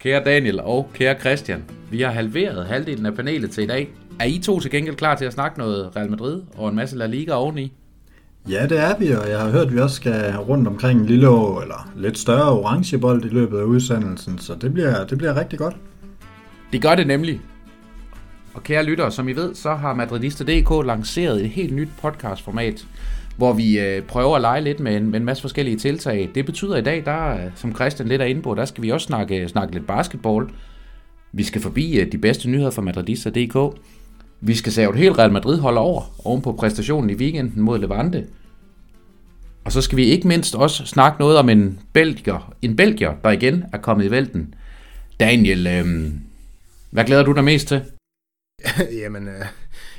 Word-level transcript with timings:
Kære 0.00 0.24
Daniel 0.24 0.60
og 0.60 0.90
kære 0.94 1.20
Christian, 1.20 1.64
vi 1.90 2.00
har 2.00 2.10
halveret 2.10 2.66
halvdelen 2.66 3.06
af 3.06 3.14
panelet 3.14 3.50
til 3.50 3.64
i 3.64 3.66
dag. 3.66 3.90
Er 4.20 4.24
I 4.24 4.38
to 4.38 4.60
til 4.60 4.70
gengæld 4.70 4.96
klar 4.96 5.14
til 5.14 5.24
at 5.24 5.32
snakke 5.32 5.58
noget 5.58 5.96
Real 5.96 6.10
Madrid 6.10 6.42
og 6.56 6.68
en 6.68 6.76
masse 6.76 6.96
La 6.96 7.06
Liga 7.06 7.32
oveni? 7.32 7.72
Ja, 8.48 8.66
det 8.66 8.78
er 8.78 8.98
vi, 8.98 9.10
og 9.10 9.30
jeg 9.30 9.38
har 9.38 9.50
hørt, 9.50 9.66
at 9.66 9.72
vi 9.72 9.78
også 9.78 9.96
skal 9.96 10.36
rundt 10.36 10.68
omkring 10.68 11.00
en 11.00 11.06
lille 11.06 11.26
eller 11.26 11.92
lidt 11.96 12.18
større 12.18 12.50
orangebold 12.50 13.24
i 13.24 13.28
løbet 13.28 13.58
af 13.58 13.62
udsendelsen, 13.62 14.38
så 14.38 14.54
det 14.54 14.72
bliver, 14.72 15.06
det 15.06 15.18
bliver 15.18 15.40
rigtig 15.40 15.58
godt. 15.58 15.76
Det 16.72 16.82
gør 16.82 16.94
det 16.94 17.06
nemlig. 17.06 17.40
Og 18.58 18.64
kære 18.64 18.84
lyttere, 18.84 19.12
som 19.12 19.28
I 19.28 19.32
ved, 19.32 19.54
så 19.54 19.74
har 19.74 19.94
Madridista.dk 19.94 20.86
lanceret 20.86 21.44
et 21.44 21.50
helt 21.50 21.74
nyt 21.74 21.88
podcastformat, 22.02 22.86
hvor 23.36 23.52
vi 23.52 23.78
øh, 23.80 24.02
prøver 24.02 24.36
at 24.36 24.40
lege 24.40 24.60
lidt 24.60 24.80
med 24.80 24.96
en, 24.96 25.10
med 25.10 25.20
en 25.20 25.24
masse 25.24 25.40
forskellige 25.40 25.76
tiltag. 25.76 26.30
Det 26.34 26.46
betyder 26.46 26.76
i 26.76 26.82
dag, 26.82 27.02
der, 27.04 27.34
øh, 27.34 27.40
som 27.54 27.74
Christian 27.74 28.08
lidt 28.08 28.22
er 28.22 28.26
inde 28.26 28.42
på, 28.42 28.54
der 28.54 28.64
skal 28.64 28.82
vi 28.82 28.90
også 28.90 29.06
snakke, 29.06 29.48
snakke 29.48 29.74
lidt 29.74 29.86
basketball. 29.86 30.46
Vi 31.32 31.42
skal 31.42 31.60
forbi 31.60 32.00
øh, 32.00 32.12
de 32.12 32.18
bedste 32.18 32.50
nyheder 32.50 32.70
fra 32.70 32.82
Madridista.dk. 32.82 33.80
Vi 34.40 34.54
skal 34.54 34.72
save 34.72 34.90
et 34.90 34.98
helt 34.98 35.18
Real 35.18 35.32
Madrid 35.32 35.58
holder 35.58 35.80
over 35.80 36.02
oven 36.24 36.42
på 36.42 36.52
præstationen 36.52 37.10
i 37.10 37.14
weekenden 37.14 37.62
mod 37.62 37.78
Levante. 37.78 38.26
Og 39.64 39.72
så 39.72 39.80
skal 39.80 39.96
vi 39.96 40.04
ikke 40.04 40.28
mindst 40.28 40.54
også 40.54 40.86
snakke 40.86 41.20
noget 41.20 41.38
om 41.38 41.48
en 41.48 41.78
belgier, 41.92 42.52
en 42.62 42.76
belgier 42.76 43.12
der 43.24 43.30
igen 43.30 43.64
er 43.72 43.78
kommet 43.78 44.04
i 44.04 44.10
vælten. 44.10 44.54
Daniel, 45.20 45.66
øh, 45.66 46.12
hvad 46.90 47.04
glæder 47.04 47.22
du 47.22 47.32
dig 47.32 47.44
mest 47.44 47.68
til? 47.68 47.82
Jamen, 49.02 49.28
øh, 49.28 49.44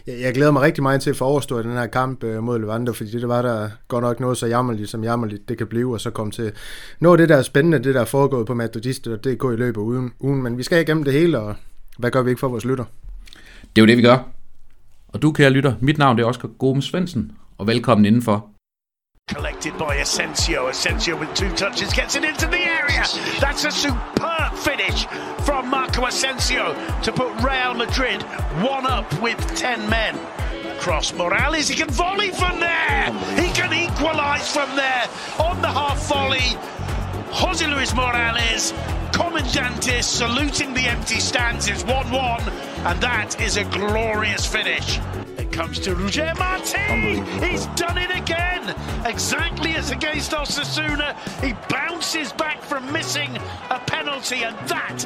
jeg, 0.08 0.22
jeg 0.22 0.34
glæder 0.34 0.52
mig 0.52 0.62
rigtig 0.62 0.84
meget 0.84 1.02
til 1.02 1.10
at 1.10 1.16
få 1.16 1.26
overstået 1.26 1.66
den 1.66 1.74
her 1.74 1.88
kamp 1.88 2.24
øh, 2.24 2.44
mod 2.44 2.60
Levante, 2.60 2.94
fordi 2.94 3.12
det 3.12 3.28
var 3.28 3.42
der 3.42 3.70
godt 3.88 4.04
nok 4.04 4.20
noget 4.20 4.38
så 4.38 4.48
jammerligt, 4.48 4.90
som 4.90 5.04
jammerligt 5.04 5.50
det 5.50 5.58
kan 5.58 5.68
blive, 5.68 5.94
og 5.94 6.02
så 6.02 6.10
komme 6.10 6.32
til 6.32 6.52
noget 7.00 7.14
af 7.14 7.18
det, 7.18 7.30
der 7.30 7.38
er 7.38 7.42
spændende, 7.42 7.84
det 7.84 7.96
der 7.96 8.02
er 8.02 8.06
foregået 8.06 8.48
på 8.48 8.54
Madridista 8.54 9.12
og 9.12 9.24
DK 9.24 9.44
i 9.44 9.56
løbet 9.56 9.82
af 9.82 9.86
ugen, 9.86 10.12
ugen. 10.20 10.44
Men 10.44 10.58
vi 10.58 10.64
skal 10.64 10.82
igennem 10.82 11.04
det 11.04 11.14
hele, 11.14 11.40
og 11.40 11.56
hvad 11.98 12.12
gør 12.12 12.22
vi 12.22 12.30
ikke 12.30 12.40
for 12.40 12.48
vores 12.48 12.66
lytter? 12.66 12.86
Det 13.76 13.82
er 13.82 13.82
jo 13.82 13.86
det, 13.86 13.98
vi 13.98 14.02
gør. 14.02 14.30
Og 15.08 15.22
du, 15.22 15.32
kære 15.32 15.50
lytter, 15.50 15.74
mit 15.80 15.98
navn 15.98 16.18
det 16.18 16.24
er 16.24 16.28
Oscar 16.28 16.48
Gomes 16.48 16.86
Svendsen, 16.86 17.32
og 17.58 17.68
velkommen 17.68 18.06
indenfor. 18.06 18.59
Collected 19.30 19.78
by 19.78 19.98
Asensio. 19.98 20.70
Asensio 20.70 21.16
with 21.16 21.32
two 21.36 21.52
touches 21.56 21.94
gets 21.94 22.16
it 22.16 22.24
into 22.24 22.48
the 22.48 22.58
area. 22.58 23.06
That's 23.40 23.64
a 23.64 23.70
superb 23.70 24.54
finish 24.56 25.06
from 25.46 25.70
Marco 25.70 26.08
Asensio 26.08 26.74
to 27.04 27.12
put 27.12 27.32
Real 27.44 27.76
Madrid 27.76 28.24
one 28.64 28.88
up 28.88 29.22
with 29.22 29.38
10 29.56 29.88
men. 29.88 30.18
Cross 30.80 31.14
Morales, 31.14 31.68
he 31.68 31.76
can 31.76 31.90
volley 31.90 32.32
from 32.32 32.60
there. 32.60 33.14
He 33.36 33.52
can 33.54 33.72
equalise 33.72 34.52
from 34.52 34.76
there 34.76 35.08
on 35.38 35.62
the 35.62 35.68
half 35.68 36.08
volley. 36.08 36.58
Jose 37.32 37.68
Luis 37.68 37.94
Morales, 37.94 38.74
Comandantes 39.20 40.06
saluting 40.06 40.74
the 40.74 40.88
empty 40.88 41.20
stands 41.20 41.68
is 41.68 41.84
1 41.84 42.10
1, 42.10 42.42
and 42.42 43.02
that 43.02 43.36
is 43.42 43.58
a 43.58 43.66
glorious 43.66 44.46
finish. 44.46 44.98
It 45.38 45.52
comes 45.52 45.78
to 45.80 45.94
Roger 45.94 46.32
Martin. 46.38 47.26
He's 47.44 47.66
done 47.76 47.98
it 47.98 48.12
again. 48.16 48.74
Exactly 49.06 49.76
as 49.76 49.92
against 49.92 50.32
Osasuna. 50.32 51.18
He 51.44 51.52
bounces 51.68 52.32
back 52.32 52.62
from 52.62 52.90
missing 52.94 53.38
a 53.70 53.80
penalty, 53.80 54.44
and 54.46 54.56
that 54.70 55.06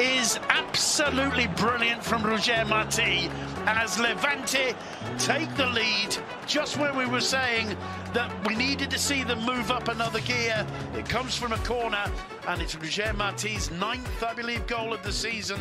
is 0.00 0.38
absolutely 0.48 1.46
brilliant 1.56 2.02
from 2.02 2.22
Roger 2.22 2.64
Marti 2.66 3.30
as 3.66 3.98
Levante 3.98 4.74
take 5.18 5.54
the 5.56 5.66
lead 5.66 6.16
just 6.46 6.76
when 6.78 6.96
we 6.96 7.06
were 7.06 7.20
saying 7.20 7.76
that 8.12 8.30
we 8.46 8.54
needed 8.54 8.90
to 8.90 8.98
see 8.98 9.24
them 9.24 9.44
move 9.44 9.70
up 9.70 9.88
another 9.88 10.20
gear. 10.20 10.66
It 10.94 11.08
comes 11.08 11.36
from 11.36 11.52
a 11.52 11.58
corner 11.58 12.04
and 12.48 12.62
it's 12.62 12.76
Roger 12.76 13.12
Marti's 13.12 13.70
ninth, 13.70 14.22
I 14.22 14.34
believe, 14.34 14.66
goal 14.66 14.92
of 14.92 15.02
the 15.02 15.12
season. 15.12 15.60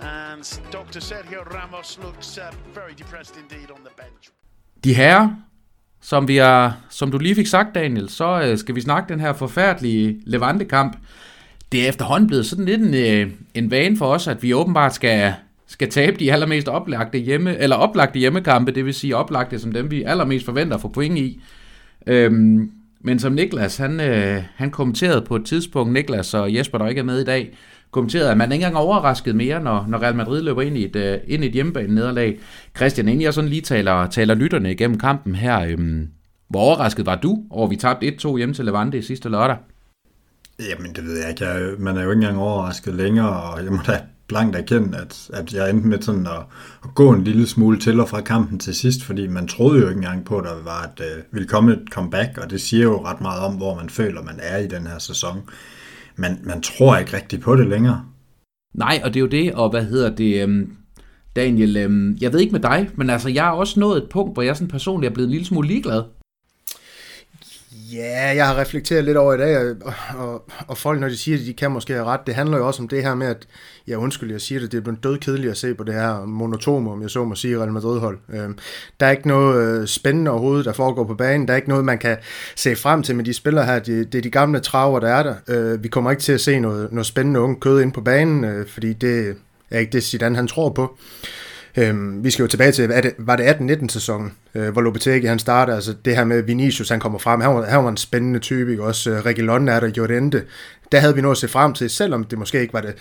And 0.00 0.60
Dr. 0.70 1.00
Sergio 1.00 1.44
Ramos 1.54 1.98
looks 2.02 2.38
uh, 2.38 2.50
very 2.74 2.94
depressed 2.94 3.36
indeed 3.36 3.70
on 3.70 3.84
the 3.84 3.90
bench. 3.96 4.30
De 4.84 4.94
herrer, 4.94 5.36
som, 6.00 6.28
vi 6.28 6.38
er, 6.38 6.72
som 6.88 7.10
du 7.10 7.18
lige 7.18 7.34
fik 7.34 7.46
sagt, 7.46 7.74
Daniel, 7.74 8.08
så 8.08 8.42
øh, 8.42 8.58
skal 8.58 8.74
vi 8.74 8.80
snakke 8.80 9.12
den 9.12 9.20
her 9.20 9.32
forfærdelige 9.32 10.20
Levante-kamp. 10.26 10.96
Det 11.72 11.84
er 11.84 11.88
efterhånden 11.88 12.26
blevet 12.26 12.46
sådan 12.46 12.64
lidt 12.64 12.82
en, 12.82 12.94
øh, 12.94 13.30
en 13.54 13.70
vane 13.70 13.96
for 13.96 14.06
os, 14.06 14.28
at 14.28 14.42
vi 14.42 14.54
åbenbart 14.54 14.94
skal, 14.94 15.34
skal 15.66 15.90
tabe 15.90 16.16
de 16.16 16.32
allermest 16.32 16.68
oplagte, 16.68 17.18
hjemme, 17.18 17.58
eller 17.58 17.76
oplagte 17.76 18.18
hjemmekampe, 18.18 18.72
det 18.72 18.84
vil 18.84 18.94
sige 18.94 19.16
oplagte 19.16 19.58
som 19.58 19.72
dem, 19.72 19.90
vi 19.90 20.02
allermest 20.02 20.44
forventer 20.44 20.74
at 20.74 20.80
få 20.80 20.88
point 20.88 21.18
i. 21.18 21.40
Øhm, 22.06 22.70
men 23.00 23.18
som 23.18 23.32
Niklas, 23.32 23.76
han, 23.76 24.00
øh, 24.00 24.42
han 24.54 24.70
kommenterede 24.70 25.22
på 25.22 25.36
et 25.36 25.44
tidspunkt, 25.44 25.92
Niklas 25.92 26.34
og 26.34 26.54
Jesper, 26.54 26.78
der 26.78 26.88
ikke 26.88 26.98
er 26.98 27.04
med 27.04 27.20
i 27.20 27.24
dag, 27.24 27.54
kommenterede, 27.90 28.30
at 28.30 28.36
man 28.36 28.52
ikke 28.52 28.64
engang 28.64 28.76
overrasket 28.76 29.36
mere, 29.36 29.62
når, 29.62 29.86
når 29.88 29.98
Real 29.98 30.16
Madrid 30.16 30.42
løber 30.42 30.62
ind 30.62 30.76
i 30.76 30.84
et, 30.84 30.96
øh, 30.96 31.18
ind 31.26 31.44
i 31.44 31.46
et 31.46 31.52
hjemmebane 31.52 31.94
nederlag. 31.94 32.38
Christian, 32.76 33.08
inden 33.08 33.22
jeg 33.22 33.34
sådan 33.34 33.50
lige 33.50 33.62
taler, 33.62 34.06
taler 34.06 34.34
lytterne 34.34 34.72
igennem 34.72 34.98
kampen 34.98 35.34
her, 35.34 35.60
øhm, 35.60 36.08
hvor 36.48 36.60
overrasket 36.60 37.06
var 37.06 37.16
du 37.16 37.38
over, 37.50 37.68
vi 37.68 37.76
tabte 37.76 38.06
1-2 38.06 38.36
hjemme 38.36 38.54
til 38.54 38.64
Levante 38.64 38.98
i 38.98 39.02
sidste 39.02 39.28
lørdag? 39.28 39.56
Jamen, 40.58 40.94
det 40.94 41.04
ved 41.04 41.18
jeg 41.18 41.28
ikke. 41.30 41.46
Jeg, 41.46 41.74
man 41.78 41.96
er 41.96 42.02
jo 42.02 42.10
ikke 42.10 42.20
engang 42.20 42.38
overrasket 42.38 42.94
længere, 42.94 43.42
og 43.42 43.64
jeg 43.64 43.72
må 43.72 43.78
da 43.86 44.00
blankt 44.26 44.56
erkende, 44.56 44.98
at, 44.98 45.30
at 45.32 45.54
jeg 45.54 45.70
endte 45.70 45.88
med 45.88 46.02
sådan 46.02 46.26
at, 46.26 46.42
at 46.84 46.94
gå 46.94 47.12
en 47.12 47.24
lille 47.24 47.46
smule 47.46 47.78
til 47.78 48.00
og 48.00 48.08
fra 48.08 48.20
kampen 48.20 48.58
til 48.58 48.74
sidst, 48.74 49.04
fordi 49.04 49.26
man 49.26 49.48
troede 49.48 49.80
jo 49.80 49.88
ikke 49.88 49.98
engang 49.98 50.24
på, 50.24 50.38
at 50.38 50.44
der 50.44 50.62
var 50.64 50.82
et, 50.82 51.04
øh, 51.04 51.22
ville 51.30 51.48
komme 51.48 51.72
et 51.72 51.82
comeback, 51.90 52.38
og 52.38 52.50
det 52.50 52.60
siger 52.60 52.82
jo 52.82 53.04
ret 53.04 53.20
meget 53.20 53.40
om, 53.40 53.54
hvor 53.54 53.74
man 53.74 53.90
føler, 53.90 54.22
man 54.22 54.40
er 54.42 54.58
i 54.58 54.66
den 54.66 54.86
her 54.86 54.98
sæson 54.98 55.42
man, 56.16 56.38
man 56.42 56.62
tror 56.62 56.96
ikke 56.96 57.16
rigtig 57.16 57.40
på 57.40 57.56
det 57.56 57.66
længere. 57.66 58.04
Nej, 58.74 59.00
og 59.04 59.14
det 59.14 59.16
er 59.16 59.20
jo 59.20 59.26
det, 59.26 59.54
og 59.54 59.70
hvad 59.70 59.84
hedder 59.84 60.14
det, 60.14 60.42
øhm, 60.42 60.76
Daniel, 61.36 61.76
øhm, 61.76 62.16
jeg 62.20 62.32
ved 62.32 62.40
ikke 62.40 62.52
med 62.52 62.60
dig, 62.60 62.90
men 62.94 63.10
altså, 63.10 63.28
jeg 63.28 63.44
har 63.44 63.50
også 63.52 63.80
nået 63.80 64.02
et 64.02 64.08
punkt, 64.10 64.34
hvor 64.34 64.42
jeg 64.42 64.56
sådan 64.56 64.68
personligt 64.68 65.10
er 65.10 65.14
blevet 65.14 65.26
en 65.26 65.32
lille 65.32 65.46
smule 65.46 65.68
ligeglad. 65.68 66.02
Ja, 67.72 68.34
jeg 68.36 68.46
har 68.46 68.60
reflekteret 68.60 69.04
lidt 69.04 69.16
over 69.16 69.34
i 69.34 69.38
dag, 69.38 69.58
og, 69.58 69.92
og, 70.18 70.44
og 70.68 70.78
folk, 70.78 71.00
når 71.00 71.08
de 71.08 71.16
siger, 71.16 71.38
at 71.38 71.46
de 71.46 71.52
kan 71.52 71.70
måske 71.70 71.92
have 71.92 72.04
ret, 72.04 72.20
det 72.26 72.34
handler 72.34 72.56
jo 72.56 72.66
også 72.66 72.82
om 72.82 72.88
det 72.88 73.02
her 73.02 73.14
med, 73.14 73.26
at, 73.26 73.46
ja 73.88 73.96
undskyld, 73.96 74.30
jeg 74.30 74.40
siger 74.40 74.60
det, 74.60 74.72
det 74.72 74.78
er 74.78 74.82
blevet 74.82 75.04
død 75.04 75.18
kedeligt 75.18 75.50
at 75.50 75.56
se 75.56 75.74
på 75.74 75.84
det 75.84 75.94
her 75.94 76.24
monotome, 76.24 76.92
om 76.92 77.02
jeg 77.02 77.10
så 77.10 77.24
må 77.24 77.34
sige, 77.34 77.58
Real 77.58 77.72
Madrid-hold. 77.72 78.18
Øhm, 78.32 78.58
der 79.00 79.06
er 79.06 79.10
ikke 79.10 79.28
noget 79.28 79.80
øh, 79.80 79.86
spændende 79.86 80.30
overhovedet, 80.30 80.64
der 80.64 80.72
foregår 80.72 81.04
på 81.04 81.14
banen, 81.14 81.48
der 81.48 81.52
er 81.52 81.56
ikke 81.56 81.68
noget, 81.68 81.84
man 81.84 81.98
kan 81.98 82.16
se 82.56 82.76
frem 82.76 83.02
til 83.02 83.16
med 83.16 83.24
de 83.24 83.32
spillere 83.34 83.64
her, 83.64 83.78
det, 83.78 84.12
det 84.12 84.18
er 84.18 84.22
de 84.22 84.30
gamle 84.30 84.60
traver, 84.60 85.00
der 85.00 85.08
er 85.08 85.22
der. 85.22 85.34
Øh, 85.48 85.82
vi 85.82 85.88
kommer 85.88 86.10
ikke 86.10 86.22
til 86.22 86.32
at 86.32 86.40
se 86.40 86.60
noget, 86.60 86.92
noget 86.92 87.06
spændende 87.06 87.40
unge 87.40 87.60
kød 87.60 87.80
ind 87.80 87.92
på 87.92 88.00
banen, 88.00 88.44
øh, 88.44 88.66
fordi 88.68 88.92
det 88.92 89.36
er 89.70 89.78
ikke 89.78 89.92
det, 89.92 90.04
Zidane 90.04 90.36
han 90.36 90.46
tror 90.46 90.68
på. 90.68 90.98
Øhm, 91.76 92.24
vi 92.24 92.30
skal 92.30 92.42
jo 92.42 92.46
tilbage 92.46 92.72
til, 92.72 92.88
det, 92.88 93.14
var 93.18 93.36
det 93.36 93.44
18-19 93.44 93.88
sæsonen, 93.88 94.32
øh, 94.54 94.68
hvor 94.68 94.80
Lopetegi 94.80 95.26
han 95.26 95.38
starter, 95.38 95.74
altså 95.74 95.94
det 96.04 96.16
her 96.16 96.24
med 96.24 96.42
Vinicius, 96.42 96.88
han 96.88 97.00
kommer 97.00 97.18
frem, 97.18 97.40
han 97.40 97.54
var, 97.54 97.64
han 97.64 97.84
var 97.84 97.90
en 97.90 97.96
spændende 97.96 98.38
type, 98.38 98.70
ikke? 98.70 98.84
også 98.84 99.10
øh, 99.10 99.26
Reguilon 99.26 99.68
er 99.68 99.80
der, 99.80 99.88
Llorente, 99.88 100.44
der 100.92 101.00
havde 101.00 101.14
vi 101.14 101.20
noget 101.20 101.34
at 101.34 101.38
se 101.38 101.48
frem 101.48 101.74
til, 101.74 101.90
selvom 101.90 102.24
det 102.24 102.38
måske 102.38 102.60
ikke 102.60 102.74
var 102.74 102.80
det 102.80 102.94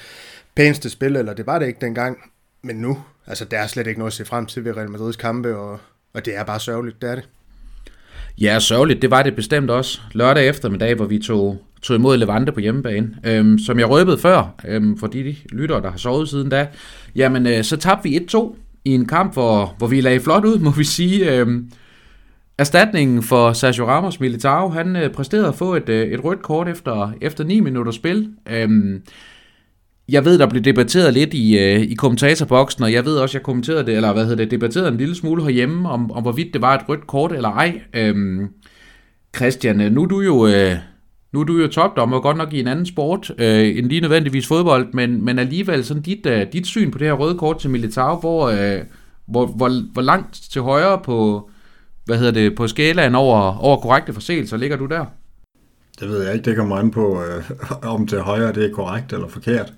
pæneste 0.56 0.90
spil, 0.90 1.16
eller 1.16 1.34
det 1.34 1.48
var 1.48 1.60
det 1.60 1.68
ikke 1.68 1.82
dengang, 1.82 2.18
men 2.62 2.76
nu, 2.76 3.04
altså 3.28 3.46
der 3.46 3.60
er 3.60 3.68
slet 3.68 3.88
ikke 3.88 4.00
noget 4.00 4.12
at 4.12 4.16
se 4.16 4.26
frem 4.26 4.46
til 4.46 4.66
ved 4.66 4.78
Real 4.78 4.90
Madrids 4.90 5.16
kampe, 5.16 5.58
og, 5.58 5.80
og 6.14 6.26
det 6.26 6.38
er 6.38 6.44
bare 6.44 6.60
sørgeligt, 6.60 7.02
det 7.02 7.10
er 7.10 7.16
det. 7.16 7.30
Ja, 8.42 8.60
sørgeligt, 8.60 9.02
det 9.02 9.12
var 9.12 9.24
det 9.24 9.36
bestemt 9.36 9.70
også. 9.70 10.02
Lørdag 10.14 10.48
eftermiddag, 10.48 10.96
hvor 10.96 11.06
vi 11.06 11.20
tog, 11.20 11.62
tog 11.82 11.96
imod 11.96 12.18
Levante 12.18 12.52
på 12.52 12.60
hjemmebane. 12.60 13.10
Øhm, 13.26 13.60
som 13.60 13.80
jeg 13.80 13.90
røbede 13.90 14.18
før, 14.18 14.56
øhm, 14.68 14.98
for 14.98 15.08
de 15.08 15.36
lyttere, 15.52 15.82
der 15.82 15.92
har 15.92 15.98
sovet 15.98 16.30
siden 16.30 16.50
da, 16.50 16.68
jamen 17.16 17.48
øh, 17.48 17.64
så 17.64 17.78
tabte 17.78 18.10
vi 18.10 18.20
1-2 18.32 18.56
i 18.86 18.90
en 18.90 19.06
kamp, 19.06 19.34
hvor, 19.34 19.76
hvor 19.78 19.88
vi 19.88 20.02
lagde 20.02 20.20
flot 20.20 20.46
ud, 20.46 20.60
må 20.66 20.72
vi 20.72 20.84
sige. 20.84 21.32
Øhm, 21.32 21.72
erstatningen 22.58 23.24
for 23.24 23.54
Sergio 23.54 23.88
Ramos 23.88 24.20
Militao, 24.20 24.70
han 24.70 24.96
øh, 24.96 25.12
præsterede 25.12 25.48
at 25.48 25.56
få 25.56 25.76
et, 25.76 25.90
øh, 25.90 26.08
et 26.08 26.24
rødt 26.24 26.42
kort 26.42 26.68
efter, 26.68 27.12
efter 27.22 27.44
9 27.44 27.60
minutter 27.60 27.92
spil. 27.92 28.30
Øhm, 28.50 29.02
jeg 30.10 30.26
ved, 30.26 30.40
der 30.40 30.50
blev 30.50 30.62
debatteret 30.62 31.14
lidt 31.14 31.34
i, 31.34 31.58
øh, 31.60 31.82
i 31.82 31.94
kommentatorboksen, 31.94 32.84
og 32.84 32.94
jeg 32.94 33.06
ved 33.06 33.18
også, 33.18 33.38
jeg 33.38 33.44
kommenterede 33.44 33.86
det, 33.86 33.96
eller 33.96 34.14
hvad 34.14 34.24
hedder 34.24 34.44
det, 34.44 34.52
debatterede 34.52 34.90
en 34.90 34.98
lille 34.98 35.16
smule 35.16 35.44
herhjemme, 35.44 35.90
om, 35.90 36.12
om 36.12 36.24
hvorvidt 36.24 36.54
det 36.54 36.62
var 36.62 36.76
et 36.76 36.90
rødt 36.90 37.08
kort 37.08 37.32
eller 37.32 37.50
ej. 37.50 37.82
Øhm, 37.94 38.48
Christian, 39.36 39.82
øh, 39.82 39.92
nu 39.92 40.04
er 40.04 40.08
du 40.08 40.22
jo, 40.22 40.48
øh, 40.48 40.76
nu 41.34 41.40
er 41.40 41.44
du 41.44 41.58
jo 41.58 41.68
topdommer, 41.68 42.20
godt 42.20 42.38
nok 42.38 42.54
i 42.54 42.60
en 42.60 42.68
anden 42.68 42.86
sport, 42.86 43.32
øh, 43.38 43.78
end 43.78 43.86
lige 43.86 44.02
nødvendigvis 44.02 44.48
fodbold, 44.48 44.94
men, 44.94 45.26
men 45.26 45.40
alligevel 45.40 45.86
sådan 45.86 46.04
dit, 46.04 46.26
øh, 46.26 46.48
dit 46.54 46.68
syn 46.68 46.92
på 46.92 46.98
det 46.98 47.08
her 47.08 47.14
røde 47.14 47.38
kort 47.38 47.60
til 47.60 47.70
Militao, 47.70 48.20
hvor, 48.20 48.48
øh, 48.48 48.82
hvor, 49.26 49.46
hvor, 49.46 49.92
hvor 49.94 50.02
langt 50.02 50.34
til 50.52 50.62
højre 50.62 51.00
på, 51.04 51.50
hvad 52.06 52.18
hedder 52.18 52.32
det, 52.32 52.56
på 52.56 52.68
skalaen 52.68 53.16
over, 53.16 53.58
over 53.58 53.78
korrekte 53.78 54.14
forseelser 54.14 54.58
ligger 54.58 54.78
du 54.78 54.86
der? 54.86 55.06
Det 56.00 56.10
ved 56.10 56.24
jeg 56.24 56.34
ikke, 56.34 56.46
det 56.46 56.58
kommer 56.58 56.76
an 56.76 56.92
på, 56.92 57.24
øh, 57.24 57.44
om 57.94 58.08
til 58.08 58.20
højre 58.20 58.54
det 58.54 58.66
er 58.66 58.74
korrekt 58.74 59.14
eller 59.14 59.28
forkert. 59.28 59.74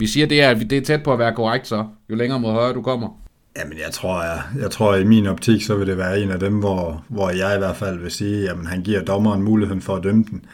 Vi 0.00 0.06
siger, 0.06 0.26
det 0.26 0.42
er, 0.42 0.54
det 0.54 0.72
er 0.72 0.82
tæt 0.82 1.02
på 1.02 1.12
at 1.12 1.18
være 1.18 1.34
korrekt 1.34 1.66
så, 1.66 1.84
jo 2.10 2.14
længere 2.14 2.40
mod 2.40 2.52
højre 2.52 2.74
du 2.74 2.82
kommer. 2.82 3.08
Jamen, 3.56 3.78
jeg 3.78 3.92
tror, 3.92 4.22
jeg, 4.22 4.42
jeg 4.60 4.70
tror, 4.70 4.94
i 4.94 5.04
min 5.04 5.26
optik, 5.26 5.62
så 5.62 5.76
vil 5.76 5.86
det 5.86 5.98
være 5.98 6.20
en 6.20 6.30
af 6.30 6.40
dem, 6.40 6.58
hvor, 6.58 7.04
hvor 7.08 7.30
jeg 7.30 7.54
i 7.54 7.58
hvert 7.58 7.76
fald 7.76 7.98
vil 7.98 8.10
sige, 8.10 8.50
at 8.50 8.56
han 8.66 8.82
giver 8.82 9.02
dommeren 9.02 9.42
muligheden 9.42 9.82
for 9.82 9.96
at 9.96 10.02
dømme 10.02 10.24
den. 10.30 10.44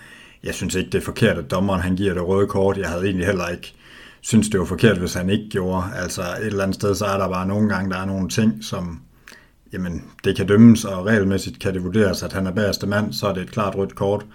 Jeg 0.44 0.54
synes 0.54 0.74
ikke, 0.74 0.90
det 0.90 0.98
er 0.98 1.04
forkert, 1.04 1.38
at 1.38 1.50
dommeren 1.50 1.80
han 1.80 1.96
giver 1.96 2.14
det 2.14 2.26
røde 2.26 2.46
kort. 2.46 2.78
Jeg 2.78 2.88
havde 2.88 3.04
egentlig 3.04 3.26
heller 3.26 3.48
ikke 3.48 3.74
synes, 4.20 4.48
det 4.48 4.60
var 4.60 4.66
forkert, 4.66 4.98
hvis 4.98 5.14
han 5.14 5.30
ikke 5.30 5.48
gjorde. 5.50 5.84
Altså, 5.96 6.22
et 6.22 6.46
eller 6.46 6.62
andet 6.62 6.74
sted, 6.74 6.94
så 6.94 7.04
er 7.04 7.18
der 7.18 7.28
bare 7.28 7.46
nogle 7.46 7.68
gange, 7.68 7.90
der 7.90 7.98
er 7.98 8.06
nogle 8.06 8.28
ting, 8.28 8.64
som, 8.64 9.00
jamen, 9.72 10.04
det 10.24 10.36
kan 10.36 10.46
dømmes, 10.46 10.84
og 10.84 11.06
regelmæssigt 11.06 11.58
kan 11.58 11.74
det 11.74 11.84
vurderes, 11.84 12.22
at 12.22 12.32
han 12.32 12.46
er 12.46 12.52
bagerste 12.52 12.86
mand, 12.86 13.12
så 13.12 13.26
er 13.26 13.34
det 13.34 13.42
et 13.42 13.50
klart 13.50 13.76
rødt 13.76 13.94
kort. 13.94 14.26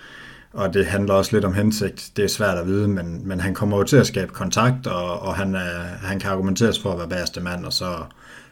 Og 0.53 0.73
det 0.73 0.85
handler 0.85 1.13
også 1.13 1.35
lidt 1.35 1.45
om 1.45 1.53
hensigt. 1.53 2.11
Det 2.15 2.23
er 2.23 2.29
svært 2.29 2.57
at 2.57 2.67
vide, 2.67 2.87
men, 2.87 3.27
men 3.27 3.39
han 3.39 3.53
kommer 3.53 3.77
jo 3.77 3.83
til 3.83 3.97
at 3.97 4.07
skabe 4.07 4.33
kontakt, 4.33 4.87
og, 4.87 5.19
og 5.19 5.35
han, 5.35 5.55
er, 5.55 5.79
han 6.01 6.19
kan 6.19 6.31
argumenteres 6.31 6.79
for 6.79 6.91
at 6.91 6.97
være 6.97 7.09
bagerste 7.09 7.41
mand, 7.41 7.65
og 7.65 7.73
så, 7.73 7.95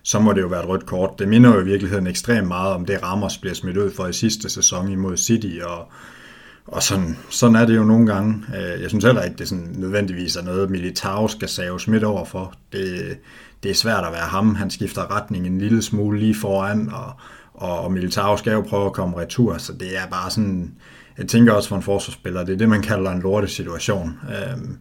så 0.04 0.20
må 0.20 0.34
det 0.34 0.42
jo 0.42 0.48
være 0.48 0.64
et 0.64 0.70
rødt 0.70 0.86
kort. 0.86 1.20
Det 1.20 1.28
minder 1.28 1.56
jo 1.56 1.62
i 1.62 1.66
virkeligheden 1.66 2.08
ekstremt 2.08 2.48
meget 2.48 2.74
om 2.74 2.86
det 2.86 3.04
Ramos 3.04 3.38
bliver 3.38 3.54
smidt 3.54 3.78
ud 3.78 3.92
for 3.92 4.08
i 4.08 4.14
sidste 4.14 4.50
sæson 4.50 4.92
imod 4.92 5.18
City, 5.18 5.60
og, 5.64 5.88
og 6.68 6.84
sådan, 6.84 7.18
sådan 7.30 7.56
er 7.56 7.66
det 7.66 7.76
jo 7.76 7.84
nogle 7.84 8.08
gange. 8.08 8.44
Øh, 8.56 8.82
jeg 8.82 8.90
synes 8.90 9.06
heller 9.06 9.24
ikke, 9.24 9.38
det 9.38 9.48
sådan 9.48 9.76
nødvendigvis 9.78 10.36
er 10.36 10.44
noget, 10.44 10.70
Militao 10.70 11.28
skal 11.28 11.50
save 11.50 11.80
smidt 11.80 12.04
over 12.04 12.26
for. 12.26 12.54
Det, 12.72 13.18
det 13.64 13.72
er 13.72 13.76
svært 13.76 14.06
at 14.06 14.12
være 14.12 14.28
ham. 14.28 14.56
Han 14.56 14.70
skifter 14.70 15.16
retning 15.16 15.48
en 15.48 15.60
lille 15.60 15.82
smule 15.82 16.20
lige 16.20 16.36
foran, 16.36 16.90
og, 16.94 17.14
og 17.54 17.92
Militao 17.92 18.38
skal 18.38 18.54
jo 18.54 18.62
prøve 18.62 18.86
at 18.86 18.94
komme 18.94 19.18
retur, 19.18 19.58
så 19.58 19.74
det 19.74 19.98
er 19.98 20.08
bare 20.12 20.32
sådan... 20.32 20.74
Jeg 21.20 21.28
tænker 21.28 21.54
også 21.54 21.70
for 21.70 21.76
en 21.76 21.82
forsvarsspiller, 21.82 22.44
det 22.46 22.54
er 22.54 22.58
det, 22.58 22.70
man 22.70 22.82
kalder 22.82 23.12
en 23.12 23.22
lortesituation. 23.22 24.20
Øhm, 24.30 24.78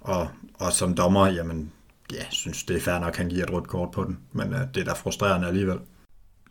og, 0.00 0.28
og 0.54 0.72
som 0.72 0.94
dommer, 0.94 1.26
jamen, 1.26 1.72
ja, 2.12 2.22
synes 2.30 2.64
det 2.64 2.76
er 2.76 2.80
fair 2.80 2.98
nok, 2.98 3.08
at 3.08 3.16
han 3.16 3.28
giver 3.28 3.44
et 3.44 3.52
rødt 3.52 3.68
kort 3.68 3.90
på 3.90 4.04
den, 4.04 4.18
men 4.32 4.52
øh, 4.52 4.60
det 4.74 4.80
er 4.80 4.84
da 4.84 4.92
frustrerende 4.92 5.48
alligevel. 5.48 5.76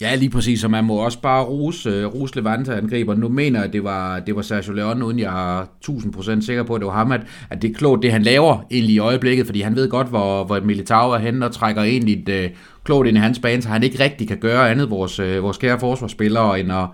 Ja, 0.01 0.15
lige 0.15 0.29
præcis, 0.29 0.63
og 0.63 0.71
man 0.71 0.83
må 0.83 0.95
også 0.95 1.21
bare 1.21 1.43
rose, 1.43 1.89
øh, 1.89 2.05
rose 2.05 2.35
Levante-angriber. 2.35 3.15
Nu 3.15 3.29
mener 3.29 3.59
jeg, 3.59 3.67
at 3.67 3.73
det 3.73 3.83
var, 3.83 4.19
det 4.19 4.35
var 4.35 4.41
Sergio 4.41 4.73
Leon, 4.73 5.03
uden 5.03 5.19
jeg 5.19 5.59
er 5.59 5.65
1000% 5.89 6.41
sikker 6.41 6.63
på, 6.63 6.75
at 6.75 6.79
det 6.79 6.87
var 6.87 6.93
ham, 6.93 7.11
at, 7.11 7.21
at 7.49 7.61
det 7.61 7.69
er 7.69 7.73
klogt, 7.73 8.03
det 8.03 8.11
han 8.11 8.23
laver 8.23 8.65
egentlig 8.71 8.95
i 8.95 8.99
øjeblikket, 8.99 9.45
fordi 9.45 9.61
han 9.61 9.75
ved 9.75 9.89
godt, 9.89 10.07
hvor, 10.07 10.43
hvor 10.43 10.59
Militao 10.59 11.11
er 11.11 11.17
henne 11.17 11.45
og 11.45 11.51
trækker 11.51 11.83
egentlig 11.83 12.21
et, 12.21 12.29
øh, 12.29 12.49
klogt 12.83 13.07
ind 13.07 13.17
i 13.17 13.19
hans 13.19 13.39
bane, 13.39 13.61
så 13.61 13.69
han 13.69 13.83
ikke 13.83 14.03
rigtig 14.03 14.27
kan 14.27 14.37
gøre 14.37 14.71
andet, 14.71 14.89
vores, 14.89 15.19
øh, 15.19 15.43
vores 15.43 15.57
kære 15.57 15.79
forsvarsspillere, 15.79 16.59
end 16.59 16.71
at, 16.71 16.87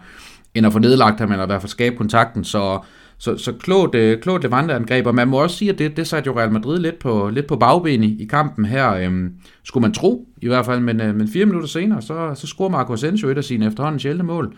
end 0.56 0.66
at 0.66 0.74
få 0.74 0.80
nedlagt 0.80 1.20
ham, 1.20 1.32
eller 1.32 1.44
i 1.44 1.48
hvert 1.48 1.62
fald 1.62 1.70
skabe 1.70 1.96
kontakten. 1.96 2.44
Så, 2.44 2.80
så, 3.18 3.38
så 3.38 3.52
klogt, 3.52 3.96
øh, 3.96 4.22
klogt 4.22 4.44
Levante-angreb, 4.44 5.08
og 5.08 5.16
man 5.16 5.28
må 5.28 5.38
også 5.38 5.58
sige, 5.58 5.72
at 5.72 5.80
det, 5.80 5.98
det 5.98 6.08
satte 6.08 6.28
jo 6.28 6.40
Real 6.40 6.52
Madrid 6.52 6.80
lidt 6.80 7.00
på, 7.00 7.30
lidt 7.30 7.48
på 7.48 7.56
bagben 7.56 8.04
i, 8.04 8.22
i 8.24 8.26
kampen 8.26 8.66
her. 8.66 8.94
Øhm, 8.94 9.32
skulle 9.64 9.82
man 9.82 9.94
tro, 9.94 10.28
i 10.42 10.48
hvert 10.48 10.66
fald, 10.66 10.80
men, 10.80 11.02
øh, 11.02 11.16
men 11.16 11.28
fire 11.28 11.46
minutter 11.46 11.68
senere, 11.68 12.02
så, 12.02 12.32
så 12.36 12.48
scorer 12.48 12.70
Marco 12.70 12.94
Asensio 12.94 13.30
et 13.30 13.38
af 13.38 13.44
sine 13.44 13.66
efterhånden 13.66 14.00
sjældne 14.00 14.24
mål 14.24 14.56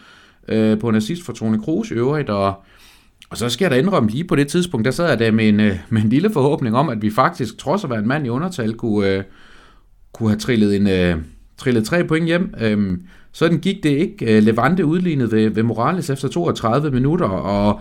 øh, 0.48 0.80
på 0.80 0.90
en 0.90 0.96
assist 0.96 1.26
for 1.26 1.34
Toni 1.34 1.58
Kroos 1.58 1.92
i 1.92 1.94
øvrigt, 1.94 2.30
og, 2.30 2.64
og 3.30 3.38
så 3.38 3.50
skal 3.50 3.66
jeg 3.66 3.72
da 3.72 3.78
indrømme, 3.78 4.10
lige 4.10 4.24
på 4.24 4.36
det 4.36 4.48
tidspunkt, 4.48 4.86
der 4.86 4.92
sad 4.92 5.10
jeg 5.10 5.20
der 5.20 5.32
med 5.32 5.50
en, 5.50 5.60
øh, 5.60 5.78
med 5.90 6.02
en 6.02 6.10
lille 6.10 6.30
forhåbning 6.30 6.76
om, 6.76 6.90
at 6.90 7.02
vi 7.02 7.10
faktisk, 7.10 7.58
trods 7.58 7.84
at 7.84 7.90
være 7.90 8.00
en 8.00 8.08
mand 8.08 8.26
i 8.26 8.30
undertal, 8.30 8.74
kunne, 8.74 9.10
øh, 9.10 9.24
kunne 10.14 10.30
have 10.30 10.40
trillet, 10.40 10.76
en, 10.76 10.88
øh, 10.88 11.16
trillet 11.58 11.86
tre 11.86 12.04
point 12.04 12.26
hjem. 12.26 12.54
Øh, 12.62 12.98
sådan 13.36 13.60
gik 13.60 13.84
det 13.84 13.90
ikke. 13.90 14.38
Øh, 14.38 14.44
Levante 14.44 14.86
udlignede 14.86 15.32
ved, 15.32 15.50
ved 15.50 15.64
Morales 15.64 16.10
efter 16.10 16.28
32 16.28 16.92
minutter, 16.92 17.28
og 17.28 17.80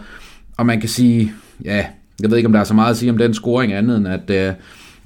og 0.57 0.67
man 0.67 0.81
kan 0.81 0.89
sige, 0.89 1.33
ja, 1.65 1.87
jeg 2.23 2.31
ved 2.31 2.37
ikke, 2.37 2.47
om 2.47 2.53
der 2.53 2.61
er 2.61 2.65
så 2.65 2.75
meget 2.75 2.91
at 2.91 2.97
sige 2.97 3.11
om 3.11 3.19
den 3.19 3.35
scoring 3.35 3.73
andet 3.73 3.97
end, 3.97 4.09
at, 4.09 4.31
øh, 4.31 4.55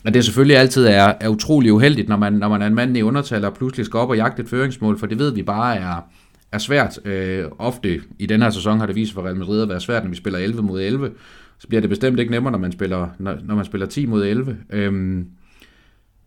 at 0.05 0.15
det 0.15 0.25
selvfølgelig 0.25 0.57
altid 0.57 0.87
er, 0.87 1.13
er 1.21 1.29
utrolig 1.29 1.73
uheldigt, 1.73 2.09
når 2.09 2.17
man, 2.17 2.33
når 2.33 2.49
man 2.49 2.63
er 2.63 2.67
en 2.67 2.75
mand 2.75 2.97
i 2.97 3.03
undertal 3.03 3.45
og 3.45 3.55
pludselig 3.55 3.87
skal 3.87 3.99
op 3.99 4.11
og 4.11 4.17
jagte 4.17 4.43
et 4.43 4.49
føringsmål, 4.49 4.99
for 4.99 5.07
det 5.07 5.19
ved 5.19 5.35
vi 5.35 5.43
bare 5.43 5.77
er, 5.77 5.97
er 6.53 6.59
svært. 6.59 7.07
Øh, 7.07 7.45
ofte 7.59 8.01
i 8.19 8.27
den 8.27 8.43
her 8.43 8.51
sæson 8.51 8.79
har 8.79 8.87
det 8.87 8.95
vist 8.95 9.15
for 9.15 9.23
Real 9.23 9.37
Madrid 9.37 9.63
at 9.63 9.69
være 9.69 9.81
svært, 9.81 10.03
når 10.03 10.11
vi 10.11 10.17
spiller 10.17 10.39
11 10.39 10.63
mod 10.63 10.81
11. 10.81 11.11
Så 11.59 11.69
bliver 11.69 11.81
det 11.81 11.91
bestemt 11.91 12.19
ikke 12.19 12.33
nemmere, 12.33 12.53
når 12.53 12.59
man 12.59 12.73
spiller, 12.73 13.09
når, 13.19 13.37
når 13.45 13.55
man 13.55 13.65
spiller 13.65 13.87
10 13.87 14.07
mod 14.07 14.25
11. 14.27 14.57
Øhm, 14.71 15.27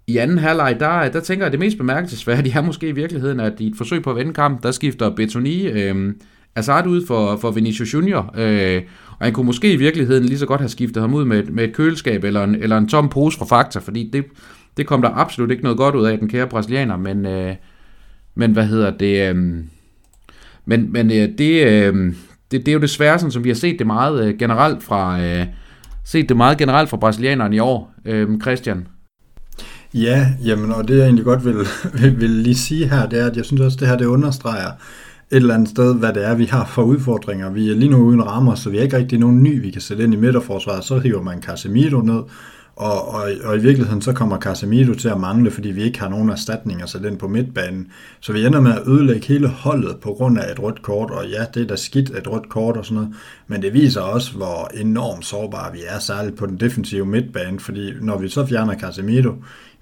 i 0.07 0.17
anden 0.17 0.37
halvleg, 0.37 0.79
der, 0.79 1.11
der 1.11 1.19
tænker 1.19 1.43
jeg, 1.43 1.47
at 1.47 1.51
det 1.51 1.59
mest 1.59 1.77
bemærkelsesværdige 1.77 2.57
er 2.57 2.61
måske 2.61 2.87
i 2.89 2.91
virkeligheden, 2.91 3.39
at 3.39 3.53
i 3.59 3.67
et 3.67 3.77
forsøg 3.77 4.03
på 4.03 4.09
at 4.09 4.15
vende 4.15 4.33
kamp, 4.33 4.63
der 4.63 4.71
skifter 4.71 5.09
Betoni 5.09 5.67
øh, 5.67 6.13
Azard 6.55 6.87
ud 6.87 7.05
for, 7.05 7.37
for 7.37 7.51
Vinicius 7.51 7.93
Junior, 7.93 8.33
øh, 8.37 8.81
og 9.19 9.25
han 9.25 9.33
kunne 9.33 9.45
måske 9.45 9.73
i 9.73 9.75
virkeligheden 9.75 10.25
lige 10.25 10.37
så 10.37 10.45
godt 10.45 10.61
have 10.61 10.69
skiftet 10.69 11.01
ham 11.01 11.13
ud 11.13 11.25
med, 11.25 11.43
med 11.43 11.63
et 11.63 11.75
køleskab 11.75 12.23
eller 12.23 12.43
en, 12.43 12.55
eller 12.55 12.77
en 12.77 12.87
tom 12.87 13.09
pose 13.09 13.37
fra 13.37 13.45
Fakta, 13.45 13.79
fordi 13.79 14.09
det, 14.13 14.25
det 14.77 14.87
kom 14.87 15.01
der 15.01 15.09
absolut 15.09 15.51
ikke 15.51 15.63
noget 15.63 15.77
godt 15.77 15.95
ud 15.95 16.05
af, 16.05 16.17
den 16.17 16.29
kære 16.29 16.47
brasilianer, 16.47 16.97
men, 16.97 17.25
øh, 17.25 17.55
men 18.35 18.51
hvad 18.51 18.65
hedder 18.65 18.91
det... 18.97 19.29
Øh, 19.29 19.35
men 20.65 20.91
men 20.91 21.11
øh, 21.11 21.29
det, 21.37 21.67
øh, 21.67 22.13
det, 22.51 22.65
det 22.65 22.67
er 22.67 22.73
jo 22.73 22.79
desværre 22.79 23.19
sådan, 23.19 23.31
som 23.31 23.43
vi 23.43 23.49
har 23.49 23.55
set 23.55 23.79
det 23.79 23.87
meget 23.87 24.27
øh, 24.27 24.37
generelt 24.37 24.83
fra... 24.83 25.21
Øh, 25.21 25.45
set 26.03 26.29
det 26.29 26.37
meget 26.37 26.57
generelt 26.57 26.89
fra 26.89 26.97
brasilianerne 26.97 27.55
i 27.55 27.59
år, 27.59 27.93
øh, 28.05 28.39
Christian. 28.41 28.87
Ja, 29.93 30.27
jamen, 30.45 30.71
og 30.71 30.87
det 30.87 30.97
jeg 30.97 31.03
egentlig 31.03 31.25
godt 31.25 31.45
vil, 31.45 31.55
vil, 32.01 32.19
vil 32.19 32.29
lige 32.29 32.55
sige 32.55 32.89
her, 32.89 33.05
det 33.09 33.19
er, 33.19 33.25
at 33.25 33.37
jeg 33.37 33.45
synes 33.45 33.61
også, 33.61 33.77
det 33.79 33.87
her 33.87 33.97
det 33.97 34.05
understreger, 34.05 34.71
et 35.31 35.35
eller 35.35 35.53
andet 35.53 35.69
sted, 35.69 35.95
hvad 35.95 36.13
det 36.13 36.25
er, 36.25 36.35
vi 36.35 36.45
har 36.45 36.65
for 36.65 36.83
udfordringer. 36.83 37.49
Vi 37.49 37.69
er 37.69 37.75
lige 37.75 37.91
nu 37.91 37.97
uden 37.97 38.25
rammer, 38.25 38.55
så 38.55 38.69
vi 38.69 38.77
har 38.77 38.83
ikke 38.83 38.97
rigtig 38.97 39.19
nogen 39.19 39.43
ny, 39.43 39.61
vi 39.61 39.71
kan 39.71 39.81
sætte 39.81 40.03
ind 40.03 40.13
i 40.13 40.17
midterforsvaret. 40.17 40.83
Så 40.83 40.99
hiver 40.99 41.21
man 41.21 41.41
Casemiro 41.41 42.01
ned, 42.01 42.21
og, 42.81 43.07
og, 43.07 43.31
og 43.43 43.57
i 43.57 43.59
virkeligheden 43.59 44.01
så 44.01 44.13
kommer 44.13 44.39
Casemiro 44.39 44.93
til 44.93 45.09
at 45.09 45.19
mangle, 45.19 45.51
fordi 45.51 45.69
vi 45.69 45.83
ikke 45.83 45.99
har 45.99 46.09
nogen 46.09 46.29
erstatninger 46.29 46.85
så 46.85 46.99
den 46.99 47.17
på 47.17 47.27
midtbanen. 47.27 47.87
Så 48.19 48.33
vi 48.33 48.45
ender 48.45 48.61
med 48.61 48.71
at 48.71 48.87
ødelægge 48.87 49.27
hele 49.27 49.47
holdet 49.47 49.97
på 49.97 50.13
grund 50.13 50.39
af 50.39 50.51
et 50.51 50.59
rødt 50.59 50.81
kort, 50.81 51.11
og 51.11 51.27
ja, 51.27 51.45
det 51.53 51.61
er 51.61 51.67
da 51.67 51.75
skidt 51.75 52.09
et 52.09 52.31
rødt 52.31 52.49
kort 52.49 52.77
og 52.77 52.85
sådan 52.85 52.95
noget, 52.95 53.13
men 53.47 53.61
det 53.61 53.73
viser 53.73 54.01
også, 54.01 54.31
hvor 54.35 54.69
enormt 54.73 55.25
sårbare 55.25 55.73
vi 55.73 55.79
er, 55.87 55.99
særligt 55.99 56.37
på 56.37 56.45
den 56.45 56.57
defensive 56.57 57.05
midtbane, 57.05 57.59
fordi 57.59 57.93
når 58.01 58.17
vi 58.17 58.29
så 58.29 58.45
fjerner 58.45 58.77
Casemiro, 58.77 59.33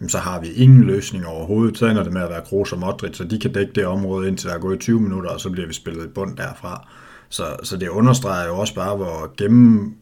så 0.08 0.18
har 0.18 0.40
vi 0.40 0.48
ingen 0.48 0.84
løsning 0.84 1.26
overhovedet. 1.26 1.78
Så 1.78 1.86
ender 1.86 2.04
det 2.04 2.14
med 2.14 2.22
at 2.22 2.30
være 2.30 2.42
Kroos 2.42 2.72
og 2.72 2.80
Modric, 2.80 3.18
så 3.18 3.24
de 3.24 3.40
kan 3.40 3.52
dække 3.52 3.72
det 3.76 3.86
område 3.86 4.28
indtil 4.28 4.50
der 4.50 4.56
er 4.56 4.60
gået 4.60 4.80
20 4.80 5.00
minutter, 5.00 5.30
og 5.30 5.40
så 5.40 5.50
bliver 5.50 5.68
vi 5.68 5.74
spillet 5.74 6.06
i 6.06 6.08
bund 6.08 6.38
derfra. 6.38 6.88
Så, 7.30 7.44
så 7.64 7.78
det 7.78 7.90
understreger 7.90 8.48
jo 8.48 8.58
også 8.58 8.76
bare, 8.76 8.96
hvor 8.96 9.34
gennem, 9.38 9.96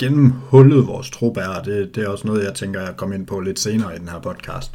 gennemhullet 0.00 0.86
vores 0.86 1.10
trup 1.10 1.36
er, 1.36 1.62
det, 1.64 1.94
det 1.94 2.04
er 2.04 2.08
også 2.08 2.26
noget, 2.26 2.44
jeg 2.44 2.54
tænker, 2.54 2.80
jeg 2.80 2.96
kommer 2.96 3.16
ind 3.16 3.26
på 3.26 3.40
lidt 3.40 3.58
senere 3.58 3.96
i 3.96 3.98
den 3.98 4.08
her 4.08 4.20
podcast. 4.20 4.72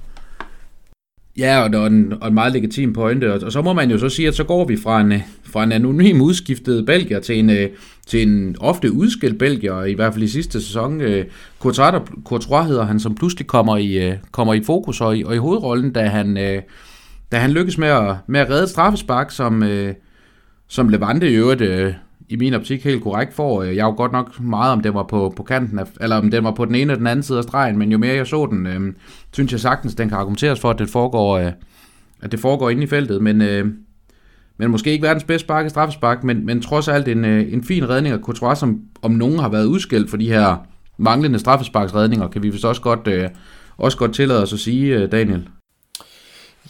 Ja, 1.38 1.64
og, 1.64 1.82
og, 1.82 1.88
en, 1.88 2.14
og 2.22 2.28
en 2.28 2.34
meget 2.34 2.54
legitim 2.54 2.94
pointe. 2.94 3.34
Og, 3.34 3.42
og 3.44 3.52
så 3.52 3.62
må 3.62 3.74
man 3.74 3.92
jo 3.92 3.98
så 3.98 4.10
sige, 4.10 4.28
at 4.28 4.36
så 4.36 4.44
går 4.44 4.66
vi 4.66 4.78
fra 4.78 5.02
en, 5.02 5.14
fra 5.44 5.64
en 5.64 5.72
anonym 5.72 6.22
udskiftet 6.22 6.86
Belgier 6.86 7.20
til 7.20 7.40
en, 7.40 7.50
øh, 7.50 7.70
til 8.08 8.28
en 8.28 8.56
ofte 8.60 8.92
udskilt 8.92 9.40
Belgier, 9.40 9.84
i 9.84 9.94
hvert 9.94 10.14
fald 10.14 10.24
i 10.24 10.28
sidste 10.28 10.62
sæson. 10.62 11.02
Øh, 11.02 11.26
Courtois, 11.60 12.02
Courtois 12.26 12.68
hedder 12.68 12.86
han, 12.86 13.00
som 13.00 13.16
pludselig 13.16 13.48
kommer 13.48 13.78
i, 13.78 14.08
øh, 14.08 14.18
kommer 14.32 14.54
i 14.54 14.64
fokus 14.64 15.02
og 15.02 15.18
i, 15.18 15.24
og 15.24 15.36
i 15.36 15.38
hovedrollen, 15.38 15.94
da 15.94 16.08
han, 16.08 16.36
da 17.32 17.38
han 17.38 17.52
lykkes 17.52 17.78
med 17.78 17.88
at, 17.88 18.16
med 18.28 18.40
at 18.40 18.50
redde 18.50 18.68
straffespark, 18.68 19.32
som, 19.32 19.64
som 20.68 20.90
Levante 20.90 21.32
i 21.32 21.36
øvrigt 21.36 21.96
i 22.30 22.36
min 22.36 22.54
optik 22.54 22.84
helt 22.84 23.04
korrekt 23.04 23.34
får. 23.34 23.64
Øh, 23.64 23.76
jeg 23.76 23.82
er 23.82 23.86
jo 23.86 23.96
godt 23.96 24.12
nok 24.12 24.40
meget, 24.40 24.72
om 24.72 24.82
den 24.82 24.94
var 24.94 25.04
på, 25.04 25.34
på 25.36 25.44
kanten, 25.44 25.80
af, 25.80 25.86
eller 26.02 26.16
om 26.16 26.32
den 26.32 26.44
var 26.44 26.52
på 26.52 26.66
den 26.66 26.76
ene 26.76 26.82
eller 26.82 26.96
den 26.96 27.08
anden 27.08 27.24
side 27.24 27.38
af 27.38 27.44
stregen, 27.44 27.78
men 27.78 27.92
jo 27.92 27.98
mere 27.98 28.16
jeg 28.16 28.28
så 28.28 28.46
den, 28.46 28.68
øh, 28.68 28.94
synes 29.34 29.52
jeg 29.52 29.60
sagtens, 29.60 29.96
den 29.96 30.10
kan 30.10 30.18
argumenteres 30.18 30.60
for, 30.60 30.70
at 30.70 30.80
det 30.80 30.90
foregår, 30.90 31.38
øh, 31.38 31.52
at 32.22 32.32
det 32.32 32.40
foregår 32.40 32.70
inde 32.70 32.84
i 32.84 32.88
feltet, 32.88 33.22
men, 33.22 33.42
øh, 33.42 33.66
men 34.58 34.72
måske 34.72 34.92
ikke 34.92 35.04
verdens 35.04 35.24
bedste 35.24 35.46
spark 35.46 35.70
straffespark, 35.70 36.24
men, 36.24 36.46
men 36.46 36.62
trods 36.62 36.88
alt 36.88 37.08
en, 37.08 37.26
øh, 37.26 37.54
en 37.54 37.64
fin 37.64 37.90
redning 37.90 38.14
af 38.14 38.20
Courtois, 38.20 38.58
som 38.58 38.82
om 39.02 39.12
nogen 39.12 39.40
har 39.40 39.50
været 39.50 39.66
udskilt 39.66 40.10
for 40.10 40.18
de 40.18 40.28
her 40.28 40.68
manglende 40.98 41.40
straffesparksredninger, 41.40 42.28
kan 42.28 42.44
vi 42.44 42.50
vist 42.50 42.66
også 42.66 42.82
godt, 42.82 43.08
øh, 43.08 43.30
også 43.78 43.98
godt 43.98 44.14
tillade 44.14 44.42
os 44.42 44.54
at 44.54 44.60
sige, 44.60 44.96
øh, 44.96 45.12
Daniel. 45.12 45.48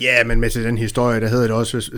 Ja, 0.01 0.23
men 0.25 0.39
med 0.39 0.49
til 0.49 0.63
den 0.63 0.77
historie, 0.77 1.21
der 1.21 1.27
hedder 1.27 1.43
det 1.43 1.55
også, 1.55 1.91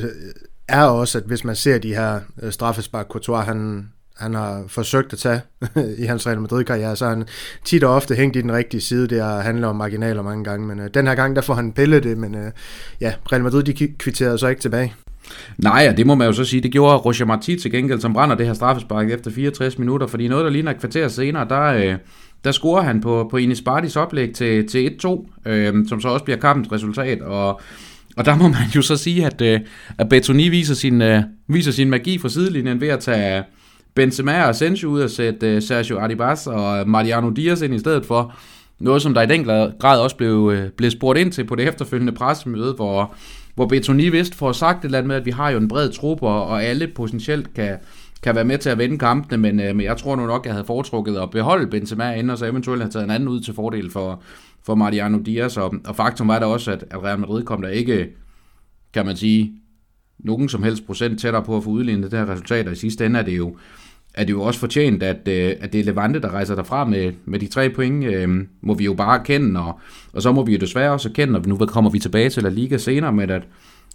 er 0.67 0.83
også, 0.83 1.17
at 1.17 1.23
hvis 1.23 1.43
man 1.43 1.55
ser 1.55 1.77
de 1.77 1.95
her 1.95 2.19
øh, 2.41 2.51
straffespark, 2.51 3.07
Courtois, 3.07 3.45
han, 3.45 3.89
han 4.17 4.33
har 4.33 4.63
forsøgt 4.67 5.13
at 5.13 5.19
tage 5.19 5.41
i 6.03 6.05
hans 6.05 6.27
Real 6.27 6.41
Madrid-karriere, 6.41 6.95
så 6.95 7.07
han 7.07 7.25
tit 7.65 7.83
og 7.83 7.95
ofte 7.95 8.15
hængt 8.15 8.35
i 8.35 8.41
den 8.41 8.51
rigtige 8.51 8.81
side. 8.81 9.07
Det 9.07 9.23
handler 9.23 9.67
om 9.67 9.75
marginaler 9.75 10.21
mange 10.21 10.43
gange, 10.43 10.67
men 10.67 10.79
øh, 10.79 10.89
den 10.93 11.07
her 11.07 11.15
gang, 11.15 11.35
der 11.35 11.41
får 11.41 11.53
han 11.53 11.71
pillet 11.71 12.03
det, 12.03 12.17
men 12.17 12.35
øh, 12.35 12.51
ja, 13.01 13.13
Real 13.31 13.43
Madrid, 13.43 13.63
de 13.63 13.87
kvitterede 13.87 14.37
så 14.37 14.47
ikke 14.47 14.61
tilbage. 14.61 14.93
Nej, 15.57 15.87
og 15.89 15.97
det 15.97 16.07
må 16.07 16.15
man 16.15 16.27
jo 16.27 16.33
så 16.33 16.45
sige, 16.45 16.61
det 16.61 16.71
gjorde 16.71 16.97
Roger 16.97 17.25
Marti 17.25 17.59
til 17.59 17.71
gengæld, 17.71 17.99
som 17.99 18.13
brænder 18.13 18.35
det 18.35 18.45
her 18.45 18.53
straffespark 18.53 19.11
efter 19.11 19.31
64 19.31 19.79
minutter, 19.79 20.07
fordi 20.07 20.27
noget, 20.27 20.45
der 20.45 20.51
ligner 20.51 20.71
et 20.71 20.79
kvarter 20.79 21.07
senere, 21.07 21.47
der, 21.49 21.63
øh, 21.63 21.95
der 22.43 22.51
scorer 22.51 22.81
han 22.81 23.01
på, 23.01 23.27
på 23.31 23.37
Ines 23.37 23.61
Bartis 23.61 23.95
oplæg 23.95 24.35
til, 24.35 24.67
til 24.67 24.97
1-2, 25.05 25.49
øh, 25.49 25.87
som 25.87 26.01
så 26.01 26.09
også 26.09 26.25
bliver 26.25 26.39
kampens 26.39 26.71
resultat, 26.71 27.21
og 27.21 27.61
og 28.17 28.25
der 28.25 28.35
må 28.35 28.47
man 28.47 28.67
jo 28.75 28.81
så 28.81 28.97
sige, 28.97 29.25
at, 29.25 29.41
øh, 29.41 29.59
at 29.97 30.09
Betoni 30.09 30.49
viser 30.49 30.75
sin, 30.75 31.01
øh, 31.01 31.23
viser 31.47 31.71
sin 31.71 31.89
magi 31.89 32.19
fra 32.19 32.29
sidelinjen 32.29 32.81
ved 32.81 32.87
at 32.87 32.99
tage 32.99 33.43
Benzema 33.95 34.43
og 34.43 34.49
Asensio 34.49 34.89
ud 34.89 35.01
og 35.01 35.09
sætte 35.09 35.47
øh, 35.47 35.61
Sergio 35.61 35.99
Arribas 35.99 36.47
og 36.47 36.79
øh, 36.79 36.87
Mariano 36.87 37.29
Diaz 37.29 37.61
ind 37.61 37.73
i 37.73 37.79
stedet 37.79 38.05
for. 38.05 38.33
noget, 38.79 39.01
som 39.01 39.13
der 39.13 39.21
i 39.21 39.25
den 39.25 39.45
grad 39.79 39.99
også 39.99 40.15
blev, 40.15 40.51
øh, 40.53 40.69
blev 40.69 40.91
spurgt 40.91 41.19
ind 41.19 41.31
til 41.31 41.43
på 41.45 41.55
det 41.55 41.67
efterfølgende 41.67 42.13
pressemøde, 42.13 42.73
hvor, 42.73 43.15
hvor 43.55 43.65
Betoni 43.65 44.09
vist 44.09 44.35
får 44.35 44.51
sagt 44.51 44.79
et 44.79 44.85
eller 44.85 44.97
andet 44.97 45.07
med, 45.07 45.15
at 45.15 45.25
vi 45.25 45.31
har 45.31 45.49
jo 45.49 45.57
en 45.57 45.67
bred 45.67 45.91
trup, 45.91 46.23
og, 46.23 46.47
og 46.47 46.63
alle 46.63 46.87
potentielt 46.87 47.53
kan, 47.53 47.77
kan 48.23 48.35
være 48.35 48.45
med 48.45 48.57
til 48.57 48.69
at 48.69 48.77
vinde 48.77 48.97
kampene, 48.97 49.37
men, 49.37 49.59
øh, 49.59 49.75
men 49.75 49.85
jeg 49.85 49.97
tror 49.97 50.15
nu 50.15 50.25
nok, 50.25 50.45
jeg 50.45 50.53
havde 50.53 50.65
foretrukket 50.65 51.17
at 51.17 51.29
beholde 51.29 51.67
Benzema 51.67 52.13
inden, 52.13 52.29
og 52.29 52.37
så 52.37 52.45
eventuelt 52.45 52.81
have 52.81 52.91
taget 52.91 53.03
en 53.03 53.11
anden 53.11 53.29
ud 53.29 53.39
til 53.39 53.53
fordel 53.53 53.91
for, 53.91 54.21
for 54.67 54.75
Mariano 54.75 55.19
Diaz, 55.19 55.57
og, 55.57 55.73
og 55.85 55.95
faktum 55.95 56.27
var 56.27 56.39
da 56.39 56.45
også, 56.45 56.71
at, 56.71 56.83
at 56.91 57.03
Real 57.03 57.19
Madrid 57.19 57.43
kom 57.43 57.61
der 57.61 57.69
ikke, 57.69 58.09
kan 58.93 59.05
man 59.05 59.15
sige, 59.15 59.53
nogen 60.19 60.49
som 60.49 60.63
helst 60.63 60.85
procent 60.85 61.19
tættere 61.21 61.43
på 61.43 61.57
at 61.57 61.63
få 61.63 61.69
udlignet 61.69 62.11
det 62.11 62.19
her 62.19 62.29
resultat, 62.29 62.67
og 62.67 62.73
i 62.73 62.75
sidste 62.75 63.05
ende 63.05 63.19
er 63.19 63.23
det 63.23 63.37
jo, 63.37 63.55
er 64.13 64.23
det 64.23 64.33
jo 64.33 64.41
også 64.41 64.59
fortjent, 64.59 65.03
at, 65.03 65.27
øh, 65.27 65.55
at 65.59 65.73
det 65.73 65.79
er 65.79 65.85
Levante, 65.85 66.21
der 66.21 66.29
rejser 66.29 66.55
derfra 66.55 66.85
med, 66.85 67.13
med 67.25 67.39
de 67.39 67.47
tre 67.47 67.69
point, 67.69 68.05
øh, 68.05 68.29
må 68.61 68.73
vi 68.73 68.85
jo 68.85 68.93
bare 68.93 69.23
kende, 69.23 69.59
og, 69.59 69.79
og 70.13 70.21
så 70.21 70.31
må 70.31 70.45
vi 70.45 70.51
jo 70.51 70.57
desværre 70.57 70.91
også 70.91 71.09
kende, 71.11 71.39
og 71.39 71.47
nu 71.47 71.57
kommer 71.57 71.91
vi 71.91 71.99
tilbage 71.99 72.29
til 72.29 72.43
La 72.43 72.49
Liga 72.49 72.77
senere, 72.77 73.13
med 73.13 73.29
at, 73.29 73.43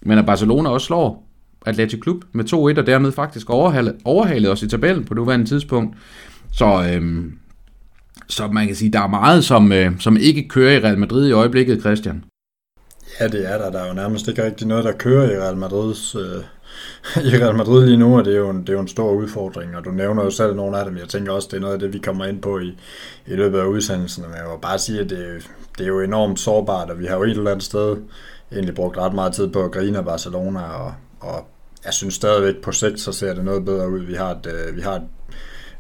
men 0.03 0.19
at 0.19 0.27
Barcelona 0.27 0.71
også 0.71 0.87
slår 0.87 1.29
Atletic 1.67 2.01
Klub 2.01 2.25
med 2.33 2.53
2-1, 2.53 2.57
og 2.57 2.87
dermed 2.87 3.13
faktisk 3.13 3.51
overhalet, 3.51 3.97
overhalet 4.05 4.51
os 4.51 4.63
i 4.63 4.69
tabellen 4.69 5.05
på 5.05 5.15
nuværende 5.15 5.47
tidspunkt. 5.47 5.97
Så, 6.53 6.67
øh, 6.67 7.25
så 8.29 8.49
man 8.49 8.67
kan 8.67 8.77
sige, 8.77 8.93
der 8.93 9.01
er 9.01 9.09
meget, 9.09 9.45
som, 9.45 9.73
øh, 9.73 10.01
som 10.01 10.17
ikke 10.17 10.49
kører 10.49 10.73
i 10.73 10.81
Real 10.81 10.99
Madrid 10.99 11.29
i 11.29 11.33
øjeblikket, 11.33 11.81
Christian. 11.81 12.25
Ja, 13.21 13.29
det 13.29 13.53
er 13.53 13.59
der. 13.59 13.71
Der 13.71 13.81
er 13.81 13.89
jo 13.89 13.95
nærmest 13.95 14.29
ikke 14.29 14.45
rigtig 14.45 14.67
noget, 14.67 14.85
der 14.85 14.93
kører 14.93 15.31
i 15.31 15.41
Real 15.41 15.57
Madrids... 15.57 16.15
Øh 16.15 16.45
i 17.33 17.37
Real 17.37 17.57
Madrid 17.57 17.87
lige 17.87 17.97
nu, 17.97 18.19
og 18.19 18.25
det 18.25 18.35
er, 18.35 18.39
jo 18.39 18.51
en, 18.51 18.61
det 18.61 18.69
er 18.69 18.73
jo 18.73 18.81
en 18.81 18.89
stor 18.89 19.13
udfordring, 19.13 19.77
og 19.77 19.85
du 19.85 19.91
nævner 19.91 20.25
jo 20.25 20.31
selv 20.31 20.57
nogle 20.57 20.79
af 20.79 20.85
dem. 20.85 20.97
Jeg 20.97 21.09
tænker 21.09 21.33
også, 21.33 21.49
det 21.51 21.57
er 21.57 21.61
noget 21.61 21.75
af 21.75 21.81
det, 21.81 21.93
vi 21.93 21.99
kommer 21.99 22.25
ind 22.25 22.43
på 22.43 22.59
i, 22.59 22.79
i 23.27 23.35
løbet 23.35 23.59
af 23.59 23.65
udsendelsen, 23.65 24.25
men 24.25 24.37
jeg 24.37 24.45
vil 24.45 24.61
bare 24.63 24.79
sige, 24.79 25.01
at 25.01 25.11
det, 25.11 25.51
det 25.79 25.85
er 25.85 25.89
jo 25.89 26.01
enormt 26.01 26.41
sårbart, 26.41 26.91
og 26.91 26.99
vi 26.99 27.07
har 27.07 27.17
jo 27.17 27.23
et 27.23 27.31
eller 27.31 27.51
andet 27.51 27.65
sted 27.65 27.97
egentlig 28.53 28.75
brugt 28.75 28.99
ret 28.99 29.15
meget 29.15 29.33
tid 29.33 29.49
på 29.49 29.65
at 29.65 29.73
grine 29.73 29.99
af 29.99 30.05
Barcelona, 30.05 30.61
og, 30.61 30.95
og 31.21 31.47
jeg 31.85 31.93
synes 31.93 32.15
stadigvæk 32.15 32.63
på 32.63 32.73
sigt, 32.73 33.01
så 33.01 33.13
ser 33.13 33.35
det 33.35 33.45
noget 33.45 33.65
bedre 33.65 33.91
ud. 33.91 34.01
Vi 34.01 34.15
har, 34.15 34.31
et, 34.31 34.47
øh, 34.47 34.77
vi 34.77 34.81
har, 34.81 34.95
et, 34.95 35.03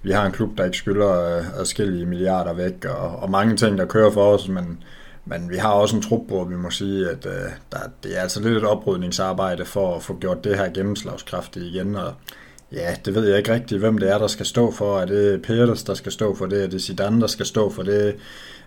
vi 0.03 0.11
har 0.11 0.27
en 0.27 0.33
klub, 0.33 0.59
der 0.59 0.65
ikke 0.65 0.77
skylder 0.77 1.37
øh, 1.39 1.59
adskillige 1.59 2.07
milliarder 2.07 2.53
væk, 2.53 2.85
og, 2.85 3.17
og 3.17 3.31
mange 3.31 3.57
ting, 3.57 3.79
der 3.79 3.87
kører 3.87 4.11
for 4.11 4.35
os, 4.35 4.49
men 4.49 4.83
men 5.25 5.51
vi 5.51 5.57
har 5.57 5.73
også 5.73 5.97
en 5.97 6.03
trup, 6.03 6.27
hvor 6.27 6.45
vi 6.45 6.57
må 6.57 6.71
sige, 6.71 7.11
at 7.11 7.27
øh, 7.27 7.51
der, 7.73 7.79
det 8.03 8.19
er 8.19 8.23
altså 8.23 8.43
lidt 8.43 8.57
et 8.57 8.65
oprydningsarbejde 8.65 9.65
for 9.65 9.97
at 9.97 10.03
få 10.03 10.19
gjort 10.19 10.45
det 10.45 10.57
her 10.57 10.69
gennemslagskraftigt 10.69 11.65
igen. 11.65 11.97
Og 11.97 12.13
ja, 12.73 12.95
det 13.05 13.15
ved 13.15 13.29
jeg 13.29 13.39
ikke 13.39 13.55
rigtigt, 13.55 13.81
hvem 13.81 13.99
det 13.99 14.11
er, 14.11 14.19
der 14.19 14.27
skal 14.27 14.47
stå 14.47 14.71
for. 14.71 15.01
Er 15.01 15.07
det 15.07 15.43
Peters, 15.43 15.83
der 15.83 15.95
skal 15.95 16.13
stå 16.13 16.35
for 16.35 16.47
det? 16.47 16.65
Er 16.65 16.69
det 16.69 16.83
Zidane, 16.83 17.21
der 17.21 17.27
skal 17.27 17.47
stå 17.47 17.71
for 17.71 17.83
det? 17.83 18.15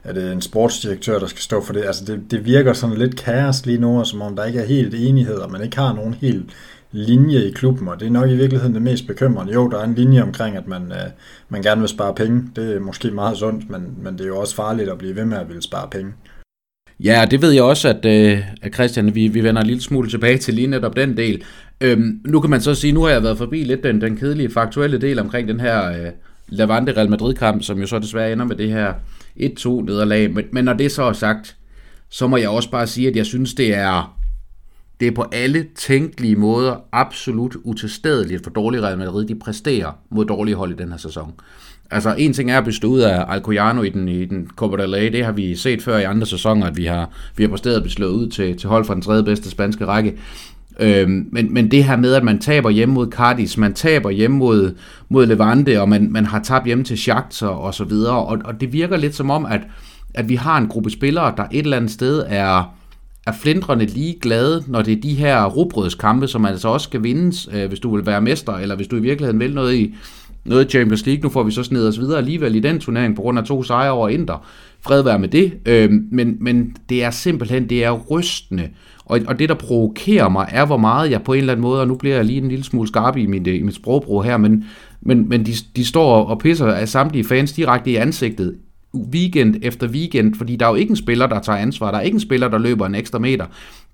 Er 0.03 0.13
det 0.13 0.31
en 0.31 0.41
sportsdirektør, 0.41 1.19
der 1.19 1.27
skal 1.27 1.41
stå 1.41 1.61
for 1.61 1.73
det? 1.73 1.85
Altså 1.85 2.05
det, 2.05 2.31
det 2.31 2.45
virker 2.45 2.73
sådan 2.73 2.97
lidt 2.97 3.15
kaos 3.15 3.65
lige 3.65 3.77
nu, 3.77 4.05
som 4.05 4.21
om 4.21 4.35
der 4.35 4.45
ikke 4.45 4.59
er 4.59 4.65
helt 4.65 4.93
enighed, 4.93 5.37
og 5.37 5.51
man 5.51 5.63
ikke 5.63 5.77
har 5.77 5.93
nogen 5.93 6.13
helt 6.13 6.49
linje 6.95 7.47
i 7.47 7.51
klubben, 7.51 7.87
og 7.87 7.99
det 7.99 8.05
er 8.05 8.11
nok 8.11 8.29
i 8.29 8.35
virkeligheden 8.35 8.73
det 8.73 8.81
mest 8.81 9.07
bekymrende. 9.07 9.53
Jo, 9.53 9.69
der 9.69 9.79
er 9.79 9.83
en 9.83 9.95
linje 9.95 10.21
omkring, 10.21 10.57
at 10.57 10.67
man, 10.67 10.91
øh, 10.91 11.11
man 11.49 11.61
gerne 11.61 11.81
vil 11.81 11.89
spare 11.89 12.13
penge. 12.15 12.43
Det 12.55 12.75
er 12.75 12.79
måske 12.79 13.11
meget 13.11 13.37
sundt, 13.37 13.69
men, 13.69 13.95
men 14.03 14.13
det 14.13 14.21
er 14.21 14.27
jo 14.27 14.39
også 14.39 14.55
farligt 14.55 14.89
at 14.89 14.97
blive 14.97 15.15
ved 15.15 15.25
med 15.25 15.37
at 15.37 15.47
ville 15.47 15.61
spare 15.61 15.87
penge. 15.91 16.13
Ja, 16.99 17.25
det 17.31 17.41
ved 17.41 17.51
jeg 17.51 17.63
også, 17.63 17.89
at, 17.89 18.05
øh, 18.05 18.39
at 18.61 18.73
Christian, 18.73 19.15
vi, 19.15 19.27
vi 19.27 19.43
vender 19.43 19.61
en 19.61 19.67
lille 19.67 19.81
smule 19.81 20.09
tilbage 20.09 20.37
til 20.37 20.53
lige 20.53 20.67
netop 20.67 20.95
den 20.95 21.17
del. 21.17 21.43
Øhm, 21.81 22.21
nu 22.25 22.39
kan 22.39 22.49
man 22.49 22.61
så 22.61 22.75
sige, 22.75 22.93
nu 22.93 23.03
har 23.03 23.09
jeg 23.09 23.23
været 23.23 23.37
forbi 23.37 23.63
lidt 23.63 23.83
den, 23.83 24.01
den 24.01 24.17
kedelige 24.17 24.49
faktuelle 24.49 24.97
del 24.97 25.19
omkring 25.19 25.47
den 25.47 25.59
her 25.59 25.89
øh, 25.89 26.11
Lavante-Real 26.47 27.09
Madrid-kamp, 27.09 27.63
som 27.63 27.79
jo 27.79 27.87
så 27.87 27.99
desværre 27.99 28.31
ender 28.31 28.45
med 28.45 28.55
det 28.55 28.69
her 28.69 28.93
1-2 29.39 29.85
nederlag. 29.85 30.33
Men, 30.33 30.45
men 30.51 30.65
når 30.65 30.73
det 30.73 30.91
så 30.91 31.03
er 31.03 31.13
sagt, 31.13 31.55
så 32.09 32.27
må 32.27 32.37
jeg 32.37 32.49
også 32.49 32.71
bare 32.71 32.87
sige, 32.87 33.07
at 33.07 33.15
jeg 33.15 33.25
synes, 33.25 33.53
det 33.53 33.75
er, 33.75 34.14
det 34.99 35.07
er 35.07 35.11
på 35.11 35.25
alle 35.31 35.65
tænkelige 35.75 36.35
måder 36.35 36.75
absolut 36.91 37.55
utilstedeligt 37.63 38.43
for 38.43 38.49
dårlige 38.49 38.81
Real 38.81 38.97
Madrid. 38.97 39.25
De 39.25 39.35
præsterer 39.35 39.91
mod 40.09 40.25
dårlige 40.25 40.55
hold 40.55 40.71
i 40.71 40.75
den 40.75 40.89
her 40.89 40.97
sæson. 40.97 41.33
Altså, 41.91 42.15
en 42.17 42.33
ting 42.33 42.51
er 42.51 42.57
at 42.57 42.65
bestå 42.65 42.87
ud 42.87 42.99
af 42.99 43.25
Alcoyano 43.27 43.81
i 43.81 43.89
den, 43.89 44.07
i 44.07 44.25
den 44.25 44.49
Copa 44.55 44.83
del 44.83 44.91
Rey. 44.91 45.11
Det 45.11 45.25
har 45.25 45.31
vi 45.31 45.55
set 45.55 45.81
før 45.81 45.97
i 45.97 46.03
andre 46.03 46.27
sæsoner, 46.27 46.67
at 46.67 46.77
vi 46.77 46.85
har, 46.85 47.09
vi 47.37 47.43
har 47.43 47.49
præsteret 47.49 47.85
at 47.85 47.91
slået 47.91 48.11
ud 48.11 48.27
til, 48.27 48.57
til 48.57 48.69
hold 48.69 48.85
fra 48.85 48.93
den 48.93 49.01
tredje 49.01 49.23
bedste 49.23 49.49
spanske 49.49 49.85
række. 49.85 50.17
Øhm, 50.79 51.27
men, 51.31 51.53
men 51.53 51.71
det 51.71 51.83
her 51.83 51.97
med, 51.97 52.13
at 52.13 52.23
man 52.23 52.39
taber 52.39 52.69
hjemme 52.69 52.95
mod 52.95 53.11
Cardis, 53.11 53.57
man 53.57 53.73
taber 53.73 54.09
hjemme 54.09 54.37
mod, 54.37 54.75
mod 55.09 55.25
Levante, 55.25 55.81
og 55.81 55.89
man, 55.89 56.11
man 56.11 56.25
har 56.25 56.39
tabt 56.39 56.65
hjemme 56.65 56.83
til 56.83 56.97
Shakhtar 56.97 57.47
og 57.47 57.73
så 57.73 57.83
videre, 57.83 58.25
og, 58.25 58.37
og 58.45 58.61
det 58.61 58.73
virker 58.73 58.97
lidt 58.97 59.15
som 59.15 59.29
om, 59.29 59.45
at, 59.45 59.61
at 60.13 60.29
vi 60.29 60.35
har 60.35 60.57
en 60.57 60.67
gruppe 60.67 60.89
spillere, 60.89 61.33
der 61.37 61.43
et 61.51 61.63
eller 61.63 61.77
andet 61.77 61.91
sted 61.91 62.23
er, 62.27 62.75
er 63.25 63.32
flindrende 63.32 63.86
lige 63.86 64.20
glade, 64.22 64.63
når 64.67 64.82
det 64.82 64.98
er 64.98 65.01
de 65.01 65.13
her 65.13 65.46
robrødskampe, 65.46 66.27
som 66.27 66.46
altså 66.46 66.67
også 66.67 66.84
skal 66.84 67.03
vindes, 67.03 67.50
øh, 67.53 67.67
hvis 67.67 67.79
du 67.79 67.96
vil 67.96 68.05
være 68.05 68.22
mester, 68.22 68.53
eller 68.53 68.75
hvis 68.75 68.88
du 68.88 68.96
i 68.96 69.01
virkeligheden 69.01 69.39
vil 69.39 69.53
noget 69.53 69.75
i, 69.75 69.96
noget 70.46 70.72
Champions 70.72 71.05
League. 71.05 71.24
Nu 71.24 71.29
får 71.29 71.44
vi 71.44 71.51
så 71.51 71.63
sned 71.63 71.88
os 71.88 72.00
videre 72.00 72.17
alligevel 72.17 72.55
i 72.55 72.60
den 72.60 72.79
turnering 72.79 73.15
på 73.15 73.22
grund 73.22 73.39
af 73.39 73.46
to 73.46 73.63
sejre 73.63 73.91
over 73.91 74.10
Inter. 74.10 74.46
Fred 74.82 75.03
være 75.03 75.20
med 75.20 75.27
det. 75.27 75.53
Øh, 75.65 75.91
men, 76.12 76.38
men 76.39 76.75
det 76.89 77.03
er 77.03 77.12
simpelthen, 77.12 77.70
det 77.70 77.84
er 77.84 77.91
rystende. 77.91 78.70
Og, 79.05 79.20
og 79.27 79.39
det, 79.39 79.50
der 79.50 79.55
provokerer 79.55 80.29
mig, 80.29 80.48
er, 80.51 80.65
hvor 80.65 80.77
meget 80.77 81.12
jeg 81.12 81.24
på 81.24 81.34
en 81.34 81.39
eller 81.39 81.53
anden 81.53 81.62
måde, 81.62 81.82
og 81.82 81.88
nu 81.88 81.96
bliver 81.96 82.15
jeg 82.15 82.25
lige 82.25 82.41
en 82.41 82.50
lille 82.50 82.63
smule 82.63 82.88
skarp 82.88 83.17
i 83.17 83.25
mit, 83.25 83.48
øh, 83.48 83.55
i 83.55 83.62
mit 83.62 83.75
sprogbrug 83.75 84.24
her, 84.24 84.38
men, 84.38 84.65
men, 85.01 85.29
men 85.29 85.46
de, 85.46 85.53
de 85.75 85.86
står 85.86 86.25
og 86.25 86.39
pisser 86.39 86.67
af 86.67 86.89
samtlige 86.89 87.24
fans 87.24 87.53
direkte 87.53 87.91
i 87.91 87.96
ansigtet 87.96 88.55
weekend 89.13 89.55
efter 89.61 89.87
weekend, 89.87 90.35
fordi 90.35 90.55
der 90.55 90.65
er 90.65 90.69
jo 90.69 90.75
ikke 90.75 90.89
en 90.89 90.95
spiller, 90.95 91.27
der 91.27 91.39
tager 91.39 91.59
ansvar. 91.59 91.91
Der 91.91 91.97
er 91.97 92.01
ikke 92.01 92.15
en 92.15 92.19
spiller, 92.19 92.47
der 92.47 92.57
løber 92.57 92.85
en 92.85 92.95
ekstra 92.95 93.19
meter. 93.19 93.45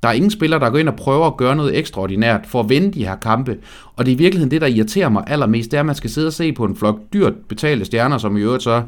Der 0.04 0.10
er 0.10 0.14
ingen 0.14 0.32
spiller, 0.32 0.60
der 0.60 0.70
går 0.70 0.78
ind 0.78 0.90
og 0.90 0.96
prøver 0.96 1.28
at 1.28 1.38
gøre 1.38 1.56
noget 1.56 1.78
ekstraordinært 1.78 2.42
for 2.48 2.60
at 2.60 2.70
vinde 2.70 2.94
de 2.94 3.06
her 3.06 3.16
kampe. 3.16 3.58
Og 3.96 4.06
det 4.06 4.12
er 4.12 4.16
i 4.16 4.18
virkeligheden 4.18 4.52
det, 4.52 4.62
der 4.62 4.68
irriterer 4.68 5.10
mig 5.10 5.24
allermest, 5.28 5.72
det 5.72 5.78
er, 5.78 5.82
at 5.82 5.86
man 5.86 5.96
skal 5.96 6.10
sidde 6.10 6.28
og 6.28 6.34
se 6.34 6.52
på 6.52 6.66
en 6.66 6.76
flok 6.76 7.00
dyrt 7.14 7.34
betalte 7.50 7.86
stjerner, 7.86 8.18
som 8.18 8.38
i 8.38 8.42
øvrigt 8.42 8.64
så 8.64 8.84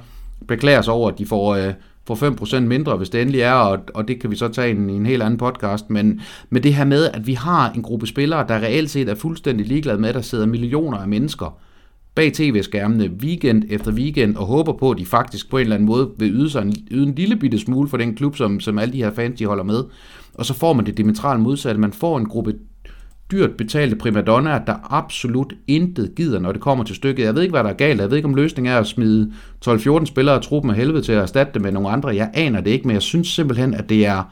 beklager 0.47 0.81
sig 0.81 0.93
over, 0.93 1.11
at 1.11 1.17
de 1.17 1.25
får, 1.25 1.55
øh, 1.55 1.73
får 2.07 2.15
5% 2.15 2.59
mindre, 2.59 2.97
hvis 2.97 3.09
det 3.09 3.21
endelig 3.21 3.41
er, 3.41 3.53
og, 3.53 3.79
og 3.93 4.07
det 4.07 4.19
kan 4.19 4.31
vi 4.31 4.35
så 4.35 4.47
tage 4.47 4.67
i 4.67 4.71
en, 4.71 4.89
en 4.89 5.05
helt 5.05 5.23
anden 5.23 5.37
podcast. 5.37 5.89
Men 5.89 6.21
med 6.49 6.61
det 6.61 6.73
her 6.73 6.85
med, 6.85 7.09
at 7.13 7.27
vi 7.27 7.33
har 7.33 7.71
en 7.71 7.81
gruppe 7.81 8.07
spillere, 8.07 8.45
der 8.47 8.55
reelt 8.55 8.89
set 8.89 9.09
er 9.09 9.15
fuldstændig 9.15 9.67
ligeglade 9.67 9.97
med, 9.97 10.09
at 10.09 10.15
der 10.15 10.21
sidder 10.21 10.45
millioner 10.45 10.97
af 10.97 11.07
mennesker 11.07 11.57
bag 12.15 12.33
tv-skærmene 12.33 13.11
weekend 13.21 13.63
efter 13.69 13.91
weekend 13.91 14.35
og 14.35 14.45
håber 14.45 14.73
på, 14.73 14.91
at 14.91 14.97
de 14.97 15.05
faktisk 15.05 15.49
på 15.49 15.57
en 15.57 15.61
eller 15.61 15.75
anden 15.75 15.87
måde 15.87 16.11
vil 16.17 16.31
yde, 16.33 16.49
sig 16.49 16.61
en, 16.61 16.75
yde 16.91 17.07
en 17.07 17.15
lille 17.15 17.35
bitte 17.35 17.59
smule 17.59 17.89
for 17.89 17.97
den 17.97 18.15
klub, 18.15 18.35
som, 18.35 18.59
som 18.59 18.79
alle 18.79 18.93
de 18.93 19.03
her 19.03 19.11
fans 19.11 19.39
de 19.39 19.45
holder 19.45 19.63
med. 19.63 19.83
Og 20.33 20.45
så 20.45 20.53
får 20.53 20.73
man 20.73 20.85
det 20.85 20.97
diametralt 20.97 21.41
modsatte. 21.41 21.81
Man 21.81 21.93
får 21.93 22.17
en 22.17 22.25
gruppe 22.25 22.53
dyrt 23.31 23.51
betalte 23.57 23.95
primadonnaer, 23.95 24.65
der 24.65 24.93
absolut 24.93 25.53
intet 25.67 26.15
gider, 26.15 26.39
når 26.39 26.51
det 26.51 26.61
kommer 26.61 26.83
til 26.83 26.95
stykket. 26.95 27.23
Jeg 27.23 27.35
ved 27.35 27.41
ikke, 27.41 27.51
hvad 27.51 27.63
der 27.63 27.69
er 27.69 27.73
galt. 27.73 28.01
Jeg 28.01 28.09
ved 28.09 28.17
ikke, 28.17 28.27
om 28.27 28.35
løsningen 28.35 28.73
er 28.73 28.77
at 28.77 28.87
smide 28.87 29.31
12-14 29.67 30.05
spillere 30.05 30.35
og 30.35 30.43
truppen 30.43 30.71
af 30.71 30.77
helvede 30.77 31.01
til 31.01 31.11
at 31.11 31.21
erstatte 31.21 31.53
det 31.53 31.61
med 31.61 31.71
nogle 31.71 31.89
andre. 31.89 32.15
Jeg 32.15 32.31
aner 32.33 32.61
det 32.61 32.71
ikke, 32.71 32.87
men 32.87 32.93
jeg 32.93 33.01
synes 33.01 33.27
simpelthen, 33.27 33.73
at 33.73 33.89
det 33.89 34.05
er, 34.05 34.23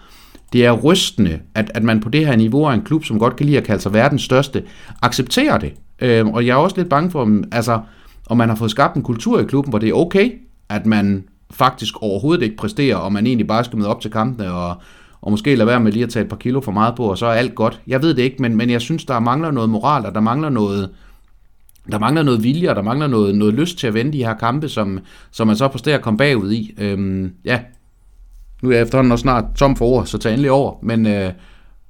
det 0.54 0.66
er 0.66 0.72
rystende, 0.72 1.40
at, 1.56 1.72
at 1.74 1.84
man 1.84 2.00
på 2.00 2.10
det 2.10 2.28
her 2.28 2.36
niveau 2.36 2.66
af 2.66 2.74
en 2.74 2.82
klub, 2.82 3.06
som 3.06 3.20
godt 3.20 3.36
kan 3.36 3.46
lide 3.46 3.58
at 3.58 3.64
kalde 3.64 3.82
sig 3.82 3.94
verdens 3.94 4.22
største, 4.22 4.64
accepterer 5.02 5.58
det. 5.58 5.74
Øh, 6.02 6.28
og 6.28 6.46
jeg 6.46 6.52
er 6.52 6.58
også 6.58 6.78
lidt 6.78 6.90
bange 6.90 7.12
for, 7.12 7.22
om, 7.22 7.44
altså, 7.52 7.80
om 8.30 8.38
man 8.38 8.50
har 8.50 8.56
fået 8.56 8.72
skabt 8.72 8.96
en 8.96 9.04
kultur 9.04 9.40
i 9.40 9.44
klubben, 9.44 9.72
hvor 9.72 9.80
det 9.80 9.90
er 9.90 9.94
okay, 9.94 10.32
at 10.70 10.86
man 10.86 11.24
faktisk 11.52 12.02
overhovedet 12.02 12.44
ikke 12.44 12.58
præsterer, 12.58 12.96
og 12.96 13.14
man 13.14 13.28
egentlig 13.28 13.48
bare 13.48 13.64
skal 13.64 13.78
møde 13.78 13.90
op 13.90 14.02
til 14.02 14.12
kampene 14.12 14.52
og, 14.52 14.76
og 15.22 15.32
måske 15.32 15.56
lade 15.56 15.68
være 15.68 15.80
med 15.80 15.92
lige 15.92 16.04
at 16.04 16.10
tage 16.10 16.24
et 16.24 16.30
par 16.30 16.38
kilo 16.38 16.62
for 16.62 16.72
meget 16.72 16.96
på, 16.96 17.04
og 17.04 17.18
så 17.18 17.26
er 17.26 17.32
alt 17.32 17.56
godt. 17.56 17.82
Jeg 17.88 18.02
ved 18.02 18.14
det 18.14 18.22
ikke, 18.22 18.42
men, 18.42 18.56
men 18.56 18.70
jeg 18.70 18.82
synes, 18.82 19.06
der 19.06 19.20
mangler 19.20 19.52
noget 19.52 19.70
moral, 19.70 20.06
og 20.06 20.16
der 20.16 20.22
mangler 20.22 20.50
noget, 20.50 20.90
der 21.92 22.00
mangler 22.00 22.24
noget 22.24 22.44
vilje, 22.44 22.70
og 22.70 22.76
der 22.76 22.82
mangler 22.82 23.08
noget, 23.08 23.36
noget 23.36 23.54
lyst 23.54 23.78
til 23.78 23.88
at 23.88 23.94
vende 23.94 24.14
de 24.14 24.26
her 24.26 24.34
kampe, 24.34 24.70
som, 24.70 25.00
som 25.32 25.48
man 25.48 25.56
så 25.56 25.68
præsterer 25.68 25.98
at 25.98 26.04
komme 26.04 26.18
bagud 26.18 26.52
i. 26.52 26.76
Øhm, 26.78 27.34
ja, 27.46 27.60
nu 28.62 28.70
er 28.70 28.74
jeg 28.74 28.82
efterhånden 28.82 29.12
også 29.12 29.22
snart 29.22 29.46
tom 29.56 29.76
for 29.76 29.86
ord, 29.86 30.06
så 30.06 30.18
tag 30.18 30.32
endelig 30.32 30.52
over, 30.52 30.76
men, 30.82 31.08
øh, 31.08 31.32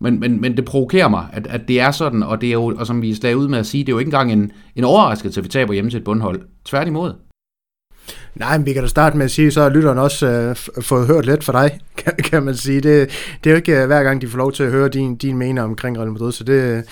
men, 0.01 0.20
men, 0.20 0.41
men 0.41 0.58
det 0.58 0.65
provokerer 0.65 1.08
mig, 1.08 1.27
at, 1.34 1.48
at 1.48 1.62
det 1.67 1.79
er 1.79 1.91
sådan, 1.91 2.24
og 2.24 2.41
det 2.41 2.50
er 2.50 2.53
jo, 2.53 2.75
og 2.77 2.88
som 2.88 3.01
vi 3.01 3.20
er 3.24 3.36
ud 3.36 3.48
med 3.48 3.60
at 3.60 3.65
sige, 3.65 3.84
det 3.84 3.89
er 3.89 3.93
jo 3.93 4.00
ikke 4.00 4.08
engang 4.10 4.31
en, 4.31 4.51
en 4.75 4.84
overraskelse, 4.84 5.39
at 5.39 5.43
vi 5.43 5.50
taber 5.50 5.74
hjemme 5.74 5.91
til 5.91 5.98
et 5.98 6.03
bundhold. 6.03 6.41
Tværtimod. 6.65 7.13
Nej, 8.36 8.58
men 8.58 8.65
vi 8.65 8.74
kan 8.74 8.81
da 8.81 8.88
starte 8.88 9.17
med 9.17 9.25
at 9.25 9.31
sige, 9.31 9.51
så 9.51 9.62
har 9.62 9.70
lytteren 9.70 9.98
også 9.98 10.27
øh, 10.27 10.84
fået 10.84 11.08
hørt 11.08 11.25
lidt 11.25 11.43
fra 11.43 11.63
dig, 11.63 11.79
kan, 11.98 12.13
kan 12.13 12.43
man 12.43 12.55
sige. 12.55 12.81
Det, 12.81 13.10
det 13.43 13.50
er 13.50 13.51
jo 13.51 13.55
ikke 13.55 13.81
øh, 13.81 13.88
hver 13.88 14.03
gang, 14.03 14.22
de 14.22 14.27
får 14.27 14.38
lov 14.38 14.51
til 14.51 14.63
at 14.63 14.72
høre 14.72 14.89
din, 14.89 15.15
din 15.15 15.38
mening 15.38 15.62
omkring 15.62 15.98
Real 15.98 16.12
Madrid, 16.12 16.31
så 16.31 16.43
det, 16.43 16.84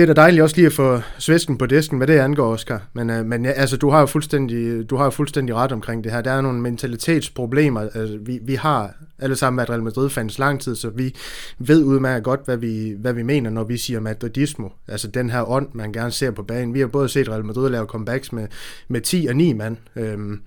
det 0.00 0.10
er 0.10 0.14
da 0.14 0.20
dejligt 0.20 0.42
også 0.42 0.56
lige 0.56 0.66
at 0.66 0.72
få 0.72 1.00
svæsken 1.18 1.58
på 1.58 1.66
disken, 1.66 1.96
hvad 1.96 2.06
det 2.06 2.18
angår, 2.18 2.52
Oscar. 2.52 2.82
Men, 2.92 3.10
øh, 3.10 3.26
men 3.26 3.44
ja, 3.44 3.50
altså, 3.50 3.76
du 3.76 3.90
har 3.90 4.00
jo 4.00 4.06
fuldstændig, 4.06 4.90
du 4.90 4.96
har 4.96 5.04
jo 5.04 5.10
fuldstændig 5.10 5.54
ret 5.54 5.72
omkring 5.72 6.04
det 6.04 6.12
her. 6.12 6.20
Der 6.20 6.30
er 6.30 6.40
nogle 6.40 6.60
mentalitetsproblemer. 6.60 7.80
Altså, 7.80 8.18
vi, 8.22 8.38
vi 8.42 8.54
har 8.54 8.94
alle 9.18 9.36
sammen 9.36 9.56
været 9.56 9.70
Real 9.70 9.82
Madrid-fans 9.82 10.38
lang 10.38 10.60
tid, 10.60 10.76
så 10.76 10.90
vi 10.90 11.14
ved 11.58 11.84
udmærket 11.84 12.24
godt, 12.24 12.40
hvad 12.44 12.56
vi, 12.56 12.94
hvad 12.98 13.12
vi 13.12 13.22
mener, 13.22 13.50
når 13.50 13.64
vi 13.64 13.76
siger 13.76 14.00
madridismo. 14.00 14.68
Altså 14.88 15.08
den 15.08 15.30
her 15.30 15.50
ånd, 15.50 15.68
man 15.72 15.92
gerne 15.92 16.10
ser 16.10 16.30
på 16.30 16.42
banen. 16.42 16.74
Vi 16.74 16.80
har 16.80 16.86
både 16.86 17.08
set 17.08 17.28
Real 17.28 17.44
Madrid 17.44 17.70
lave 17.70 17.86
comebacks 17.86 18.32
med, 18.32 18.46
med 18.88 19.00
10 19.00 19.26
og 19.28 19.36
9 19.36 19.52
mand. 19.52 19.76
Øhm, 19.96 20.40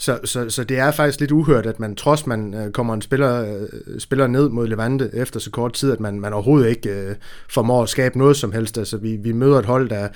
så, 0.00 0.18
så, 0.24 0.50
så 0.50 0.64
det 0.64 0.78
er 0.78 0.90
faktisk 0.90 1.20
lidt 1.20 1.32
uhørt, 1.32 1.66
at 1.66 1.80
man 1.80 1.96
trods 1.96 2.26
man 2.26 2.54
øh, 2.54 2.72
kommer 2.72 2.94
en 2.94 3.02
spiller, 3.02 3.44
øh, 3.44 4.00
spiller 4.00 4.26
ned 4.26 4.48
mod 4.48 4.68
Levante 4.68 5.10
efter 5.12 5.40
så 5.40 5.50
kort 5.50 5.72
tid, 5.72 5.92
at 5.92 6.00
man, 6.00 6.20
man 6.20 6.32
overhovedet 6.32 6.68
ikke 6.68 6.90
øh, 6.90 7.14
formår 7.50 7.82
at 7.82 7.88
skabe 7.88 8.18
noget 8.18 8.36
som 8.36 8.52
helst. 8.52 8.78
Altså 8.78 8.96
vi, 8.96 9.16
vi 9.16 9.32
møder 9.32 9.58
et 9.58 9.64
hold, 9.64 9.88
der, 9.88 10.08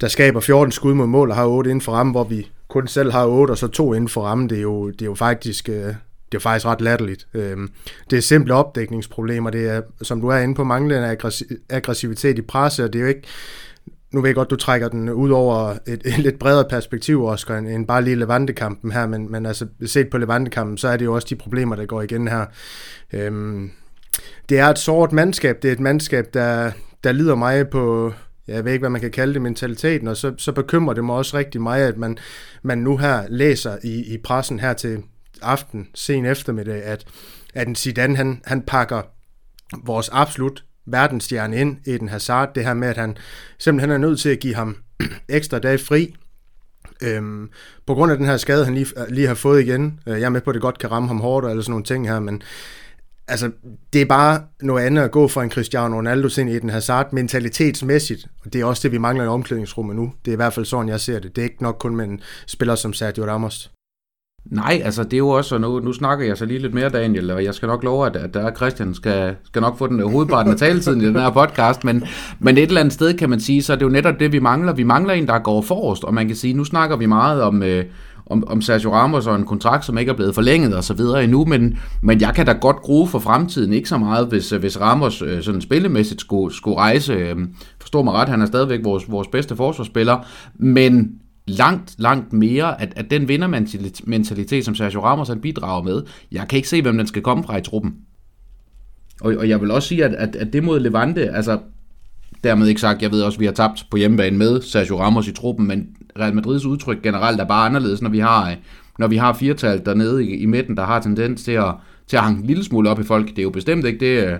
der 0.00 0.08
skaber 0.08 0.40
14 0.40 0.72
skud 0.72 0.94
mod 0.94 1.06
mål 1.06 1.30
og 1.30 1.36
har 1.36 1.46
8 1.46 1.70
inden 1.70 1.80
for 1.80 1.92
rammen, 1.92 2.12
hvor 2.12 2.24
vi 2.24 2.50
kun 2.68 2.86
selv 2.86 3.12
har 3.12 3.26
8 3.26 3.50
og 3.50 3.58
så 3.58 3.68
to 3.68 3.94
inden 3.94 4.08
for 4.08 4.22
rammen. 4.22 4.50
Det 4.50 4.58
er 4.58 4.62
jo, 4.62 4.90
det 4.90 5.02
er 5.02 5.06
jo 5.06 5.14
faktisk... 5.14 5.68
Øh, 5.68 5.94
det 6.32 6.38
er 6.38 6.42
faktisk 6.42 6.66
ret 6.66 6.80
latterligt. 6.80 7.26
Øhm, 7.34 7.70
det 8.10 8.16
er 8.16 8.20
simple 8.20 8.54
opdækningsproblemer. 8.54 9.50
Det 9.50 9.68
er, 9.68 9.82
som 10.02 10.20
du 10.20 10.28
er 10.28 10.38
inde 10.38 10.54
på, 10.54 10.64
manglende 10.64 11.16
aggressivitet 11.70 12.38
i 12.38 12.42
presse, 12.42 12.84
og 12.84 12.92
det 12.92 12.98
er 12.98 13.02
jo 13.02 13.08
ikke, 13.08 13.22
nu 14.12 14.20
ved 14.20 14.28
jeg 14.28 14.34
godt, 14.34 14.50
du 14.50 14.56
trækker 14.56 14.88
den 14.88 15.10
ud 15.10 15.30
over 15.30 15.78
et, 15.86 16.02
et 16.04 16.18
lidt 16.18 16.38
bredere 16.38 16.68
perspektiv, 16.70 17.24
Oscar, 17.24 17.58
end, 17.58 17.68
end 17.68 17.86
bare 17.86 18.04
lige 18.04 18.16
Levante-kampen 18.16 18.92
her, 18.92 19.06
men, 19.06 19.32
men 19.32 19.46
altså 19.46 19.66
set 19.86 20.10
på 20.10 20.18
Levante-kampen, 20.18 20.78
så 20.78 20.88
er 20.88 20.96
det 20.96 21.04
jo 21.04 21.14
også 21.14 21.26
de 21.30 21.36
problemer, 21.36 21.76
der 21.76 21.86
går 21.86 22.02
igen 22.02 22.28
her. 22.28 22.46
Øhm, 23.12 23.70
det 24.48 24.58
er 24.58 24.66
et 24.66 24.78
sort 24.78 25.12
mandskab, 25.12 25.62
det 25.62 25.68
er 25.68 25.72
et 25.72 25.80
mandskab, 25.80 26.34
der, 26.34 26.70
der 27.04 27.12
lider 27.12 27.34
mig 27.34 27.68
på, 27.68 28.12
jeg 28.48 28.64
ved 28.64 28.72
ikke, 28.72 28.82
hvad 28.82 28.90
man 28.90 29.00
kan 29.00 29.10
kalde 29.10 29.34
det, 29.34 29.42
mentaliteten, 29.42 30.08
og 30.08 30.16
så, 30.16 30.34
så 30.38 30.52
bekymrer 30.52 30.94
det 30.94 31.04
mig 31.04 31.16
også 31.16 31.36
rigtig 31.36 31.60
meget, 31.60 31.88
at 31.88 31.98
man, 31.98 32.18
man 32.62 32.78
nu 32.78 32.96
her 32.96 33.24
læser 33.28 33.76
i, 33.84 34.14
i 34.14 34.18
pressen 34.18 34.60
her 34.60 34.72
til 34.72 35.02
aften, 35.42 35.88
sen 35.94 36.26
eftermiddag, 36.26 36.82
at, 36.82 37.04
at 37.54 37.68
en 37.68 37.74
Zidane, 37.74 38.16
han, 38.16 38.40
han 38.44 38.62
pakker 38.62 39.02
vores 39.84 40.08
absolut 40.12 40.64
verdensstjerne 40.92 41.56
ind 41.56 41.76
i 41.86 41.98
den 41.98 42.08
Hazard, 42.08 42.54
det 42.54 42.64
her 42.64 42.74
med, 42.74 42.88
at 42.88 42.96
han 42.96 43.16
simpelthen 43.58 43.90
er 43.90 43.98
nødt 43.98 44.20
til 44.20 44.28
at 44.28 44.40
give 44.40 44.54
ham 44.54 44.76
ekstra 45.28 45.58
dage 45.58 45.78
fri, 45.78 46.14
Øhm, 47.02 47.50
på 47.86 47.94
grund 47.94 48.12
af 48.12 48.18
den 48.18 48.26
her 48.26 48.36
skade, 48.36 48.64
han 48.64 48.74
lige, 48.74 48.86
øh, 48.96 49.04
lige 49.08 49.26
har 49.26 49.34
fået 49.34 49.62
igen. 49.62 50.00
Øh, 50.06 50.20
jeg 50.20 50.26
er 50.26 50.28
med 50.28 50.40
på, 50.40 50.50
at 50.50 50.54
det 50.54 50.62
godt 50.62 50.78
kan 50.78 50.90
ramme 50.90 51.08
ham 51.08 51.20
hårdt, 51.20 51.46
eller 51.46 51.62
sådan 51.62 51.70
nogle 51.70 51.84
ting 51.84 52.08
her, 52.08 52.20
men 52.20 52.42
altså, 53.28 53.50
det 53.92 54.02
er 54.02 54.06
bare 54.06 54.42
noget 54.62 54.84
andet 54.84 55.02
at 55.02 55.10
gå 55.10 55.28
fra 55.28 55.42
en 55.42 55.50
Cristiano 55.50 55.96
Ronaldo 55.96 56.40
ind 56.40 56.50
i 56.50 56.58
den 56.58 56.70
Hazard 56.70 57.12
mentalitetsmæssigt, 57.12 58.26
og 58.44 58.52
det 58.52 58.60
er 58.60 58.64
også 58.64 58.82
det, 58.82 58.92
vi 58.92 58.98
mangler 58.98 59.24
i 59.24 59.28
omklædningsrummet 59.28 59.96
nu. 59.96 60.12
Det 60.24 60.30
er 60.30 60.32
i 60.32 60.36
hvert 60.36 60.52
fald 60.52 60.66
sådan, 60.66 60.88
jeg 60.88 61.00
ser 61.00 61.18
det. 61.18 61.36
Det 61.36 61.42
er 61.42 61.46
ikke 61.50 61.62
nok 61.62 61.76
kun 61.78 61.96
med 61.96 62.04
en 62.04 62.20
spiller 62.46 62.74
som 62.74 62.92
Sergio 62.92 63.26
Ramos. 63.26 63.70
Nej, 64.44 64.80
altså 64.84 65.04
det 65.04 65.12
er 65.12 65.18
jo 65.18 65.28
også, 65.28 65.58
nu, 65.58 65.80
nu 65.80 65.92
snakker 65.92 66.26
jeg 66.26 66.36
så 66.36 66.44
lige 66.44 66.58
lidt 66.58 66.74
mere, 66.74 66.88
Daniel, 66.88 67.30
og 67.30 67.44
jeg 67.44 67.54
skal 67.54 67.66
nok 67.66 67.84
love, 67.84 68.06
at, 68.06 68.16
at 68.16 68.34
der 68.34 68.54
Christian 68.54 68.94
skal, 68.94 69.34
skal 69.44 69.62
nok 69.62 69.78
få 69.78 69.86
den 69.86 70.00
øh, 70.00 70.10
hovedparten 70.10 70.52
af 70.52 70.58
taletiden 70.58 71.00
i 71.00 71.04
den 71.04 71.16
her 71.16 71.30
podcast, 71.30 71.84
men, 71.84 72.04
men 72.38 72.58
et 72.58 72.62
eller 72.62 72.80
andet 72.80 72.94
sted 72.94 73.14
kan 73.14 73.30
man 73.30 73.40
sige, 73.40 73.62
så 73.62 73.72
er 73.72 73.76
det 73.76 73.84
jo 73.84 73.90
netop 73.90 74.20
det, 74.20 74.32
vi 74.32 74.38
mangler. 74.38 74.72
Vi 74.72 74.82
mangler 74.82 75.14
en, 75.14 75.26
der 75.26 75.38
går 75.38 75.62
forrest, 75.62 76.04
og 76.04 76.14
man 76.14 76.26
kan 76.26 76.36
sige, 76.36 76.54
nu 76.54 76.64
snakker 76.64 76.96
vi 76.96 77.06
meget 77.06 77.42
om, 77.42 77.62
øh, 77.62 77.84
om, 78.26 78.44
om 78.46 78.62
Sergio 78.62 78.92
Ramos 78.92 79.26
og 79.26 79.36
en 79.36 79.44
kontrakt, 79.44 79.84
som 79.84 79.98
ikke 79.98 80.10
er 80.10 80.16
blevet 80.16 80.34
forlænget 80.34 80.74
og 80.74 80.84
så 80.84 80.94
videre 80.94 81.24
endnu, 81.24 81.44
men, 81.44 81.78
men 82.02 82.20
jeg 82.20 82.34
kan 82.34 82.46
da 82.46 82.52
godt 82.52 82.76
grue 82.76 83.08
for 83.08 83.18
fremtiden, 83.18 83.72
ikke 83.72 83.88
så 83.88 83.98
meget, 83.98 84.26
hvis, 84.26 84.52
øh, 84.52 84.60
hvis 84.60 84.80
Ramos 84.80 85.22
øh, 85.22 85.42
sådan 85.42 85.60
spillemæssigt 85.60 86.20
skulle, 86.20 86.54
skulle 86.54 86.76
rejse. 86.76 87.12
Øh, 87.12 87.36
forstår 87.80 88.02
mig 88.02 88.14
ret, 88.14 88.28
han 88.28 88.42
er 88.42 88.46
stadigvæk 88.46 88.80
vores, 88.84 89.10
vores 89.10 89.28
bedste 89.28 89.56
forsvarsspiller, 89.56 90.26
men 90.58 91.10
langt, 91.48 91.94
langt 91.98 92.32
mere, 92.32 92.80
at, 92.80 92.92
at 92.96 93.10
den 93.10 93.28
vindermentalitet, 93.28 94.64
som 94.64 94.74
Sergio 94.74 95.04
Ramos 95.04 95.28
han 95.28 95.40
bidrager 95.40 95.82
med, 95.82 96.02
jeg 96.32 96.48
kan 96.48 96.56
ikke 96.56 96.68
se, 96.68 96.82
hvem 96.82 96.98
den 96.98 97.06
skal 97.06 97.22
komme 97.22 97.44
fra 97.44 97.56
i 97.56 97.62
truppen. 97.62 97.94
Og, 99.20 99.34
og 99.38 99.48
jeg 99.48 99.60
vil 99.60 99.70
også 99.70 99.88
sige, 99.88 100.04
at, 100.04 100.14
at, 100.14 100.36
at 100.36 100.52
det 100.52 100.64
mod 100.64 100.80
Levante, 100.80 101.30
altså 101.30 101.58
dermed 102.44 102.66
ikke 102.66 102.80
sagt, 102.80 103.02
jeg 103.02 103.12
ved 103.12 103.22
også, 103.22 103.36
at 103.36 103.40
vi 103.40 103.44
har 103.44 103.52
tabt 103.52 103.86
på 103.90 103.96
hjemmebane 103.96 104.38
med 104.38 104.60
Sergio 104.62 105.00
Ramos 105.00 105.28
i 105.28 105.32
truppen, 105.32 105.66
men 105.66 105.86
Real 106.18 106.34
Madrids 106.34 106.64
udtryk 106.64 107.02
generelt 107.02 107.40
er 107.40 107.44
bare 107.44 107.66
anderledes, 107.66 108.02
når 108.02 108.10
vi 108.10 108.18
har, 108.18 108.50
øh, 108.50 108.56
når 108.98 109.06
vi 109.06 109.16
har 109.16 109.32
firtal 109.32 109.82
dernede 109.86 110.24
i, 110.24 110.36
i 110.36 110.46
midten, 110.46 110.76
der 110.76 110.84
har 110.84 111.00
tendens 111.00 111.44
til 111.44 111.52
at, 111.52 111.74
til 112.06 112.16
at 112.16 112.22
hanke 112.22 112.40
en 112.40 112.46
lille 112.46 112.64
smule 112.64 112.90
op 112.90 113.00
i 113.00 113.04
folk. 113.04 113.28
Det 113.28 113.38
er 113.38 113.42
jo 113.42 113.50
bestemt 113.50 113.84
ikke 113.84 114.00
det, 114.00 114.26
øh, 114.26 114.38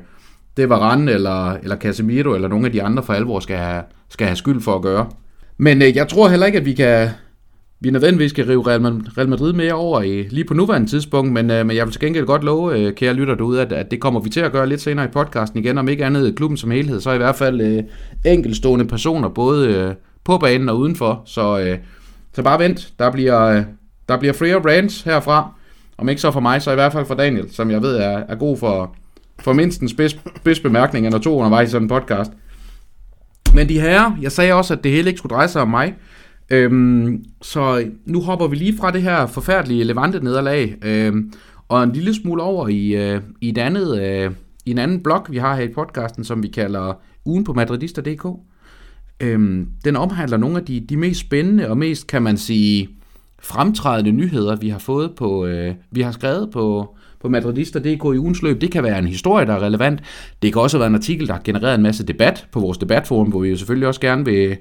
det 0.56 0.68
Varane 0.68 1.12
eller, 1.12 1.52
eller 1.52 1.76
Casemiro 1.76 2.34
eller 2.34 2.48
nogle 2.48 2.66
af 2.66 2.72
de 2.72 2.82
andre 2.82 3.02
for 3.02 3.12
alvor 3.12 3.40
skal 3.40 3.56
have, 3.56 3.82
skal 4.08 4.26
have 4.26 4.36
skyld 4.36 4.60
for 4.60 4.74
at 4.74 4.82
gøre. 4.82 5.08
Men 5.58 5.82
øh, 5.82 5.96
jeg 5.96 6.08
tror 6.08 6.28
heller 6.28 6.46
ikke, 6.46 6.58
at 6.58 6.64
vi 6.64 6.74
kan 6.74 7.10
vi 7.80 7.90
nødvendigvis 7.90 8.30
skal 8.30 8.46
rive 8.46 8.66
Real 8.66 9.28
Madrid 9.28 9.52
mere 9.52 9.72
over 9.72 10.02
i, 10.02 10.22
lige 10.22 10.44
på 10.44 10.54
nuværende 10.54 10.88
tidspunkt, 10.88 11.32
men, 11.32 11.50
øh, 11.50 11.66
men 11.66 11.76
jeg 11.76 11.86
vil 11.86 11.92
til 11.92 12.00
gengæld 12.00 12.26
godt 12.26 12.44
love, 12.44 12.78
øh, 12.78 12.94
kære 12.94 13.14
lytter 13.14 13.34
derude, 13.34 13.62
at, 13.62 13.72
at 13.72 13.90
det 13.90 14.00
kommer 14.00 14.20
vi 14.20 14.30
til 14.30 14.40
at 14.40 14.52
gøre 14.52 14.68
lidt 14.68 14.80
senere 14.80 15.04
i 15.04 15.08
podcasten 15.08 15.58
igen, 15.58 15.78
om 15.78 15.88
ikke 15.88 16.04
andet 16.04 16.36
klubben 16.36 16.56
som 16.56 16.70
helhed, 16.70 17.00
så 17.00 17.12
i 17.12 17.16
hvert 17.16 17.36
fald 17.36 17.60
øh, 17.60 17.82
enkelstående 18.32 18.86
personer, 18.86 19.28
både 19.28 19.68
øh, 19.68 19.94
på 20.24 20.38
banen 20.38 20.68
og 20.68 20.78
udenfor, 20.78 21.22
så, 21.24 21.58
øh, 21.58 21.78
så 22.32 22.42
bare 22.42 22.58
vent, 22.58 22.92
der 22.98 23.10
bliver, 23.10 23.42
øh, 23.42 23.62
der 24.08 24.18
bliver 24.18 24.32
flere 24.32 24.58
rants 24.58 25.02
herfra, 25.02 25.52
om 25.98 26.08
ikke 26.08 26.20
så 26.20 26.30
for 26.30 26.40
mig, 26.40 26.62
så 26.62 26.70
i 26.70 26.74
hvert 26.74 26.92
fald 26.92 27.06
for 27.06 27.14
Daniel, 27.14 27.50
som 27.52 27.70
jeg 27.70 27.82
ved 27.82 27.96
er, 27.96 28.22
er 28.28 28.34
god 28.34 28.56
for, 28.56 28.96
for 29.38 29.52
mindst 29.52 29.80
en 29.80 29.88
spids, 29.88 30.16
spids 30.36 30.60
bemærkning 30.60 31.06
eller 31.06 31.18
to 31.18 31.36
undervejs 31.38 31.68
i 31.68 31.70
sådan 31.70 31.84
en 31.84 31.88
podcast. 31.88 32.32
Men 33.54 33.68
de 33.68 33.80
her, 33.80 34.18
jeg 34.22 34.32
sagde 34.32 34.52
også, 34.52 34.74
at 34.74 34.84
det 34.84 34.92
hele 34.92 35.08
ikke 35.08 35.18
skulle 35.18 35.34
dreje 35.34 35.48
sig 35.48 35.62
om 35.62 35.68
mig. 35.68 35.94
Øhm, 36.50 37.24
så 37.42 37.90
nu 38.06 38.20
hopper 38.20 38.46
vi 38.46 38.56
lige 38.56 38.76
fra 38.78 38.90
det 38.90 39.02
her 39.02 39.26
forfærdelige 39.26 39.84
Levante-nederlag, 39.84 40.74
øhm, 40.82 41.32
og 41.68 41.82
en 41.82 41.92
lille 41.92 42.14
smule 42.14 42.42
over 42.42 42.68
i, 42.68 42.88
øh, 42.88 43.20
i, 43.40 43.48
et 43.48 43.58
andet, 43.58 44.02
øh, 44.02 44.30
i 44.66 44.70
en 44.70 44.78
anden 44.78 45.02
blog, 45.02 45.26
vi 45.30 45.38
har 45.38 45.56
her 45.56 45.62
i 45.62 45.72
podcasten, 45.72 46.24
som 46.24 46.42
vi 46.42 46.48
kalder 46.48 47.00
Ugen 47.24 47.44
på 47.44 47.52
Madridista.dk. 47.52 48.26
Øhm, 49.20 49.68
den 49.84 49.96
omhandler 49.96 50.36
nogle 50.36 50.56
af 50.56 50.64
de, 50.64 50.80
de 50.80 50.96
mest 50.96 51.20
spændende 51.20 51.68
og 51.70 51.78
mest, 51.78 52.06
kan 52.06 52.22
man 52.22 52.36
sige, 52.36 52.88
fremtrædende 53.38 54.12
nyheder, 54.12 54.56
vi 54.56 54.68
har 54.68 54.78
fået 54.78 55.12
på, 55.16 55.46
øh, 55.46 55.74
vi 55.90 56.00
har 56.00 56.12
skrevet 56.12 56.50
på, 56.50 56.96
på 57.20 57.28
madridister.dk 57.28 58.04
i 58.04 58.18
ugens 58.18 58.42
løb. 58.42 58.60
Det 58.60 58.70
kan 58.70 58.82
være 58.82 58.98
en 58.98 59.06
historie, 59.06 59.46
der 59.46 59.54
er 59.54 59.62
relevant. 59.62 60.00
Det 60.42 60.52
kan 60.52 60.62
også 60.62 60.78
være 60.78 60.86
en 60.86 60.94
artikel, 60.94 61.26
der 61.26 61.32
har 61.32 61.40
genereret 61.44 61.74
en 61.74 61.82
masse 61.82 62.06
debat 62.06 62.46
på 62.52 62.60
vores 62.60 62.78
debatforum, 62.78 63.28
hvor 63.28 63.40
vi 63.40 63.48
jo 63.48 63.56
selvfølgelig 63.56 63.88
også 63.88 64.00
gerne 64.00 64.24
vil, 64.24 64.56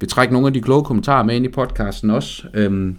vil 0.00 0.08
trække 0.08 0.32
nogle 0.32 0.46
af 0.46 0.52
de 0.52 0.60
kloge 0.60 0.84
kommentarer 0.84 1.24
med 1.24 1.36
ind 1.36 1.44
i 1.44 1.48
podcasten 1.48 2.10
også. 2.10 2.42
Øhm, 2.54 2.96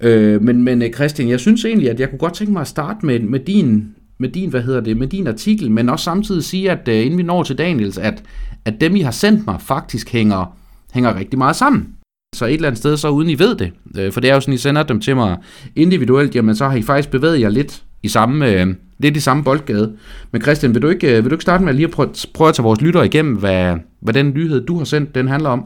øh, 0.00 0.42
men, 0.42 0.62
men 0.62 0.82
øh, 0.82 0.92
Christian, 0.92 1.28
jeg 1.28 1.40
synes 1.40 1.64
egentlig, 1.64 1.90
at 1.90 2.00
jeg 2.00 2.10
kunne 2.10 2.18
godt 2.18 2.34
tænke 2.34 2.52
mig 2.52 2.60
at 2.60 2.68
starte 2.68 3.06
med, 3.06 3.20
med 3.20 3.40
din 3.40 3.94
med 4.18 4.28
din, 4.28 4.50
hvad 4.50 4.62
hedder 4.62 4.80
det, 4.80 4.96
med 4.96 5.06
din 5.06 5.26
artikel, 5.26 5.70
men 5.70 5.88
også 5.88 6.04
samtidig 6.04 6.44
sige, 6.44 6.70
at 6.70 6.88
øh, 6.88 7.06
inden 7.06 7.18
vi 7.18 7.22
når 7.22 7.42
til 7.42 7.58
Daniels, 7.58 7.98
at, 7.98 8.22
at 8.64 8.80
dem, 8.80 8.96
I 8.96 9.00
har 9.00 9.10
sendt 9.10 9.46
mig, 9.46 9.60
faktisk 9.60 10.12
hænger, 10.12 10.56
hænger 10.92 11.18
rigtig 11.18 11.38
meget 11.38 11.56
sammen. 11.56 11.88
Så 12.34 12.46
et 12.46 12.54
eller 12.54 12.68
andet 12.68 12.78
sted, 12.78 12.96
så 12.96 13.08
uden 13.08 13.30
I 13.30 13.38
ved 13.38 13.56
det, 13.56 13.72
øh, 13.98 14.12
for 14.12 14.20
det 14.20 14.30
er 14.30 14.34
jo 14.34 14.40
sådan, 14.40 14.54
I 14.54 14.56
sender 14.56 14.82
dem 14.82 15.00
til 15.00 15.16
mig 15.16 15.36
individuelt, 15.76 16.34
jamen 16.34 16.56
så 16.56 16.68
har 16.68 16.76
I 16.76 16.82
faktisk 16.82 17.10
bevæget 17.10 17.40
jer 17.40 17.48
lidt 17.48 17.82
i 18.02 18.08
samme, 18.08 18.50
øh, 18.50 18.66
lidt 18.98 19.16
i 19.16 19.20
samme 19.20 19.44
boldgade. 19.44 19.96
Men 20.30 20.42
Christian, 20.42 20.74
vil 20.74 20.82
du 20.82 20.88
ikke, 20.88 21.16
øh, 21.16 21.24
vil 21.24 21.30
du 21.30 21.34
ikke 21.34 21.42
starte 21.42 21.64
med 21.64 21.74
lige 21.74 21.86
at 21.86 21.90
prøve, 21.90 22.10
prøve 22.34 22.48
at 22.48 22.54
tage 22.54 22.64
vores 22.64 22.80
lyttere 22.80 23.06
igennem, 23.06 23.36
hvad, 23.36 23.76
hvad 24.00 24.14
den 24.14 24.32
nyhed, 24.34 24.66
du 24.66 24.78
har 24.78 24.84
sendt, 24.84 25.14
den 25.14 25.28
handler 25.28 25.50
om? 25.50 25.64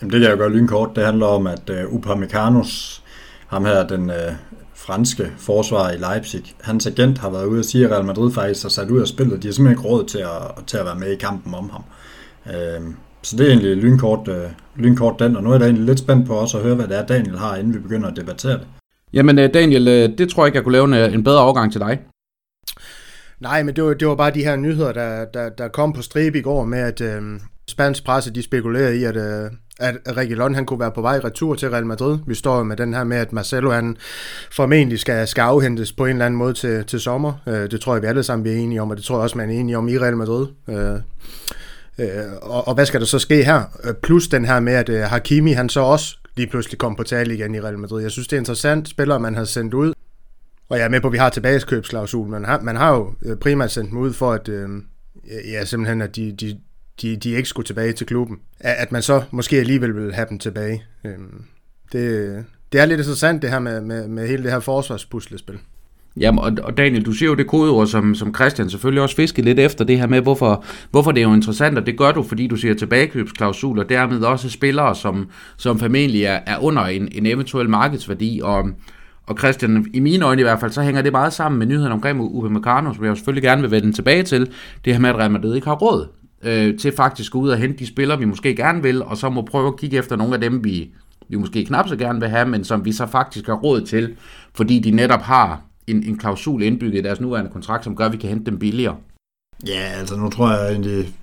Jamen, 0.00 0.12
det 0.12 0.20
kan 0.20 0.28
jeg 0.28 0.32
jo 0.32 0.36
gøre 0.36 0.52
lynkort. 0.52 0.90
Det 0.96 1.04
handler 1.04 1.26
om, 1.26 1.46
at 1.46 1.70
øh, 1.70 1.84
Upamecano's, 1.84 3.00
ham 3.46 3.64
her, 3.64 3.86
den 3.86 4.10
øh, 4.10 4.32
franske 4.74 5.32
forsvarer 5.38 5.92
i 5.92 5.96
Leipzig, 5.96 6.42
hans 6.60 6.86
agent 6.86 7.18
har 7.18 7.30
været 7.30 7.46
ude 7.46 7.58
og 7.58 7.64
sige, 7.64 7.84
at 7.84 7.90
Real 7.90 8.04
Madrid 8.04 8.32
faktisk 8.32 8.62
har 8.62 8.68
sat 8.68 8.90
ud 8.90 9.00
af 9.00 9.08
spillet. 9.08 9.42
De 9.42 9.48
har 9.48 9.52
simpelthen 9.52 9.78
ikke 9.78 9.88
råd 9.88 10.04
til 10.04 10.18
at, 10.18 10.64
til 10.66 10.76
at 10.76 10.84
være 10.84 10.98
med 10.98 11.10
i 11.10 11.16
kampen 11.16 11.54
om 11.54 11.70
ham. 11.70 11.82
Øh, 12.46 12.80
så 13.22 13.36
det 13.36 13.46
er 13.46 13.50
egentlig 13.50 13.76
lynkort, 13.76 14.28
øh, 14.28 14.44
lynkort 14.76 15.18
den, 15.18 15.36
og 15.36 15.42
nu 15.42 15.50
er 15.50 15.54
jeg 15.54 15.64
egentlig 15.64 15.84
lidt 15.84 15.98
spændt 15.98 16.26
på 16.26 16.34
også 16.34 16.58
at 16.58 16.64
høre, 16.64 16.74
hvad 16.74 16.88
det 16.88 16.98
er, 16.98 17.06
Daniel 17.06 17.38
har, 17.38 17.56
inden 17.56 17.74
vi 17.74 17.78
begynder 17.78 18.08
at 18.08 18.16
debattere 18.16 18.52
det. 18.52 18.66
Jamen 19.14 19.38
øh, 19.38 19.54
Daniel, 19.54 19.88
øh, 19.88 20.18
det 20.18 20.28
tror 20.28 20.42
jeg 20.42 20.48
ikke, 20.48 20.56
jeg 20.56 20.64
kunne 20.64 20.72
lave 20.72 20.84
en, 20.84 20.94
øh, 20.94 21.14
en 21.14 21.24
bedre 21.24 21.40
overgang 21.40 21.72
til 21.72 21.80
dig. 21.80 22.00
Nej, 23.40 23.62
men 23.62 23.76
det 23.76 23.84
var, 23.84 23.94
det 23.94 24.08
var 24.08 24.14
bare 24.14 24.30
de 24.30 24.44
her 24.44 24.56
nyheder, 24.56 24.92
der, 24.92 25.24
der, 25.24 25.48
der 25.48 25.68
kom 25.68 25.92
på 25.92 26.02
stribe 26.02 26.38
i 26.38 26.42
går 26.42 26.64
med, 26.64 26.78
at 26.78 27.00
øh, 27.00 27.22
spansk 27.68 28.04
presse 28.04 28.30
de 28.30 28.42
spekulerer 28.42 28.90
i, 28.90 29.04
at, 29.04 29.16
øh, 29.16 29.50
at 29.80 30.16
Reguilon 30.16 30.54
han 30.54 30.66
kunne 30.66 30.80
være 30.80 30.92
på 30.94 31.00
vej 31.00 31.20
retur 31.24 31.54
til 31.54 31.70
Real 31.70 31.86
Madrid. 31.86 32.18
Vi 32.26 32.34
står 32.34 32.62
med 32.62 32.76
den 32.76 32.94
her 32.94 33.04
med, 33.04 33.16
at 33.16 33.32
Marcelo 33.32 33.70
han 33.70 33.96
formentlig 34.52 34.98
skal, 34.98 35.28
skal 35.28 35.42
afhentes 35.42 35.92
på 35.92 36.04
en 36.04 36.10
eller 36.10 36.26
anden 36.26 36.38
måde 36.38 36.54
til, 36.54 36.84
til 36.84 37.00
sommer. 37.00 37.32
Øh, 37.46 37.70
det 37.70 37.80
tror 37.80 37.94
jeg, 37.94 38.02
vi 38.02 38.06
alle 38.06 38.22
sammen 38.22 38.46
er 38.46 38.56
enige 38.56 38.82
om, 38.82 38.90
og 38.90 38.96
det 38.96 39.04
tror 39.04 39.16
jeg 39.16 39.22
også, 39.22 39.38
man 39.38 39.50
er 39.50 39.54
enige 39.54 39.78
om 39.78 39.88
i 39.88 39.98
Real 39.98 40.16
Madrid. 40.16 40.46
Øh, 40.68 40.94
øh, 41.98 42.32
og, 42.42 42.68
og 42.68 42.74
hvad 42.74 42.86
skal 42.86 43.00
der 43.00 43.06
så 43.06 43.18
ske 43.18 43.44
her? 43.44 43.62
Plus 44.02 44.28
den 44.28 44.44
her 44.44 44.60
med, 44.60 44.72
at 44.72 44.88
øh, 44.88 45.00
Hakimi 45.00 45.52
han 45.52 45.68
så 45.68 45.80
også 45.80 46.16
lige 46.36 46.46
pludselig 46.46 46.78
kom 46.78 46.96
på 46.96 47.02
tale 47.02 47.34
igen 47.34 47.54
i 47.54 47.60
Real 47.60 47.78
Madrid. 47.78 48.02
Jeg 48.02 48.10
synes, 48.10 48.28
det 48.28 48.36
er 48.36 48.40
interessant 48.40 48.88
spiller, 48.88 49.18
man 49.18 49.34
har 49.34 49.44
sendt 49.44 49.74
ud. 49.74 49.92
Og 50.68 50.78
jeg 50.78 50.84
er 50.84 50.88
med 50.88 51.00
på, 51.00 51.06
at 51.06 51.12
vi 51.12 51.18
har 51.18 51.30
tilbageskøbsklausul, 51.30 52.28
men 52.28 52.30
man 52.30 52.44
har, 52.44 52.60
man 52.60 52.76
har 52.76 52.94
jo 52.94 53.14
øh, 53.22 53.36
primært 53.36 53.70
sendt 53.70 53.90
dem 53.90 53.98
ud 53.98 54.12
for, 54.12 54.32
at, 54.32 54.48
øh, 54.48 54.68
ja, 55.52 55.64
simpelthen, 55.64 56.02
at 56.02 56.16
de, 56.16 56.32
de, 56.32 56.60
de, 57.02 57.16
de 57.16 57.30
ikke 57.30 57.48
skulle 57.48 57.66
tilbage 57.66 57.92
til 57.92 58.06
klubben. 58.06 58.40
At 58.60 58.92
man 58.92 59.02
så 59.02 59.22
måske 59.30 59.56
alligevel 59.56 59.96
vil 59.96 60.14
have 60.14 60.26
dem 60.28 60.38
tilbage. 60.38 60.84
Øh, 61.04 61.18
det, 61.92 62.44
det 62.72 62.80
er 62.80 62.84
lidt 62.84 63.00
interessant, 63.00 63.42
det 63.42 63.50
her 63.50 63.58
med, 63.58 63.80
med, 63.80 64.08
med 64.08 64.28
hele 64.28 64.42
det 64.42 64.52
her 64.52 64.60
forsvarspuslespil. 64.60 65.58
Jamen, 66.16 66.38
og, 66.38 66.52
og 66.62 66.76
Daniel, 66.76 67.04
du 67.04 67.12
siger 67.12 67.28
jo 67.28 67.34
det 67.34 67.46
kodeord, 67.46 67.86
som, 67.86 68.14
som 68.14 68.34
Christian 68.34 68.70
selvfølgelig 68.70 69.02
også 69.02 69.16
fiskede 69.16 69.44
lidt 69.44 69.58
efter 69.58 69.84
det 69.84 69.98
her 69.98 70.06
med, 70.06 70.20
hvorfor, 70.20 70.64
hvorfor 70.90 71.12
det 71.12 71.20
er 71.20 71.28
jo 71.28 71.34
interessant, 71.34 71.78
og 71.78 71.86
det 71.86 71.98
gør 71.98 72.12
du, 72.12 72.22
fordi 72.22 72.46
du 72.46 72.56
siger 72.56 72.74
tilbagekøbsklausul, 72.74 73.78
og 73.78 73.88
dermed 73.88 74.20
også 74.20 74.50
spillere, 74.50 74.94
som, 74.94 75.28
som 75.56 75.78
formentlig 75.78 76.24
er, 76.24 76.40
er 76.46 76.58
under 76.58 76.82
en, 76.82 77.08
en 77.12 77.26
eventuel 77.26 77.68
markedsværdi, 77.70 78.40
og, 78.44 78.68
Og 79.26 79.38
Christian, 79.38 79.86
i 79.94 80.00
mine 80.00 80.24
øjne 80.24 80.40
i 80.40 80.44
hvert 80.44 80.60
fald, 80.60 80.72
så 80.72 80.82
hænger 80.82 81.02
det 81.02 81.12
meget 81.12 81.32
sammen 81.32 81.58
med 81.58 81.66
nyheden 81.66 81.92
omkring 81.92 82.20
Uwe 82.20 82.50
Meccano, 82.50 82.94
som 82.94 83.04
jeg 83.04 83.16
selvfølgelig 83.16 83.42
gerne 83.42 83.62
vil 83.62 83.70
vende 83.70 83.92
tilbage 83.92 84.22
til. 84.22 84.48
Det 84.84 84.92
her 84.92 85.00
med, 85.00 85.10
at 85.10 85.16
Real 85.16 85.30
Madrid 85.30 85.54
ikke 85.54 85.66
har 85.66 85.74
råd 85.74 86.08
øh, 86.44 86.78
til 86.78 86.92
faktisk 86.96 87.28
at 87.28 87.32
gå 87.32 87.38
ud 87.38 87.48
og 87.48 87.58
hente 87.58 87.78
de 87.78 87.86
spillere, 87.86 88.18
vi 88.18 88.24
måske 88.24 88.56
gerne 88.56 88.82
vil, 88.82 89.02
og 89.02 89.16
så 89.16 89.30
må 89.30 89.42
prøve 89.42 89.68
at 89.68 89.76
kigge 89.76 89.96
efter 89.96 90.16
nogle 90.16 90.34
af 90.34 90.40
dem, 90.40 90.64
vi, 90.64 90.90
vi 91.28 91.36
måske 91.36 91.64
knap 91.64 91.88
så 91.88 91.96
gerne 91.96 92.20
vil 92.20 92.28
have, 92.28 92.48
men 92.48 92.64
som 92.64 92.84
vi 92.84 92.92
så 92.92 93.06
faktisk 93.06 93.46
har 93.46 93.54
råd 93.54 93.80
til, 93.80 94.14
fordi 94.54 94.78
de 94.78 94.90
netop 94.90 95.22
har 95.22 95.62
en, 95.86 96.02
en 96.02 96.18
klausul 96.18 96.62
indbygget 96.62 96.98
i 96.98 97.02
deres 97.02 97.20
nuværende 97.20 97.50
kontrakt, 97.50 97.84
som 97.84 97.96
gør, 97.96 98.06
at 98.06 98.12
vi 98.12 98.16
kan 98.16 98.28
hente 98.28 98.50
dem 98.50 98.58
billigere. 98.58 98.96
Ja, 99.66 99.98
altså 99.98 100.16
nu 100.16 100.30
tror 100.30 100.52
jeg 100.52 100.70
egentlig, 100.70 101.14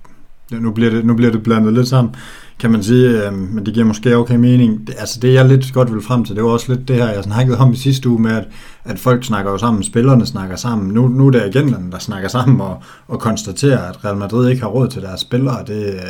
nu 0.50 0.72
bliver 0.72 0.90
det, 0.90 1.04
nu 1.04 1.14
bliver 1.14 1.32
det 1.32 1.42
blandet 1.42 1.72
lidt 1.72 1.88
sammen, 1.88 2.14
kan 2.58 2.70
man 2.70 2.82
sige, 2.82 3.26
øh, 3.26 3.32
men 3.34 3.66
det 3.66 3.74
giver 3.74 3.86
måske 3.86 4.16
okay 4.16 4.36
mening. 4.36 4.86
Det, 4.86 4.94
altså 4.98 5.20
det 5.20 5.34
jeg 5.34 5.48
lidt 5.48 5.72
godt 5.72 5.92
vil 5.92 6.02
frem 6.02 6.24
til, 6.24 6.36
det 6.36 6.44
var 6.44 6.50
også 6.50 6.74
lidt 6.74 6.88
det 6.88 6.96
her, 6.96 7.08
jeg 7.08 7.24
snakkede 7.24 7.58
om 7.58 7.72
i 7.72 7.76
sidste 7.76 8.08
uge 8.08 8.22
med, 8.22 8.30
at, 8.30 8.48
at 8.84 8.98
folk 8.98 9.24
snakker 9.24 9.50
jo 9.50 9.58
sammen, 9.58 9.82
spillerne 9.82 10.26
snakker 10.26 10.56
sammen. 10.56 10.94
Nu, 10.94 11.08
nu 11.08 11.26
er 11.26 11.30
det 11.30 11.40
agenterne, 11.40 11.92
der 11.92 11.98
snakker 11.98 12.28
sammen 12.28 12.60
og, 12.60 12.82
og 13.08 13.20
konstaterer, 13.20 13.88
at 13.88 14.04
Real 14.04 14.16
Madrid 14.16 14.50
ikke 14.50 14.62
har 14.62 14.68
råd 14.68 14.88
til 14.88 15.02
deres 15.02 15.20
spillere. 15.20 15.64
Det, 15.66 15.86
øh, 15.86 16.00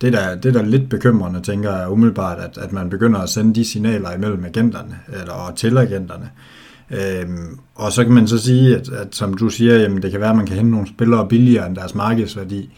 det 0.00 0.14
er, 0.14 0.20
da, 0.20 0.36
det 0.36 0.56
er 0.56 0.62
da 0.62 0.68
lidt 0.68 0.88
bekymrende, 0.88 1.40
tænker 1.40 1.76
jeg 1.76 1.90
umiddelbart, 1.90 2.38
at, 2.38 2.58
at 2.58 2.72
man 2.72 2.90
begynder 2.90 3.20
at 3.20 3.28
sende 3.28 3.54
de 3.54 3.64
signaler 3.64 4.12
imellem 4.12 4.44
agenterne, 4.44 4.98
eller 5.20 5.32
og 5.32 5.56
til 5.56 5.78
agenterne. 5.78 6.30
Øhm, 6.90 7.58
og 7.74 7.92
så 7.92 8.04
kan 8.04 8.12
man 8.12 8.28
så 8.28 8.38
sige, 8.38 8.76
at, 8.76 8.88
at 8.88 9.14
som 9.14 9.34
du 9.34 9.48
siger, 9.48 9.76
jamen 9.76 10.02
det 10.02 10.10
kan 10.10 10.20
være, 10.20 10.30
at 10.30 10.36
man 10.36 10.46
kan 10.46 10.56
hente 10.56 10.70
nogle 10.70 10.88
spillere 10.88 11.28
billigere 11.28 11.66
end 11.66 11.76
deres 11.76 11.94
markedsværdi. 11.94 12.70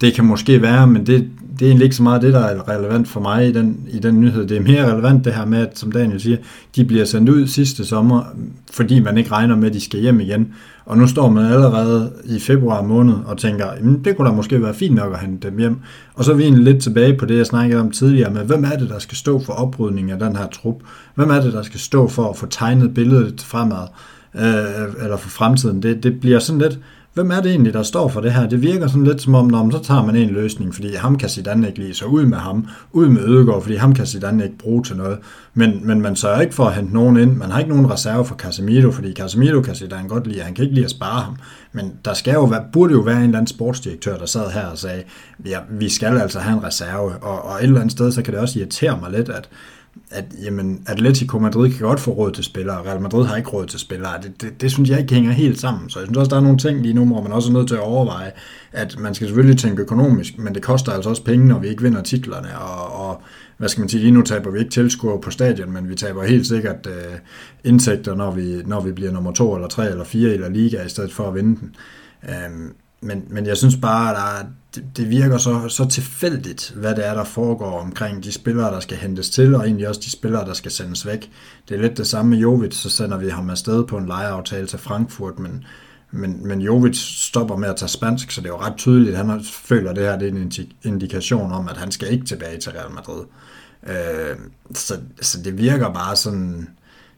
Det 0.00 0.14
kan 0.14 0.24
måske 0.24 0.62
være, 0.62 0.86
men 0.86 1.06
det, 1.06 1.30
det 1.58 1.64
er 1.64 1.68
egentlig 1.68 1.84
ikke 1.84 1.96
så 1.96 2.02
meget 2.02 2.22
det, 2.22 2.32
der 2.32 2.40
er 2.40 2.68
relevant 2.68 3.08
for 3.08 3.20
mig 3.20 3.48
i 3.48 3.52
den, 3.52 3.80
i 3.90 3.98
den 3.98 4.20
nyhed. 4.20 4.46
Det 4.46 4.56
er 4.56 4.60
mere 4.60 4.92
relevant 4.92 5.24
det 5.24 5.34
her 5.34 5.44
med, 5.44 5.58
at, 5.58 5.78
som 5.78 5.92
Daniel 5.92 6.20
siger, 6.20 6.36
de 6.76 6.84
bliver 6.84 7.04
sendt 7.04 7.28
ud 7.28 7.46
sidste 7.46 7.84
sommer, 7.84 8.22
fordi 8.70 9.00
man 9.00 9.18
ikke 9.18 9.32
regner 9.32 9.56
med, 9.56 9.68
at 9.68 9.74
de 9.74 9.80
skal 9.80 10.00
hjem 10.00 10.20
igen. 10.20 10.52
Og 10.84 10.98
nu 10.98 11.06
står 11.06 11.30
man 11.30 11.44
allerede 11.44 12.12
i 12.24 12.40
februar 12.40 12.82
måned 12.82 13.14
og 13.26 13.38
tænker, 13.38 13.66
jamen, 13.76 14.04
det 14.04 14.16
kunne 14.16 14.28
da 14.28 14.34
måske 14.34 14.62
være 14.62 14.74
fint 14.74 14.94
nok 14.94 15.12
at 15.12 15.20
hente 15.20 15.48
dem 15.50 15.58
hjem. 15.58 15.76
Og 16.14 16.24
så 16.24 16.32
er 16.32 16.36
vi 16.36 16.42
egentlig 16.42 16.64
lidt 16.64 16.82
tilbage 16.82 17.16
på 17.16 17.26
det, 17.26 17.36
jeg 17.36 17.46
snakkede 17.46 17.80
om 17.80 17.90
tidligere 17.90 18.30
med, 18.30 18.44
hvem 18.44 18.64
er 18.64 18.76
det, 18.78 18.88
der 18.88 18.98
skal 18.98 19.16
stå 19.16 19.40
for 19.40 19.52
oprydningen 19.52 20.12
af 20.12 20.18
den 20.18 20.36
her 20.36 20.46
trup? 20.46 20.76
Hvem 21.14 21.30
er 21.30 21.40
det, 21.40 21.52
der 21.52 21.62
skal 21.62 21.80
stå 21.80 22.08
for 22.08 22.30
at 22.30 22.36
få 22.36 22.46
tegnet 22.46 22.94
billedet 22.94 23.40
fremad, 23.40 23.86
øh, 24.34 25.04
eller 25.04 25.16
for 25.16 25.28
fremtiden? 25.28 25.82
Det, 25.82 26.02
det 26.02 26.20
bliver 26.20 26.38
sådan 26.38 26.60
lidt, 26.60 26.78
hvem 27.18 27.30
er 27.30 27.40
det 27.40 27.50
egentlig, 27.50 27.74
der 27.74 27.82
står 27.82 28.08
for 28.08 28.20
det 28.20 28.32
her? 28.32 28.48
Det 28.48 28.62
virker 28.62 28.86
sådan 28.86 29.04
lidt 29.04 29.22
som 29.22 29.34
om, 29.34 29.46
når 29.46 29.62
man 29.62 29.72
så 29.72 29.82
tager 29.82 30.06
man 30.06 30.16
en 30.16 30.30
løsning, 30.30 30.74
fordi 30.74 30.94
ham 30.94 31.18
kan 31.18 31.28
Zidane 31.28 31.66
ikke 31.66 31.78
lide, 31.78 31.94
så 31.94 32.04
ud 32.04 32.24
med 32.24 32.38
ham, 32.38 32.66
ud 32.92 33.08
med 33.08 33.22
Ødegaard, 33.22 33.62
fordi 33.62 33.76
ham 33.76 33.94
kan 33.94 34.06
Zidane 34.06 34.44
ikke 34.44 34.58
bruge 34.58 34.84
til 34.84 34.96
noget. 34.96 35.18
Men, 35.54 35.86
men 35.86 36.00
man 36.00 36.16
sørger 36.16 36.40
ikke 36.40 36.54
for 36.54 36.64
at 36.64 36.74
hente 36.74 36.94
nogen 36.94 37.16
ind. 37.16 37.36
Man 37.36 37.50
har 37.50 37.58
ikke 37.58 37.70
nogen 37.70 37.90
reserve 37.90 38.24
for 38.24 38.34
Casemiro, 38.34 38.90
fordi 38.90 39.12
Casemiro 39.12 39.60
kan 39.60 39.74
Zidane 39.74 40.08
godt 40.08 40.26
lide, 40.26 40.40
han 40.40 40.54
kan 40.54 40.64
ikke 40.64 40.74
lide 40.74 40.84
at 40.84 40.90
spare 40.90 41.22
ham. 41.22 41.36
Men 41.72 41.92
der 42.04 42.14
skal 42.14 42.34
jo 42.34 42.44
være, 42.44 42.64
burde 42.72 42.92
jo 42.92 43.00
være 43.00 43.16
en 43.16 43.22
eller 43.22 43.38
anden 43.38 43.46
sportsdirektør, 43.46 44.16
der 44.16 44.26
sad 44.26 44.50
her 44.50 44.66
og 44.66 44.78
sagde, 44.78 45.02
ja, 45.46 45.58
vi 45.70 45.88
skal 45.88 46.18
altså 46.18 46.38
have 46.38 46.58
en 46.58 46.64
reserve, 46.64 47.12
og, 47.22 47.44
og 47.44 47.56
et 47.58 47.62
eller 47.62 47.80
andet 47.80 47.92
sted, 47.92 48.12
så 48.12 48.22
kan 48.22 48.34
det 48.34 48.40
også 48.40 48.58
irritere 48.58 48.98
mig 49.02 49.10
lidt, 49.10 49.28
at, 49.28 49.48
at 50.10 50.24
jamen, 50.42 50.82
Atletico 50.86 51.38
Madrid 51.38 51.72
kan 51.72 51.86
godt 51.86 52.00
få 52.00 52.10
råd 52.10 52.32
til 52.32 52.44
spillere, 52.44 52.82
Real 52.86 53.00
Madrid 53.00 53.26
har 53.26 53.36
ikke 53.36 53.50
råd 53.50 53.66
til 53.66 53.80
spillere. 53.80 54.12
Det, 54.22 54.42
det, 54.42 54.60
det 54.60 54.70
synes 54.70 54.90
jeg 54.90 55.00
ikke 55.00 55.14
hænger 55.14 55.32
helt 55.32 55.60
sammen. 55.60 55.90
Så 55.90 55.98
jeg 55.98 56.06
synes 56.06 56.18
også, 56.18 56.30
der 56.30 56.36
er 56.36 56.40
nogle 56.40 56.58
ting 56.58 56.82
lige 56.82 56.94
nu, 56.94 57.06
hvor 57.06 57.22
man 57.22 57.32
også 57.32 57.48
er 57.48 57.52
nødt 57.52 57.68
til 57.68 57.74
at 57.74 57.80
overveje, 57.80 58.32
at 58.72 58.98
man 58.98 59.14
skal 59.14 59.26
selvfølgelig 59.26 59.58
tænke 59.58 59.82
økonomisk, 59.82 60.38
men 60.38 60.54
det 60.54 60.62
koster 60.62 60.92
altså 60.92 61.10
også 61.10 61.24
penge, 61.24 61.46
når 61.46 61.58
vi 61.58 61.68
ikke 61.68 61.82
vinder 61.82 62.02
titlerne, 62.02 62.58
og, 62.58 63.08
og 63.08 63.22
hvad 63.56 63.68
skal 63.68 63.80
man 63.80 63.88
sige, 63.88 64.00
lige 64.00 64.12
nu 64.12 64.22
taber 64.22 64.50
vi 64.50 64.58
ikke 64.58 64.70
tilskuere 64.70 65.20
på 65.20 65.30
stadion, 65.30 65.72
men 65.72 65.88
vi 65.88 65.94
taber 65.94 66.24
helt 66.24 66.46
sikkert 66.46 66.86
øh, 66.86 67.18
indtægter, 67.64 68.14
når 68.14 68.30
vi, 68.30 68.62
når 68.66 68.80
vi 68.80 68.92
bliver 68.92 69.12
nummer 69.12 69.32
to 69.32 69.54
eller 69.54 69.68
tre 69.68 69.90
eller 69.90 70.04
fire 70.04 70.30
eller 70.30 70.48
liga, 70.48 70.84
i 70.84 70.88
stedet 70.88 71.12
for 71.12 71.28
at 71.28 71.34
vinde 71.34 71.60
den. 71.60 71.74
Øh, 72.28 72.70
men, 73.00 73.24
men 73.28 73.46
jeg 73.46 73.56
synes 73.56 73.76
bare, 73.76 74.38
at 74.40 74.46
det, 74.74 74.84
det 74.96 75.10
virker 75.10 75.38
så, 75.38 75.68
så 75.68 75.88
tilfældigt, 75.88 76.72
hvad 76.76 76.94
det 76.94 77.06
er, 77.06 77.14
der 77.14 77.24
foregår 77.24 77.80
omkring 77.80 78.24
de 78.24 78.32
spillere, 78.32 78.74
der 78.74 78.80
skal 78.80 78.96
hentes 78.96 79.30
til, 79.30 79.54
og 79.54 79.64
egentlig 79.64 79.88
også 79.88 80.00
de 80.04 80.10
spillere, 80.10 80.44
der 80.44 80.52
skal 80.52 80.70
sendes 80.70 81.06
væk. 81.06 81.30
Det 81.68 81.76
er 81.76 81.80
lidt 81.80 81.96
det 81.96 82.06
samme 82.06 82.30
med 82.30 82.38
Jovic, 82.38 82.74
så 82.74 82.90
sender 82.90 83.18
vi 83.18 83.28
ham 83.28 83.50
afsted 83.50 83.84
på 83.84 83.96
en 83.96 84.06
lejeaftale 84.06 84.66
til 84.66 84.78
Frankfurt, 84.78 85.38
men, 85.38 85.64
men, 86.10 86.46
men 86.46 86.60
Jovic 86.60 86.96
stopper 86.96 87.56
med 87.56 87.68
at 87.68 87.76
tage 87.76 87.88
spansk, 87.88 88.30
så 88.30 88.40
det 88.40 88.46
er 88.46 88.52
jo 88.52 88.60
ret 88.60 88.76
tydeligt, 88.76 89.16
at 89.16 89.26
han 89.26 89.42
føler, 89.44 89.90
at 89.90 89.96
det 89.96 90.04
her 90.04 90.18
det 90.18 90.28
er 90.28 90.32
en 90.32 90.52
indikation 90.82 91.52
om, 91.52 91.68
at 91.68 91.76
han 91.76 91.92
skal 91.92 92.12
ikke 92.12 92.26
tilbage 92.26 92.58
til 92.58 92.72
Real 92.72 92.92
Madrid. 92.92 93.24
Øh, 93.86 94.36
så, 94.74 95.00
så 95.20 95.42
det 95.42 95.58
virker 95.58 95.92
bare 95.92 96.16
sådan 96.16 96.68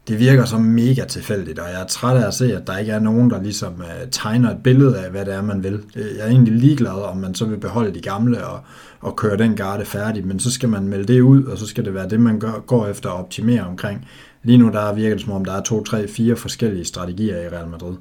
det 0.09 0.19
virker 0.19 0.45
som 0.45 0.61
mega 0.61 1.05
tilfældigt, 1.05 1.59
og 1.59 1.69
jeg 1.73 1.81
er 1.81 1.87
træt 1.87 2.17
af 2.17 2.27
at 2.27 2.35
se, 2.35 2.57
at 2.57 2.67
der 2.67 2.79
ikke 2.79 2.93
er 2.93 2.99
nogen, 2.99 3.31
der 3.31 3.43
ligesom 3.43 3.73
øh, 3.81 4.11
tegner 4.11 4.51
et 4.51 4.63
billede 4.63 4.99
af, 4.99 5.11
hvad 5.11 5.25
det 5.25 5.35
er, 5.35 5.43
man 5.43 5.65
vil. 5.65 5.81
Øh, 5.97 6.05
jeg 6.17 6.27
er 6.27 6.31
egentlig 6.31 6.55
ligeglad, 6.55 7.03
om 7.03 7.17
man 7.17 7.35
så 7.35 7.45
vil 7.45 7.59
beholde 7.59 7.95
de 7.95 8.01
gamle 8.01 8.47
og, 8.47 8.61
og 9.01 9.17
køre 9.17 9.37
den 9.37 9.57
garde 9.57 9.85
færdig, 9.85 10.27
men 10.27 10.41
så 10.41 10.51
skal 10.51 10.69
man 10.69 10.89
melde 10.89 11.13
det 11.13 11.21
ud, 11.21 11.45
og 11.45 11.59
så 11.59 11.67
skal 11.67 11.85
det 11.85 11.95
være 11.95 12.09
det, 12.09 12.21
man 12.21 12.41
gør, 12.41 12.53
går 12.67 12.87
efter 12.87 13.11
at 13.11 13.17
optimere 13.17 13.63
omkring. 13.63 14.09
Lige 14.43 14.59
nu 14.59 14.69
der 14.69 14.93
virker 14.95 15.15
det 15.15 15.25
som 15.25 15.33
om, 15.33 15.45
der 15.45 15.53
er 15.53 15.63
to, 15.63 15.85
tre, 15.85 16.09
fire 16.09 16.37
forskellige 16.37 16.85
strategier 16.85 17.37
i 17.41 17.49
Real 17.49 17.69
Madrid. 17.69 17.97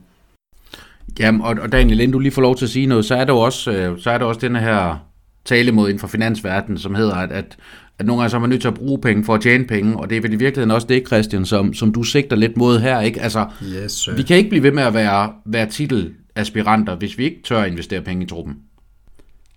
Jamen, 1.19 1.41
og, 1.41 1.55
og 1.61 1.71
Daniel, 1.71 1.99
inden 1.99 2.13
du 2.13 2.19
lige 2.19 2.31
får 2.31 2.41
lov 2.41 2.55
til 2.55 2.65
at 2.65 2.69
sige 2.69 2.85
noget, 2.85 3.05
så 3.05 3.15
er 3.15 3.25
der 3.25 3.33
også, 3.33 3.71
øh, 3.71 3.99
så 3.99 4.11
er 4.11 4.17
der 4.17 4.25
også 4.25 4.41
den 4.41 4.55
her 4.55 5.05
tale 5.45 5.71
mod 5.71 5.89
inden 5.89 5.99
for 5.99 6.07
finansverdenen, 6.07 6.77
som 6.77 6.95
hedder, 6.95 7.15
at, 7.15 7.31
at 7.31 7.57
at 7.99 8.05
nogle 8.05 8.21
gange 8.21 8.29
så 8.29 8.37
er 8.37 8.41
man 8.41 8.49
nødt 8.49 8.61
til 8.61 8.67
at 8.67 8.73
bruge 8.73 9.01
penge 9.01 9.23
for 9.23 9.35
at 9.35 9.41
tjene 9.41 9.65
penge, 9.65 9.97
og 9.97 10.09
det 10.09 10.17
er 10.17 10.21
vel 10.21 10.33
i 10.33 10.35
virkeligheden 10.35 10.71
også 10.71 10.87
det, 10.87 11.07
Christian, 11.07 11.45
som, 11.45 11.73
som 11.73 11.93
du 11.93 12.03
sigter 12.03 12.35
lidt 12.35 12.57
mod 12.57 12.79
her, 12.79 13.01
ikke? 13.01 13.21
Altså, 13.21 13.45
yes, 13.63 13.91
sir. 13.91 14.15
vi 14.15 14.23
kan 14.23 14.37
ikke 14.37 14.49
blive 14.49 14.63
ved 14.63 14.71
med 14.71 14.83
at 14.83 14.93
være, 14.93 15.33
være 15.45 15.69
titelaspiranter, 15.69 16.95
hvis 16.95 17.17
vi 17.17 17.23
ikke 17.23 17.41
tør 17.45 17.61
at 17.61 17.71
investere 17.71 18.01
penge 18.01 18.23
i 18.23 18.27
truppen. 18.27 18.55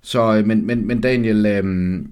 Så, 0.03 0.37
øh, 0.37 0.47
men, 0.47 0.67
men, 0.67 0.87
men 0.87 1.01
Daniel, 1.01 1.47
øhm, 1.47 2.11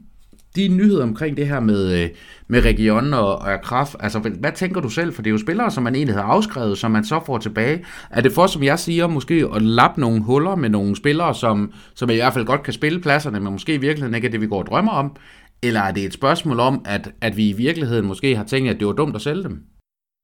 de 0.57 0.69
nyheder 0.69 1.03
omkring 1.03 1.37
det 1.37 1.47
her 1.47 1.61
med, 1.61 2.03
øh, 2.03 2.09
med 2.49 2.64
Region 2.64 3.14
og, 3.14 3.38
og 3.38 3.61
Kraft, 3.62 3.97
altså 4.01 4.19
hvad 4.19 4.53
tænker 4.53 4.81
du 4.81 4.88
selv? 4.88 5.12
For 5.12 5.23
det 5.23 5.31
er 5.31 5.33
jo 5.33 5.38
spillere, 5.38 5.71
som 5.71 5.83
man 5.83 5.95
egentlig 5.95 6.14
havde 6.14 6.27
afskrevet, 6.27 6.79
som 6.79 6.90
man 6.90 7.05
så 7.05 7.21
får 7.27 7.38
tilbage. 7.38 7.85
Er 8.11 8.21
det 8.21 8.33
for, 8.33 8.47
som 8.47 8.62
jeg 8.62 8.79
siger, 8.79 9.07
måske 9.07 9.47
at 9.55 9.62
lappe 9.62 10.01
nogle 10.01 10.23
huller 10.23 10.55
med 10.55 10.69
nogle 10.69 10.97
spillere, 10.97 11.35
som, 11.35 11.73
som 11.95 12.11
i 12.11 12.14
hvert 12.14 12.35
fald 12.35 12.45
godt 12.45 12.62
kan 12.62 12.73
spille 12.73 13.01
pladserne, 13.01 13.40
men 13.40 13.53
måske 13.53 13.75
i 13.75 13.79
virkeligheden 13.79 14.14
ikke 14.14 14.27
er 14.27 14.31
det, 14.31 14.40
vi 14.40 14.47
går 14.47 14.59
og 14.59 14.66
drømmer 14.66 14.93
om? 14.93 15.16
Eller 15.62 15.81
er 15.81 15.92
det 15.92 16.05
et 16.05 16.12
spørgsmål 16.12 16.61
om, 16.61 16.83
at, 16.85 17.12
at 17.20 17.37
vi 17.37 17.49
i 17.49 17.53
virkeligheden 17.53 18.07
måske 18.07 18.37
har 18.37 18.44
tænkt, 18.44 18.70
at 18.70 18.79
det 18.81 18.87
var 18.87 18.92
dumt 18.92 19.16
at 19.16 19.23
sælge 19.23 19.42
dem? 19.42 19.62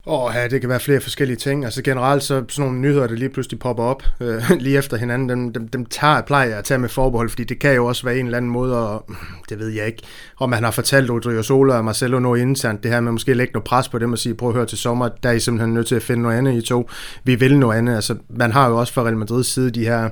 Åh, 0.09 0.25
oh, 0.25 0.35
ja, 0.35 0.49
det 0.49 0.61
kan 0.61 0.71
være 0.71 0.81
flere 0.81 1.01
forskellige 1.01 1.37
ting. 1.37 1.65
Altså 1.65 1.83
generelt 1.83 2.23
så 2.23 2.45
sådan 2.49 2.65
nogle 2.65 2.81
nyheder, 2.81 3.07
der 3.07 3.15
lige 3.15 3.29
pludselig 3.29 3.59
popper 3.59 3.85
op 3.85 4.03
øh, 4.21 4.43
lige 4.61 4.79
efter 4.79 4.97
hinanden, 4.97 5.29
dem, 5.29 5.53
dem, 5.53 5.69
dem 5.69 5.87
tager, 5.87 6.23
plejer 6.23 6.49
jeg 6.49 6.59
at 6.59 6.65
tage 6.65 6.79
med 6.79 6.89
forbehold, 6.89 7.29
fordi 7.29 7.45
det 7.45 7.59
kan 7.59 7.75
jo 7.75 7.87
også 7.87 8.05
være 8.05 8.19
en 8.19 8.27
eller 8.27 8.37
anden 8.37 8.51
måde, 8.51 8.89
og 8.89 9.11
det 9.49 9.59
ved 9.59 9.69
jeg 9.69 9.87
ikke, 9.87 10.03
om 10.39 10.53
han 10.53 10.65
har 10.65 10.71
fortalt 10.71 11.11
Rodrigo 11.11 11.43
Sola 11.43 11.75
og 11.75 11.85
Marcelo 11.85 12.19
noget 12.19 12.41
internt, 12.41 12.83
det 12.83 12.91
her 12.91 13.01
med 13.01 13.13
måske 13.13 13.35
lægge 13.35 13.53
noget 13.53 13.65
pres 13.65 13.89
på 13.89 13.99
dem 13.99 14.13
og 14.13 14.19
sige, 14.19 14.35
prøv 14.35 14.49
at 14.49 14.55
høre 14.55 14.67
til 14.67 14.79
sommer, 14.79 15.09
der 15.23 15.29
er 15.29 15.33
I 15.33 15.41
simpelthen 15.41 15.75
nødt 15.75 15.87
til 15.87 15.95
at 15.95 16.03
finde 16.03 16.23
noget 16.23 16.39
andet 16.39 16.55
i 16.55 16.67
to. 16.67 16.91
Vi 17.25 17.35
vil 17.35 17.59
noget 17.59 17.79
andet. 17.79 17.95
Altså, 17.95 18.17
man 18.29 18.53
har 18.53 18.69
jo 18.69 18.77
også 18.77 18.93
fra 18.93 19.03
Real 19.03 19.17
Madrids 19.17 19.47
side 19.47 19.71
de 19.71 19.85
her 19.85 20.09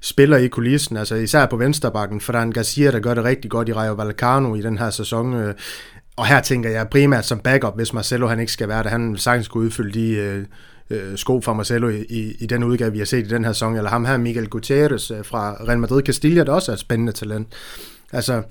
spillere 0.00 0.44
i 0.44 0.48
kulissen, 0.48 0.96
altså 0.96 1.14
især 1.14 1.46
på 1.46 1.56
vensterbakken, 1.56 2.20
for 2.20 2.32
der 2.32 2.38
er 2.38 2.42
en 2.42 2.52
Garcia, 2.52 2.90
der 2.90 3.00
gør 3.00 3.14
det 3.14 3.24
rigtig 3.24 3.50
godt 3.50 3.68
i 3.68 3.72
Rayo 3.72 3.92
Vallecano 3.92 4.54
i 4.54 4.62
den 4.62 4.78
her 4.78 4.90
sæson. 4.90 5.34
Øh, 5.34 5.54
og 6.16 6.26
her 6.26 6.40
tænker 6.40 6.70
jeg 6.70 6.88
primært 6.88 7.26
som 7.26 7.38
backup, 7.38 7.76
hvis 7.76 7.92
Marcelo 7.92 8.26
han 8.26 8.40
ikke 8.40 8.52
skal 8.52 8.68
være 8.68 8.82
der. 8.82 8.88
Han 8.88 9.16
sagtens 9.16 9.48
kunne 9.48 9.64
udfylde 9.64 10.00
de 10.00 10.10
øh, 10.10 10.44
øh, 10.90 11.16
sko 11.16 11.40
fra 11.40 11.52
Marcelo 11.52 11.88
i, 11.88 12.04
i, 12.08 12.36
i 12.40 12.46
den 12.46 12.64
udgave, 12.64 12.92
vi 12.92 12.98
har 12.98 13.04
set 13.04 13.26
i 13.26 13.28
den 13.28 13.44
her 13.44 13.52
sæson. 13.52 13.76
Eller 13.76 13.90
ham 13.90 14.04
her, 14.04 14.16
Miguel 14.16 14.48
Gutierrez 14.48 15.10
øh, 15.10 15.24
fra 15.24 15.56
Real 15.68 15.78
Madrid 15.78 16.02
Castilla, 16.02 16.44
der 16.44 16.52
også 16.52 16.72
er 16.72 16.74
et 16.74 16.80
spændende 16.80 17.12
talent. 17.12 17.48
Altså, 18.12 18.42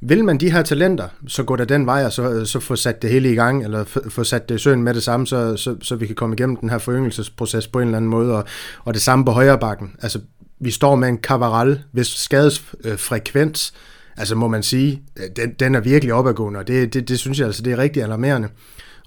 vil 0.00 0.24
man 0.24 0.38
de 0.38 0.50
her 0.50 0.62
talenter, 0.62 1.08
så 1.28 1.42
går 1.42 1.56
der 1.56 1.64
den 1.64 1.86
vej, 1.86 2.04
og 2.04 2.12
så, 2.12 2.30
øh, 2.30 2.46
så 2.46 2.60
få 2.60 2.76
sat 2.76 3.02
det 3.02 3.10
hele 3.10 3.32
i 3.32 3.34
gang, 3.34 3.64
eller 3.64 3.84
få 4.08 4.24
sat 4.24 4.48
det 4.48 4.54
i 4.54 4.58
søen 4.58 4.82
med 4.82 4.94
det 4.94 5.02
samme, 5.02 5.26
så, 5.26 5.56
så, 5.56 5.76
så 5.82 5.96
vi 5.96 6.06
kan 6.06 6.16
komme 6.16 6.36
igennem 6.36 6.56
den 6.56 6.70
her 6.70 6.78
foryngelsesproces 6.78 7.66
på 7.66 7.78
en 7.78 7.88
eller 7.88 7.96
anden 7.96 8.10
måde, 8.10 8.36
og, 8.36 8.44
og 8.84 8.94
det 8.94 9.02
samme 9.02 9.24
på 9.24 9.30
højre 9.30 9.58
bakken. 9.58 9.92
Altså, 10.02 10.20
vi 10.60 10.70
står 10.70 10.94
med 10.94 11.08
en 11.08 11.18
Cavaral, 11.18 11.82
hvis 11.92 12.06
skadesfrekvens 12.06 13.72
øh, 13.74 13.80
altså 14.20 14.34
må 14.34 14.48
man 14.48 14.62
sige, 14.62 15.02
øh, 15.16 15.24
den, 15.36 15.52
den 15.60 15.74
er 15.74 15.80
virkelig 15.80 16.14
opadgående, 16.14 16.60
og 16.60 16.68
det, 16.68 16.94
det, 16.94 17.08
det 17.08 17.18
synes 17.18 17.38
jeg 17.38 17.46
altså, 17.46 17.62
det 17.62 17.72
er 17.72 17.78
rigtig 17.78 18.02
alarmerende. 18.02 18.48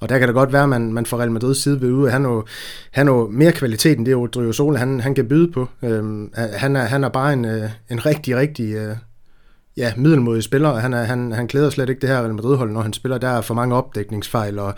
Og 0.01 0.09
der 0.09 0.19
kan 0.19 0.27
det 0.27 0.35
godt 0.35 0.53
være, 0.53 0.63
at 0.63 0.69
man, 0.69 0.93
man 0.93 1.05
får 1.05 1.17
Real 1.17 1.31
Madrid 1.31 1.55
side 1.55 1.81
ved 1.81 1.91
ude. 1.91 2.11
Han 2.11 2.23
har 2.23 2.43
han 2.91 3.07
er 3.07 3.27
mere 3.27 3.51
kvalitet 3.51 3.97
end 3.97 4.05
det, 4.05 4.17
Rodrigo 4.17 4.51
Sola 4.51 4.79
han, 4.79 4.99
han 4.99 5.15
kan 5.15 5.27
byde 5.27 5.51
på. 5.51 5.67
Øhm, 5.83 6.31
han, 6.35 6.75
er, 6.75 6.83
han 6.83 7.03
er 7.03 7.09
bare 7.09 7.33
en, 7.33 7.45
øh, 7.45 7.69
en 7.91 8.05
rigtig, 8.05 8.35
rigtig 8.35 8.73
øh, 8.73 8.95
ja, 9.77 9.93
middelmodig 9.97 10.43
spiller, 10.43 10.73
han, 10.73 10.93
er, 10.93 11.03
han, 11.03 11.31
han 11.31 11.47
klæder 11.47 11.69
slet 11.69 11.89
ikke 11.89 12.01
det 12.01 12.09
her 12.09 12.21
Real 12.21 12.33
Madrid-hold, 12.33 12.71
når 12.71 12.81
han 12.81 12.93
spiller. 12.93 13.17
Der 13.17 13.27
er 13.27 13.41
for 13.41 13.53
mange 13.53 13.75
opdækningsfejl, 13.75 14.59
og 14.59 14.73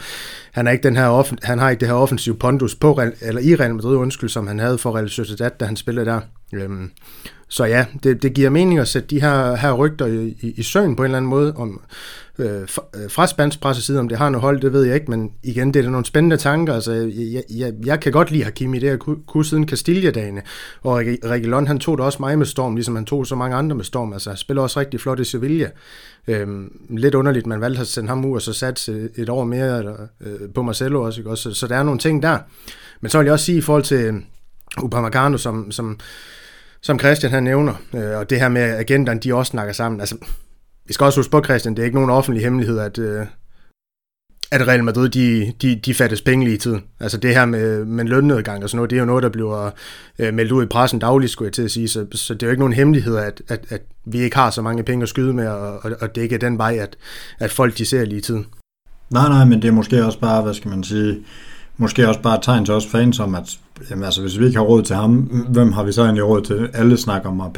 han, 0.51 0.67
er 0.67 0.71
ikke 0.71 0.83
den 0.83 0.95
her 0.95 1.07
offen, 1.07 1.39
han 1.43 1.59
har 1.59 1.69
ikke 1.69 1.79
det 1.79 1.87
her 1.87 1.95
offensiv 1.95 2.39
pondus 2.39 2.75
på, 2.75 3.01
eller 3.21 3.41
i 3.41 3.55
Real 3.55 3.75
Madrid, 3.75 3.95
undskyld, 3.95 4.29
som 4.29 4.47
han 4.47 4.59
havde 4.59 4.77
for 4.77 4.95
Real 4.95 5.09
Sociedad, 5.09 5.51
da 5.59 5.65
han 5.65 5.75
spillede 5.75 6.05
der. 6.05 6.19
Øhm, 6.53 6.91
så 7.47 7.65
ja, 7.65 7.85
det, 8.03 8.21
det 8.23 8.33
giver 8.33 8.49
mening 8.49 8.79
at 8.79 8.87
sætte 8.87 9.07
de 9.07 9.21
her, 9.21 9.55
her 9.55 9.73
rygter 9.73 10.05
i, 10.05 10.37
i, 10.41 10.53
i 10.57 10.63
søen 10.63 10.95
på 10.95 11.03
en 11.03 11.05
eller 11.05 11.17
anden 11.17 11.29
måde, 11.29 11.53
om, 11.55 11.81
øh, 12.39 12.67
fra 13.09 13.23
øh, 13.23 13.27
spansk 13.27 13.61
presse 13.61 13.81
side, 13.81 13.99
om 13.99 14.09
det 14.09 14.17
har 14.17 14.29
noget 14.29 14.41
hold, 14.41 14.61
det 14.61 14.73
ved 14.73 14.83
jeg 14.83 14.95
ikke, 14.95 15.11
men 15.11 15.31
igen, 15.43 15.73
det 15.73 15.85
er 15.85 15.89
nogle 15.89 16.05
spændende 16.05 16.37
tanker. 16.37 16.73
Altså, 16.73 16.91
jeg, 16.93 17.43
jeg, 17.49 17.73
jeg 17.85 17.99
kan 17.99 18.11
godt 18.11 18.31
lide 18.31 18.43
Hakimi, 18.43 18.79
det 18.79 18.89
er 18.89 18.97
kunne 19.27 19.45
siden 19.45 19.69
Castilla-dagene, 19.69 20.41
og 20.81 20.97
Reguilon, 21.25 21.67
han 21.67 21.79
tog 21.79 21.97
det 21.97 22.05
også 22.05 22.17
mig 22.19 22.37
med 22.37 22.45
storm, 22.45 22.75
ligesom 22.75 22.95
han 22.95 23.05
tog 23.05 23.27
så 23.27 23.35
mange 23.35 23.55
andre 23.55 23.75
med 23.75 23.83
storm. 23.83 24.13
Altså, 24.13 24.29
han 24.29 24.37
spiller 24.37 24.63
også 24.63 24.79
rigtig 24.79 25.01
flot 25.01 25.19
i 25.19 25.23
Sevilla. 25.23 25.69
Øhm, 26.27 26.71
lidt 26.89 27.15
underligt, 27.15 27.47
man 27.47 27.61
valgte 27.61 27.81
at 27.81 27.87
sende 27.87 28.09
ham 28.09 28.25
ud, 28.25 28.35
og 28.35 28.41
så 28.41 28.53
sat 28.53 28.89
øh, 28.89 29.09
et 29.15 29.29
år 29.29 29.43
mere 29.43 29.77
eller, 29.77 29.95
øh, 30.21 30.49
på 30.55 30.61
Marcelo 30.61 31.01
også, 31.01 31.21
ikke? 31.21 31.35
Så, 31.35 31.53
så 31.53 31.67
der 31.67 31.75
er 31.75 31.83
nogle 31.83 31.99
ting 31.99 32.23
der. 32.23 32.37
Men 33.01 33.09
så 33.09 33.17
vil 33.17 33.25
jeg 33.25 33.33
også 33.33 33.45
sige 33.45 33.57
i 33.57 33.61
forhold 33.61 33.83
til 33.83 33.97
øh, 33.97 34.13
Upamecano, 34.83 35.37
som, 35.37 35.71
som, 35.71 35.99
som 36.85 36.99
Christian 36.99 37.31
han 37.31 37.43
nævner, 37.43 37.73
øh, 37.93 38.17
og 38.17 38.29
det 38.29 38.39
her 38.39 38.49
med 38.49 38.61
agenterne, 38.61 39.19
de 39.19 39.33
også 39.33 39.49
snakker 39.49 39.73
sammen. 39.73 39.99
Altså, 39.99 40.17
vi 40.87 40.93
skal 40.93 41.05
også 41.05 41.19
huske 41.19 41.31
på, 41.31 41.43
Christian, 41.43 41.75
det 41.75 41.81
er 41.81 41.85
ikke 41.85 41.95
nogen 41.95 42.09
offentlig 42.09 42.43
hemmelighed, 42.43 42.79
at, 42.79 42.97
øh, 42.97 43.25
at 44.51 44.67
Real 44.67 44.83
Madrid, 44.83 45.09
de, 45.09 45.53
de, 45.61 45.75
de 45.85 45.93
fattes 45.93 46.21
penge 46.21 46.45
lige 46.45 46.55
i 46.55 46.59
tiden. 46.59 46.83
Altså 46.99 47.17
det 47.17 47.35
her 47.35 47.45
med, 47.45 47.85
med 47.85 48.05
lønnedgang 48.05 48.63
og 48.63 48.69
sådan 48.69 48.77
noget, 48.77 48.89
det 48.89 48.95
er 48.95 48.99
jo 48.99 49.05
noget, 49.05 49.23
der 49.23 49.29
bliver 49.29 49.71
øh, 50.19 50.33
meldt 50.33 50.51
ud 50.51 50.63
i 50.63 50.67
pressen 50.67 50.99
dagligt, 50.99 51.31
skulle 51.31 51.47
jeg 51.47 51.53
til 51.53 51.61
at 51.61 51.71
sige. 51.71 51.87
Så, 51.87 52.05
så 52.11 52.33
det 52.33 52.43
er 52.43 52.47
jo 52.47 52.51
ikke 52.51 52.61
nogen 52.61 52.73
hemmelighed, 52.73 53.17
at, 53.17 53.41
at, 53.47 53.65
at 53.69 53.81
vi 54.05 54.19
ikke 54.19 54.35
har 54.35 54.49
så 54.49 54.61
mange 54.61 54.83
penge 54.83 55.03
at 55.03 55.09
skyde 55.09 55.33
med, 55.33 55.47
og, 55.47 55.79
og, 55.83 55.91
og 56.01 56.15
det 56.15 56.21
ikke 56.21 56.35
er 56.35 56.39
den 56.39 56.57
vej, 56.57 56.77
at, 56.81 56.95
at 57.39 57.51
folk 57.51 57.77
de 57.77 57.85
ser 57.85 58.05
lige 58.05 58.17
i 58.17 58.21
tiden. 58.21 58.45
Nej, 59.09 59.29
nej, 59.29 59.45
men 59.45 59.61
det 59.61 59.67
er 59.67 59.71
måske 59.71 60.05
også 60.05 60.19
bare, 60.19 60.41
hvad 60.41 60.53
skal 60.53 60.69
man 60.69 60.83
sige, 60.83 61.25
måske 61.77 62.07
også 62.07 62.21
bare 62.21 62.35
et 62.35 62.43
tegn 62.43 62.65
til 62.65 62.73
os 62.73 62.87
fans 62.87 63.19
om, 63.19 63.35
at 63.35 63.59
jamen, 63.89 64.03
altså, 64.03 64.21
hvis 64.21 64.39
vi 64.39 64.45
ikke 64.45 64.57
har 64.57 64.65
råd 64.65 64.83
til 64.83 64.95
ham, 64.95 65.15
hvem 65.49 65.71
har 65.71 65.83
vi 65.83 65.91
så 65.91 66.01
egentlig 66.03 66.23
råd 66.23 66.41
til? 66.41 66.69
Alle 66.73 66.97
snakker 66.97 67.29
om. 67.29 67.55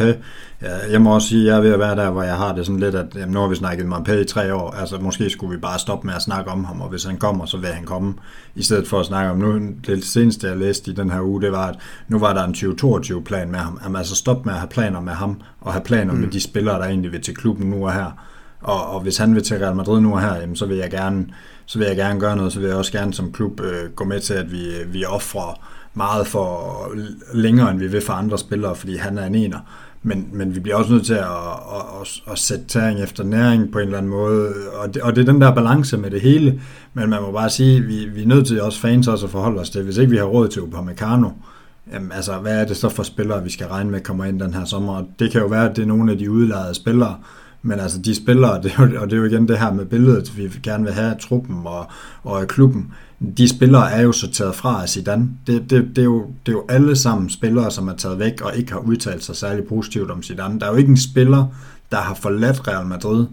Ja, 0.61 0.91
jeg 0.91 1.01
må 1.01 1.13
også 1.13 1.27
sige, 1.27 1.41
at 1.41 1.47
jeg 1.47 1.57
er 1.57 1.61
ved 1.61 1.73
at 1.73 1.79
være 1.79 1.95
der, 1.95 2.09
hvor 2.09 2.23
jeg 2.23 2.35
har 2.35 2.55
det 2.55 2.65
sådan 2.65 2.79
lidt, 2.79 2.95
at 2.95 3.05
jamen, 3.15 3.33
nu 3.33 3.39
har 3.39 3.47
vi 3.47 3.55
snakket 3.55 3.85
Marpé 3.85 4.11
i 4.11 4.25
tre 4.25 4.53
år, 4.53 4.71
altså 4.71 4.97
måske 4.97 5.29
skulle 5.29 5.55
vi 5.55 5.61
bare 5.61 5.79
stoppe 5.79 6.07
med 6.07 6.15
at 6.15 6.21
snakke 6.21 6.51
om 6.51 6.65
ham, 6.65 6.81
og 6.81 6.89
hvis 6.89 7.03
han 7.03 7.17
kommer, 7.17 7.45
så 7.45 7.57
vil 7.57 7.69
han 7.69 7.83
komme, 7.83 8.13
i 8.55 8.63
stedet 8.63 8.87
for 8.87 8.99
at 8.99 9.05
snakke 9.05 9.31
om 9.31 9.37
nu. 9.37 9.59
Det 9.87 10.05
seneste, 10.05 10.47
jeg 10.47 10.57
læste 10.57 10.91
i 10.91 10.93
den 10.93 11.11
her 11.11 11.21
uge, 11.21 11.41
det 11.41 11.51
var, 11.51 11.67
at 11.67 11.75
nu 12.07 12.19
var 12.19 12.33
der 12.33 12.43
en 12.43 12.55
2022-plan 12.55 13.51
med 13.51 13.59
ham. 13.59 13.79
Jamen, 13.83 13.95
altså 13.95 14.15
stop 14.15 14.45
med 14.45 14.53
at 14.53 14.59
have 14.59 14.69
planer 14.69 15.01
med 15.01 15.13
ham, 15.13 15.41
og 15.61 15.73
have 15.73 15.83
planer 15.83 16.13
mm. 16.13 16.19
med 16.19 16.27
de 16.27 16.41
spillere, 16.41 16.79
der 16.79 16.85
egentlig 16.85 17.11
vil 17.11 17.21
til 17.21 17.35
klubben 17.35 17.69
nu 17.69 17.85
og 17.85 17.93
her. 17.93 18.23
Og, 18.61 18.89
og 18.89 19.01
hvis 19.01 19.17
han 19.17 19.35
vil 19.35 19.43
til 19.43 19.57
Real 19.57 19.75
Madrid 19.75 20.01
nu 20.01 20.13
og 20.13 20.21
her, 20.21 20.35
jamen, 20.35 20.55
så 20.55 20.65
vil 20.65 20.77
jeg 20.77 20.91
gerne 20.91 21.25
så 21.67 21.79
vil 21.79 21.87
jeg 21.87 21.95
gerne 21.95 22.19
gøre 22.19 22.35
noget, 22.35 22.53
så 22.53 22.59
vil 22.59 22.67
jeg 22.67 22.77
også 22.77 22.91
gerne 22.91 23.13
som 23.13 23.31
klub 23.31 23.61
øh, 23.61 23.91
gå 23.95 24.03
med 24.03 24.19
til, 24.19 24.33
at 24.33 24.51
vi, 24.51 24.65
vi 24.87 25.05
offrer 25.05 25.61
meget 25.97 26.27
for 26.27 26.91
længere, 27.33 27.71
end 27.71 27.79
vi 27.79 27.87
vil 27.87 28.01
for 28.01 28.13
andre 28.13 28.37
spillere, 28.37 28.75
fordi 28.75 28.95
han 28.95 29.17
er 29.17 29.25
en 29.25 29.35
ener. 29.35 29.59
Men, 30.03 30.27
men 30.31 30.55
vi 30.55 30.59
bliver 30.59 30.75
også 30.75 30.91
nødt 30.93 31.05
til 31.05 31.13
at, 31.13 31.21
at, 31.21 32.01
at, 32.01 32.31
at 32.31 32.39
sætte 32.39 32.65
tæring 32.65 32.99
efter 32.99 33.23
næring 33.23 33.71
på 33.71 33.79
en 33.79 33.85
eller 33.85 33.97
anden 33.97 34.11
måde, 34.11 34.53
og 34.73 34.93
det, 34.93 35.01
og 35.01 35.15
det 35.15 35.21
er 35.21 35.31
den 35.31 35.41
der 35.41 35.55
balance 35.55 35.97
med 35.97 36.11
det 36.11 36.21
hele, 36.21 36.61
men 36.93 37.09
man 37.09 37.21
må 37.21 37.31
bare 37.31 37.49
sige, 37.49 37.81
vi, 37.81 38.05
vi 38.05 38.23
er 38.23 38.27
nødt 38.27 38.47
til 38.47 38.61
også 38.61 38.79
fans 38.79 39.07
også 39.07 39.25
at 39.25 39.31
forholde 39.31 39.61
os 39.61 39.69
til, 39.69 39.83
hvis 39.83 39.97
ikke 39.97 40.11
vi 40.11 40.17
har 40.17 40.25
råd 40.25 40.47
til 40.47 40.61
Upamecano, 40.61 41.29
jamen 41.93 42.11
altså, 42.11 42.37
hvad 42.37 42.61
er 42.61 42.65
det 42.65 42.77
så 42.77 42.89
for 42.89 43.03
spillere, 43.03 43.43
vi 43.43 43.49
skal 43.49 43.67
regne 43.67 43.91
med 43.91 44.01
kommer 44.01 44.25
ind 44.25 44.39
den 44.39 44.53
her 44.53 44.65
sommer? 44.65 44.95
Og 44.95 45.07
det 45.19 45.31
kan 45.31 45.41
jo 45.41 45.47
være, 45.47 45.69
at 45.69 45.75
det 45.75 45.81
er 45.81 45.87
nogle 45.87 46.11
af 46.11 46.17
de 46.17 46.31
udlejede 46.31 46.73
spillere, 46.73 47.15
men 47.61 47.79
altså 47.79 48.01
de 48.01 48.15
spillere, 48.15 48.61
det 48.63 48.73
er 48.77 48.87
jo, 48.87 49.01
og 49.01 49.09
det 49.09 49.13
er 49.13 49.17
jo 49.17 49.25
igen 49.25 49.47
det 49.47 49.59
her 49.59 49.73
med 49.73 49.85
billedet, 49.85 50.37
vi 50.37 50.59
gerne 50.63 50.83
vil 50.83 50.93
have 50.93 51.11
af 51.11 51.17
truppen 51.17 51.55
og, 51.65 51.85
og 52.23 52.41
af 52.41 52.47
klubben, 52.47 52.93
de 53.37 53.49
spillere 53.49 53.91
er 53.91 54.01
jo 54.01 54.11
sorteret 54.11 54.55
fra 54.55 54.81
af 54.81 54.89
Zidane. 54.89 55.29
Det, 55.47 55.69
det, 55.69 55.87
det, 55.95 55.97
er 55.97 56.05
jo, 56.05 56.25
det 56.45 56.51
er 56.51 56.55
jo 56.55 56.65
alle 56.69 56.95
sammen 56.95 57.29
spillere, 57.29 57.71
som 57.71 57.87
er 57.87 57.95
taget 57.95 58.19
væk 58.19 58.41
og 58.41 58.57
ikke 58.57 58.71
har 58.71 58.79
udtalt 58.79 59.23
sig 59.23 59.35
særlig 59.35 59.63
positivt 59.63 60.11
om 60.11 60.23
Zidane. 60.23 60.59
Der 60.59 60.65
er 60.65 60.71
jo 60.71 60.77
ikke 60.77 60.89
en 60.89 60.97
spiller, 60.97 61.45
der 61.91 61.97
har 61.97 62.13
forladt 62.13 62.67
Real 62.67 62.85
Madrid 62.85 63.25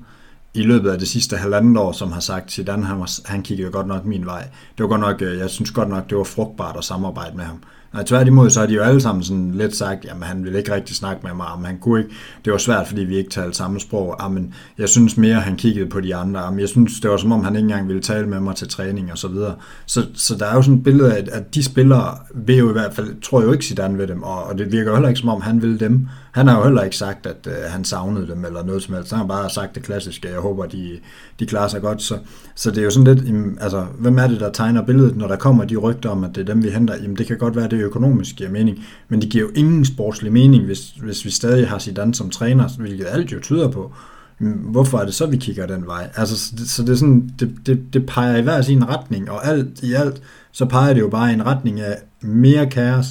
i 0.54 0.62
løbet 0.62 0.90
af 0.90 0.98
det 0.98 1.08
sidste 1.08 1.36
halvandet 1.36 1.76
år, 1.76 1.92
som 1.92 2.12
har 2.12 2.20
sagt, 2.20 2.52
Zidane 2.52 2.84
han, 2.84 2.98
var, 2.98 3.10
han 3.24 3.42
kiggede 3.42 3.70
godt 3.70 3.86
nok 3.86 4.04
min 4.04 4.26
vej. 4.26 4.42
Det 4.78 4.82
var 4.82 4.86
godt 4.86 5.00
nok, 5.00 5.22
øh, 5.22 5.38
jeg 5.38 5.50
synes 5.50 5.70
godt 5.70 5.88
nok, 5.88 6.10
det 6.10 6.18
var 6.18 6.24
frugtbart 6.24 6.76
at 6.76 6.84
samarbejde 6.84 7.36
med 7.36 7.44
ham. 7.44 7.58
Nej, 7.94 8.04
tværtimod, 8.04 8.50
så 8.50 8.60
har 8.60 8.66
de 8.66 8.74
jo 8.74 8.82
alle 8.82 9.00
sammen 9.00 9.24
sådan 9.24 9.50
lidt 9.54 9.76
sagt, 9.76 10.04
jamen 10.04 10.22
han 10.22 10.44
ville 10.44 10.58
ikke 10.58 10.74
rigtig 10.74 10.96
snakke 10.96 11.26
med 11.26 11.34
mig, 11.34 11.46
men 11.56 11.66
han 11.66 11.78
kunne 11.78 12.00
ikke. 12.00 12.14
Det 12.44 12.52
var 12.52 12.58
svært, 12.58 12.88
fordi 12.88 13.04
vi 13.04 13.16
ikke 13.16 13.30
talte 13.30 13.56
samme 13.56 13.80
sprog. 13.80 14.24
Ah, 14.24 14.24
jamen, 14.24 14.54
jeg 14.78 14.88
synes 14.88 15.16
mere, 15.16 15.34
han 15.34 15.56
kiggede 15.56 15.86
på 15.86 16.00
de 16.00 16.14
andre. 16.14 16.40
Ah, 16.40 16.44
jamen, 16.44 16.60
jeg 16.60 16.68
synes, 16.68 17.00
det 17.00 17.10
var 17.10 17.16
som 17.16 17.32
om, 17.32 17.44
han 17.44 17.56
ikke 17.56 17.64
engang 17.64 17.88
ville 17.88 18.02
tale 18.02 18.26
med 18.26 18.40
mig 18.40 18.56
til 18.56 18.68
træning 18.68 19.12
og 19.12 19.18
så 19.18 19.28
videre. 19.28 19.54
Så, 19.86 20.06
så 20.14 20.34
der 20.34 20.46
er 20.46 20.54
jo 20.54 20.62
sådan 20.62 20.78
et 20.78 20.84
billede 20.84 21.16
af, 21.16 21.24
at 21.32 21.54
de 21.54 21.64
spillere 21.64 22.18
vil 22.34 22.56
jo 22.56 22.68
i 22.68 22.72
hvert 22.72 22.94
fald, 22.94 23.20
tror 23.22 23.42
jo 23.42 23.52
ikke 23.52 23.64
Zidane 23.64 23.98
ved 23.98 24.06
dem, 24.06 24.22
og, 24.22 24.44
og 24.44 24.58
det 24.58 24.72
virker 24.72 24.90
jo 24.90 24.96
heller 24.96 25.08
ikke 25.08 25.20
som 25.20 25.28
om, 25.28 25.40
han 25.40 25.62
vil 25.62 25.80
dem. 25.80 26.08
Han 26.32 26.48
har 26.48 26.58
jo 26.58 26.64
heller 26.64 26.82
ikke 26.82 26.96
sagt, 26.96 27.26
at 27.26 27.46
øh, 27.46 27.70
han 27.70 27.84
savnede 27.84 28.26
dem 28.26 28.44
eller 28.44 28.64
noget 28.64 28.82
som 28.82 28.94
helst. 28.94 29.10
Han 29.10 29.18
har 29.18 29.26
bare 29.26 29.50
sagt 29.50 29.74
det 29.74 29.82
klassiske, 29.82 30.28
jeg 30.28 30.40
håber, 30.40 30.66
de, 30.66 30.98
de 31.38 31.46
klarer 31.46 31.68
sig 31.68 31.80
godt. 31.80 32.02
Så, 32.02 32.18
så 32.56 32.70
det 32.70 32.78
er 32.78 32.84
jo 32.84 32.90
sådan 32.90 33.14
lidt, 33.14 33.34
altså, 33.60 33.86
hvem 33.98 34.18
er 34.18 34.26
det, 34.26 34.40
der 34.40 34.52
tegner 34.52 34.82
billedet, 34.82 35.16
når 35.16 35.28
der 35.28 35.36
kommer 35.36 35.64
de 35.64 35.76
rygter 35.76 36.10
om, 36.10 36.24
at 36.24 36.30
det 36.34 36.40
er 36.40 36.44
dem, 36.44 36.64
vi 36.64 36.70
henter? 36.70 36.94
Jamen, 37.02 37.16
det 37.16 37.26
kan 37.26 37.38
godt 37.38 37.56
være, 37.56 37.68
det 37.68 37.80
er 37.80 37.86
økonomisk 37.86 38.36
giver 38.36 38.50
mening, 38.50 38.78
men 39.08 39.20
det 39.20 39.30
giver 39.30 39.44
jo 39.44 39.50
ingen 39.54 39.84
sportslig 39.84 40.32
mening, 40.32 40.64
hvis, 40.64 40.90
hvis 40.90 41.24
vi 41.24 41.30
stadig 41.30 41.68
har 41.68 41.78
Zidane 41.78 42.14
som 42.14 42.30
træner, 42.30 42.68
hvilket 42.78 43.06
alt 43.10 43.32
jo 43.32 43.40
tyder 43.40 43.68
på. 43.68 43.92
Hvorfor 44.38 44.98
er 44.98 45.04
det 45.04 45.14
så, 45.14 45.26
vi 45.26 45.36
kigger 45.36 45.66
den 45.66 45.86
vej? 45.86 46.10
Altså, 46.16 46.38
så 46.38 46.52
det, 46.58 46.70
så 46.70 46.82
det, 46.82 46.90
er 46.90 46.96
sådan, 46.96 47.30
det, 47.40 47.56
det, 47.66 47.80
det 47.92 48.06
peger 48.06 48.36
i 48.36 48.42
hver 48.42 48.62
sin 48.62 48.88
retning, 48.88 49.30
og 49.30 49.46
alt 49.46 49.82
i 49.82 49.92
alt, 49.92 50.22
så 50.52 50.64
peger 50.64 50.94
det 50.94 51.00
jo 51.00 51.08
bare 51.08 51.30
i 51.30 51.34
en 51.34 51.46
retning 51.46 51.80
af 51.80 51.96
mere 52.20 52.70
kaos, 52.70 53.06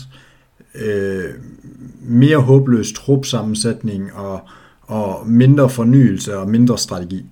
øh, 0.76 1.24
mere 2.02 2.38
håbløs 2.38 2.94
trupsammensætning 2.94 4.14
og, 4.14 4.42
og 4.82 5.28
mindre 5.28 5.70
fornyelse 5.70 6.38
og 6.38 6.50
mindre 6.50 6.78
strategi. 6.78 7.26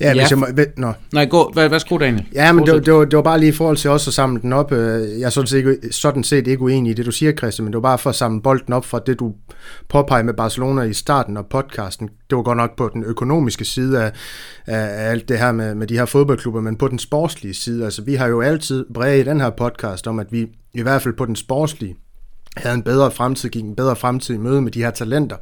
Ja, 0.00 0.14
hvis 0.14 0.30
jeg 0.30 0.38
må... 0.38 0.46
Nå. 0.76 0.92
Nej, 1.12 1.26
gå, 1.26 1.50
hvad, 1.52 1.68
værsgo 1.68 1.98
Daniel. 1.98 2.26
Ja, 2.34 2.52
men 2.52 2.66
det, 2.66 2.86
det, 2.86 2.94
var, 2.94 3.04
det 3.04 3.16
var 3.16 3.22
bare 3.22 3.40
lige 3.40 3.48
i 3.48 3.52
forhold 3.52 3.76
til 3.76 3.90
også 3.90 4.10
at 4.10 4.14
samle 4.14 4.42
den 4.42 4.52
op. 4.52 4.72
Øh, 4.72 5.20
jeg 5.20 5.26
er 5.26 5.30
sådan 5.30 5.46
set, 5.46 5.56
ikke, 5.56 5.78
sådan 5.90 6.24
set 6.24 6.46
ikke 6.46 6.62
uenig 6.62 6.90
i 6.90 6.94
det, 6.94 7.06
du 7.06 7.10
siger, 7.12 7.32
Christian, 7.32 7.64
men 7.64 7.72
det 7.72 7.76
var 7.76 7.88
bare 7.88 7.98
for 7.98 8.10
at 8.10 8.16
samle 8.16 8.42
bolden 8.42 8.72
op 8.72 8.84
fra 8.84 9.00
det, 9.06 9.18
du 9.18 9.34
påpeger 9.88 10.22
med 10.22 10.34
Barcelona 10.34 10.82
i 10.82 10.92
starten 10.92 11.36
af 11.36 11.46
podcasten. 11.46 12.08
Det 12.30 12.36
var 12.36 12.42
godt 12.42 12.56
nok 12.56 12.76
på 12.76 12.90
den 12.94 13.04
økonomiske 13.04 13.64
side 13.64 14.02
af, 14.02 14.12
af 14.66 15.10
alt 15.10 15.28
det 15.28 15.38
her 15.38 15.52
med, 15.52 15.74
med 15.74 15.86
de 15.86 15.98
her 15.98 16.04
fodboldklubber, 16.04 16.60
men 16.60 16.76
på 16.76 16.88
den 16.88 16.98
sportslige 16.98 17.54
side. 17.54 17.84
Altså, 17.84 18.02
vi 18.02 18.14
har 18.14 18.26
jo 18.26 18.40
altid 18.40 18.84
bredt 18.94 19.26
i 19.26 19.30
den 19.30 19.40
her 19.40 19.50
podcast 19.50 20.06
om, 20.06 20.18
at 20.18 20.26
vi 20.30 20.46
i 20.74 20.82
hvert 20.82 21.02
fald 21.02 21.14
på 21.14 21.24
den 21.24 21.36
sportslige 21.36 21.96
havde 22.56 22.74
en 22.74 22.82
bedre 22.82 23.10
fremtid, 23.10 23.48
gik 23.48 23.64
en 23.64 23.76
bedre 23.76 23.96
fremtid 23.96 24.34
i 24.34 24.38
møde 24.38 24.62
med 24.62 24.72
de 24.72 24.82
her 24.82 24.90
talenter. 24.90 25.36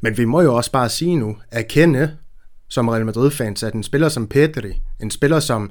Men 0.00 0.18
vi 0.18 0.24
må 0.24 0.42
jo 0.42 0.54
også 0.54 0.72
bare 0.72 0.88
sige 0.88 1.16
nu, 1.16 1.36
erkende, 1.50 2.10
som 2.70 2.88
Real 2.88 3.06
Madrid-fans, 3.06 3.62
at 3.62 3.74
en 3.74 3.82
spiller 3.82 4.08
som 4.08 4.26
Pedri, 4.26 4.80
en 5.02 5.10
spiller 5.10 5.40
som, 5.40 5.70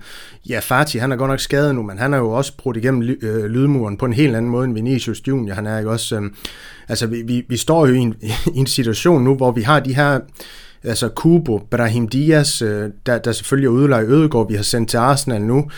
ja, 0.49 0.59
Fati, 0.59 0.97
han 0.97 1.11
er 1.11 1.15
godt 1.15 1.29
nok 1.29 1.39
skadet 1.39 1.75
nu, 1.75 1.83
men 1.83 1.97
han 1.97 2.13
er 2.13 2.17
jo 2.17 2.29
også 2.29 2.57
brudt 2.57 2.77
igennem 2.77 3.01
ly, 3.01 3.25
øh, 3.25 3.45
lydmuren 3.45 3.97
på 3.97 4.05
en 4.05 4.13
helt 4.13 4.35
anden 4.35 4.51
måde 4.51 4.65
end 4.65 4.73
Vinicius 4.73 5.27
Junior. 5.27 5.55
Han 5.55 5.67
er 5.67 5.77
ikke 5.77 5.89
også, 5.89 6.15
øh, 6.15 6.31
altså 6.89 7.07
vi, 7.07 7.21
vi, 7.21 7.45
vi 7.49 7.57
står 7.57 7.87
jo 7.87 7.93
i 7.93 7.97
en, 7.97 8.15
i 8.55 8.57
en 8.57 8.67
situation 8.67 9.23
nu, 9.23 9.35
hvor 9.35 9.51
vi 9.51 9.61
har 9.61 9.79
de 9.79 9.95
her, 9.95 10.19
altså 10.83 11.09
Kubo, 11.09 11.57
Brahim 11.71 12.07
Diaz, 12.07 12.61
øh, 12.61 12.89
der, 13.05 13.17
der 13.17 13.31
selvfølgelig 13.31 13.67
er 13.67 13.71
udlejet 13.71 14.09
Ødegård, 14.09 14.47
vi 14.49 14.55
har 14.55 14.63
sendt 14.63 14.89
til 14.89 14.97
Arsenal 14.97 15.41
nu, 15.41 15.69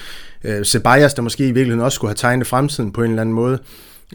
øh, 0.44 0.66
Ceballos, 0.66 1.14
der 1.14 1.22
måske 1.22 1.44
i 1.44 1.52
virkeligheden 1.52 1.86
også 1.86 1.96
skulle 1.96 2.10
have 2.10 2.16
tegnet 2.16 2.48
fremtiden 2.48 2.92
på 2.92 3.04
en 3.04 3.10
eller 3.10 3.22
anden 3.22 3.36
måde, 3.36 3.60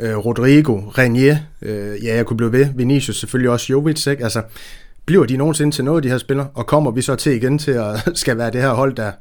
øh, 0.00 0.16
Rodrigo, 0.16 0.76
Renier, 0.76 1.36
øh, 1.62 2.04
ja, 2.04 2.16
jeg 2.16 2.26
kunne 2.26 2.36
blive 2.36 2.52
ved, 2.52 2.66
Vinicius 2.74 3.20
selvfølgelig 3.20 3.50
også, 3.50 3.66
Jovic, 3.72 4.06
ikke? 4.06 4.24
altså 4.24 4.42
bliver 5.06 5.24
de 5.24 5.36
nogensinde 5.36 5.76
til 5.76 5.84
noget, 5.84 6.04
de 6.04 6.08
her 6.08 6.18
spillere? 6.18 6.48
Og 6.54 6.66
kommer 6.66 6.90
vi 6.90 7.02
så 7.02 7.14
til 7.14 7.32
igen 7.32 7.58
til 7.58 7.70
at 7.70 8.08
skal 8.18 8.38
være 8.38 8.50
det 8.50 8.62
her 8.62 8.72
hold, 8.72 8.94
der 8.94 9.12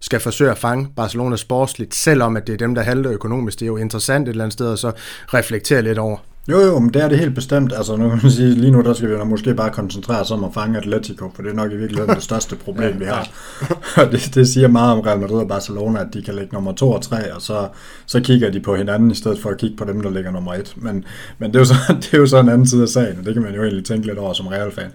skal 0.00 0.20
forsøge 0.20 0.50
at 0.50 0.58
fange 0.58 0.88
Barcelona 0.96 1.36
sportsligt, 1.36 1.94
selvom 1.94 2.36
at 2.36 2.46
det 2.46 2.52
er 2.52 2.56
dem, 2.56 2.74
der 2.74 2.82
halter 2.82 3.12
økonomisk. 3.12 3.60
Det 3.60 3.64
er 3.64 3.68
jo 3.68 3.76
interessant 3.76 4.28
et 4.28 4.32
eller 4.32 4.44
andet 4.44 4.52
sted 4.52 4.72
at 4.72 4.78
så 4.78 4.92
reflektere 5.34 5.82
lidt 5.82 5.98
over. 5.98 6.18
Jo, 6.48 6.60
jo, 6.60 6.78
men 6.78 6.94
det 6.94 7.02
er 7.02 7.08
det 7.08 7.18
helt 7.18 7.34
bestemt. 7.34 7.72
Altså, 7.76 7.96
nu 7.96 8.08
kan 8.08 8.18
man 8.22 8.30
sige, 8.30 8.54
lige 8.54 8.70
nu 8.70 8.80
der 8.80 8.92
skal 8.94 9.10
vi 9.10 9.24
måske 9.24 9.54
bare 9.54 9.70
koncentrere 9.70 10.20
os 10.20 10.30
om 10.30 10.44
at 10.44 10.54
fange 10.54 10.78
Atletico, 10.78 11.30
for 11.34 11.42
det 11.42 11.50
er 11.50 11.54
nok 11.54 11.72
i 11.72 11.76
virkeligheden 11.76 12.14
det 12.14 12.22
største 12.22 12.56
problem, 12.56 12.92
ja, 12.92 12.98
vi 12.98 13.04
har. 13.04 13.28
Og 14.04 14.12
det, 14.12 14.30
det 14.34 14.48
siger 14.48 14.68
meget 14.68 14.92
om 14.92 15.00
Real 15.00 15.18
Madrid 15.18 15.38
og 15.40 15.48
Barcelona, 15.48 16.00
at 16.00 16.06
de 16.14 16.22
kan 16.22 16.34
lægge 16.34 16.54
nummer 16.54 16.72
2 16.72 16.90
og 16.90 17.02
3, 17.02 17.34
og 17.34 17.42
så, 17.42 17.68
så 18.06 18.20
kigger 18.20 18.50
de 18.50 18.60
på 18.60 18.76
hinanden, 18.76 19.10
i 19.10 19.14
stedet 19.14 19.38
for 19.38 19.50
at 19.50 19.58
kigge 19.58 19.76
på 19.76 19.84
dem, 19.84 20.00
der 20.00 20.10
ligger 20.10 20.30
nummer 20.30 20.54
1. 20.54 20.74
Men, 20.76 21.04
men 21.38 21.50
det, 21.50 21.56
er 21.56 21.60
jo 21.60 21.64
så, 21.64 21.74
det 22.00 22.14
er 22.14 22.18
jo 22.18 22.26
så 22.26 22.40
en 22.40 22.48
anden 22.48 22.66
side 22.66 22.82
af 22.82 22.88
sagen, 22.88 23.18
og 23.18 23.24
det 23.24 23.34
kan 23.34 23.42
man 23.42 23.54
jo 23.54 23.62
egentlig 23.62 23.84
tænke 23.84 24.06
lidt 24.06 24.18
over 24.18 24.32
som 24.32 24.46
Real-fan. 24.46 24.90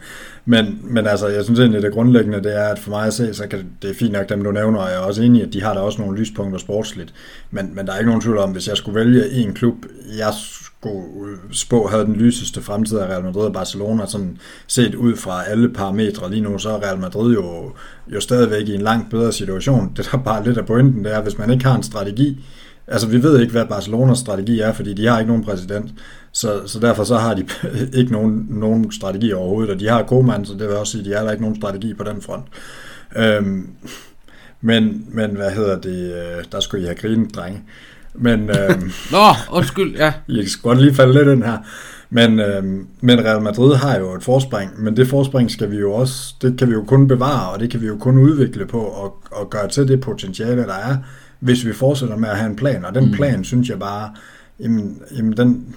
Men, 0.46 0.80
men 0.84 1.08
altså, 1.08 1.28
jeg 1.28 1.44
synes 1.44 1.60
egentlig, 1.60 1.82
det 1.82 1.94
grundlæggende, 1.94 2.44
det 2.44 2.58
er, 2.58 2.68
at 2.68 2.80
for 2.80 2.90
mig 2.90 3.08
at 3.08 3.14
se, 3.14 3.34
så 3.34 3.48
kan 3.48 3.60
det, 3.60 3.68
det 3.82 3.90
er 3.90 3.94
fint 3.94 4.12
nok 4.12 4.30
dem, 4.30 4.44
du 4.44 4.52
nævner, 4.52 4.80
og 4.80 4.90
jeg 4.90 4.96
er 4.96 5.02
også 5.02 5.22
enig 5.22 5.44
at 5.44 5.54
de 5.54 5.62
har 5.62 5.74
da 5.74 5.80
også 5.80 6.02
nogle 6.02 6.20
lyspunkter 6.20 6.60
sportsligt. 6.60 7.14
Men, 7.52 7.72
men 7.76 7.88
der 7.88 7.94
er 7.94 7.98
ikke 7.98 8.10
nogen 8.10 8.22
tvivl 8.22 8.38
om, 8.38 8.52
hvis 8.52 8.68
jeg 8.68 8.78
skulle 8.78 9.00
vælge 9.00 9.32
en 9.32 9.54
klub, 9.54 9.76
jeg 10.18 10.34
skulle 10.86 11.32
øh, 11.32 11.38
spå 11.52 11.88
havde 11.88 12.06
den 12.06 12.16
lyseste 12.16 12.62
fremtid 12.62 12.98
af 12.98 13.08
Real 13.08 13.24
Madrid 13.24 13.46
og 13.46 13.54
Barcelona, 13.54 14.06
sådan 14.06 14.38
set 14.68 14.96
ud 14.96 15.16
fra 15.16 15.44
alle 15.48 15.70
parametre. 15.70 16.32
Lige 16.32 16.42
nu 16.42 16.58
så 16.58 16.70
er 16.70 16.84
Real 16.84 17.00
Madrid 17.00 17.34
jo, 17.34 17.72
jo 18.08 18.20
stadigvæk 18.20 18.68
i 18.68 18.76
en 18.76 18.82
langt 18.82 19.10
bedre 19.10 19.32
situation. 19.32 19.92
Det 19.98 20.10
der 20.12 20.18
bare 20.18 20.44
lidt 20.44 20.58
af 20.58 20.66
pointen, 20.66 21.04
det 21.04 21.14
er, 21.16 21.22
hvis 21.22 21.38
man 21.38 21.52
ikke 21.52 21.66
har 21.66 21.76
en 21.76 21.84
strategi, 21.84 22.46
altså 22.88 23.08
vi 23.08 23.24
ved 23.24 23.40
ikke, 23.40 23.52
hvad 23.52 23.66
Barcelonas 23.66 24.18
strategi 24.18 24.60
er, 24.60 24.74
fordi 24.74 24.94
de 24.94 25.08
har 25.08 25.20
ikke 25.20 25.32
nogen 25.32 25.44
præsident, 25.44 25.94
så, 26.32 26.62
så 26.66 26.80
derfor 26.80 27.04
så 27.04 27.18
har 27.18 27.34
de 27.34 27.48
ikke 28.00 28.12
nogen, 28.12 28.46
nogen 28.50 28.92
strategi 28.92 29.34
overhovedet, 29.34 29.74
og 29.74 29.80
de 29.80 29.88
har 29.88 30.04
Koeman, 30.04 30.46
så 30.46 30.54
det 30.54 30.68
vil 30.68 30.76
også 30.76 30.92
sige, 30.92 31.02
at 31.02 31.06
de 31.06 31.26
har 31.26 31.32
ikke 31.32 31.44
nogen 31.44 31.56
strategi 31.56 31.94
på 31.94 32.04
den 32.04 32.22
front. 32.22 32.46
Øhm, 33.16 33.70
men, 34.62 35.06
men 35.08 35.36
hvad 35.36 35.52
hedder 35.52 35.80
det? 35.82 36.14
Øh, 36.14 36.44
der 36.52 36.60
skulle 36.60 36.84
I 36.84 36.86
have 36.86 36.96
grinet, 36.96 37.36
drenge. 37.36 37.64
Men, 38.18 38.50
øhm, 38.50 38.92
Nå, 39.12 39.26
undskyld, 39.52 39.96
ja. 39.96 40.14
I 40.28 40.48
skal 40.48 40.62
godt 40.62 40.82
lige 40.82 40.94
falde 40.94 41.14
lidt 41.14 41.28
ind 41.28 41.44
her. 41.44 41.58
Men, 42.10 42.40
øhm, 42.40 42.88
men 43.02 43.26
Real 43.26 43.42
Madrid 43.42 43.76
har 43.76 44.00
jo 44.00 44.16
et 44.16 44.24
forspring, 44.24 44.84
men 44.84 44.98
det 44.98 45.08
forspring 45.08 45.52
skal 45.52 45.72
vi 45.72 45.78
jo 45.78 45.94
også, 45.94 46.36
det 46.42 46.58
kan 46.58 46.68
vi 46.68 46.74
jo 46.74 46.84
kun 46.84 47.08
bevare, 47.08 47.50
og 47.50 47.60
det 47.60 47.72
kan 47.72 47.82
vi 47.82 47.88
jo 47.88 47.98
kun 47.98 48.18
udvikle 48.18 48.66
på 48.66 48.80
og, 48.80 49.24
og 49.32 49.50
gøre 49.50 49.68
til 49.68 49.88
det 49.88 50.02
potentiale, 50.02 50.62
der 50.62 50.74
er, 50.74 50.98
hvis 51.40 51.66
vi 51.66 51.74
fortsætter 51.74 52.18
med 52.18 52.30
at 52.30 52.38
have 52.38 52.50
en 52.50 52.56
plan. 52.56 52.86
Og 52.86 52.96
den 52.96 53.12
plan, 53.12 53.44
synes 53.44 53.70
jeg 53.70 53.80
bare, 53.80 54.10
jamen, 54.60 55.02
jamen 55.18 55.38
den, 55.38 55.76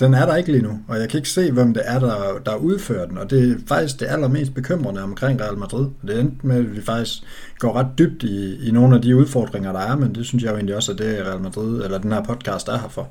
den 0.00 0.14
er 0.14 0.26
der 0.26 0.36
ikke 0.36 0.52
lige 0.52 0.62
nu, 0.62 0.80
og 0.88 1.00
jeg 1.00 1.08
kan 1.08 1.18
ikke 1.18 1.28
se, 1.28 1.52
hvem 1.52 1.74
det 1.74 1.82
er, 1.86 1.98
der, 1.98 2.38
der 2.46 2.56
udfører 2.56 3.06
den, 3.06 3.18
og 3.18 3.30
det 3.30 3.50
er 3.50 3.56
faktisk 3.68 4.00
det 4.00 4.06
allermest 4.06 4.54
bekymrende 4.54 5.02
omkring 5.02 5.40
Real 5.40 5.58
Madrid. 5.58 5.88
Det 6.06 6.20
endte 6.20 6.46
med, 6.46 6.56
at 6.56 6.76
vi 6.76 6.82
faktisk 6.82 7.22
går 7.58 7.72
ret 7.72 7.98
dybt 7.98 8.22
i, 8.22 8.68
i 8.68 8.70
nogle 8.70 8.96
af 8.96 9.02
de 9.02 9.16
udfordringer, 9.16 9.72
der 9.72 9.80
er, 9.80 9.96
men 9.96 10.14
det 10.14 10.26
synes 10.26 10.44
jeg 10.44 10.50
jo 10.50 10.56
egentlig 10.56 10.76
også, 10.76 10.92
at 10.92 10.98
det 10.98 11.26
Real 11.26 11.40
Madrid, 11.40 11.84
eller 11.84 11.98
den 11.98 12.12
her 12.12 12.22
podcast 12.22 12.68
er 12.68 12.78
her 12.78 12.88
for. 12.88 13.08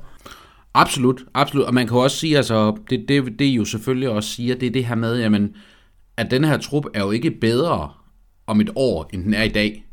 Absolut, 0.73 1.21
absolut. 1.33 1.65
Og 1.65 1.73
man 1.73 1.87
kan 1.87 1.97
jo 1.97 2.03
også 2.03 2.17
sige, 2.17 2.37
altså, 2.37 2.77
det, 2.89 3.05
det, 3.07 3.39
det 3.39 3.45
jo 3.45 3.65
selvfølgelig 3.65 4.09
også 4.09 4.29
siger, 4.29 4.55
det 4.55 4.67
er 4.67 4.71
det 4.71 4.85
her 4.85 4.95
med, 4.95 5.19
jamen, 5.19 5.55
at 6.17 6.31
den 6.31 6.43
her 6.43 6.57
trup 6.57 6.85
er 6.93 6.99
jo 6.99 7.11
ikke 7.11 7.31
bedre 7.31 7.89
om 8.47 8.61
et 8.61 8.69
år, 8.75 9.09
end 9.13 9.23
den 9.23 9.33
er 9.33 9.43
i 9.43 9.49
dag. 9.49 9.85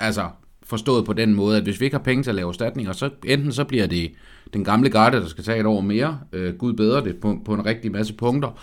Altså, 0.00 0.28
forstået 0.72 1.04
på 1.04 1.12
den 1.12 1.34
måde, 1.34 1.56
at 1.56 1.62
hvis 1.62 1.80
vi 1.80 1.84
ikke 1.84 1.96
har 1.96 2.02
penge 2.02 2.22
til 2.22 2.30
at 2.30 2.34
lave 2.34 2.48
erstatninger, 2.48 2.92
så 2.92 3.10
enten 3.24 3.52
så 3.52 3.64
bliver 3.64 3.86
det 3.86 4.12
den 4.54 4.64
gamle 4.64 4.90
garde, 4.90 5.16
der 5.16 5.26
skal 5.26 5.44
tage 5.44 5.60
et 5.60 5.66
år 5.66 5.80
mere, 5.80 6.18
øh, 6.32 6.54
Gud 6.54 6.72
bedre 6.72 7.04
det 7.04 7.16
på, 7.16 7.38
på 7.44 7.54
en 7.54 7.66
rigtig 7.66 7.92
masse 7.92 8.14
punkter. 8.14 8.58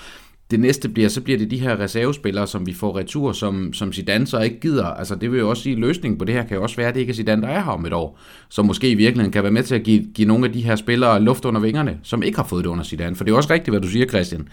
Det 0.52 0.60
næste 0.60 0.90
bliver, 0.90 1.10
så 1.10 1.22
bliver 1.22 1.40
det 1.40 1.52
de 1.52 1.58
her 1.58 1.80
reservespillere, 1.80 2.48
som 2.48 2.68
vi 2.68 2.74
får 2.74 2.98
retur, 2.98 3.32
som, 3.32 3.74
som 3.74 3.94
Zidane 3.94 4.28
så 4.28 4.40
ikke 4.40 4.60
gider. 4.60 4.86
Altså 4.86 5.16
det 5.16 5.32
vil 5.32 5.40
jo 5.40 5.50
også 5.50 5.64
sige, 5.64 5.74
at 5.74 5.80
løsningen 5.80 6.18
på 6.18 6.26
det 6.26 6.36
her 6.36 6.44
kan 6.44 6.58
jo 6.58 6.64
også 6.64 6.76
være, 6.76 6.88
at 6.88 6.94
det 6.94 7.00
ikke 7.00 7.12
er 7.12 7.16
Zidane, 7.16 7.42
der 7.42 7.48
er 7.48 7.64
her 7.64 7.72
om 7.72 7.86
et 7.86 7.94
år. 7.94 8.20
Som 8.50 8.66
måske 8.66 8.90
i 8.90 8.96
virkeligheden 8.96 9.32
kan 9.32 9.44
være 9.44 9.52
med 9.52 9.64
til 9.64 9.76
at 9.76 9.84
give, 9.84 10.06
give 10.14 10.28
nogle 10.28 10.46
af 10.46 10.54
de 10.54 10.62
her 10.62 10.76
spillere 10.76 11.22
luft 11.22 11.46
under 11.46 11.62
vingerne, 11.62 12.00
som 12.04 12.24
ikke 12.24 12.38
har 12.38 12.46
fået 12.46 12.64
det 12.64 12.70
under 12.70 12.84
Zidane. 12.84 13.16
For 13.16 13.24
det 13.24 13.32
er 13.32 13.36
også 13.36 13.54
rigtigt, 13.54 13.72
hvad 13.72 13.82
du 13.82 13.88
siger, 13.88 14.06
Christian 14.06 14.48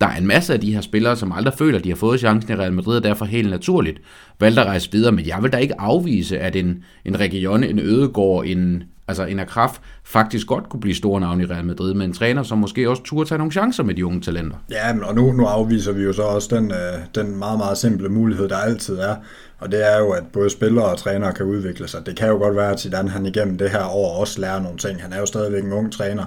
der 0.00 0.06
er 0.06 0.16
en 0.16 0.26
masse 0.26 0.52
af 0.52 0.60
de 0.60 0.74
her 0.74 0.80
spillere, 0.80 1.16
som 1.16 1.32
aldrig 1.32 1.54
føler, 1.54 1.78
at 1.78 1.84
de 1.84 1.88
har 1.88 1.96
fået 1.96 2.20
chancen 2.20 2.52
i 2.52 2.56
Real 2.56 2.72
Madrid, 2.72 2.96
og 2.96 3.04
derfor 3.04 3.24
helt 3.24 3.50
naturligt 3.50 4.00
valgte 4.40 4.60
at 4.60 4.66
rejse 4.66 4.92
videre. 4.92 5.12
Men 5.12 5.26
jeg 5.26 5.38
vil 5.42 5.52
da 5.52 5.56
ikke 5.56 5.80
afvise, 5.80 6.38
at 6.38 6.56
en, 6.56 6.84
en 7.04 7.20
Region, 7.20 7.64
en 7.64 7.78
Ødegård, 7.78 8.44
en, 8.46 8.82
altså 9.08 9.24
en 9.24 9.40
Akraf 9.40 9.78
faktisk 10.04 10.46
godt 10.46 10.68
kunne 10.68 10.80
blive 10.80 10.94
store 10.94 11.20
navn 11.20 11.40
i 11.40 11.44
Real 11.44 11.64
Madrid, 11.64 11.94
med 11.94 12.06
en 12.06 12.12
træner, 12.12 12.42
som 12.42 12.58
måske 12.58 12.90
også 12.90 13.02
turde 13.02 13.28
tage 13.28 13.38
nogle 13.38 13.52
chancer 13.52 13.84
med 13.84 13.94
de 13.94 14.06
unge 14.06 14.20
talenter. 14.20 14.56
Ja, 14.70 15.06
og 15.06 15.14
nu, 15.14 15.32
nu 15.32 15.44
afviser 15.44 15.92
vi 15.92 16.02
jo 16.02 16.12
så 16.12 16.22
også 16.22 16.56
den, 16.56 16.70
øh, 16.70 16.98
den 17.14 17.36
meget, 17.38 17.58
meget 17.58 17.78
simple 17.78 18.08
mulighed, 18.08 18.48
der 18.48 18.56
altid 18.56 18.98
er, 18.98 19.16
og 19.58 19.72
det 19.72 19.94
er 19.94 19.98
jo, 19.98 20.10
at 20.10 20.22
både 20.32 20.50
spillere 20.50 20.84
og 20.84 20.98
trænere 20.98 21.32
kan 21.32 21.46
udvikle 21.46 21.88
sig. 21.88 22.06
Det 22.06 22.16
kan 22.16 22.28
jo 22.28 22.36
godt 22.36 22.56
være, 22.56 22.72
at 22.72 22.80
Zidane 22.80 23.10
han 23.10 23.26
igennem 23.26 23.58
det 23.58 23.70
her 23.70 23.84
år 23.84 24.20
også 24.20 24.40
lærer 24.40 24.62
nogle 24.62 24.78
ting. 24.78 25.02
Han 25.02 25.12
er 25.12 25.18
jo 25.18 25.26
stadigvæk 25.26 25.64
en 25.64 25.72
ung 25.72 25.92
træner, 25.92 26.24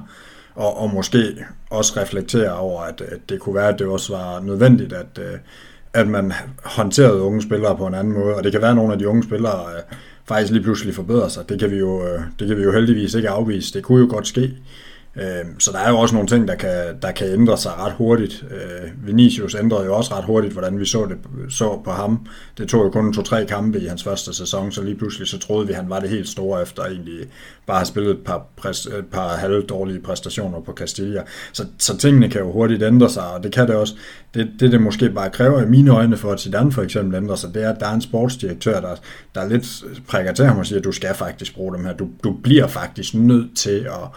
og, 0.56 0.78
og 0.78 0.90
måske 0.94 1.46
også 1.70 2.00
reflektere 2.00 2.58
over, 2.58 2.82
at, 2.82 3.02
at 3.02 3.20
det 3.30 3.40
kunne 3.40 3.56
være, 3.56 3.70
at 3.70 3.80
det 3.80 3.88
også 3.88 4.18
var 4.18 4.40
nødvendigt, 4.40 4.94
at, 4.94 5.20
øh, 5.20 5.40
at 5.94 6.08
man 6.08 6.34
håndterede 6.64 7.22
unge 7.22 7.42
spillere 7.42 7.78
på 7.78 7.88
en 7.88 7.94
anden 7.94 8.14
måde, 8.14 8.36
og 8.36 8.44
det 8.44 8.52
kan 8.52 8.62
være, 8.62 8.70
at 8.70 8.76
nogle 8.76 8.94
af 8.94 9.00
de 9.00 9.08
unge 9.08 9.24
spillere 9.24 9.74
øh, 9.76 9.98
faktisk 10.26 10.52
lige 10.52 10.64
pludselig 10.64 10.96
forbedrer 10.96 11.28
sig. 11.28 11.50
Det 11.50 11.60
kan 11.60 11.72
vi 11.72 11.78
jo, 11.78 12.08
øh, 12.08 12.22
det 12.40 12.48
kan 12.48 12.58
vi 12.58 12.64
jo 12.64 12.72
heldigvis 12.72 13.14
ikke 13.14 13.30
afvise. 13.30 13.74
Det 13.74 13.84
kunne 13.84 14.02
jo 14.02 14.08
godt 14.10 14.28
ske. 14.28 14.54
Øhm, 15.15 15.60
så 15.60 15.71
der 15.71 15.80
er 15.80 15.89
jo 15.89 15.97
også 15.97 16.15
nogle 16.15 16.28
ting, 16.28 16.47
der 16.47 16.56
kan, 16.56 16.71
der 17.02 17.12
kan 17.12 17.28
ændre 17.28 17.58
sig 17.58 17.71
ret 17.78 17.93
hurtigt. 17.93 18.45
Øh, 18.52 19.08
Vinicius 19.08 19.56
ændrede 19.56 19.86
jo 19.86 19.95
også 19.95 20.15
ret 20.15 20.26
hurtigt, 20.26 20.54
hvordan 20.54 20.80
vi 20.80 20.86
så 20.86 21.06
det 21.06 21.17
så 21.54 21.82
på 21.84 21.91
ham. 21.91 22.26
Det 22.58 22.69
tog 22.69 22.86
jo 22.86 22.89
kun 22.89 23.13
to-tre 23.13 23.45
kampe 23.45 23.80
i 23.80 23.86
hans 23.86 24.04
første 24.04 24.34
sæson, 24.34 24.71
så 24.71 24.84
lige 24.84 24.95
pludselig 24.95 25.28
så 25.28 25.39
troede 25.39 25.67
vi, 25.67 25.74
at 25.74 25.80
han 25.80 25.89
var 25.89 26.00
det 26.00 26.10
helt 26.10 26.30
store 26.30 26.62
efter 26.62 26.84
egentlig 26.84 27.19
bare 27.67 27.78
have 27.78 27.86
spillet 27.86 28.12
et 28.12 28.24
par, 28.26 28.45
præst, 28.58 28.88
et 28.88 29.06
par 29.12 29.28
halvdårlige 29.28 30.02
præstationer 30.02 30.62
på 30.62 30.74
Castilla. 30.74 31.24
Så, 31.54 31.65
så 31.78 31.97
tingene 31.97 32.30
kan 32.30 32.41
jo 32.41 32.52
hurtigt 32.52 32.84
ændre 32.84 33.10
sig, 33.10 33.34
og 33.34 33.43
det 33.43 33.52
kan 33.52 33.67
det 33.67 33.76
også. 33.76 33.93
Det, 34.34 34.52
det, 34.60 34.71
det 34.71 34.82
måske 34.82 35.10
bare 35.10 35.30
kræver 35.30 35.62
i 35.62 35.65
mine 35.65 35.91
øjne 35.91 36.17
for, 36.17 36.32
at 36.32 36.39
Zidane 36.39 36.71
for 36.71 36.82
eksempel 36.82 37.15
ændrer 37.15 37.36
sig, 37.36 37.54
det 37.54 37.63
er, 37.63 37.69
at 37.74 37.80
der 37.80 37.88
er 37.88 37.93
en 37.93 38.02
sportsdirektør, 38.02 38.80
der, 38.80 38.95
der 39.36 39.50
lidt 39.50 39.84
prikker 40.08 40.34
til 40.34 40.45
ham 40.45 40.58
og 40.58 40.65
siger, 40.65 40.80
at 40.80 40.86
du 40.86 40.91
skal 40.91 41.15
faktisk 41.15 41.56
bruge 41.56 41.76
dem 41.76 41.86
her. 41.86 41.93
Du, 41.93 42.08
du 42.24 42.34
bliver 42.43 42.67
faktisk 42.67 43.13
nødt 43.13 43.58
til 43.58 43.80
at, 43.80 44.10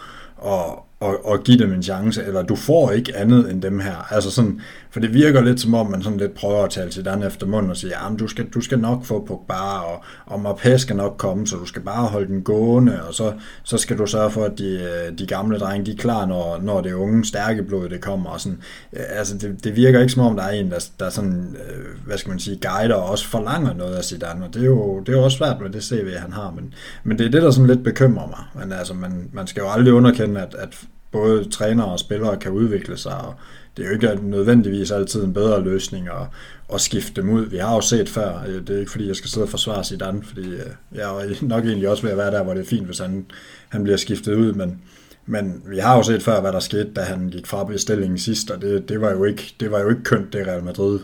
at 0.45 0.84
og, 0.99 1.25
og 1.25 1.43
give 1.43 1.57
dem 1.57 1.73
en 1.73 1.83
chance, 1.83 2.23
eller 2.23 2.43
du 2.43 2.55
får 2.55 2.91
ikke 2.91 3.15
andet 3.15 3.51
end 3.51 3.61
dem 3.61 3.79
her. 3.79 4.13
Altså 4.13 4.31
sådan, 4.31 4.61
for 4.95 4.99
det 4.99 5.13
virker 5.13 5.41
lidt 5.41 5.59
som 5.59 5.73
om, 5.73 5.91
man 5.91 6.03
sådan 6.03 6.17
lidt 6.17 6.33
prøver 6.33 6.63
at 6.63 6.69
tale 6.69 6.89
til 6.89 7.05
den 7.05 7.23
efter 7.23 7.47
munden 7.47 7.71
og 7.71 7.77
sige, 7.77 7.93
ja, 8.03 8.15
du 8.15 8.27
skal, 8.27 8.45
du 8.45 8.61
skal 8.61 8.79
nok 8.79 9.05
få 9.05 9.25
Pogba, 9.25 9.53
og, 9.53 10.03
og 10.25 10.41
Marpé 10.45 10.77
skal 10.77 10.95
nok 10.95 11.15
komme, 11.17 11.47
så 11.47 11.55
du 11.55 11.65
skal 11.65 11.81
bare 11.81 12.07
holde 12.07 12.27
den 12.27 12.41
gående, 12.41 13.03
og 13.07 13.13
så, 13.13 13.33
så 13.63 13.77
skal 13.77 13.97
du 13.97 14.05
sørge 14.05 14.31
for, 14.31 14.43
at 14.43 14.57
de, 14.57 14.73
øh, 14.73 15.17
de 15.17 15.27
gamle 15.27 15.59
drenge, 15.59 15.85
de 15.85 15.91
er 15.91 15.95
klar, 15.95 16.25
når, 16.25 16.59
når 16.61 16.81
det 16.81 16.93
unge, 16.93 17.25
stærke 17.25 17.63
blod, 17.63 17.89
det 17.89 18.01
kommer. 18.01 18.29
Og 18.29 18.41
sådan. 18.41 18.57
Øh, 18.93 19.03
altså, 19.09 19.37
det, 19.37 19.63
det 19.63 19.75
virker 19.75 19.99
ikke 19.99 20.13
som 20.13 20.25
om, 20.25 20.35
der 20.35 20.43
er 20.43 20.51
en, 20.51 20.71
der, 20.71 20.89
der 20.99 21.09
sådan, 21.09 21.55
øh, 21.69 22.05
hvad 22.05 22.17
skal 22.17 22.29
man 22.29 22.39
sige, 22.39 22.59
guider 22.61 22.95
og 22.95 23.09
også 23.09 23.27
forlanger 23.27 23.73
noget 23.73 23.95
af 23.95 24.03
Zidane, 24.03 24.45
og 24.45 24.53
det 24.53 24.61
er 24.61 24.65
jo, 24.65 24.99
det 24.99 25.09
er 25.09 25.17
jo 25.17 25.23
også 25.23 25.37
svært 25.37 25.61
med 25.61 25.69
det 25.69 25.83
CV, 25.83 26.15
han 26.17 26.33
har, 26.33 26.51
men, 26.51 26.73
men 27.03 27.17
det 27.17 27.25
er 27.25 27.31
det, 27.31 27.41
der 27.41 27.51
sådan 27.51 27.67
lidt 27.67 27.83
bekymrer 27.83 28.27
mig. 28.27 28.63
Men 28.63 28.73
altså, 28.73 28.93
man, 28.93 29.29
man 29.33 29.47
skal 29.47 29.61
jo 29.61 29.69
aldrig 29.69 29.93
underkende, 29.93 30.41
at, 30.41 30.55
at 30.59 30.77
både 31.11 31.49
trænere 31.49 31.87
og 31.87 31.99
spillere 31.99 32.37
kan 32.37 32.51
udvikle 32.51 32.97
sig, 32.97 33.17
og 33.17 33.33
det 33.77 33.83
er 33.83 33.87
jo 33.87 33.93
ikke 33.93 34.29
nødvendigvis 34.29 34.91
altid 34.91 35.23
en 35.23 35.33
bedre 35.33 35.63
løsning 35.63 36.07
at, 36.07 36.27
at 36.73 36.81
skifte 36.81 37.21
dem 37.21 37.29
ud. 37.29 37.45
Vi 37.45 37.57
har 37.57 37.75
jo 37.75 37.81
set 37.81 38.09
før, 38.09 38.43
øh, 38.47 38.67
det 38.67 38.69
er 38.69 38.79
ikke 38.79 38.91
fordi, 38.91 39.07
jeg 39.07 39.15
skal 39.15 39.29
sidde 39.29 39.43
og 39.43 39.49
forsvare 39.49 39.83
Zidane, 39.83 40.23
fordi 40.23 40.49
øh, 40.49 40.69
jeg 40.91 41.01
er 41.01 41.45
nok 41.45 41.65
egentlig 41.65 41.89
også 41.89 42.03
ved 42.03 42.11
at 42.11 42.17
være 42.17 42.31
der, 42.31 42.43
hvor 42.43 42.53
det 42.53 42.61
er 42.61 42.65
fint, 42.69 42.85
hvis 42.85 42.99
han, 42.99 43.25
han 43.69 43.83
bliver 43.83 43.97
skiftet 43.97 44.35
ud, 44.35 44.53
men, 44.53 44.81
men 45.25 45.61
vi 45.65 45.77
har 45.77 45.95
jo 45.97 46.03
set 46.03 46.23
før, 46.23 46.41
hvad 46.41 46.51
der 46.51 46.59
skete, 46.59 46.91
da 46.95 47.01
han 47.01 47.29
gik 47.29 47.47
fra 47.47 47.63
bestillingen 47.63 48.17
sidst, 48.17 48.51
og 48.51 48.61
det, 48.61 48.89
det, 48.89 49.01
var, 49.01 49.11
jo 49.11 49.23
ikke, 49.23 49.55
det 49.59 49.71
var 49.71 49.79
jo 49.79 49.89
ikke 49.89 50.03
kønt, 50.03 50.33
det 50.33 50.47
Real 50.47 50.63
Madrid, 50.63 50.99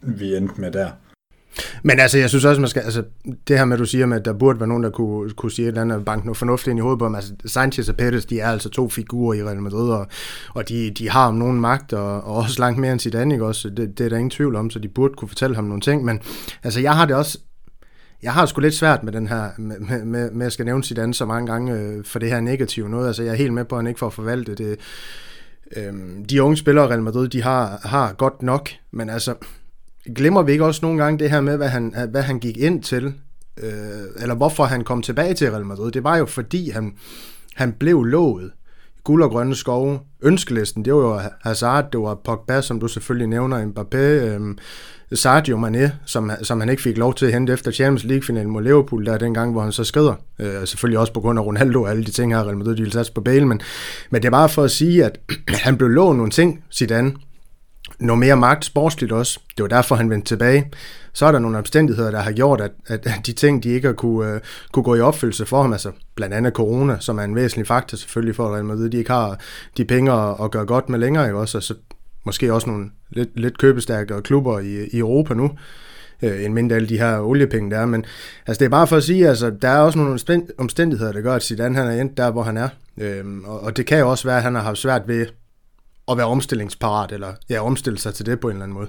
vi 0.00 0.36
endte 0.36 0.60
med 0.60 0.70
der. 0.70 0.90
Men 1.82 2.00
altså, 2.00 2.18
jeg 2.18 2.28
synes 2.28 2.44
også, 2.44 2.60
man 2.60 2.70
skal, 2.70 2.82
altså, 2.82 3.02
det 3.48 3.58
her 3.58 3.64
med, 3.64 3.76
at 3.76 3.80
du 3.80 3.84
siger, 3.84 4.06
med, 4.06 4.16
at 4.16 4.24
der 4.24 4.32
burde 4.32 4.60
være 4.60 4.68
nogen, 4.68 4.82
der 4.82 4.90
kunne, 4.90 5.30
kunne 5.30 5.52
sige 5.52 5.64
et 5.64 5.68
eller 5.68 5.80
andet 5.80 6.04
bank 6.04 6.24
noget 6.24 6.36
fornuftigt 6.36 6.68
ind 6.68 6.78
i 6.78 6.82
hovedet 6.82 6.98
på 6.98 7.04
dem. 7.04 7.14
Altså, 7.14 7.32
Sanchez 7.46 7.88
og 7.88 7.96
Pettis, 7.96 8.24
de 8.24 8.40
er 8.40 8.48
altså 8.48 8.68
to 8.68 8.88
figurer 8.88 9.34
i 9.34 9.44
Real 9.44 9.62
Madrid, 9.62 9.90
og, 9.90 10.06
og 10.54 10.68
de, 10.68 10.90
de 10.90 11.10
har 11.10 11.28
om 11.28 11.34
nogen 11.34 11.60
magt, 11.60 11.92
og, 11.92 12.24
og 12.24 12.36
også 12.36 12.60
langt 12.60 12.78
mere 12.78 12.92
end 12.92 13.00
sit 13.00 13.14
ikke 13.14 13.44
også? 13.44 13.70
Det, 13.70 13.98
det 13.98 14.04
er 14.04 14.08
der 14.08 14.16
ingen 14.16 14.30
tvivl 14.30 14.56
om, 14.56 14.70
så 14.70 14.78
de 14.78 14.88
burde 14.88 15.14
kunne 15.14 15.28
fortælle 15.28 15.56
ham 15.56 15.64
nogle 15.64 15.80
ting. 15.80 16.04
Men 16.04 16.20
altså, 16.62 16.80
jeg 16.80 16.96
har 16.96 17.06
det 17.06 17.16
også, 17.16 17.38
jeg 18.22 18.32
har 18.32 18.46
sgu 18.46 18.60
lidt 18.60 18.74
svært 18.74 19.02
med 19.02 19.12
den 19.12 19.26
her, 19.26 19.50
med, 19.58 20.04
med, 20.04 20.30
med 20.30 20.46
at 20.46 20.52
skal 20.52 20.64
nævne 20.64 20.84
Zidane 20.84 21.14
så 21.14 21.26
mange 21.26 21.52
gange 21.52 21.74
øh, 21.74 22.04
for 22.04 22.18
det 22.18 22.28
her 22.28 22.40
negative 22.40 22.88
noget. 22.88 23.06
Altså, 23.06 23.22
jeg 23.22 23.32
er 23.32 23.36
helt 23.36 23.52
med 23.52 23.64
på, 23.64 23.74
at 23.74 23.78
han 23.78 23.86
ikke 23.86 23.98
får 23.98 24.10
forvaltet 24.10 24.58
det. 24.58 24.78
Øh, 25.76 25.92
de 26.30 26.42
unge 26.42 26.56
spillere 26.56 26.84
i 26.84 26.88
Real 26.88 27.02
Madrid, 27.02 27.28
de 27.28 27.42
har, 27.42 27.80
har 27.82 28.12
godt 28.12 28.42
nok, 28.42 28.70
men 28.90 29.10
altså, 29.10 29.34
glemmer 30.14 30.42
vi 30.42 30.52
ikke 30.52 30.64
også 30.64 30.80
nogle 30.82 31.02
gange 31.02 31.18
det 31.18 31.30
her 31.30 31.40
med, 31.40 31.56
hvad 31.56 31.68
han, 31.68 31.94
hvad 32.10 32.22
han 32.22 32.38
gik 32.38 32.56
ind 32.56 32.82
til, 32.82 33.14
øh, 33.62 34.22
eller 34.22 34.34
hvorfor 34.34 34.64
han 34.64 34.84
kom 34.84 35.02
tilbage 35.02 35.34
til 35.34 35.50
Real 35.50 35.66
Madrid? 35.66 35.92
Det 35.92 36.04
var 36.04 36.16
jo 36.16 36.26
fordi, 36.26 36.70
han, 36.70 36.94
han 37.54 37.72
blev 37.72 38.04
lovet 38.04 38.50
guld 39.04 39.22
og 39.22 39.30
grønne 39.30 39.54
skove. 39.54 40.00
Ønskelisten, 40.22 40.84
det 40.84 40.94
var 40.94 41.00
jo 41.00 41.20
Hazard, 41.42 41.90
det 41.92 42.00
var 42.00 42.14
Pogba, 42.14 42.60
som 42.60 42.80
du 42.80 42.88
selvfølgelig 42.88 43.28
nævner, 43.28 43.66
Mbappé, 43.66 43.96
øh, 43.96 44.56
Sadio 45.12 45.56
Mane, 45.56 45.92
som, 46.04 46.30
som 46.42 46.60
han 46.60 46.68
ikke 46.68 46.82
fik 46.82 46.98
lov 46.98 47.14
til 47.14 47.26
at 47.26 47.32
hente 47.32 47.52
efter 47.52 47.70
Champions 47.70 48.04
League-finalen 48.04 48.52
mod 48.52 48.62
Liverpool, 48.62 49.06
der 49.06 49.18
dengang, 49.18 49.52
hvor 49.52 49.62
han 49.62 49.72
så 49.72 49.84
skrider. 49.84 50.14
Øh, 50.38 50.66
selvfølgelig 50.66 50.98
også 50.98 51.12
på 51.12 51.20
grund 51.20 51.38
af 51.38 51.44
Ronaldo 51.44 51.82
og 51.82 51.90
alle 51.90 52.04
de 52.04 52.10
ting 52.10 52.34
her, 52.34 52.44
Real 52.44 52.56
Madrid, 52.56 52.76
de 52.76 52.82
ville 52.82 52.92
satse 52.92 53.12
på 53.12 53.20
Bale, 53.20 53.46
men, 53.46 53.60
men 54.10 54.22
det 54.22 54.28
er 54.28 54.32
bare 54.32 54.48
for 54.48 54.62
at 54.62 54.70
sige, 54.70 55.04
at 55.04 55.20
han 55.48 55.76
blev 55.76 55.88
lovet 55.88 56.16
nogle 56.16 56.30
ting, 56.30 56.64
Zidane, 56.72 57.12
noget 58.00 58.18
mere 58.18 58.36
magt 58.36 58.64
sportsligt 58.64 59.12
også. 59.12 59.40
Det 59.56 59.62
var 59.62 59.68
derfor, 59.68 59.94
han 59.94 60.10
vendte 60.10 60.28
tilbage. 60.28 60.70
Så 61.12 61.26
er 61.26 61.32
der 61.32 61.38
nogle 61.38 61.58
omstændigheder, 61.58 62.10
der 62.10 62.20
har 62.20 62.32
gjort, 62.32 62.60
at, 62.60 62.72
at 62.86 63.26
de 63.26 63.32
ting, 63.32 63.62
de 63.62 63.68
ikke 63.68 63.86
har 63.88 63.94
kunne, 63.94 64.34
uh, 64.34 64.40
kunne 64.72 64.82
gå 64.82 64.94
i 64.94 65.00
opfyldelse 65.00 65.46
for 65.46 65.62
ham, 65.62 65.72
altså 65.72 65.90
blandt 66.14 66.34
andet 66.34 66.52
corona, 66.52 66.96
som 67.00 67.18
er 67.18 67.22
en 67.22 67.34
væsentlig 67.34 67.66
faktor 67.66 67.96
selvfølgelig 67.96 68.36
for 68.36 68.54
Real 68.54 68.64
Madrid, 68.64 68.90
de 68.90 68.98
ikke 68.98 69.10
har 69.10 69.40
de 69.76 69.84
penge 69.84 70.12
at, 70.12 70.34
at 70.42 70.50
gøre 70.50 70.66
godt 70.66 70.88
med 70.88 70.98
længere, 70.98 71.26
ikke 71.26 71.38
også? 71.38 71.58
Altså, 71.58 71.74
måske 72.24 72.52
også 72.52 72.70
nogle 72.70 72.90
lidt, 73.10 73.40
lidt 73.40 73.58
købestærkere 73.58 74.22
klubber 74.22 74.58
i, 74.58 74.84
i 74.92 74.98
Europa 74.98 75.34
nu, 75.34 75.50
øh, 76.22 76.44
end 76.44 76.54
mindre 76.54 76.76
alle 76.76 76.88
de 76.88 76.98
her 76.98 77.20
oliepenge, 77.20 77.70
der 77.70 77.78
er. 77.78 77.86
Men 77.86 78.04
altså, 78.46 78.58
det 78.58 78.64
er 78.64 78.70
bare 78.70 78.86
for 78.86 78.96
at 78.96 79.04
sige, 79.04 79.28
altså, 79.28 79.50
der 79.62 79.68
er 79.68 79.78
også 79.78 79.98
nogle 79.98 80.18
omstændigheder, 80.58 81.12
der 81.12 81.20
gør, 81.20 81.34
at 81.34 81.42
Zidane 81.42 81.76
han 81.76 81.86
er 81.86 82.00
endt 82.00 82.16
der, 82.16 82.30
hvor 82.30 82.42
han 82.42 82.56
er. 82.56 82.68
Øhm, 83.00 83.44
og, 83.44 83.60
og 83.60 83.76
det 83.76 83.86
kan 83.86 83.98
jo 83.98 84.10
også 84.10 84.28
være, 84.28 84.36
at 84.36 84.42
han 84.42 84.54
har 84.54 84.62
haft 84.62 84.78
svært 84.78 85.02
ved 85.06 85.26
at 86.10 86.16
være 86.16 86.26
omstillingsparat, 86.26 87.12
eller 87.12 87.32
ja, 87.50 87.60
omstille 87.60 87.98
sig 87.98 88.14
til 88.14 88.26
det 88.26 88.40
på 88.40 88.48
en 88.48 88.52
eller 88.52 88.64
anden 88.64 88.78
måde. 88.78 88.88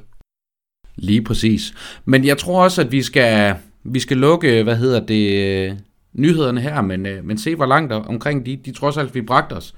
Lige 0.95 1.24
præcis. 1.24 1.74
Men 2.05 2.26
jeg 2.26 2.38
tror 2.38 2.63
også, 2.63 2.82
at 2.82 2.91
vi 2.91 3.01
skal, 3.01 3.55
vi 3.84 3.99
skal 3.99 4.17
lukke, 4.17 4.63
hvad 4.63 4.76
hedder 4.76 5.05
det, 5.05 5.78
nyhederne 6.13 6.61
her, 6.61 6.82
men, 6.82 7.05
øh, 7.05 7.26
men 7.26 7.38
se 7.38 7.55
hvor 7.55 7.65
langt 7.65 7.93
omkring 7.93 8.45
de, 8.45 8.59
de 8.65 8.72
trods 8.72 8.97
alt 8.97 9.15
vi 9.15 9.22
bragte 9.22 9.53
os. 9.53 9.76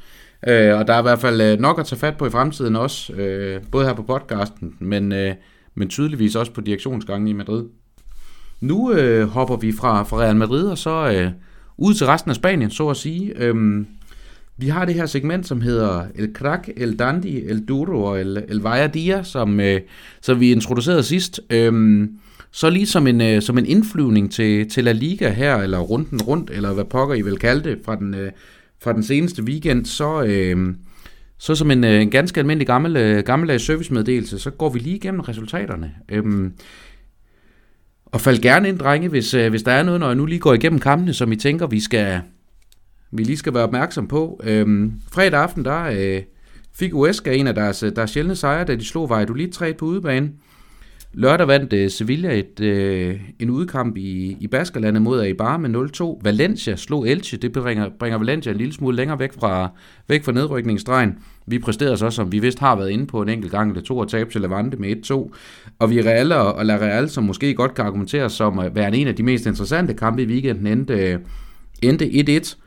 Øh, 0.48 0.78
og 0.80 0.88
der 0.88 0.94
er 0.94 1.00
i 1.00 1.02
hvert 1.02 1.20
fald 1.20 1.41
øh, 1.41 1.60
nok 1.60 1.80
at 1.80 1.86
tage 1.86 2.00
fat 2.00 2.18
på 2.18 2.26
i 2.26 2.30
fremtiden 2.30 2.76
også, 2.76 3.14
øh, 3.14 3.62
både 3.72 3.86
her 3.86 3.94
på 3.94 4.04
podcasten, 4.04 4.76
men, 4.80 5.14
men 5.76 5.89
tydeligvis 5.89 6.36
også 6.36 6.52
på 6.52 6.62
direktionsgangen 6.62 7.28
i 7.28 7.34
Madrid. 7.34 7.66
Nu 8.62 8.91
øh, 8.91 9.28
hopper 9.28 9.56
vi 9.56 9.72
fra, 9.72 10.04
fra 10.04 10.18
Real 10.18 10.36
Madrid 10.36 10.68
og 10.68 10.78
så 10.78 11.12
øh, 11.12 11.32
ud 11.78 11.94
til 11.94 12.08
resten 12.08 12.30
af 12.30 12.36
Spanien, 12.36 12.72
så 12.72 12.89
at 12.89 12.98
sige. 12.98 13.34
Øhm, 13.36 13.88
vi 14.58 14.68
har 14.68 14.86
det 14.86 14.95
her 14.95 15.06
segment, 15.06 15.47
som 15.47 15.62
hedder 15.62 16.06
El 16.16 16.34
Crack, 16.34 16.70
El 16.78 16.99
Dandy, 16.99 17.49
El 17.49 17.66
Duro 17.66 18.04
og 18.04 18.22
El, 18.22 18.43
El 18.47 18.60
Vaya 18.60 18.88
Dia, 18.88 19.24
som, 19.24 19.60
øh, 19.60 19.82
som 20.22 20.39
vi 20.39 20.51
introducerede 20.51 21.04
sidst. 21.04 21.41
Øhm, 21.49 22.10
så 22.51 22.70
lige 22.70 22.88
som 22.88 23.08
en, 23.08 23.22
øh, 23.22 23.41
som 23.41 23.58
en 23.58 23.66
indflyvning 23.66 24.32
til, 24.32 24.70
til 24.70 24.84
La 24.84 24.91
Liga 24.91 25.30
her, 25.30 25.56
eller 25.56 25.80
runden 25.80 26.22
rundt, 26.22 26.49
eller 26.49 26.74
hvad 26.74 26.86
pokker 26.86 27.16
I 27.16 27.22
vil 27.22 27.38
kalde 27.38 27.70
det, 27.70 27.80
fra 27.86 27.95
den, 27.95 28.14
øh, 28.14 28.32
fra 28.84 28.93
den 28.93 29.04
seneste 29.04 29.43
weekend, 29.43 29.86
så, 29.86 30.24
øh, 30.24 30.76
så 31.38 31.56
som 31.56 31.72
en, 31.72 31.84
øh, 31.84 32.01
en 32.01 32.10
ganske 32.10 32.39
almindelig 32.39 32.68
gammel, 32.68 32.97
øh, 32.97 33.24
gammeldags 33.24 33.64
servicemeddelelse, 33.66 34.39
så 34.39 34.49
går 34.49 34.70
vi 34.70 34.80
lige 34.80 34.95
igennem 34.95 35.22
resultaterne. 35.22 35.91
Øhm, 36.10 36.54
og 38.06 38.22
fald 38.22 38.41
gerne 38.41 38.70
ind, 38.70 38.80
drenge, 38.80 39.10
hvis, 39.10 39.34
øh, 39.34 39.49
hvis 39.49 39.64
der 39.64 39.72
er 39.72 39.84
noget, 39.84 39.99
når 39.99 40.08
jeg 40.08 40.16
nu 40.16 40.26
lige 40.26 40.39
går 40.39 40.54
igennem 40.54 40.80
kampene, 40.80 41.14
som 41.14 41.32
I 41.32 41.36
tænker, 41.36 41.68
vi 41.68 41.80
skal, 41.80 42.22
vi 43.14 43.24
lige 43.24 43.38
skal 43.38 43.53
være 43.53 43.64
opmærksom 43.64 44.07
på. 44.07 44.41
Øhm, 44.43 44.93
fredag 45.11 45.39
aften, 45.39 45.66
der 45.66 45.84
øh, 45.84 46.22
fik 46.76 46.93
Huesca 46.93 47.32
en 47.32 47.47
af 47.47 47.55
deres, 47.55 47.84
øh, 47.84 47.95
deres 47.95 48.11
sjældne 48.11 48.36
sejre, 48.36 48.66
da 48.66 48.76
de 48.76 48.86
slog 48.86 49.09
Valladolid 49.09 49.51
3 49.51 49.74
på 49.74 49.86
udebane. 49.86 50.32
Lørdag 51.16 51.47
vandt 51.47 51.74
øh, 51.74 51.89
Sevilla 51.89 52.39
et, 52.39 52.59
øh, 52.59 53.20
en 53.39 53.49
udkamp 53.49 53.97
i, 53.97 54.38
i 54.39 54.47
Baskerlandet 54.47 55.01
mod 55.01 55.24
Eibar 55.24 55.57
med 55.57 55.70
0-2. 56.20 56.20
Valencia 56.24 56.76
slog 56.76 57.09
Elche. 57.09 57.38
Det 57.38 57.51
bringer, 57.51 57.89
bringer 57.99 58.18
Valencia 58.18 58.51
en 58.51 58.57
lille 58.57 58.74
smule 58.74 58.95
længere 58.95 59.20
væk 59.20 59.34
fra, 59.34 59.70
væk 60.07 60.24
fra 60.24 60.32
nedrykningsstregen. 60.32 61.18
Vi 61.47 61.59
præsterede 61.59 61.97
så, 61.97 62.09
som 62.09 62.32
vi 62.32 62.39
vist 62.39 62.59
har 62.59 62.76
været 62.76 62.89
inde 62.89 63.07
på 63.07 63.22
en 63.22 63.30
enkelt 63.30 63.51
gang, 63.51 63.72
eller 63.72 63.84
to 63.84 63.97
og 63.97 64.09
tabe 64.09 64.32
til 64.32 64.41
Levante 64.41 64.78
med 64.78 65.11
1-2. 65.11 65.36
Og 65.80 65.89
vi 65.89 66.01
Real 66.01 66.32
og, 66.32 66.53
og 66.53 66.66
La 66.66 66.78
Real, 66.78 67.09
som 67.09 67.24
måske 67.24 67.53
godt 67.53 67.74
kan 67.74 67.86
argumentere 67.86 68.30
som 68.30 68.59
at 68.59 68.76
være 68.76 68.95
en 68.95 69.07
af 69.07 69.16
de 69.16 69.24
mest 69.24 69.45
interessante 69.45 69.93
kampe 69.93 70.24
i 70.24 70.26
weekenden, 70.26 70.68
endte, 70.68 70.93
øh, 70.93 71.20
endte 71.82 72.05
1-1. 72.05 72.62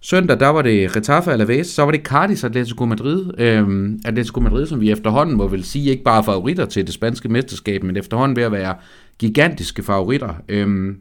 Søndag, 0.00 0.40
der 0.40 0.48
var 0.48 0.62
det 0.62 0.96
Retafe 0.96 1.32
Alaves, 1.32 1.66
så 1.66 1.82
var 1.82 1.90
det 1.90 2.00
Cardis 2.02 2.44
Atletico 2.44 2.84
Madrid. 2.84 3.24
Øhm, 3.38 4.00
Atletico 4.04 4.40
Madrid, 4.40 4.66
som 4.66 4.80
vi 4.80 4.90
efterhånden 4.90 5.36
må 5.36 5.48
vel 5.48 5.64
sige, 5.64 5.90
ikke 5.90 6.04
bare 6.04 6.24
favoritter 6.24 6.66
til 6.66 6.86
det 6.86 6.94
spanske 6.94 7.28
mesterskab, 7.28 7.82
men 7.82 7.96
efterhånden 7.96 8.36
ved 8.36 8.42
at 8.42 8.52
være 8.52 8.74
gigantiske 9.18 9.82
favoritter. 9.82 10.34
Øhm, 10.48 10.96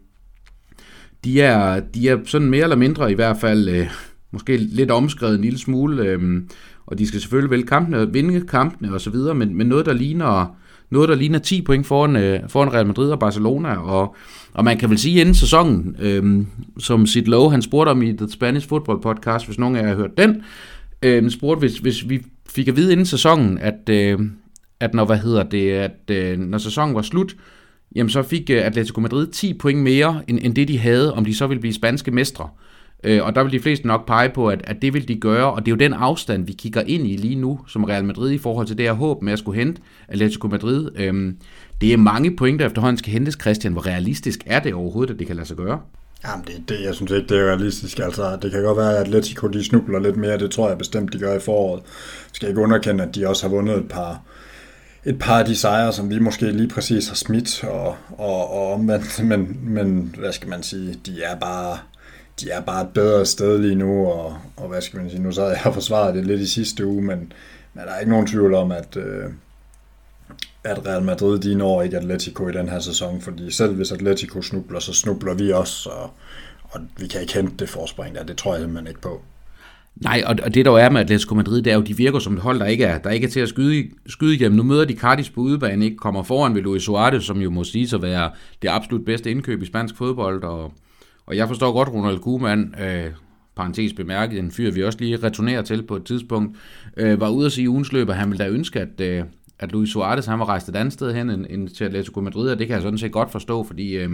de, 1.23 1.41
er, 1.41 1.79
de 1.79 2.09
er 2.09 2.17
sådan 2.25 2.49
mere 2.49 2.63
eller 2.63 2.75
mindre 2.75 3.11
i 3.11 3.15
hvert 3.15 3.37
fald, 3.37 3.69
øh, 3.69 3.87
måske 4.31 4.57
lidt 4.57 4.91
omskrevet 4.91 5.35
en 5.35 5.41
lille 5.41 5.59
smule, 5.59 6.03
øh, 6.03 6.41
og 6.85 6.97
de 6.99 7.07
skal 7.07 7.21
selvfølgelig 7.21 7.51
vælge 7.51 7.67
kampene, 7.67 8.13
vinde 8.13 8.41
kampene 8.41 8.93
og 8.93 9.01
så 9.01 9.09
videre, 9.09 9.35
men, 9.35 9.57
men 9.57 9.67
noget, 9.67 9.85
der 9.85 9.93
ligner, 9.93 10.55
noget, 10.95 11.09
der 11.09 11.15
ligner 11.15 11.39
10 11.39 11.61
point 11.61 11.85
foran, 11.85 12.15
øh, 12.15 12.39
foran 12.47 12.73
Real 12.73 12.87
Madrid 12.87 13.11
og 13.11 13.19
Barcelona, 13.19 13.77
og 13.77 14.15
og 14.55 14.63
man 14.63 14.77
kan 14.77 14.89
vel 14.89 14.97
sige 14.97 15.21
inden 15.21 15.35
sæsonen, 15.35 15.95
øh, 15.99 16.45
som 16.79 17.05
sit 17.05 17.27
lov, 17.27 17.51
han 17.51 17.61
spurgte 17.61 17.89
om 17.89 18.01
i 18.01 18.13
The 18.13 18.31
Spanish 18.31 18.67
Football 18.67 19.01
Podcast, 19.01 19.45
hvis 19.45 19.59
nogen 19.59 19.75
af 19.75 19.81
jer 19.81 19.87
har 19.87 19.95
hørt 19.95 20.17
den, 20.17 20.43
øh, 21.01 21.31
spurgte, 21.31 21.59
hvis, 21.59 21.77
hvis 21.77 22.09
vi 22.09 22.21
fik 22.49 22.67
at 22.67 22.75
vide 22.75 22.91
inden 22.91 23.05
sæsonen, 23.05 23.57
at, 23.57 23.89
øh, 23.89 24.19
at 24.79 24.93
når, 24.93 25.05
hvad 25.05 25.17
hedder 25.17 25.43
det, 25.43 25.71
at 25.71 26.11
øh, 26.11 26.39
når 26.39 26.57
sæsonen 26.57 26.95
var 26.95 27.01
slut, 27.01 27.35
jamen 27.95 28.09
så 28.09 28.23
fik 28.23 28.49
øh, 28.49 28.65
Atletico 28.65 29.01
Madrid 29.01 29.27
10 29.27 29.53
point 29.53 29.79
mere, 29.79 30.21
end, 30.27 30.39
end 30.41 30.55
det 30.55 30.67
de 30.67 30.79
havde, 30.79 31.13
om 31.13 31.25
de 31.25 31.35
så 31.35 31.47
ville 31.47 31.61
blive 31.61 31.73
spanske 31.73 32.11
mestre. 32.11 32.49
Øh, 32.53 32.64
Øh, 33.05 33.25
og 33.25 33.35
der 33.35 33.43
vil 33.43 33.51
de 33.51 33.59
fleste 33.59 33.87
nok 33.87 34.07
pege 34.07 34.29
på, 34.29 34.47
at, 34.49 34.61
at 34.63 34.81
det 34.81 34.93
vil 34.93 35.07
de 35.07 35.15
gøre, 35.15 35.51
og 35.51 35.65
det 35.65 35.67
er 35.67 35.75
jo 35.75 35.79
den 35.79 35.93
afstand, 35.93 36.45
vi 36.45 36.53
kigger 36.53 36.81
ind 36.81 37.07
i 37.07 37.15
lige 37.15 37.35
nu 37.35 37.59
som 37.67 37.83
Real 37.83 38.05
Madrid 38.05 38.31
i 38.31 38.37
forhold 38.37 38.67
til 38.67 38.77
det 38.77 38.85
her 38.85 38.93
håb 38.93 39.21
med 39.21 39.33
at 39.33 39.39
skulle 39.39 39.59
hente 39.59 39.81
Atletico 40.07 40.47
Madrid. 40.47 40.89
Øhm, 40.95 41.37
det 41.81 41.93
er 41.93 41.97
mange 41.97 42.35
point, 42.35 42.59
der 42.59 42.65
efterhånden 42.65 42.97
skal 42.97 43.13
hentes, 43.13 43.37
Christian. 43.41 43.73
Hvor 43.73 43.87
realistisk 43.87 44.39
er 44.45 44.59
det 44.59 44.73
overhovedet, 44.73 45.13
at 45.13 45.19
det 45.19 45.27
kan 45.27 45.35
lade 45.35 45.47
sig 45.47 45.57
gøre? 45.57 45.79
Jamen, 46.27 46.45
det, 46.47 46.69
det, 46.69 46.83
jeg 46.83 46.95
synes 46.95 47.11
ikke, 47.11 47.27
det 47.27 47.39
er 47.39 47.45
realistisk. 47.45 47.99
Altså, 47.99 48.37
det 48.41 48.51
kan 48.51 48.63
godt 48.63 48.77
være, 48.77 48.97
at 48.97 49.01
Atletico 49.01 49.47
de 49.47 49.63
snubler 49.63 49.99
lidt 49.99 50.17
mere. 50.17 50.37
Det 50.37 50.51
tror 50.51 50.69
jeg 50.69 50.77
bestemt, 50.77 51.13
de 51.13 51.19
gør 51.19 51.35
i 51.35 51.39
foråret. 51.39 51.81
Jeg 51.83 52.33
skal 52.33 52.49
ikke 52.49 52.61
underkende, 52.61 53.03
at 53.03 53.15
de 53.15 53.27
også 53.27 53.47
har 53.47 53.55
vundet 53.55 53.77
et 53.77 53.87
par, 53.87 54.21
et 55.05 55.19
par 55.19 55.39
af 55.39 55.45
de 55.45 55.55
sejre, 55.55 55.93
som 55.93 56.09
vi 56.09 56.19
måske 56.19 56.51
lige 56.51 56.69
præcis 56.69 57.07
har 57.07 57.15
smidt 57.15 57.63
og, 57.63 57.95
og, 58.17 58.53
og 58.53 58.73
omvendt. 58.73 59.23
Men, 59.29 59.59
men 59.61 60.15
hvad 60.19 60.31
skal 60.31 60.49
man 60.49 60.63
sige, 60.63 60.99
de 61.05 61.23
er 61.23 61.35
bare 61.39 61.77
de 62.41 62.49
er 62.49 62.61
bare 62.61 62.81
et 62.81 62.89
bedre 62.89 63.25
sted 63.25 63.57
lige 63.57 63.75
nu, 63.75 64.07
og, 64.07 64.37
og 64.57 64.67
hvad 64.69 64.81
skal 64.81 64.99
man 64.99 65.09
sige, 65.09 65.21
nu 65.21 65.31
så 65.31 65.45
jeg 65.45 65.73
forsvaret 65.73 66.15
det 66.15 66.27
lidt 66.27 66.41
i 66.41 66.47
sidste 66.47 66.85
uge, 66.85 67.01
men, 67.01 67.33
men 67.73 67.83
der 67.85 67.91
er 67.91 67.99
ikke 67.99 68.11
nogen 68.11 68.27
tvivl 68.27 68.53
om, 68.53 68.71
at, 68.71 68.97
øh, 68.97 69.25
at 70.63 70.85
Real 70.85 71.03
Madrid 71.03 71.39
de 71.39 71.55
når 71.55 71.81
ikke 71.81 71.97
Atletico 71.97 72.47
i 72.47 72.51
den 72.51 72.69
her 72.69 72.79
sæson, 72.79 73.21
fordi 73.21 73.51
selv 73.51 73.75
hvis 73.75 73.91
Atletico 73.91 74.41
snubler, 74.41 74.79
så 74.79 74.93
snubler 74.93 75.33
vi 75.33 75.51
også, 75.51 75.89
og, 75.89 76.09
og 76.63 76.81
vi 76.97 77.07
kan 77.07 77.21
ikke 77.21 77.33
hente 77.33 77.55
det 77.59 77.69
forspring 77.69 78.15
der, 78.15 78.23
det 78.23 78.37
tror 78.37 78.53
jeg 78.53 78.61
simpelthen 78.61 78.87
ikke 78.87 79.01
på. 79.01 79.21
Nej, 79.95 80.23
og, 80.25 80.35
og 80.43 80.53
det 80.53 80.65
der 80.65 80.71
jo 80.71 80.77
er 80.77 80.89
med 80.89 81.01
Atletico 81.01 81.35
Madrid, 81.35 81.61
det 81.61 81.71
er 81.71 81.75
jo, 81.75 81.81
de 81.81 81.97
virker 81.97 82.19
som 82.19 82.33
et 82.33 82.41
hold, 82.41 82.59
der 82.59 82.65
ikke 82.65 82.83
er, 82.83 82.97
der 82.97 83.09
ikke 83.09 83.27
er 83.27 83.31
til 83.31 83.39
at 83.39 83.49
skyde, 83.49 83.89
skyde 84.07 84.37
hjem. 84.37 84.51
Nu 84.51 84.63
møder 84.63 84.85
de 84.85 84.93
Cardis 84.93 85.29
på 85.29 85.41
udebane, 85.41 85.85
ikke 85.85 85.97
kommer 85.97 86.23
foran 86.23 86.55
ved 86.55 86.61
Luis 86.61 86.83
Suarez, 86.83 87.23
som 87.23 87.37
jo 87.37 87.49
må 87.49 87.63
sige 87.63 87.95
at 87.95 88.01
være 88.01 88.31
det 88.61 88.67
absolut 88.67 89.05
bedste 89.05 89.31
indkøb 89.31 89.61
i 89.61 89.65
spansk 89.65 89.97
fodbold, 89.97 90.43
og, 90.43 90.73
og 91.25 91.37
jeg 91.37 91.47
forstår 91.47 91.73
godt 91.73 91.89
Ronald 91.89 92.19
Koeman, 92.19 92.75
øh, 92.81 93.11
parentes 93.55 93.93
bemærket, 93.93 94.39
en 94.39 94.51
fyr, 94.51 94.71
vi 94.71 94.83
også 94.83 94.99
lige 94.99 95.17
returnerer 95.17 95.61
til 95.61 95.83
på 95.83 95.95
et 95.95 96.05
tidspunkt, 96.05 96.57
øh, 96.97 97.21
var 97.21 97.29
ude 97.29 97.45
at 97.45 97.51
sige 97.51 97.65
i 97.65 97.67
ugens 97.67 97.93
løb, 97.93 98.09
at 98.09 98.15
han 98.15 98.29
ville 98.29 98.45
da 98.45 98.49
ønske, 98.49 98.79
at, 98.79 99.01
øh, 99.01 99.23
at 99.59 99.71
Luis 99.71 99.89
Suarez 99.89 100.25
han 100.25 100.39
var 100.39 100.45
rejst 100.49 100.69
et 100.69 100.75
andet 100.75 100.93
sted 100.93 101.13
hen 101.13 101.29
end, 101.29 101.45
end 101.49 101.69
til 101.69 101.83
Atletico 101.83 102.21
Madrid, 102.21 102.49
og 102.49 102.59
det 102.59 102.67
kan 102.67 102.73
jeg 102.73 102.81
sådan 102.81 102.97
set 102.97 103.11
godt 103.11 103.31
forstå, 103.31 103.63
fordi 103.63 103.97
øh, 103.97 104.09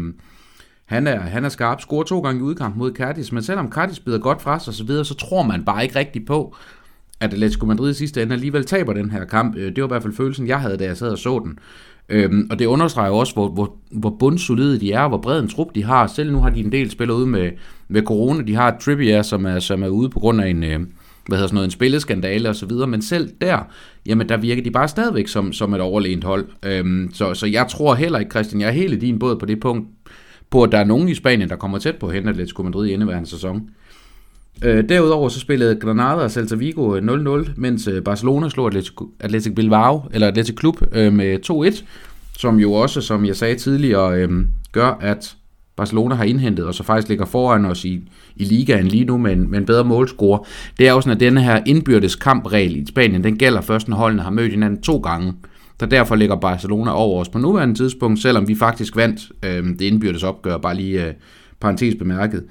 han, 0.86 1.07
er, 1.07 1.20
han 1.20 1.45
er 1.45 1.49
skarp, 1.49 1.82
scorer 1.82 2.03
to 2.03 2.20
gange 2.20 2.39
i 2.39 2.43
udkamp 2.43 2.76
mod 2.76 2.93
Cardis, 2.93 3.32
men 3.32 3.43
selvom 3.43 3.72
Cardis 3.72 3.99
bider 3.99 4.20
godt 4.20 4.41
fra 4.41 4.59
sig 4.59 4.68
og 4.68 4.74
så 4.74 4.84
videre, 4.84 5.05
så 5.05 5.16
tror 5.16 5.43
man 5.43 5.66
bare 5.66 5.84
ikke 5.84 5.99
rigtigt 5.99 6.28
på, 6.28 6.55
at 7.20 7.34
Atletico 7.34 7.66
Madrid 7.66 7.91
i 7.91 7.93
sidste 7.93 8.22
ende 8.22 8.34
alligevel 8.34 8.66
taber 8.66 8.93
den 8.93 9.12
her 9.12 9.26
kamp. 9.26 9.55
Øh, 9.55 9.76
det 9.76 9.84
var 9.84 9.88
i 9.88 9.93
hvert 9.93 10.01
fald 10.01 10.14
følelsen, 10.14 10.47
jeg 10.47 10.62
havde, 10.62 10.78
da 10.78 10.84
jeg 10.84 10.97
sad 10.97 11.09
og 11.09 11.18
så 11.18 11.39
den. 11.39 11.59
Øhm, 12.12 12.47
og 12.51 12.59
det 12.59 12.66
understreger 12.66 13.12
også, 13.12 13.34
hvor, 13.34 13.47
hvor, 13.47 13.76
hvor 13.91 14.16
bundsolide 14.20 14.80
de 14.80 14.91
er, 14.91 15.07
hvor 15.07 15.18
bred 15.18 15.39
en 15.39 15.47
trup 15.47 15.76
de 15.76 15.84
har. 15.84 16.07
Selv 16.07 16.32
nu 16.32 16.39
har 16.39 16.49
de 16.49 16.59
en 16.59 16.72
del 16.72 16.91
spillere 16.91 17.18
ude 17.18 17.28
med, 17.28 17.51
med 17.88 18.03
corona. 18.03 18.43
De 18.43 18.55
har 18.55 18.78
Trippier, 18.82 19.22
som 19.22 19.45
er, 19.45 19.59
som 19.59 19.84
er 19.84 19.88
ude 19.88 20.09
på 20.09 20.20
grund 20.20 20.41
af 20.41 20.49
en, 20.49 20.64
øh, 20.64 20.80
hvad 21.28 21.38
hedder 21.38 21.47
sådan 21.47 21.55
noget, 21.55 21.68
en 21.68 21.72
spilleskandale 21.72 22.49
og 22.49 22.55
så 22.55 22.66
videre, 22.66 22.88
men 22.88 23.01
selv 23.01 23.30
der, 23.41 23.57
jamen 24.05 24.30
der 24.30 24.38
virker 24.38 24.64
de 24.64 24.72
bare 24.72 24.88
stadigvæk 24.88 25.28
som, 25.28 25.53
som 25.53 25.74
et 25.74 25.82
overlegent 25.82 26.24
hold. 26.24 26.45
Øhm, 26.66 27.09
så, 27.14 27.34
så 27.34 27.47
jeg 27.47 27.68
tror 27.68 27.95
heller 27.95 28.20
ikke, 28.20 28.32
Christian, 28.32 28.62
jeg 28.62 28.68
er 28.68 28.72
helt 28.72 28.93
i 28.93 28.97
din 28.97 29.20
båd 29.20 29.36
på 29.36 29.45
det 29.45 29.59
punkt, 29.59 29.88
på 30.49 30.64
at 30.64 30.72
der 30.72 30.78
er 30.78 30.84
nogen 30.84 31.09
i 31.09 31.16
Spanien, 31.16 31.49
der 31.49 31.55
kommer 31.55 31.80
tæt 31.80 31.95
på 31.95 32.07
at 32.07 32.14
hente 32.14 32.30
Atletico 32.30 32.64
Madrid 32.64 32.88
i 32.89 32.93
indeværende 32.93 33.30
sæson. 33.30 33.70
Øh, 34.64 34.89
derudover 34.89 35.30
så 35.30 35.39
spillede 35.39 35.76
Granada 35.76 36.22
og 36.22 36.32
Celta 36.32 36.55
Vigo 36.55 36.95
øh, 36.95 37.43
0-0, 37.43 37.49
mens 37.55 37.88
øh, 37.88 38.03
Barcelona 38.03 38.49
slog 38.49 38.72
Atletico, 39.20 39.53
Bilbao, 39.55 40.01
eller 40.14 40.28
Atletico 40.28 40.55
Klub 40.55 40.82
øh, 40.91 41.14
med 41.14 41.39
2-1, 41.49 41.84
som 42.38 42.59
jo 42.59 42.74
også, 42.74 43.01
som 43.01 43.26
jeg 43.26 43.36
sagde 43.36 43.55
tidligere, 43.55 44.24
øh, 44.24 44.30
gør, 44.72 44.97
at 45.01 45.36
Barcelona 45.76 46.16
har 46.16 46.24
indhentet, 46.24 46.66
og 46.66 46.74
så 46.74 46.84
faktisk 46.84 47.09
ligger 47.09 47.26
foran 47.26 47.66
os 47.66 47.86
i, 47.86 48.09
i 48.36 48.43
ligaen 48.43 48.88
lige 48.88 49.05
nu 49.05 49.18
med 49.18 49.32
en, 49.32 49.51
med 49.51 49.59
en 49.59 49.66
bedre 49.66 49.84
målscore. 49.84 50.39
Det 50.80 50.88
er 50.88 50.91
jo 50.91 51.01
sådan, 51.01 51.16
at 51.16 51.20
denne 51.20 51.41
her 51.41 51.62
indbyrdes 51.66 52.16
kampregel 52.16 52.76
i 52.76 52.86
Spanien, 52.86 53.24
den 53.24 53.38
gælder 53.38 53.62
først, 53.62 53.88
når 53.88 53.97
holdene 53.97 54.22
har 54.22 54.30
mødt 54.30 54.51
hinanden 54.51 54.82
to 54.82 54.97
gange. 54.97 55.34
Så 55.80 55.86
derfor 55.86 56.16
ligger 56.16 56.36
Barcelona 56.36 56.91
over 56.91 57.22
os 57.22 57.30
på 57.30 57.38
nuværende 57.38 57.76
tidspunkt, 57.76 58.22
selvom 58.22 58.47
vi 58.47 58.55
faktisk 58.55 58.95
vandt 58.95 59.22
øh, 59.45 59.66
det 59.66 59.82
indbyrdes 59.82 60.24
opgør, 60.24 60.57
bare 60.57 60.76
lige 60.76 61.07
øh, 61.07 61.14
parentes 61.59 61.95
bemærket. 61.95 62.43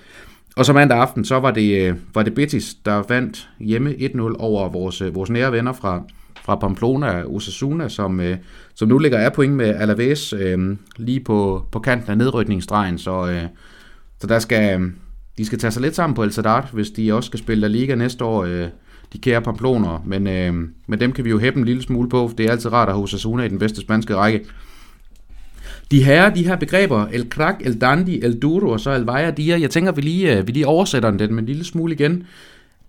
Og 0.57 0.65
så 0.65 0.73
mandag 0.73 0.99
aften, 0.99 1.25
så 1.25 1.41
var 1.41 1.51
det, 1.51 1.89
øh, 1.89 1.97
var 2.15 2.23
det 2.23 2.35
Betis, 2.35 2.75
der 2.75 3.03
vandt 3.09 3.49
hjemme 3.61 3.91
1-0 3.91 4.37
over 4.39 4.69
vores, 4.69 5.01
øh, 5.01 5.15
vores 5.15 5.31
nære 5.31 5.53
venner 5.53 5.73
fra, 5.73 6.03
fra 6.45 6.57
Pamplona, 6.57 7.25
Osasuna, 7.25 7.89
som, 7.89 8.21
øh, 8.21 8.37
som 8.75 8.89
nu 8.89 8.99
ligger 8.99 9.19
af 9.19 9.33
point 9.33 9.53
med 9.53 9.75
Alaves 9.75 10.33
øh, 10.33 10.77
lige 10.97 11.21
på, 11.21 11.65
på 11.73 11.79
kanten 11.79 12.11
af 12.11 12.19
nedrykningsstregen. 12.19 12.99
Så, 12.99 13.29
øh, 13.31 13.43
så 14.21 14.27
der 14.27 14.39
skal, 14.39 14.81
øh, 14.81 14.91
de 15.39 15.45
skal 15.45 15.59
tage 15.59 15.71
sig 15.71 15.83
lidt 15.83 15.97
sammen 15.97 16.15
på 16.15 16.23
El 16.23 16.33
Sadar, 16.33 16.71
hvis 16.73 16.91
de 16.91 17.15
også 17.15 17.27
skal 17.27 17.39
spille 17.39 17.61
La 17.61 17.67
Liga 17.67 17.95
næste 17.95 18.25
år, 18.25 18.45
øh, 18.45 18.69
de 19.13 19.19
kære 19.19 19.43
Pamploner. 19.43 20.03
Men, 20.07 20.27
øh, 20.27 20.55
men 20.87 21.01
dem 21.01 21.13
kan 21.13 21.25
vi 21.25 21.31
jo 21.31 21.39
hæppe 21.39 21.59
en 21.59 21.65
lille 21.65 21.83
smule 21.83 22.09
på, 22.09 22.29
for 22.29 22.37
det 22.37 22.47
er 22.47 22.51
altid 22.51 22.73
rart 22.73 22.89
at 22.89 22.95
have 22.95 23.03
Osasuna 23.03 23.43
i 23.43 23.49
den 23.49 23.59
bedste 23.59 23.81
spanske 23.81 24.17
række. 24.17 24.45
De 25.91 26.05
her, 26.05 26.31
de 26.31 26.47
her 26.47 26.57
begreber, 26.57 27.07
El 27.07 27.27
Crack, 27.31 27.67
El 27.67 27.81
Dandy, 27.81 28.25
El 28.25 28.39
Duro 28.39 28.69
og 28.69 28.81
så 28.81 28.91
El 28.91 29.03
Vaya 29.03 29.31
Dia, 29.31 29.61
jeg 29.61 29.71
tænker, 29.71 29.93
vi 29.93 30.01
lige, 30.01 30.39
øh, 30.39 30.47
vi 30.47 30.53
lige 30.53 30.67
oversætter 30.67 31.11
den 31.11 31.35
med 31.35 31.43
en 31.43 31.47
lille 31.47 31.65
smule 31.65 31.95
igen. 31.95 32.27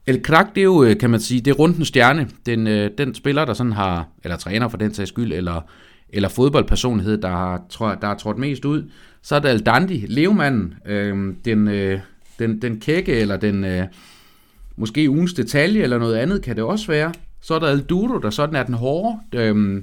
El 0.07 0.21
Crack, 0.23 0.55
det 0.55 0.61
er 0.61 0.65
jo, 0.65 0.83
øh, 0.83 0.97
kan 0.97 1.09
man 1.09 1.19
sige, 1.19 1.41
det 1.41 1.51
er 1.51 1.55
runden 1.55 1.85
stjerne. 1.85 2.27
Den, 2.45 2.67
øh, 2.67 2.91
den 2.97 3.15
spiller, 3.15 3.45
der 3.45 3.53
sådan 3.53 3.71
har, 3.71 4.07
eller 4.23 4.37
træner 4.37 4.67
for 4.67 4.77
den 4.77 4.93
sags 4.93 5.09
skyld, 5.09 5.33
eller, 5.33 5.61
eller 6.09 6.29
fodboldpersonlighed, 6.29 7.17
der 7.17 7.29
har, 7.29 7.61
tror, 7.69 7.95
der 7.95 8.07
har 8.07 8.15
trådt 8.15 8.37
mest 8.37 8.65
ud. 8.65 8.89
Så 9.21 9.35
er 9.35 9.39
der 9.39 9.49
El 9.51 9.59
Dandy, 9.59 10.05
levemanden, 10.07 10.73
øh, 10.85 11.33
den, 11.45 11.67
øh, 11.67 11.99
den, 12.39 12.61
den 12.61 12.79
kække, 12.79 13.13
eller 13.13 13.37
den, 13.37 13.63
øh, 13.63 13.83
måske 14.75 15.09
ugens 15.09 15.33
detalje, 15.33 15.81
eller 15.81 15.97
noget 15.97 16.15
andet 16.15 16.41
kan 16.41 16.55
det 16.55 16.63
også 16.63 16.87
være. 16.87 17.13
Så 17.41 17.53
er 17.53 17.59
der 17.59 17.67
El 17.67 17.81
Duro, 17.81 18.17
der 18.17 18.29
sådan 18.29 18.55
er 18.55 18.63
den 18.63 18.73
hårde, 18.73 19.17
øh, 19.33 19.81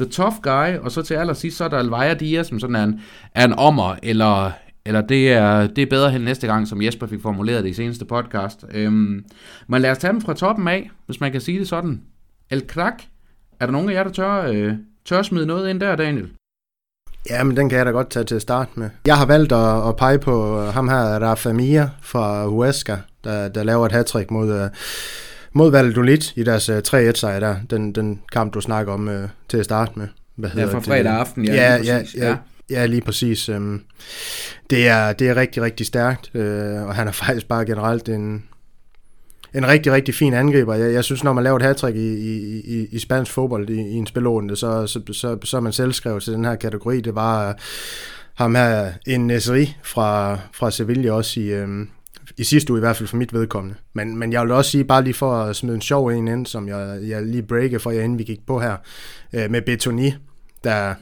the 0.00 0.08
tough 0.08 0.36
guy, 0.42 0.76
og 0.78 0.90
så 0.90 1.02
til 1.02 1.14
allersidst, 1.14 1.56
så 1.56 1.64
er 1.64 1.68
der 1.68 1.78
Alvaya 1.78 2.14
Diaz, 2.14 2.46
som 2.46 2.60
sådan 2.60 2.76
er 2.76 2.84
en, 2.84 3.00
er 3.34 3.44
en 3.44 3.52
ommer, 3.52 3.96
eller, 4.02 4.50
eller 4.84 5.00
det, 5.00 5.32
er, 5.32 5.66
det 5.66 5.82
er 5.82 5.86
bedre 5.90 6.10
hen 6.10 6.20
næste 6.20 6.46
gang, 6.46 6.68
som 6.68 6.82
Jesper 6.82 7.06
fik 7.06 7.22
formuleret 7.22 7.64
det 7.64 7.70
i 7.70 7.74
seneste 7.74 8.04
podcast. 8.04 8.64
Øhm, 8.74 9.24
men 9.66 9.82
lad 9.82 9.90
os 9.90 9.98
tage 9.98 10.12
dem 10.12 10.20
fra 10.20 10.34
toppen 10.34 10.68
af, 10.68 10.90
hvis 11.06 11.20
man 11.20 11.32
kan 11.32 11.40
sige 11.40 11.58
det 11.58 11.68
sådan. 11.68 12.02
El 12.50 12.66
Krak, 12.66 13.02
er 13.60 13.66
der 13.66 13.72
nogen 13.72 13.88
af 13.88 13.94
jer, 13.94 14.04
der 14.04 14.10
tør, 14.10 14.42
øh, 14.42 14.74
tør 15.04 15.22
smide 15.22 15.46
noget 15.46 15.70
ind 15.70 15.80
der, 15.80 15.96
Daniel? 15.96 16.28
Ja, 17.30 17.44
men 17.44 17.56
den 17.56 17.68
kan 17.68 17.78
jeg 17.78 17.86
da 17.86 17.90
godt 17.90 18.10
tage 18.10 18.24
til 18.24 18.34
at 18.34 18.42
starte 18.42 18.70
med. 18.74 18.90
Jeg 19.06 19.18
har 19.18 19.26
valgt 19.26 19.52
at, 19.52 19.88
at 19.88 19.96
pege 19.96 20.18
på 20.18 20.60
ham 20.60 20.88
her, 20.88 21.18
Rafa 21.18 21.52
Mia 21.52 21.90
fra 22.02 22.46
Huesca, 22.46 22.96
der, 23.24 23.48
der 23.48 23.62
laver 23.62 23.86
et 23.86 23.92
hattrick 23.92 24.30
mod, 24.30 24.62
Øh, 24.62 24.70
mod 25.52 25.70
Valladolid 25.70 26.36
i 26.36 26.42
deres 26.42 26.68
uh, 26.68 26.76
3-1-sejr 26.76 27.40
der. 27.40 27.56
Den, 27.70 27.92
den 27.92 28.20
kamp, 28.32 28.54
du 28.54 28.60
snakker 28.60 28.92
om 28.92 29.08
uh, 29.08 29.14
til 29.48 29.56
at 29.58 29.64
starte 29.64 29.92
med. 29.94 30.08
Hvad 30.36 30.50
ja, 30.56 30.64
fra 30.64 30.80
fredag 30.80 31.12
aften, 31.12 31.44
ja. 31.44 31.54
Ja, 31.54 31.76
ja, 31.76 32.02
ja, 32.16 32.28
ja. 32.28 32.36
Ja, 32.70 32.86
lige 32.86 33.00
præcis. 33.00 33.48
Um, 33.48 33.82
det, 34.70 34.88
er, 34.88 35.12
det 35.12 35.28
er 35.28 35.36
rigtig, 35.36 35.62
rigtig 35.62 35.86
stærkt, 35.86 36.30
uh, 36.34 36.40
og 36.88 36.94
han 36.94 37.08
er 37.08 37.12
faktisk 37.24 37.48
bare 37.48 37.66
generelt 37.66 38.08
en, 38.08 38.44
en 39.54 39.68
rigtig, 39.68 39.92
rigtig 39.92 40.14
fin 40.14 40.34
angriber. 40.34 40.74
Jeg, 40.74 40.92
jeg 40.92 41.04
synes, 41.04 41.24
når 41.24 41.32
man 41.32 41.44
laver 41.44 41.56
et 41.56 41.62
hattrick 41.62 41.96
i, 41.96 42.14
i, 42.14 42.60
i, 42.60 42.86
i 42.90 42.98
spansk 42.98 43.32
fodbold 43.32 43.70
i, 43.70 43.80
i 43.80 43.94
en 43.94 44.06
spilordende, 44.06 44.56
så, 44.56 44.86
så, 44.86 45.00
så, 45.12 45.38
så 45.44 45.56
er 45.56 45.60
man 45.60 45.72
selvskrevet 45.72 46.22
til 46.22 46.32
den 46.32 46.44
her 46.44 46.56
kategori. 46.56 47.00
Det 47.00 47.14
var 47.14 47.48
uh, 47.48 47.54
ham 48.34 48.54
her, 48.54 48.92
en 49.06 49.26
Nesri 49.26 49.76
fra, 49.82 50.38
fra 50.52 50.70
Sevilla 50.70 51.12
også 51.12 51.40
i, 51.40 51.44
øhm, 51.44 51.88
i 52.40 52.44
sidste 52.44 52.72
uge 52.72 52.78
i 52.78 52.80
hvert 52.80 52.96
fald 52.96 53.08
for 53.08 53.16
mit 53.16 53.32
vedkommende. 53.32 53.76
Men, 53.92 54.16
men 54.16 54.32
jeg 54.32 54.42
vil 54.42 54.50
også 54.50 54.70
sige, 54.70 54.84
bare 54.84 55.04
lige 55.04 55.14
for 55.14 55.32
at 55.32 55.56
smide 55.56 55.74
en 55.74 55.80
sjov 55.80 56.06
en 56.06 56.28
ind, 56.28 56.46
som 56.46 56.68
jeg, 56.68 56.98
jeg 57.02 57.22
lige 57.22 57.42
breaker 57.42 57.78
for 57.78 57.90
jer, 57.90 58.02
inden 58.02 58.18
vi 58.18 58.24
gik 58.24 58.46
på 58.46 58.60
her, 58.60 58.76
øh, 59.32 59.50
med 59.50 59.62
Betoni, 59.62 60.14
der 60.64 60.94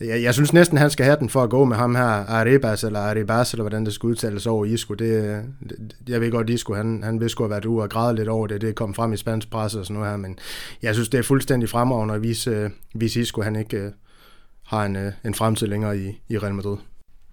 jeg, 0.00 0.22
jeg 0.22 0.34
synes 0.34 0.52
næsten, 0.52 0.78
han 0.78 0.90
skal 0.90 1.04
have 1.04 1.16
den 1.20 1.28
for 1.28 1.42
at 1.42 1.50
gå 1.50 1.64
med 1.64 1.76
ham 1.76 1.94
her, 1.94 2.04
Arebas, 2.04 2.84
eller 2.84 3.00
Arribas, 3.00 3.52
eller 3.52 3.62
hvordan 3.62 3.84
det 3.84 3.92
skal 3.92 4.06
udtales 4.06 4.46
over 4.46 4.64
Isco. 4.64 4.94
Det, 4.94 5.42
det, 5.68 5.94
jeg 6.08 6.20
ved 6.20 6.30
godt, 6.30 6.50
Isco, 6.50 6.74
han, 6.74 7.02
han 7.02 7.20
vil 7.20 7.30
sgu 7.30 7.42
have 7.42 7.50
været 7.50 7.64
ude 7.64 7.82
og 7.82 7.90
græde 7.90 8.16
lidt 8.16 8.28
over 8.28 8.46
det. 8.46 8.60
Det 8.60 8.74
kom 8.74 8.94
frem 8.94 9.12
i 9.12 9.16
spansk 9.16 9.50
presse 9.50 9.78
og 9.78 9.86
sådan 9.86 9.94
noget 9.94 10.10
her, 10.10 10.16
men 10.16 10.38
jeg 10.82 10.94
synes, 10.94 11.08
det 11.08 11.18
er 11.18 11.22
fuldstændig 11.22 11.68
fremragende 11.68 12.14
at 12.14 12.22
vise, 12.22 12.50
øh, 12.50 12.70
vise 12.94 13.20
Isco, 13.20 13.42
han 13.42 13.56
ikke 13.56 13.76
øh, 13.76 13.90
har 14.66 14.84
en, 14.84 14.96
øh, 14.96 15.12
en 15.24 15.34
fremtid 15.34 15.66
længere 15.66 15.98
i, 15.98 16.20
i 16.28 16.38
Real 16.38 16.54
Madrid. 16.54 16.76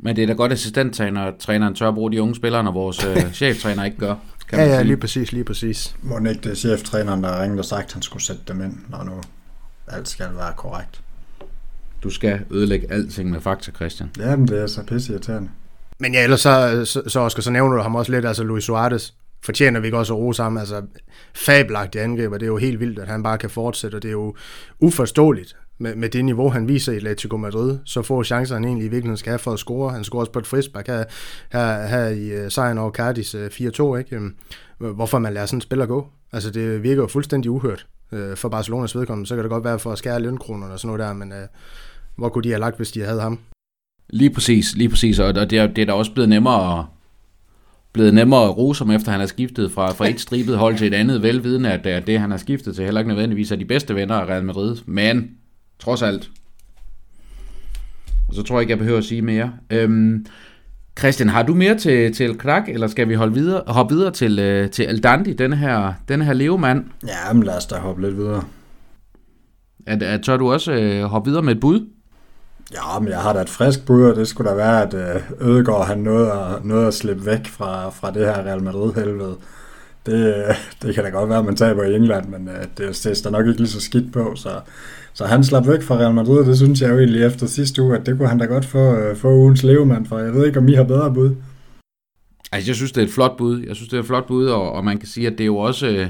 Men 0.04 0.16
det 0.16 0.22
er 0.22 0.28
da 0.28 0.34
godt, 0.34 0.52
at 0.52 0.58
assistenttræner 0.58 1.32
træneren 1.40 1.76
tør 1.76 1.88
at 1.88 1.94
bruge 1.94 2.12
de 2.12 2.22
unge 2.22 2.36
spillere, 2.36 2.64
når 2.64 2.72
vores 2.72 3.06
uh, 3.06 3.32
cheftræner 3.34 3.84
ikke 3.84 3.98
gør. 3.98 4.16
Kan 4.50 4.60
ja, 4.60 4.66
ja, 4.66 4.82
lige 4.82 4.98
præcis, 4.98 5.32
lige 5.32 5.44
præcis. 5.44 5.96
Må 6.02 6.18
ikke 6.18 6.50
det 6.50 6.58
cheftræneren, 6.58 7.24
der 7.24 7.42
ringede 7.44 7.62
og 7.62 7.66
sagt, 7.66 7.86
at 7.86 7.94
han 7.94 8.02
skulle 8.02 8.24
sætte 8.24 8.42
dem 8.48 8.62
ind, 8.62 8.78
når 8.90 9.04
nu 9.04 9.12
alt 9.88 10.10
skal 10.10 10.26
være 10.36 10.54
korrekt? 10.58 11.02
Du 12.04 12.10
skal 12.10 12.40
ødelægge 12.52 12.92
alting 12.92 13.30
med 13.30 13.42
fakta, 13.42 13.72
Christian. 13.72 14.10
Jamen, 14.20 14.48
det 14.48 14.62
er 14.62 14.68
så 14.68 14.84
pisse 14.84 15.14
irriterende. 15.14 15.50
Men 16.00 16.14
ja, 16.14 16.24
ellers 16.24 16.42
så, 16.42 16.86
så, 16.86 17.02
så, 17.08 17.20
Oscar, 17.20 17.42
så 17.42 17.52
nævner 17.52 17.76
du 17.76 17.82
ham 17.82 17.96
også 17.96 18.12
lidt, 18.12 18.26
altså 18.26 18.44
Luis 18.44 18.64
Suarez 18.64 19.12
fortjener 19.44 19.80
vi 19.80 19.88
ikke 19.88 19.98
også 19.98 20.14
at 20.14 20.20
rose 20.20 20.38
sammen. 20.38 20.60
Altså, 20.60 20.82
fabelagtige 21.34 22.02
angriber, 22.02 22.38
det 22.38 22.46
er 22.46 22.48
jo 22.48 22.58
helt 22.58 22.80
vildt, 22.80 23.00
at 23.00 23.08
han 23.08 23.24
bare 23.24 23.38
kan 23.38 23.50
fortsætte, 23.50 23.96
og 23.96 24.02
det 24.02 24.08
er 24.08 24.12
jo 24.12 24.36
uforståeligt 24.80 25.56
med, 25.82 25.96
med 25.96 26.10
det 26.10 26.26
niveau, 26.26 26.50
han 26.50 26.68
viser 26.68 26.92
i 26.92 26.96
Atletico 26.96 27.38
Madrid, 27.38 27.78
så 27.86 28.02
få 28.02 28.24
chancer, 28.24 28.56
han 28.56 28.66
egentlig 28.66 28.86
i 28.86 28.90
virkeligheden 28.90 29.18
skal 29.18 29.30
have 29.30 29.40
for 29.40 29.52
at 29.52 29.60
score. 29.60 29.92
Han 29.92 30.04
scorer 30.04 30.20
også 30.20 30.32
på 30.32 30.40
et 30.40 30.48
frisbak 30.48 30.88
her, 30.88 31.04
her, 31.52 31.88
her 31.88 32.08
i 32.08 32.28
øh, 32.30 32.52
sejren 32.52 32.78
over 32.78 32.92
Cardis 32.92 33.36
4-2, 33.36 33.38
øh, 33.38 34.00
ikke? 34.00 34.16
Øhm, 34.16 34.36
hvorfor 34.78 35.20
man 35.20 35.34
lader 35.34 35.46
sådan 35.46 35.58
en 35.58 35.62
spiller 35.62 35.86
gå. 35.86 36.08
Altså, 36.32 36.52
det 36.52 36.84
virker 36.84 37.02
jo 37.02 37.08
fuldstændig 37.08 37.52
uhørt 37.52 37.88
øh, 38.12 38.38
for 38.38 38.50
Barcelonas 38.50 38.96
vedkommende. 38.96 39.28
Så 39.28 39.36
kan 39.36 39.44
det 39.44 39.52
godt 39.52 39.64
være 39.64 39.80
for 39.80 39.92
at 39.92 39.98
skære 39.98 40.20
lønkronerne 40.20 40.74
og 40.74 40.80
sådan 40.80 40.98
noget 40.98 41.08
der, 41.08 41.14
men 41.14 41.32
uh, 41.32 41.38
hvor 42.16 42.30
kunne 42.30 42.44
de 42.44 42.50
have 42.50 42.60
lagt, 42.60 42.78
hvis 42.78 42.92
de 42.92 43.02
havde 43.02 43.22
ham? 43.22 43.40
Lige 44.10 44.30
præcis, 44.30 44.76
lige 44.76 44.90
præcis, 44.90 45.20
og 45.20 45.36
det 45.36 45.54
er, 45.54 45.68
det 45.68 45.82
er 45.82 45.86
da 45.86 45.94
også 45.94 46.14
blevet 46.14 46.30
nemmere 46.30 46.88
blevet 47.94 48.14
nemmere 48.14 48.44
at 48.44 48.58
rose 48.58 48.84
ham, 48.84 48.92
efter 48.92 49.12
han 49.12 49.20
har 49.20 49.28
skiftet 49.28 49.72
fra, 49.72 49.92
fra 49.92 50.10
et 50.10 50.20
stribet 50.20 50.58
hold 50.58 50.78
til 50.78 50.88
et 50.88 50.94
andet, 50.94 51.24
velvidende, 51.24 51.72
at 51.72 52.08
det, 52.08 52.20
han 52.20 52.32
har 52.32 52.38
skiftet 52.38 52.76
til, 52.76 52.86
heller 52.86 53.02
ikke 53.02 53.08
nødvendigvis 53.08 53.52
er 53.52 53.56
de 53.56 53.66
bedste 53.66 53.96
venner 53.96 54.16
af 54.16 54.26
Real 54.26 54.44
Madrid. 54.44 54.78
Men, 54.86 55.30
trods 55.82 56.02
alt. 56.02 56.30
Og 58.30 58.36
så 58.36 58.44
tror 58.44 58.56
jeg 58.56 58.62
ikke, 58.62 58.72
jeg 58.72 58.80
behøver 58.80 58.98
at 58.98 59.06
sige 59.06 59.22
mere. 59.22 59.54
Øhm, 59.70 60.26
Christian, 61.00 61.30
har 61.30 61.44
du 61.44 61.54
mere 61.54 61.78
til, 61.78 62.14
til 62.14 62.38
Krak, 62.38 62.70
eller 62.70 62.88
skal 62.88 63.10
vi 63.10 63.14
holde 63.14 63.34
videre, 63.34 63.64
hoppe 63.68 63.96
videre 63.96 64.12
til, 64.12 64.40
øh, 64.40 64.70
til 64.70 64.84
Aldandi, 64.84 65.34
denne 65.34 65.56
her, 65.56 65.94
denne 66.08 66.26
her 66.26 66.34
levemand? 66.34 66.86
Ja, 67.08 67.34
men 67.34 67.44
lad 67.44 67.58
os 67.58 67.66
da 67.66 67.76
hoppe 67.76 68.02
lidt 68.02 68.18
videre. 68.18 68.44
At, 69.88 70.04
at, 70.04 70.24
tør 70.24 70.38
du 70.38 70.52
også 70.52 70.72
øh, 70.72 71.04
hoppe 71.04 71.30
videre 71.30 71.44
med 71.44 71.56
et 71.56 71.60
bud? 71.60 71.88
Ja, 72.74 73.00
men 73.00 73.10
jeg 73.10 73.20
har 73.20 73.34
da 73.34 73.42
et 73.42 73.50
frisk 73.50 73.86
bud, 73.86 74.04
og 74.04 74.16
det 74.16 74.28
skulle 74.28 74.50
da 74.50 74.56
være, 74.56 74.82
at 74.82 74.94
øh, 74.94 75.50
Ødegaard 75.50 75.88
han 75.88 75.98
nåede 75.98 76.32
at, 76.32 76.66
nåede 76.66 76.88
at 76.88 76.94
slippe 76.94 77.26
væk 77.26 77.48
fra, 77.48 77.90
fra 77.90 78.12
det 78.12 78.26
her 78.26 78.46
Real 78.46 78.64
Madrid-helvede. 78.64 79.36
Det, 80.06 80.36
øh, 80.36 80.56
det 80.82 80.96
kan 80.96 81.04
da 81.04 81.10
godt 81.10 81.30
være, 81.30 81.40
at 81.40 81.46
man 81.46 81.56
taber 81.56 81.84
i 81.84 81.96
England, 81.96 82.30
men 82.30 82.48
øh, 82.48 82.64
det, 82.78 83.02
det 83.04 83.26
er 83.26 83.30
nok 83.30 83.48
ikke 83.48 83.60
lige 83.60 83.70
så 83.70 83.82
skidt 83.82 84.14
på, 84.14 84.34
så, 84.36 84.50
så 85.14 85.26
han 85.26 85.44
slap 85.44 85.68
væk 85.68 85.82
fra 85.82 85.96
Real 85.96 86.14
Madrid, 86.14 86.46
det 86.46 86.58
synes 86.58 86.82
jeg 86.82 86.90
jo 86.90 86.98
egentlig 86.98 87.24
efter 87.24 87.48
sidste 87.48 87.82
uge, 87.82 87.98
at 87.98 88.06
det 88.06 88.18
kunne 88.18 88.30
han 88.30 88.38
da 88.38 88.46
godt 88.46 88.66
få, 88.66 88.96
øh, 88.96 89.16
få 89.16 89.34
ugens 89.34 89.64
levemand 89.64 90.06
for. 90.06 90.20
Jeg 90.20 90.34
ved 90.34 90.48
ikke, 90.48 90.60
om 90.60 90.68
I 90.68 90.74
har 90.74 90.84
bedre 90.84 91.14
bud. 91.14 91.36
Altså, 92.52 92.70
jeg 92.70 92.76
synes, 92.76 92.92
det 92.92 93.02
er 93.02 93.06
et 93.06 93.14
flot 93.14 93.38
bud. 93.38 93.64
Jeg 93.68 93.76
synes, 93.76 93.90
det 93.90 93.98
er 93.98 94.02
et 94.02 94.08
flot 94.08 94.28
bud, 94.28 94.46
og, 94.46 94.72
og 94.72 94.86
man 94.86 94.98
kan 94.98 95.08
sige, 95.08 95.28
at 95.28 95.34
det 95.34 95.42
er 95.42 95.46
jo 95.46 95.58
også... 95.58 95.88
Øh, 95.88 96.10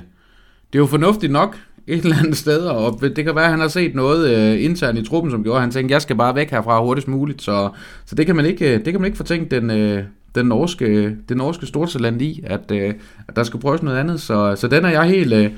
det 0.73 0.77
er 0.77 0.79
jo 0.79 0.85
fornuftigt 0.85 1.31
nok, 1.31 1.57
et 1.87 2.03
eller 2.03 2.17
andet 2.17 2.37
sted, 2.37 2.59
og 2.59 3.01
det 3.01 3.25
kan 3.25 3.35
være, 3.35 3.45
at 3.45 3.51
han 3.51 3.59
har 3.59 3.67
set 3.67 3.95
noget 3.95 4.37
øh, 4.37 4.63
internt 4.63 4.99
i 4.99 5.05
truppen, 5.05 5.31
som 5.31 5.43
gjorde, 5.43 5.55
at 5.57 5.61
han 5.61 5.71
tænkte, 5.71 5.93
jeg 5.93 6.01
skal 6.01 6.15
bare 6.15 6.35
væk 6.35 6.51
herfra 6.51 6.81
hurtigst 6.81 7.07
muligt, 7.07 7.41
så, 7.41 7.69
så 8.05 8.15
det, 8.15 8.25
kan 8.25 8.35
man 8.35 8.45
ikke, 8.45 8.73
øh, 8.73 8.85
det 8.85 8.93
kan 8.93 9.01
man 9.01 9.05
ikke 9.05 9.17
fortænke 9.17 9.55
den, 9.55 9.71
øh, 9.71 10.03
den 10.35 10.45
norske, 10.45 11.15
den 11.29 11.37
norske 11.37 11.65
stortaland 11.65 12.21
i, 12.21 12.43
at, 12.47 12.71
øh, 12.71 12.93
at 13.27 13.35
der 13.35 13.43
skal 13.43 13.59
prøves 13.59 13.83
noget 13.83 13.97
andet, 13.97 14.21
så, 14.21 14.55
så 14.57 14.67
den 14.67 14.85
er 14.85 14.89
jeg 14.89 15.03
helt... 15.03 15.33
Øh, 15.33 15.51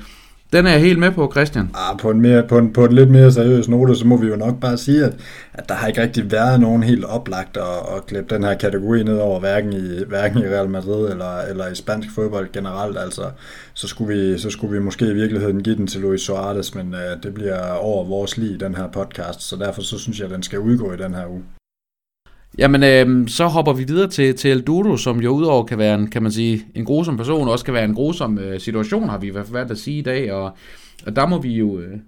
den 0.52 0.66
er 0.66 0.70
jeg 0.70 0.80
helt 0.80 0.98
med 0.98 1.10
på, 1.10 1.30
Christian. 1.32 1.70
Ah, 1.74 1.98
på, 1.98 2.10
en 2.10 2.20
mere, 2.20 2.42
på, 2.42 2.58
en, 2.58 2.72
på 2.72 2.84
en 2.84 2.92
lidt 2.92 3.10
mere 3.10 3.32
seriøs 3.32 3.68
note, 3.68 3.96
så 3.96 4.06
må 4.06 4.16
vi 4.16 4.26
jo 4.26 4.36
nok 4.36 4.60
bare 4.60 4.76
sige, 4.76 5.04
at, 5.04 5.14
at 5.54 5.68
der 5.68 5.74
har 5.74 5.88
ikke 5.88 6.02
rigtig 6.02 6.32
været 6.32 6.60
nogen 6.60 6.82
helt 6.82 7.04
oplagt 7.04 7.56
at, 7.56 7.96
at 7.96 8.06
klippe 8.06 8.34
den 8.34 8.44
her 8.44 8.54
kategori 8.54 9.02
ned 9.02 9.18
over, 9.18 9.40
hverken 9.40 9.72
i, 9.72 10.04
hverken 10.08 10.38
i 10.38 10.46
Real 10.46 10.68
Madrid 10.68 11.10
eller, 11.10 11.40
eller 11.40 11.68
i 11.68 11.74
spansk 11.74 12.08
fodbold 12.14 12.52
generelt. 12.52 12.98
Altså, 12.98 13.22
så, 13.74 13.88
skulle 13.88 14.16
vi, 14.16 14.38
så 14.38 14.50
skulle 14.50 14.72
vi 14.72 14.84
måske 14.84 15.06
i 15.06 15.14
virkeligheden 15.14 15.62
give 15.62 15.76
den 15.76 15.86
til 15.86 16.00
Luis 16.00 16.20
Suarez, 16.20 16.74
men 16.74 16.94
uh, 16.94 17.22
det 17.22 17.34
bliver 17.34 17.70
over 17.70 18.04
vores 18.04 18.36
lige 18.36 18.54
i 18.54 18.58
den 18.58 18.74
her 18.74 18.88
podcast, 18.88 19.42
så 19.42 19.56
derfor 19.56 19.82
så 19.82 19.98
synes 19.98 20.18
jeg, 20.18 20.24
at 20.24 20.34
den 20.34 20.42
skal 20.42 20.58
udgå 20.58 20.92
i 20.92 20.96
den 20.96 21.14
her 21.14 21.26
uge. 21.26 21.42
Jamen, 22.58 22.82
øh, 22.82 23.28
så 23.28 23.46
hopper 23.46 23.72
vi 23.72 23.84
videre 23.84 24.10
til, 24.10 24.36
til 24.36 24.50
El 24.50 24.62
Dudo, 24.62 24.96
som 24.96 25.20
jo 25.20 25.30
udover 25.30 25.64
kan 25.64 25.78
være 25.78 25.94
en, 25.94 26.10
kan 26.10 26.22
man 26.22 26.32
sige, 26.32 26.66
en 26.74 26.84
grusom 26.84 27.16
person, 27.16 27.48
også 27.48 27.64
kan 27.64 27.74
være 27.74 27.84
en 27.84 27.94
grusom 27.94 28.38
øh, 28.38 28.60
situation, 28.60 29.08
har 29.08 29.18
vi 29.18 29.26
i 29.26 29.30
hvert 29.30 29.46
fald 29.46 29.70
at 29.70 29.78
sige 29.78 29.98
i 29.98 30.02
dag, 30.02 30.32
og, 30.32 30.56
og 31.06 31.16
der 31.16 31.26
må 31.26 31.40
vi 31.40 31.52
jo, 31.52 31.78
øh, 31.78 31.98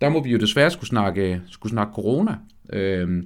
der 0.00 0.08
må 0.08 0.22
vi 0.22 0.30
jo 0.30 0.38
desværre 0.38 0.70
skulle 0.70 0.88
snakke, 0.88 1.40
skulle 1.50 1.70
snakke 1.70 1.92
corona. 1.94 2.34
Øh, 2.72 3.22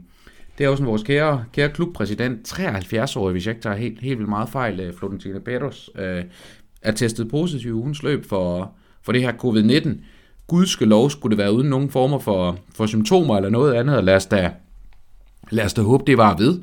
det 0.58 0.64
er 0.64 0.68
også 0.68 0.84
vores 0.84 1.02
kære, 1.02 1.44
kære 1.52 1.68
klubpræsident, 1.68 2.52
73-årig, 2.52 3.32
hvis 3.32 3.46
jeg 3.46 3.52
ikke 3.52 3.62
tager 3.62 3.76
helt, 3.76 4.00
helt 4.00 4.18
vildt 4.18 4.30
meget 4.30 4.48
fejl, 4.48 4.80
øh, 4.80 4.94
Florentino 4.94 5.38
øh, 5.94 6.24
er 6.82 6.92
testet 6.92 7.30
positiv 7.30 7.70
i 7.70 7.72
ugens 7.72 8.02
løb 8.02 8.24
for, 8.28 8.72
for 9.02 9.12
det 9.12 9.22
her 9.22 9.32
covid-19. 9.32 9.88
Gudske 10.46 10.84
lov 10.84 11.10
skulle 11.10 11.36
det 11.36 11.44
være 11.44 11.52
uden 11.52 11.70
nogen 11.70 11.90
former 11.90 12.18
for, 12.18 12.58
for 12.74 12.86
symptomer 12.86 13.36
eller 13.36 13.50
noget 13.50 13.74
andet, 13.74 13.96
og 13.96 14.04
lad 14.04 14.16
os 14.16 14.26
da 14.26 14.50
Lad 15.50 15.64
os 15.64 15.74
da 15.74 15.82
håbe, 15.82 16.04
det 16.06 16.18
var 16.18 16.36
ved. 16.36 16.60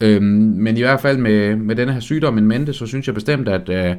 Øhm, 0.00 0.24
men 0.56 0.76
i 0.76 0.80
hvert 0.80 1.00
fald 1.00 1.18
med, 1.18 1.56
med 1.56 1.76
denne 1.76 1.92
her 1.92 2.00
sygdom 2.00 2.38
en 2.38 2.46
mente, 2.46 2.72
så 2.72 2.86
synes 2.86 3.06
jeg 3.06 3.14
bestemt, 3.14 3.48
at, 3.48 3.68
øh, 3.68 3.96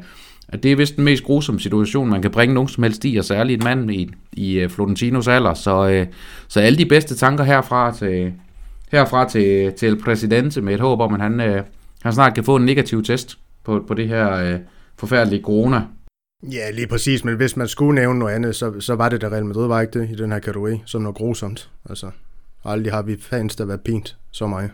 at 0.47 0.63
det 0.63 0.71
er 0.71 0.75
vist 0.75 0.95
den 0.95 1.03
mest 1.03 1.23
grusomme 1.23 1.61
situation, 1.61 2.09
man 2.09 2.21
kan 2.21 2.31
bringe 2.31 2.53
nogen 2.53 2.67
som 2.67 2.83
helst 2.83 3.05
i, 3.05 3.17
og 3.17 3.25
særligt 3.25 3.61
en 3.61 3.63
mand 3.63 3.91
i, 3.91 4.11
i 4.33 4.63
uh, 4.63 4.71
Florentinos 4.71 5.27
alder. 5.27 5.53
Så, 5.53 5.89
øh, 5.89 6.07
så 6.47 6.59
alle 6.59 6.77
de 6.77 6.85
bedste 6.85 7.15
tanker 7.15 7.43
herfra 7.43 7.93
til, 7.93 8.33
herfra 8.91 9.29
til, 9.29 9.73
til 9.73 9.89
El 9.89 10.01
Presidente 10.01 10.61
med 10.61 10.73
et 10.73 10.79
håb 10.79 10.99
om, 10.99 11.13
at 11.13 11.21
han, 11.21 11.39
øh, 11.39 11.63
han 12.01 12.13
snart 12.13 12.33
kan 12.33 12.43
få 12.43 12.55
en 12.55 12.65
negativ 12.65 13.03
test 13.03 13.37
på, 13.63 13.83
på 13.87 13.93
det 13.93 14.07
her 14.07 14.33
øh, 14.33 14.59
forfærdelige 14.97 15.43
corona. 15.43 15.81
Ja, 16.51 16.71
lige 16.71 16.87
præcis, 16.87 17.25
men 17.25 17.35
hvis 17.35 17.57
man 17.57 17.67
skulle 17.67 17.95
nævne 17.95 18.19
noget 18.19 18.33
andet, 18.33 18.55
så, 18.55 18.79
så 18.79 18.95
var 18.95 19.09
det 19.09 19.21
da 19.21 19.27
Real 19.27 19.45
Madrid, 19.45 19.67
var 19.67 19.81
ikke 19.81 19.99
det, 19.99 20.09
i 20.09 20.15
den 20.15 20.31
her 20.31 20.39
kategori, 20.39 20.81
som 20.85 21.01
noget 21.01 21.15
grusomt. 21.15 21.69
Altså, 21.89 22.07
Aldrig 22.65 22.93
har 22.93 23.01
vi 23.01 23.17
fans, 23.21 23.55
der 23.55 23.65
været 23.65 23.81
pint 23.81 24.17
så 24.31 24.47
mig. 24.47 24.69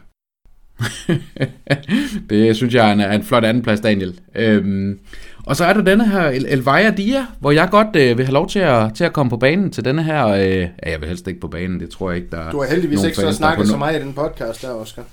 det 2.29 2.55
synes 2.55 2.73
jeg 2.73 2.89
er 2.89 2.93
en, 2.93 2.99
er 2.99 3.11
en 3.11 3.23
flot 3.23 3.43
andenplads, 3.45 3.79
Daniel. 3.79 4.19
Øhm, 4.35 4.99
og 5.45 5.55
så 5.55 5.65
er 5.65 5.73
der 5.73 5.81
denne 5.81 6.07
her 6.07 6.29
El 6.29 6.45
Elvira 6.49 6.89
Dia, 6.89 7.25
hvor 7.39 7.51
jeg 7.51 7.67
godt 7.71 7.95
øh, 7.95 8.17
vil 8.17 8.25
have 8.25 8.33
lov 8.33 8.49
til 8.49 8.59
at, 8.59 8.93
til 8.95 9.03
at 9.03 9.13
komme 9.13 9.29
på 9.29 9.37
banen 9.37 9.71
til 9.71 9.85
denne 9.85 10.03
her... 10.03 10.27
Øh, 10.27 10.41
ja, 10.41 10.67
jeg 10.85 10.99
vil 10.99 11.07
helst 11.07 11.27
ikke 11.27 11.39
på 11.39 11.47
banen, 11.47 11.79
det 11.79 11.89
tror 11.89 12.09
jeg 12.11 12.17
ikke, 12.17 12.29
der 12.31 12.51
Du 12.51 12.61
har 12.61 12.67
heldigvis 12.67 13.03
ikke 13.03 13.17
så 13.17 13.33
snakket 13.33 13.67
så 13.67 13.77
meget 13.77 13.99
i 13.99 14.03
den 14.03 14.13
podcast 14.13 14.61
der, 14.61 14.71
Oscar. 14.71 15.03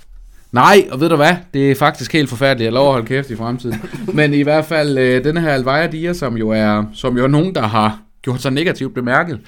Nej, 0.52 0.88
og 0.90 1.00
ved 1.00 1.08
du 1.08 1.16
hvad? 1.16 1.36
Det 1.54 1.70
er 1.70 1.74
faktisk 1.74 2.12
helt 2.12 2.28
forfærdeligt. 2.28 2.64
Jeg 2.64 2.72
lover 2.72 2.88
at 2.88 2.92
holde 2.92 3.06
kæft 3.06 3.30
i 3.30 3.36
fremtiden. 3.36 3.82
Men 4.14 4.34
i 4.34 4.42
hvert 4.42 4.64
fald, 4.64 4.98
øh, 4.98 5.24
denne 5.24 5.40
her 5.40 5.54
Elvira 5.54 5.86
Dia, 5.86 6.12
som 6.12 6.36
jo 6.36 6.50
er, 6.50 6.84
som 6.92 7.16
jo 7.16 7.24
er 7.24 7.28
nogen, 7.28 7.54
der 7.54 7.62
har 7.62 8.00
gjort 8.22 8.42
sig 8.42 8.52
negativt 8.52 8.94
bemærket 8.94 9.40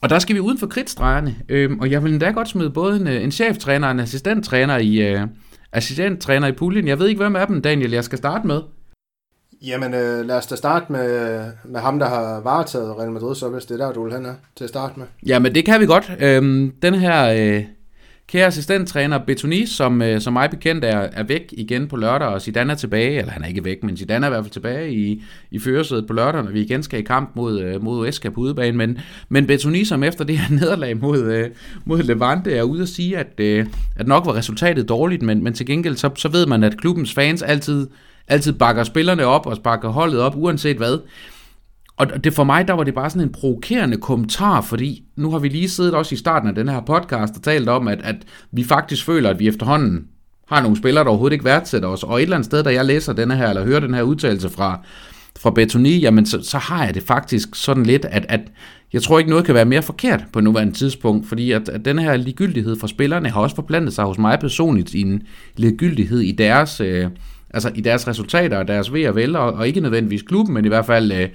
og 0.00 0.10
der 0.10 0.18
skal 0.18 0.34
vi 0.34 0.40
uden 0.40 0.58
for 0.58 0.66
kridtstregerne, 0.66 1.36
øh, 1.48 1.70
og 1.80 1.90
jeg 1.90 2.04
vil 2.04 2.12
endda 2.12 2.30
godt 2.30 2.48
smide 2.48 2.70
både 2.70 2.96
en, 2.96 3.06
en 3.06 3.32
cheftræner 3.32 3.86
og 3.86 3.92
en 3.92 4.00
assistenttræner 4.00 4.78
i, 4.78 4.96
øh, 4.96 5.20
assistenttræner 5.72 6.46
i 6.48 6.52
puljen. 6.52 6.88
Jeg 6.88 6.98
ved 6.98 7.08
ikke, 7.08 7.20
hvem 7.20 7.36
af 7.36 7.46
dem, 7.46 7.62
Daniel, 7.62 7.90
jeg 7.90 8.04
skal 8.04 8.18
starte 8.18 8.46
med. 8.46 8.60
Jamen, 9.62 9.94
øh, 9.94 10.26
lad 10.26 10.36
os 10.36 10.46
da 10.46 10.56
starte 10.56 10.92
med, 10.92 11.40
med 11.64 11.80
ham, 11.80 11.98
der 11.98 12.08
har 12.08 12.40
varetaget 12.40 12.98
Real 12.98 13.10
Madrid, 13.10 13.34
så 13.34 13.48
hvis 13.48 13.64
det 13.64 13.80
er 13.80 13.86
der, 13.86 13.92
du 13.92 14.04
vil 14.04 14.12
hen 14.12 14.26
til 14.56 14.64
at 14.64 14.70
starte 14.70 14.98
med. 14.98 15.06
Jamen, 15.26 15.54
det 15.54 15.64
kan 15.64 15.80
vi 15.80 15.86
godt. 15.86 16.12
Øhm, 16.20 16.72
den 16.82 16.94
her 16.94 17.56
øh, 17.56 17.64
kære 18.28 18.46
assistenttræner 18.46 19.18
Betoni, 19.18 19.66
som, 19.66 20.02
øh, 20.02 20.20
som 20.20 20.32
mig 20.32 20.50
bekendt 20.50 20.84
er, 20.84 20.98
er 21.12 21.22
væk 21.22 21.54
igen 21.56 21.88
på 21.88 21.96
lørdag, 21.96 22.28
og 22.28 22.42
Zidane 22.42 22.72
er 22.72 22.76
tilbage, 22.76 23.18
eller 23.18 23.32
han 23.32 23.42
er 23.42 23.46
ikke 23.46 23.64
væk, 23.64 23.82
men 23.82 23.96
Zidane 23.96 24.26
er 24.26 24.30
i 24.30 24.32
hvert 24.32 24.44
fald 24.44 24.52
tilbage 24.52 24.94
i, 24.94 25.22
i 25.50 25.58
førersædet 25.58 26.06
på 26.06 26.12
lørdag, 26.12 26.44
når 26.44 26.50
vi 26.50 26.60
igen 26.60 26.82
skal 26.82 27.00
i 27.00 27.02
kamp 27.02 27.30
mod, 27.36 27.60
øh, 27.60 27.82
mod 27.82 27.98
Uesca 27.98 28.30
på 28.30 28.40
udebane. 28.40 28.76
Men, 28.76 28.98
men 29.28 29.46
Betoni, 29.46 29.84
som 29.84 30.02
efter 30.02 30.24
det 30.24 30.38
her 30.38 30.54
nederlag 30.60 30.96
mod, 30.96 31.22
øh, 31.22 31.48
mod 31.84 32.02
Levante, 32.02 32.56
er 32.56 32.62
ude 32.62 32.82
at 32.82 32.88
sige, 32.88 33.18
at, 33.18 33.40
øh, 33.40 33.66
at 33.96 34.06
nok 34.06 34.26
var 34.26 34.34
resultatet 34.34 34.88
dårligt, 34.88 35.22
men, 35.22 35.44
men 35.44 35.54
til 35.54 35.66
gengæld 35.66 35.96
så, 35.96 36.10
så 36.16 36.28
ved 36.28 36.46
man, 36.46 36.64
at 36.64 36.80
klubbens 36.80 37.14
fans 37.14 37.42
altid 37.42 37.86
altid 38.28 38.52
bakker 38.52 38.84
spillerne 38.84 39.24
op 39.24 39.46
og 39.46 39.58
bakker 39.64 39.88
holdet 39.88 40.20
op, 40.20 40.36
uanset 40.36 40.76
hvad. 40.76 40.98
Og 41.98 42.24
det 42.24 42.34
for 42.34 42.44
mig, 42.44 42.68
der 42.68 42.74
var 42.74 42.84
det 42.84 42.94
bare 42.94 43.10
sådan 43.10 43.22
en 43.22 43.32
provokerende 43.32 43.96
kommentar, 43.96 44.60
fordi 44.60 45.02
nu 45.16 45.30
har 45.30 45.38
vi 45.38 45.48
lige 45.48 45.68
siddet 45.68 45.94
også 45.94 46.14
i 46.14 46.18
starten 46.18 46.48
af 46.48 46.54
den 46.54 46.68
her 46.68 46.80
podcast 46.80 47.36
og 47.36 47.42
talt 47.42 47.68
om, 47.68 47.88
at, 47.88 48.00
at 48.04 48.16
vi 48.52 48.64
faktisk 48.64 49.04
føler, 49.04 49.30
at 49.30 49.38
vi 49.38 49.48
efterhånden 49.48 50.06
har 50.48 50.62
nogle 50.62 50.76
spillere, 50.76 51.04
der 51.04 51.10
overhovedet 51.10 51.32
ikke 51.32 51.44
værdsætter 51.44 51.88
os. 51.88 52.02
Og 52.02 52.16
et 52.16 52.22
eller 52.22 52.36
andet 52.36 52.46
sted, 52.46 52.62
da 52.62 52.72
jeg 52.72 52.84
læser 52.84 53.12
denne 53.12 53.36
her, 53.36 53.48
eller 53.48 53.64
hører 53.64 53.80
den 53.80 53.94
her 53.94 54.02
udtalelse 54.02 54.48
fra, 54.48 54.80
fra 55.38 55.50
Betoni, 55.50 55.98
jamen 55.98 56.26
så, 56.26 56.42
så 56.42 56.58
har 56.58 56.84
jeg 56.84 56.94
det 56.94 57.02
faktisk 57.02 57.54
sådan 57.54 57.86
lidt, 57.86 58.04
at, 58.04 58.26
at 58.28 58.40
jeg 58.92 59.02
tror 59.02 59.18
ikke 59.18 59.30
noget 59.30 59.44
kan 59.44 59.54
være 59.54 59.64
mere 59.64 59.82
forkert 59.82 60.24
på 60.32 60.40
nuværende 60.40 60.72
tidspunkt, 60.72 61.28
fordi 61.28 61.52
at, 61.52 61.68
at 61.68 61.84
den 61.84 61.98
her 61.98 62.16
ligegyldighed 62.16 62.76
for 62.80 62.86
spillerne 62.86 63.30
har 63.30 63.40
også 63.40 63.56
forplantet 63.56 63.94
sig 63.94 64.04
hos 64.04 64.18
mig 64.18 64.38
personligt 64.40 64.94
i 64.94 65.00
en 65.00 65.22
ligegyldighed 65.56 66.20
i 66.20 66.32
deres... 66.32 66.80
Øh, 66.80 67.06
altså 67.50 67.70
i 67.74 67.80
deres 67.80 68.08
resultater 68.08 68.58
og 68.58 68.68
deres 68.68 68.92
ved 68.92 69.08
og 69.08 69.14
vel, 69.14 69.36
og, 69.36 69.52
og 69.52 69.66
ikke 69.68 69.80
nødvendigvis 69.80 70.22
klubben, 70.22 70.54
men 70.54 70.64
i 70.64 70.68
hvert 70.68 70.86
fald 70.86 71.12
øh, 71.12 71.28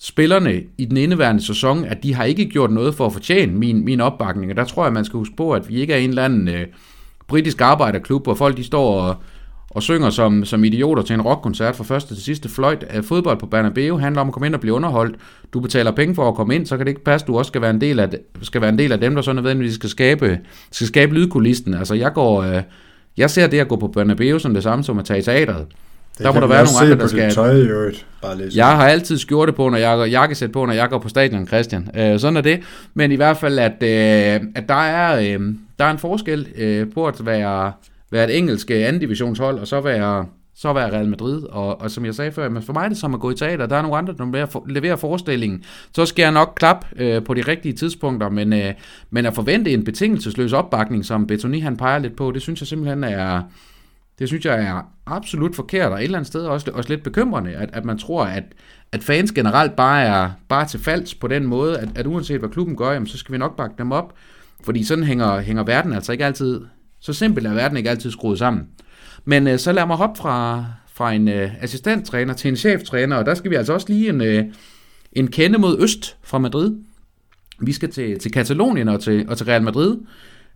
spillerne 0.00 0.62
i 0.78 0.84
den 0.84 0.96
indeværende 0.96 1.46
sæson, 1.46 1.84
at 1.84 2.02
de 2.02 2.14
har 2.14 2.24
ikke 2.24 2.44
gjort 2.44 2.70
noget 2.70 2.94
for 2.94 3.06
at 3.06 3.12
fortjene 3.12 3.52
min, 3.52 3.84
min 3.84 4.00
opbakning, 4.00 4.50
og 4.50 4.56
der 4.56 4.64
tror 4.64 4.84
jeg, 4.84 4.92
man 4.92 5.04
skal 5.04 5.18
huske 5.18 5.36
på, 5.36 5.52
at 5.52 5.68
vi 5.68 5.80
ikke 5.80 5.92
er 5.92 5.98
en 5.98 6.08
eller 6.08 6.24
anden 6.24 6.48
øh, 6.48 6.66
britisk 7.28 7.60
arbejderklub, 7.60 8.24
hvor 8.24 8.34
folk 8.34 8.56
de 8.56 8.64
står 8.64 9.00
og, 9.00 9.16
og 9.70 9.82
synger 9.82 10.10
som, 10.10 10.44
som 10.44 10.64
idioter 10.64 11.02
til 11.02 11.14
en 11.14 11.22
rockkoncert 11.22 11.76
fra 11.76 11.84
første 11.84 12.14
til 12.14 12.24
sidste 12.24 12.48
fløjt. 12.48 12.84
At 12.88 13.04
fodbold 13.04 13.38
på 13.38 13.46
Bernabeu 13.46 13.98
handler 13.98 14.20
om 14.20 14.26
at 14.26 14.32
komme 14.32 14.46
ind 14.46 14.54
og 14.54 14.60
blive 14.60 14.74
underholdt. 14.74 15.16
Du 15.52 15.60
betaler 15.60 15.90
penge 15.90 16.14
for 16.14 16.28
at 16.28 16.34
komme 16.34 16.54
ind, 16.54 16.66
så 16.66 16.76
kan 16.76 16.86
det 16.86 16.90
ikke 16.90 17.04
passe, 17.04 17.26
du 17.26 17.38
også 17.38 17.48
skal 17.48 17.60
være 17.60 17.70
en 17.70 17.80
del 17.80 18.00
af, 18.00 18.08
skal 18.42 18.60
være 18.60 18.70
en 18.70 18.78
del 18.78 18.92
af 18.92 19.00
dem, 19.00 19.14
der 19.14 19.22
så 19.22 19.32
nødvendigvis 19.32 19.74
skal 19.74 19.90
skabe, 19.90 20.38
skal 20.70 20.86
skabe 20.86 21.14
lydkulisten. 21.14 21.74
Altså 21.74 21.94
jeg 21.94 22.12
går... 22.12 22.42
Øh, 22.42 22.62
jeg 23.16 23.30
ser 23.30 23.46
det 23.46 23.58
at 23.58 23.68
gå 23.68 23.76
på 23.76 23.88
Bernabeu 23.88 24.38
som 24.38 24.54
det 24.54 24.62
samme 24.62 24.84
som 24.84 24.98
at 24.98 25.04
tage 25.04 25.18
i 25.18 25.22
teateret. 25.22 25.66
Det 26.20 26.26
der 26.26 26.34
må 26.34 26.40
der 26.40 26.46
være 26.46 26.64
nogle 26.64 26.92
andre, 26.92 27.02
der 27.02 27.08
skal... 27.08 27.32
Tøj, 27.32 27.56
i 27.56 27.60
øvrigt. 27.60 28.06
Bare 28.22 28.36
lige 28.36 28.50
jeg 28.54 28.76
har 28.76 28.88
altid 28.88 29.18
skjorte 29.18 29.52
på, 29.52 29.68
når 29.68 29.78
jeg 29.78 29.96
går, 29.96 30.04
jakkesæt 30.04 30.52
på, 30.52 30.66
når 30.66 30.72
jeg 30.72 30.88
går 30.88 30.98
på 30.98 31.08
stadion, 31.08 31.46
Christian. 31.46 31.90
Øh, 31.96 32.20
sådan 32.20 32.36
er 32.36 32.40
det. 32.40 32.60
Men 32.94 33.12
i 33.12 33.16
hvert 33.16 33.36
fald, 33.36 33.58
at, 33.58 33.82
øh, 33.82 34.46
at 34.54 34.68
der, 34.68 34.74
er, 34.74 35.18
øh, 35.18 35.54
der 35.78 35.84
er 35.84 35.90
en 35.90 35.98
forskel 35.98 36.48
øh, 36.56 36.86
på 36.94 37.06
at 37.06 37.26
være, 37.26 37.72
være 38.10 38.24
et 38.24 38.38
engelsk 38.38 38.70
anden 38.70 39.00
divisionshold, 39.00 39.58
og 39.58 39.66
så 39.66 39.80
være 39.80 40.26
så 40.54 40.72
være 40.72 40.92
Real 40.92 41.08
Madrid. 41.08 41.42
Og, 41.42 41.80
og 41.80 41.90
som 41.90 42.04
jeg 42.04 42.14
sagde 42.14 42.32
før, 42.32 42.48
men 42.48 42.62
for 42.62 42.72
mig 42.72 42.84
er 42.84 42.88
det 42.88 42.98
som 42.98 43.14
at 43.14 43.20
gå 43.20 43.30
i 43.30 43.34
teater. 43.34 43.66
Der 43.66 43.76
er 43.76 43.82
nogle 43.82 43.96
andre, 43.96 44.14
der 44.18 44.62
leverer 44.68 44.96
forestillingen. 44.96 45.64
Så 45.94 46.06
skal 46.06 46.22
jeg 46.22 46.32
nok 46.32 46.52
klap 46.56 46.86
øh, 46.96 47.24
på 47.24 47.34
de 47.34 47.40
rigtige 47.40 47.72
tidspunkter, 47.72 48.28
men, 48.28 48.52
øh, 48.52 48.74
men 49.10 49.26
at 49.26 49.34
forvente 49.34 49.72
en 49.72 49.84
betingelsesløs 49.84 50.52
opbakning, 50.52 51.04
som 51.04 51.26
Betoni 51.26 51.60
han 51.60 51.76
peger 51.76 51.98
lidt 51.98 52.16
på, 52.16 52.30
det 52.30 52.42
synes 52.42 52.60
jeg 52.60 52.66
simpelthen 52.66 53.04
er... 53.04 53.42
Det 54.18 54.28
synes 54.28 54.44
jeg 54.44 54.62
er 54.62 54.82
absolut 55.10 55.56
forkert, 55.56 55.92
og 55.92 55.98
et 55.98 56.04
eller 56.04 56.18
andet 56.18 56.26
sted 56.26 56.40
også, 56.40 56.70
også 56.74 56.90
lidt 56.90 57.02
bekymrende, 57.02 57.50
at, 57.50 57.70
at 57.72 57.84
man 57.84 57.98
tror, 57.98 58.24
at, 58.24 58.44
at 58.92 59.02
fans 59.02 59.32
generelt 59.32 59.76
bare 59.76 60.02
er 60.02 60.30
bare 60.48 60.68
til 60.68 60.80
falds 60.80 61.14
på 61.14 61.28
den 61.28 61.46
måde, 61.46 61.78
at, 61.78 61.88
at 61.94 62.06
uanset 62.06 62.38
hvad 62.38 62.48
klubben 62.48 62.76
gør, 62.76 62.92
jamen, 62.92 63.06
så 63.06 63.18
skal 63.18 63.32
vi 63.32 63.38
nok 63.38 63.56
bakke 63.56 63.74
dem 63.78 63.92
op. 63.92 64.14
Fordi 64.64 64.84
sådan 64.84 65.04
hænger, 65.04 65.40
hænger 65.40 65.64
verden 65.64 65.92
altså 65.92 66.12
ikke 66.12 66.24
altid, 66.24 66.60
så 67.00 67.12
simpelt 67.12 67.46
er 67.46 67.54
verden 67.54 67.76
ikke 67.76 67.90
altid 67.90 68.10
skruet 68.10 68.38
sammen. 68.38 68.66
Men 69.24 69.46
øh, 69.46 69.58
så 69.58 69.72
lad 69.72 69.86
mig 69.86 69.96
hoppe 69.96 70.18
fra, 70.18 70.64
fra 70.92 71.12
en 71.12 71.28
øh, 71.28 71.50
assistenttræner 71.60 72.34
til 72.34 72.48
en 72.48 72.56
cheftræner, 72.56 73.16
og 73.16 73.26
der 73.26 73.34
skal 73.34 73.50
vi 73.50 73.56
altså 73.56 73.72
også 73.72 73.86
lige 73.88 74.08
en, 74.08 74.20
øh, 74.20 74.44
en 75.12 75.28
kende 75.28 75.58
mod 75.58 75.82
øst 75.82 76.16
fra 76.22 76.38
Madrid. 76.38 76.76
Vi 77.60 77.72
skal 77.72 77.90
til, 77.90 78.18
til 78.18 78.32
Katalonien 78.32 78.88
og 78.88 79.00
til, 79.00 79.28
og 79.28 79.36
til 79.36 79.46
Real 79.46 79.62
Madrid. 79.62 79.96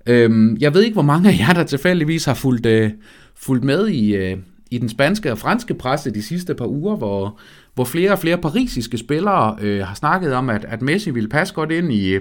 Øhm, 0.06 0.56
jeg 0.60 0.74
ved 0.74 0.82
ikke, 0.82 0.94
hvor 0.94 1.02
mange 1.02 1.28
af 1.28 1.38
jer, 1.38 1.52
der 1.52 1.64
tilfældigvis 1.64 2.24
har 2.24 2.34
fulgt, 2.34 2.66
øh, 2.66 2.90
fulgt 3.44 3.64
med 3.64 3.88
i, 3.88 4.14
øh, 4.16 4.36
i 4.70 4.78
den 4.78 4.88
spanske 4.88 5.32
og 5.32 5.38
franske 5.38 5.74
presse 5.74 6.10
de 6.10 6.22
sidste 6.22 6.54
par 6.54 6.66
uger, 6.66 6.96
hvor, 6.96 7.38
hvor 7.74 7.84
flere 7.84 8.12
og 8.12 8.18
flere 8.18 8.38
parisiske 8.38 8.98
spillere 8.98 9.56
øh, 9.60 9.86
har 9.86 9.94
snakket 9.94 10.34
om, 10.34 10.50
at, 10.50 10.64
at 10.64 10.82
Messi 10.82 11.10
ville 11.10 11.28
passe 11.28 11.54
godt 11.54 11.70
ind 11.70 11.92
i, 11.92 12.18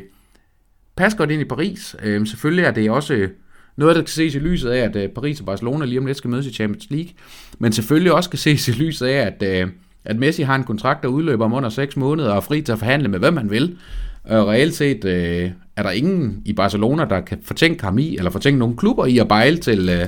passe 0.95 1.17
godt 1.17 1.31
ind 1.31 1.41
i 1.41 1.45
Paris. 1.45 1.95
Øh, 2.03 2.27
selvfølgelig 2.27 2.65
er 2.65 2.71
det 2.71 2.91
også 2.91 3.13
øh, 3.13 3.29
noget, 3.77 3.95
der 3.95 4.01
kan 4.01 4.09
ses 4.09 4.35
i 4.35 4.39
lyset 4.39 4.69
af, 4.69 4.77
at 4.77 4.95
øh, 4.95 5.09
Paris 5.09 5.39
og 5.39 5.45
Barcelona 5.45 5.85
lige 5.85 5.99
om 5.99 6.05
lidt 6.05 6.17
skal 6.17 6.29
mødes 6.29 6.45
i 6.45 6.53
Champions 6.53 6.87
League, 6.89 7.11
men 7.59 7.71
selvfølgelig 7.71 8.13
også 8.13 8.29
kan 8.29 8.39
ses 8.39 8.67
i 8.67 8.71
lyset 8.71 9.05
af, 9.05 9.27
at, 9.27 9.61
øh, 9.61 9.67
at 10.05 10.19
Messi 10.19 10.41
har 10.41 10.55
en 10.55 10.63
kontrakt, 10.63 11.03
der 11.03 11.09
udløber 11.09 11.45
om 11.45 11.53
under 11.53 11.69
6 11.69 11.97
måneder 11.97 12.29
og 12.29 12.37
er 12.37 12.41
fri 12.41 12.61
til 12.61 12.71
at 12.71 12.79
forhandle 12.79 13.07
med, 13.07 13.19
hvem 13.19 13.33
man 13.33 13.51
vil. 13.51 13.77
Og 14.23 14.47
reelt 14.47 14.75
set 14.75 15.05
øh, 15.05 15.51
er 15.75 15.83
der 15.83 15.91
ingen 15.91 16.41
i 16.45 16.53
Barcelona, 16.53 17.05
der 17.05 17.21
kan 17.21 17.39
fortænke 17.43 17.83
ham 17.83 17.97
i, 17.97 18.17
eller 18.17 18.31
fortænke 18.31 18.59
nogle 18.59 18.77
klubber 18.77 19.05
i 19.05 19.17
at 19.17 19.27
bejle 19.27 19.57
til, 19.57 19.89
øh, 19.89 20.05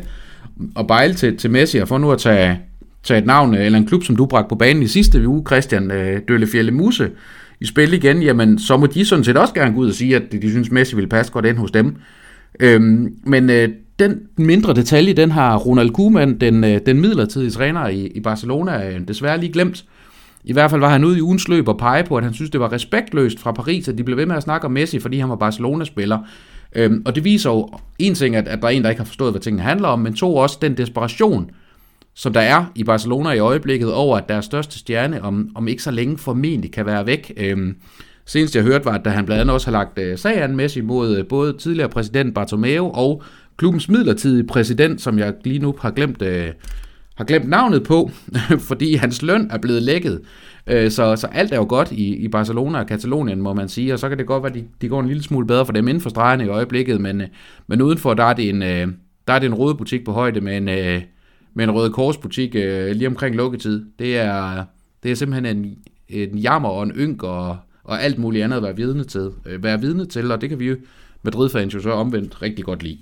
at 0.79 0.87
bejle 0.87 1.13
til, 1.13 1.37
til 1.37 1.51
Messi, 1.51 1.77
og 1.77 1.87
for 1.87 1.97
nu 1.97 2.11
at 2.11 2.19
tage, 2.19 2.59
tage 3.03 3.19
et 3.19 3.25
navn, 3.25 3.55
øh, 3.55 3.65
eller 3.65 3.79
en 3.79 3.87
klub, 3.87 4.03
som 4.03 4.15
du 4.15 4.25
bragte 4.25 4.49
på 4.49 4.55
banen 4.55 4.83
i 4.83 4.87
sidste 4.87 5.27
uge, 5.27 5.43
Christian 5.47 5.91
øh, 5.91 6.21
Dølle 6.27 6.71
Muse, 6.71 7.11
i 7.59 7.65
spil 7.65 7.93
igen, 7.93 8.23
jamen 8.23 8.59
så 8.59 8.77
må 8.77 8.85
de 8.85 9.05
sådan 9.05 9.23
set 9.23 9.37
også 9.37 9.53
gerne 9.53 9.73
gå 9.73 9.79
ud 9.79 9.87
og 9.87 9.93
sige, 9.93 10.15
at 10.15 10.31
de, 10.31 10.41
de 10.41 10.49
synes, 10.49 10.71
Messi 10.71 10.95
vil 10.95 11.07
passe 11.07 11.31
godt 11.31 11.45
ind 11.45 11.57
hos 11.57 11.71
dem. 11.71 11.95
Øhm, 12.59 13.13
men 13.23 13.49
øh, 13.49 13.69
den 13.99 14.21
mindre 14.37 14.73
detalje, 14.73 15.13
den 15.13 15.31
har 15.31 15.57
Ronald 15.57 15.89
Koeman, 15.89 16.39
den, 16.39 16.63
øh, 16.63 16.79
den 16.85 17.01
midlertidige 17.01 17.51
træner 17.51 17.87
i, 17.87 18.07
i 18.07 18.19
Barcelona, 18.19 18.89
øh, 18.89 19.07
desværre 19.07 19.39
lige 19.39 19.53
glemt. 19.53 19.85
I 20.43 20.53
hvert 20.53 20.69
fald 20.69 20.81
var 20.81 20.89
han 20.89 21.03
ude 21.03 21.17
i 21.17 21.21
ugens 21.21 21.47
løb 21.47 21.67
og 21.67 21.77
pege 21.77 22.03
på, 22.03 22.17
at 22.17 22.23
han 22.23 22.33
synes, 22.33 22.51
det 22.51 22.59
var 22.59 22.71
respektløst 22.71 23.39
fra 23.39 23.51
Paris, 23.51 23.87
at 23.87 23.97
de 23.97 24.03
blev 24.03 24.17
ved 24.17 24.25
med 24.25 24.35
at 24.35 24.43
snakke 24.43 24.65
om 24.65 24.71
Messi, 24.71 24.99
fordi 24.99 25.19
han 25.19 25.29
var 25.29 25.35
Barcelona-spiller. 25.35 26.17
Øhm, 26.75 27.01
og 27.05 27.15
det 27.15 27.23
viser 27.23 27.49
jo 27.49 27.69
en 27.99 28.15
ting, 28.15 28.35
at, 28.35 28.47
at 28.47 28.61
der 28.61 28.67
er 28.67 28.71
en, 28.71 28.83
der 28.83 28.89
ikke 28.89 28.99
har 28.99 29.05
forstået, 29.05 29.33
hvad 29.33 29.41
tingene 29.41 29.63
handler 29.63 29.87
om, 29.87 29.99
men 29.99 30.13
to 30.13 30.35
også 30.35 30.57
den 30.61 30.77
desperation, 30.77 31.51
som 32.13 32.33
der 32.33 32.41
er 32.41 32.65
i 32.75 32.83
Barcelona 32.83 33.29
i 33.29 33.39
øjeblikket 33.39 33.93
over, 33.93 34.17
at 34.17 34.29
deres 34.29 34.45
største 34.45 34.79
stjerne 34.79 35.21
om, 35.21 35.49
om 35.55 35.67
ikke 35.67 35.83
så 35.83 35.91
længe 35.91 36.17
formentlig 36.17 36.71
kan 36.71 36.85
være 36.85 37.05
væk. 37.05 37.33
Øhm, 37.37 37.75
Senest 38.25 38.55
jeg 38.55 38.63
hørte 38.63 38.85
var, 38.85 38.91
at 38.91 39.05
da 39.05 39.09
han 39.09 39.25
blandt 39.25 39.41
andet 39.41 39.53
også 39.53 39.67
har 39.67 39.71
lagt 39.71 39.99
øh, 39.99 40.17
sag 40.17 40.41
an 40.41 40.69
mod 40.83 41.17
øh, 41.17 41.27
både 41.27 41.53
tidligere 41.57 41.89
præsident 41.89 42.35
Bartomeu 42.35 42.91
og 42.93 43.23
klubbens 43.57 43.89
midlertidige 43.89 44.47
præsident, 44.47 45.01
som 45.01 45.19
jeg 45.19 45.33
lige 45.43 45.59
nu 45.59 45.75
har 45.81 45.91
glemt, 45.91 46.21
øh, 46.21 46.51
har 47.15 47.25
glemt 47.25 47.49
navnet 47.49 47.83
på, 47.83 48.11
fordi 48.69 48.95
hans 48.95 49.21
løn 49.21 49.47
er 49.51 49.57
blevet 49.57 49.83
lækket. 49.83 50.21
Øh, 50.67 50.91
så, 50.91 51.15
så 51.15 51.27
alt 51.27 51.53
er 51.53 51.57
jo 51.57 51.65
godt 51.69 51.91
i, 51.91 52.15
i 52.15 52.27
Barcelona 52.27 52.79
og 52.79 52.87
Katalonien, 52.87 53.41
må 53.41 53.53
man 53.53 53.69
sige, 53.69 53.93
og 53.93 53.99
så 53.99 54.09
kan 54.09 54.17
det 54.17 54.27
godt 54.27 54.43
være, 54.43 54.51
at 54.51 54.55
de, 54.55 54.65
de 54.81 54.89
går 54.89 54.99
en 54.99 55.07
lille 55.07 55.23
smule 55.23 55.47
bedre 55.47 55.65
for 55.65 55.73
dem 55.73 55.87
inden 55.87 56.01
for 56.01 56.09
stregerne 56.09 56.45
i 56.45 56.47
øjeblikket, 56.47 57.01
men, 57.01 57.21
øh, 57.21 57.27
men 57.67 57.81
udenfor, 57.81 58.13
der 58.13 58.23
er 58.23 58.33
det 58.33 58.49
en, 58.49 58.63
øh, 58.63 58.87
der 59.27 59.33
er 59.33 59.39
det 59.39 59.45
en 59.45 59.53
rød 59.53 59.75
butik 59.75 60.05
på 60.05 60.11
højde 60.11 60.41
med 60.41 60.57
en, 60.57 60.65
med 61.53 61.63
en 61.63 61.71
røde 61.71 61.89
korsbutik 61.89 62.53
lige 62.93 63.07
omkring 63.07 63.35
lukketid. 63.35 63.85
Det 63.99 64.17
er, 64.17 64.65
det 65.03 65.11
er 65.11 65.15
simpelthen 65.15 65.57
en, 65.57 65.77
en 66.09 66.37
jammer 66.37 66.69
og 66.69 66.83
en 66.83 66.91
ynk 66.91 67.23
og, 67.23 67.57
og 67.83 68.03
alt 68.03 68.17
muligt 68.17 68.43
andet 68.43 68.57
at 68.57 68.63
være 68.63 68.75
vidne 68.75 69.03
til, 69.03 69.29
være 69.45 69.81
vidne 69.81 70.05
til 70.05 70.31
og 70.31 70.41
det 70.41 70.49
kan 70.49 70.59
vi 70.59 70.65
jo 70.65 70.75
Madrid-fans 71.25 71.73
jo 71.73 71.79
så 71.79 71.91
omvendt 71.91 72.41
rigtig 72.41 72.65
godt 72.65 72.83
lide. 72.83 72.99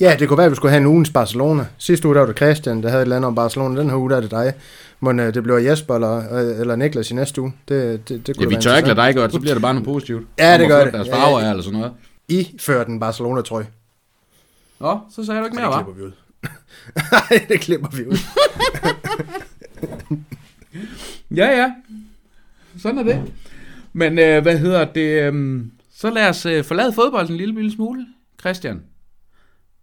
Ja, 0.00 0.16
det 0.18 0.28
kunne 0.28 0.38
være, 0.38 0.46
at 0.46 0.50
vi 0.50 0.56
skulle 0.56 0.70
have 0.70 0.80
en 0.80 0.86
ugens 0.86 1.10
Barcelona. 1.10 1.66
Sidste 1.78 2.08
uge 2.08 2.14
der 2.14 2.20
var 2.20 2.26
det 2.26 2.36
Christian, 2.36 2.82
der 2.82 2.88
havde 2.88 3.02
et 3.02 3.04
eller 3.04 3.16
andet 3.16 3.28
om 3.28 3.34
Barcelona. 3.34 3.80
Den 3.80 3.90
her 3.90 3.96
uge 3.96 4.10
der 4.10 4.16
er 4.16 4.20
det 4.20 4.30
dig. 4.30 4.54
Men 5.00 5.20
øh, 5.20 5.34
det 5.34 5.42
bliver 5.42 5.58
Jesper 5.58 5.94
eller, 5.94 6.34
øh, 6.34 6.60
eller 6.60 6.76
Niklas 6.76 7.10
i 7.10 7.14
næste 7.14 7.40
uge. 7.42 7.52
Det, 7.68 8.08
det, 8.08 8.26
det 8.26 8.36
kunne 8.36 8.50
ja, 8.50 8.56
vi 8.56 8.62
tør 8.62 8.76
ikke 8.76 8.88
lade 8.88 9.00
dig 9.00 9.14
godt, 9.14 9.32
så 9.32 9.40
bliver 9.40 9.54
det 9.54 9.62
bare 9.62 9.74
noget 9.74 9.84
positivt. 9.84 10.26
Ja, 10.38 10.58
det 10.58 10.68
gør 10.68 10.84
det. 10.84 10.92
Deres 10.92 11.08
farver 11.08 11.38
ja, 11.38 11.44
ja. 11.44 11.50
eller 11.50 11.62
sådan 11.62 11.78
noget. 11.78 11.94
I 12.28 12.56
fører 12.60 12.84
den 12.84 13.00
Barcelona-trøje. 13.00 13.66
Nå, 14.80 14.98
så 15.10 15.24
sagde 15.24 15.40
du 15.40 15.44
ikke 15.44 15.56
mere, 15.56 15.66
hva'? 15.66 15.78
Det 15.88 15.90
klipper 15.90 15.96
vi 15.96 16.02
ud. 16.02 16.12
Nej, 17.12 17.46
det 17.48 17.60
klipper 17.60 17.88
vi 17.96 18.06
ud. 18.06 18.18
ja, 21.36 21.58
ja. 21.58 21.72
Sådan 22.82 22.98
er 22.98 23.02
det. 23.02 23.22
Men 23.92 24.18
øh, 24.18 24.42
hvad 24.42 24.58
hedder 24.58 24.84
det? 24.84 25.32
Øh, 25.32 25.60
så 25.96 26.10
lad 26.10 26.28
os 26.28 26.46
øh, 26.46 26.64
forlade 26.64 26.92
fodbolden 26.92 27.32
en 27.32 27.38
lille, 27.38 27.54
lille 27.54 27.72
smule. 27.72 28.06
Christian, 28.40 28.82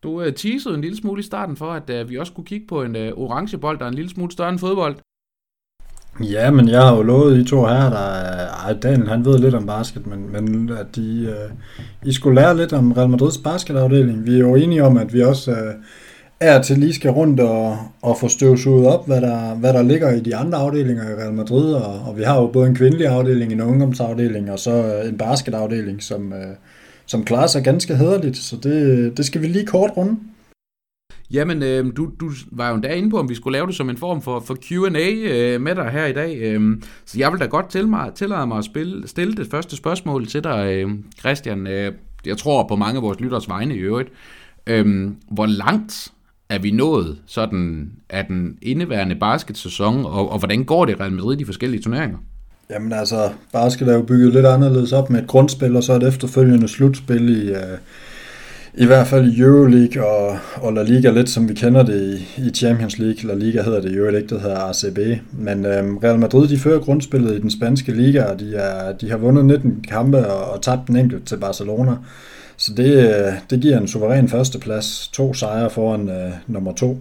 du 0.05 0.21
øh, 0.21 0.33
teasede 0.33 0.75
en 0.75 0.81
lille 0.81 0.97
smule 0.97 1.19
i 1.19 1.23
starten 1.23 1.55
for, 1.57 1.71
at 1.79 1.89
øh, 1.89 2.09
vi 2.09 2.17
også 2.17 2.33
kunne 2.33 2.45
kigge 2.45 2.67
på 2.67 2.83
en 2.83 2.95
øh, 2.95 3.11
orange 3.15 3.57
bold, 3.57 3.79
der 3.79 3.85
er 3.85 3.89
en 3.89 3.95
lille 4.01 4.09
smule 4.09 4.31
større 4.31 4.49
end 4.49 4.59
fodbold. 4.59 4.95
Ja, 6.23 6.51
men 6.51 6.69
jeg 6.69 6.81
har 6.81 6.95
jo 6.95 7.01
lovet 7.01 7.37
I 7.37 7.43
to 7.43 7.65
her, 7.65 7.89
der 7.89 8.05
ej, 8.65 8.73
Daniel 8.73 9.09
han 9.09 9.25
ved 9.25 9.37
lidt 9.39 9.55
om 9.55 9.65
basket, 9.65 10.07
men, 10.07 10.31
men 10.31 10.69
at 10.69 10.95
de, 10.95 11.21
uh, 11.21 11.43
øh, 11.43 12.09
I 12.09 12.13
skulle 12.13 12.35
lære 12.41 12.57
lidt 12.57 12.73
om 12.73 12.91
Real 12.91 13.09
Madrids 13.09 13.37
basketafdeling. 13.37 14.25
Vi 14.25 14.33
er 14.35 14.39
jo 14.39 14.55
enige 14.55 14.83
om, 14.83 14.97
at 14.97 15.13
vi 15.13 15.21
også 15.21 15.51
øh, 15.51 15.57
uh, 15.57 15.73
er 16.39 16.61
til 16.61 16.77
lige 16.77 16.93
skal 16.93 17.11
rundt 17.11 17.39
og, 17.39 17.77
og 18.01 18.17
få 18.19 18.27
støvsuget 18.27 18.87
op, 18.87 19.07
hvad 19.07 19.21
der, 19.21 19.55
hvad 19.55 19.73
der 19.73 19.81
ligger 19.81 20.11
i 20.11 20.19
de 20.19 20.35
andre 20.35 20.57
afdelinger 20.57 21.03
i 21.03 21.13
Real 21.13 21.33
Madrid, 21.33 21.73
og, 21.73 21.99
og 22.07 22.17
vi 22.17 22.23
har 22.23 22.41
jo 22.41 22.47
både 22.47 22.67
en 22.67 22.75
kvindelig 22.75 23.07
afdeling, 23.07 23.51
en 23.51 23.61
ungdomsafdeling, 23.61 24.51
og 24.51 24.59
så 24.59 24.71
øh, 24.71 25.09
en 25.09 25.17
basketafdeling, 25.17 26.03
som, 26.03 26.31
uh, 26.31 26.55
som 27.05 27.25
klarer 27.25 27.47
sig 27.47 27.63
ganske 27.63 27.95
hederligt, 27.95 28.37
så 28.37 28.55
det, 28.55 29.17
det 29.17 29.25
skal 29.25 29.41
vi 29.41 29.47
lige 29.47 29.65
kort 29.65 29.91
runde. 29.97 30.17
Jamen, 31.31 31.63
øh, 31.63 31.85
du, 31.97 32.11
du 32.19 32.31
var 32.51 32.69
jo 32.69 32.75
endda 32.75 32.93
inde 32.93 33.09
på, 33.09 33.19
om 33.19 33.29
vi 33.29 33.35
skulle 33.35 33.57
lave 33.57 33.67
det 33.67 33.75
som 33.75 33.89
en 33.89 33.97
form 33.97 34.21
for, 34.21 34.39
for 34.39 34.55
Q&A 34.55 35.11
øh, 35.11 35.61
med 35.61 35.75
dig 35.75 35.89
her 35.89 36.05
i 36.05 36.13
dag. 36.13 36.37
Øh, 36.37 36.81
så 37.05 37.19
jeg 37.19 37.31
vil 37.31 37.39
da 37.39 37.45
godt 37.45 37.69
til 37.69 37.87
mig, 37.87 38.11
tillade 38.15 38.47
mig 38.47 38.57
at 38.57 38.65
spille, 38.65 39.07
stille 39.07 39.35
det 39.35 39.47
første 39.51 39.75
spørgsmål 39.75 40.27
til 40.27 40.43
dig, 40.43 40.73
øh, 40.73 40.89
Christian. 41.19 41.67
Øh, 41.67 41.93
jeg 42.25 42.37
tror 42.37 42.67
på 42.67 42.75
mange 42.75 42.97
af 42.97 43.03
vores 43.03 43.19
lytters 43.19 43.49
vegne 43.49 43.75
i 43.75 43.79
øvrigt. 43.79 44.09
Øh, 44.67 45.11
hvor 45.31 45.45
langt 45.45 46.11
er 46.49 46.59
vi 46.59 46.71
nået 46.71 47.17
sådan 47.25 47.91
af 48.09 48.25
den 48.25 48.57
indeværende 48.61 49.15
basketsæson, 49.15 50.05
og, 50.05 50.31
og 50.31 50.39
hvordan 50.39 50.63
går 50.63 50.85
det 50.85 50.99
Real 50.99 51.11
Madrid 51.11 51.35
i 51.35 51.39
de 51.39 51.45
forskellige 51.45 51.81
turneringer? 51.81 52.17
Jamen 52.69 52.93
altså, 52.93 53.29
basket 53.53 53.87
er 53.87 53.93
jo 53.93 54.01
bygget 54.01 54.33
lidt 54.33 54.45
anderledes 54.45 54.91
op 54.91 55.09
med 55.09 55.21
et 55.21 55.27
grundspil, 55.27 55.75
og 55.75 55.83
så 55.83 55.93
et 55.93 56.07
efterfølgende 56.07 56.67
slutspil 56.67 57.29
i... 57.29 57.49
Øh 57.49 57.77
i 58.77 58.85
hvert 58.85 59.07
fald 59.07 59.31
i 59.31 59.41
Euroleague 59.41 60.05
og, 60.05 60.37
og 60.55 60.73
La 60.73 60.83
Liga 60.83 61.09
lidt 61.09 61.29
som 61.29 61.49
vi 61.49 61.53
kender 61.53 61.83
det 61.83 62.19
i, 62.37 62.41
i 62.41 62.49
Champions 62.49 62.99
League. 62.99 63.23
La 63.23 63.33
Liga 63.33 63.61
hedder 63.61 63.81
det 63.81 63.91
i 63.91 63.95
øvrigt 63.95 64.17
ikke, 64.17 64.35
det 64.35 64.41
hedder 64.41 64.57
ACB. 64.57 65.21
Men 65.31 65.65
øhm, 65.65 65.97
Real 65.97 66.19
Madrid 66.19 66.47
de 66.47 66.57
fører 66.57 66.79
grundspillet 66.79 67.35
i 67.35 67.41
den 67.41 67.51
spanske 67.51 67.91
liga, 67.91 68.23
og 68.23 68.39
de, 68.39 68.55
er, 68.55 68.93
de 68.93 69.09
har 69.09 69.17
vundet 69.17 69.45
19 69.45 69.85
kampe 69.89 70.27
og, 70.27 70.53
og 70.53 70.61
tabt 70.61 70.87
den 70.87 70.95
enkelt 70.95 71.27
til 71.27 71.37
Barcelona. 71.37 71.91
Så 72.57 72.73
det, 72.77 72.93
øh, 72.93 73.33
det 73.49 73.59
giver 73.59 73.77
en 73.77 73.87
suveræn 73.87 74.29
førsteplads, 74.29 75.09
to 75.13 75.33
sejre 75.33 75.69
foran 75.69 76.09
øh, 76.09 76.31
nummer 76.47 76.73
to. 76.73 76.97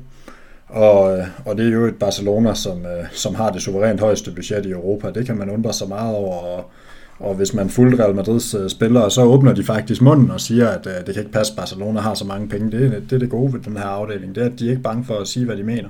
Og, 0.74 1.18
øh, 1.18 1.24
og 1.44 1.56
det 1.56 1.66
er 1.66 1.70
jo 1.70 1.86
et 1.86 1.94
Barcelona, 1.94 2.54
som, 2.54 2.78
øh, 2.86 3.04
som 3.12 3.34
har 3.34 3.50
det 3.50 3.62
suverænt 3.62 4.00
højeste 4.00 4.30
budget 4.30 4.66
i 4.66 4.70
Europa. 4.70 5.10
Det 5.10 5.26
kan 5.26 5.36
man 5.36 5.50
undre 5.50 5.72
sig 5.72 5.88
meget 5.88 6.16
over, 6.16 6.36
og, 6.36 6.70
og 7.18 7.34
hvis 7.34 7.54
man 7.54 7.68
fulgte 7.68 8.02
Real 8.02 8.14
Madrids 8.14 8.54
øh, 8.54 8.70
spillere, 8.70 9.10
så 9.10 9.22
åbner 9.22 9.52
de 9.52 9.64
faktisk 9.64 10.02
munden 10.02 10.30
og 10.30 10.40
siger, 10.40 10.68
at 10.68 10.84
det 10.84 11.14
kan 11.14 11.22
ikke 11.22 11.32
passe, 11.32 11.52
at 11.52 11.56
Barcelona 11.56 12.00
har 12.00 12.14
så 12.14 12.24
mange 12.24 12.48
penge. 12.48 12.70
Det, 12.70 13.02
det 13.10 13.16
er 13.16 13.18
det 13.18 13.30
gode 13.30 13.52
ved 13.52 13.60
den 13.60 13.76
her 13.76 13.84
afdeling. 13.84 14.34
Det 14.34 14.42
er, 14.42 14.46
at 14.46 14.58
de 14.58 14.66
er 14.66 14.70
ikke 14.70 14.82
bange 14.82 15.04
for 15.04 15.14
at 15.14 15.28
sige, 15.28 15.46
hvad 15.46 15.56
de 15.56 15.62
mener. 15.62 15.88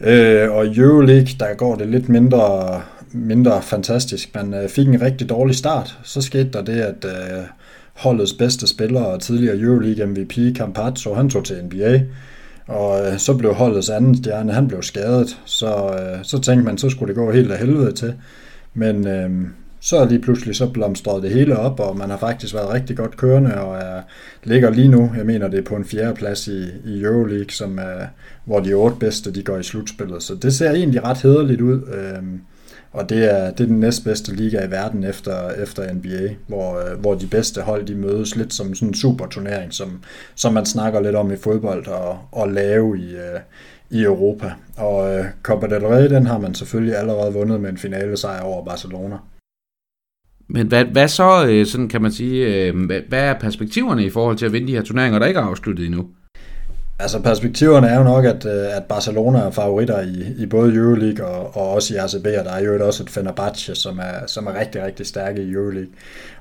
Øh, 0.00 0.50
og 0.52 0.66
i 0.66 0.78
Euroleague, 0.78 1.28
der 1.40 1.54
går 1.54 1.76
det 1.76 1.88
lidt 1.88 2.08
mindre, 2.08 2.80
mindre 3.12 3.62
fantastisk. 3.62 4.34
Man 4.34 4.54
øh, 4.54 4.68
fik 4.68 4.88
en 4.88 5.02
rigtig 5.02 5.28
dårlig 5.28 5.56
start. 5.56 5.98
Så 6.02 6.22
skete 6.22 6.50
der 6.52 6.62
det, 6.62 6.80
at 6.80 7.04
øh, 7.04 7.44
holdets 7.94 8.32
bedste 8.32 8.66
spiller 8.66 9.00
og 9.00 9.20
tidligere 9.20 9.58
Euroleague 9.58 10.06
MVP, 10.06 10.56
Campazzo, 10.56 11.14
han 11.14 11.30
tog 11.30 11.44
til 11.44 11.64
NBA. 11.64 12.00
Og 12.70 13.06
øh, 13.06 13.18
så 13.18 13.34
blev 13.34 13.54
holdets 13.54 13.88
anden 13.88 14.16
stjerne, 14.16 14.52
han 14.52 14.68
blev 14.68 14.82
skadet. 14.82 15.38
Så, 15.44 15.66
øh, 15.66 16.24
så 16.24 16.40
tænkte 16.40 16.64
man, 16.64 16.78
så 16.78 16.88
skulle 16.90 17.08
det 17.08 17.16
gå 17.16 17.32
helt 17.32 17.52
af 17.52 17.58
helvede 17.58 17.92
til. 17.92 18.14
Men 18.74 19.06
øh, 19.06 19.30
så 19.80 20.04
lige 20.04 20.20
pludselig 20.20 20.56
så 20.56 20.66
blomstrede 20.66 21.22
det 21.22 21.30
hele 21.30 21.58
op, 21.58 21.80
og 21.80 21.96
man 21.96 22.10
har 22.10 22.16
faktisk 22.18 22.54
været 22.54 22.72
rigtig 22.72 22.96
godt 22.96 23.16
kørende, 23.16 23.60
og 23.60 23.76
er, 23.76 24.02
ligger 24.44 24.70
lige 24.70 24.88
nu, 24.88 25.10
jeg 25.16 25.26
mener 25.26 25.48
det 25.48 25.58
er 25.58 25.64
på 25.64 25.76
en 25.76 25.84
fjerde 25.84 26.14
plads 26.14 26.48
i, 26.48 26.64
i 26.84 27.02
Euroleague, 27.02 27.50
som 27.50 27.78
er, 27.78 28.06
hvor 28.44 28.60
de 28.60 28.72
otte 28.72 28.96
bedste 28.96 29.34
de 29.34 29.42
går 29.42 29.58
i 29.58 29.62
slutspillet. 29.62 30.22
Så 30.22 30.34
det 30.34 30.54
ser 30.54 30.70
egentlig 30.70 31.04
ret 31.04 31.18
hederligt 31.22 31.60
ud, 31.60 31.82
Øh, 31.82 32.22
og 32.92 33.08
det 33.08 33.32
er, 33.32 33.50
det 33.50 33.60
er 33.60 33.66
den 33.66 33.80
næstbedste 33.80 34.34
liga 34.34 34.66
i 34.66 34.70
verden 34.70 35.04
efter, 35.04 35.50
efter 35.50 35.94
NBA, 35.94 36.34
hvor, 36.46 36.78
øh, 36.78 37.00
hvor 37.00 37.14
de 37.14 37.26
bedste 37.26 37.60
hold 37.60 37.86
de 37.86 37.94
mødes 37.94 38.36
lidt 38.36 38.54
som 38.54 38.74
sådan 38.74 38.88
en 38.88 38.94
superturnering, 38.94 39.74
som, 39.74 40.02
som 40.34 40.52
man 40.52 40.66
snakker 40.66 41.00
lidt 41.00 41.16
om 41.16 41.32
i 41.32 41.36
fodbold 41.36 41.86
og, 41.86 42.18
og 42.32 42.48
lave 42.48 42.98
i, 42.98 43.14
øh, 43.14 43.40
i 43.90 44.02
Europa. 44.02 44.52
Og 44.76 45.18
øh, 45.18 45.24
Copa 45.42 45.66
del 45.66 45.86
Rey, 45.86 46.10
den 46.10 46.26
har 46.26 46.38
man 46.38 46.54
selvfølgelig 46.54 46.96
allerede 46.96 47.32
vundet 47.32 47.60
med 47.60 47.70
en 47.70 47.78
finale 47.78 48.16
sejr 48.16 48.40
over 48.40 48.64
Barcelona. 48.64 49.16
Men 50.48 50.66
hvad, 50.66 50.84
hvad 50.84 51.08
så, 51.08 51.46
øh, 51.46 51.66
sådan 51.66 51.88
kan 51.88 52.02
man 52.02 52.12
sige, 52.12 52.66
øh, 52.66 52.86
hvad, 52.86 53.00
hvad 53.08 53.20
er 53.20 53.38
perspektiverne 53.38 54.04
i 54.04 54.10
forhold 54.10 54.36
til 54.36 54.46
at 54.46 54.52
vinde 54.52 54.66
de 54.66 54.72
her 54.72 54.82
turneringer, 54.82 55.18
der 55.18 55.26
ikke 55.26 55.40
er 55.40 55.44
afsluttet 55.44 55.86
endnu? 55.86 56.08
Altså 57.00 57.18
perspektiverne 57.18 57.86
er 57.86 57.98
jo 57.98 58.04
nok, 58.04 58.24
at, 58.24 58.44
øh, 58.44 58.76
at 58.76 58.84
Barcelona 58.84 59.38
er 59.38 59.50
favoritter 59.50 60.00
i, 60.00 60.34
i 60.38 60.46
både 60.46 60.74
Euroleague 60.74 61.26
og, 61.26 61.56
og 61.56 61.70
også 61.70 61.94
i 61.94 61.96
ACB, 61.96 62.26
og 62.38 62.44
der 62.44 62.52
er 62.52 62.60
jo 62.60 62.86
også 62.86 63.02
et 63.02 63.10
Fenerbahce, 63.10 63.74
som 63.74 63.98
er, 63.98 64.26
som 64.26 64.46
er 64.46 64.60
rigtig, 64.60 64.82
rigtig 64.82 65.06
stærke 65.06 65.42
i 65.42 65.52
Euroleague. 65.52 65.92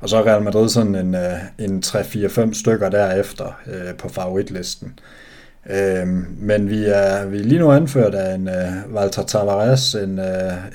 Og 0.01 0.09
så 0.09 0.17
er 0.17 0.27
Real 0.27 0.43
Madrid 0.43 0.69
sådan 0.69 0.95
en, 0.95 1.15
øh, 1.15 1.33
en 1.59 1.83
3-4-5 1.85 2.53
stykker 2.53 2.89
derefter 2.89 3.59
øh, 3.67 3.93
på 3.97 4.09
favoritlisten. 4.09 4.99
Øhm, 5.69 6.25
men 6.39 6.69
vi 6.69 6.85
er, 6.85 7.25
vi 7.25 7.37
er 7.39 7.43
lige 7.43 7.59
nu 7.59 7.71
anført 7.71 8.15
af 8.15 8.35
en 8.35 8.47
øh, 8.47 8.95
Walter 8.95 9.23
Tavares, 9.23 9.95
en, 9.95 10.19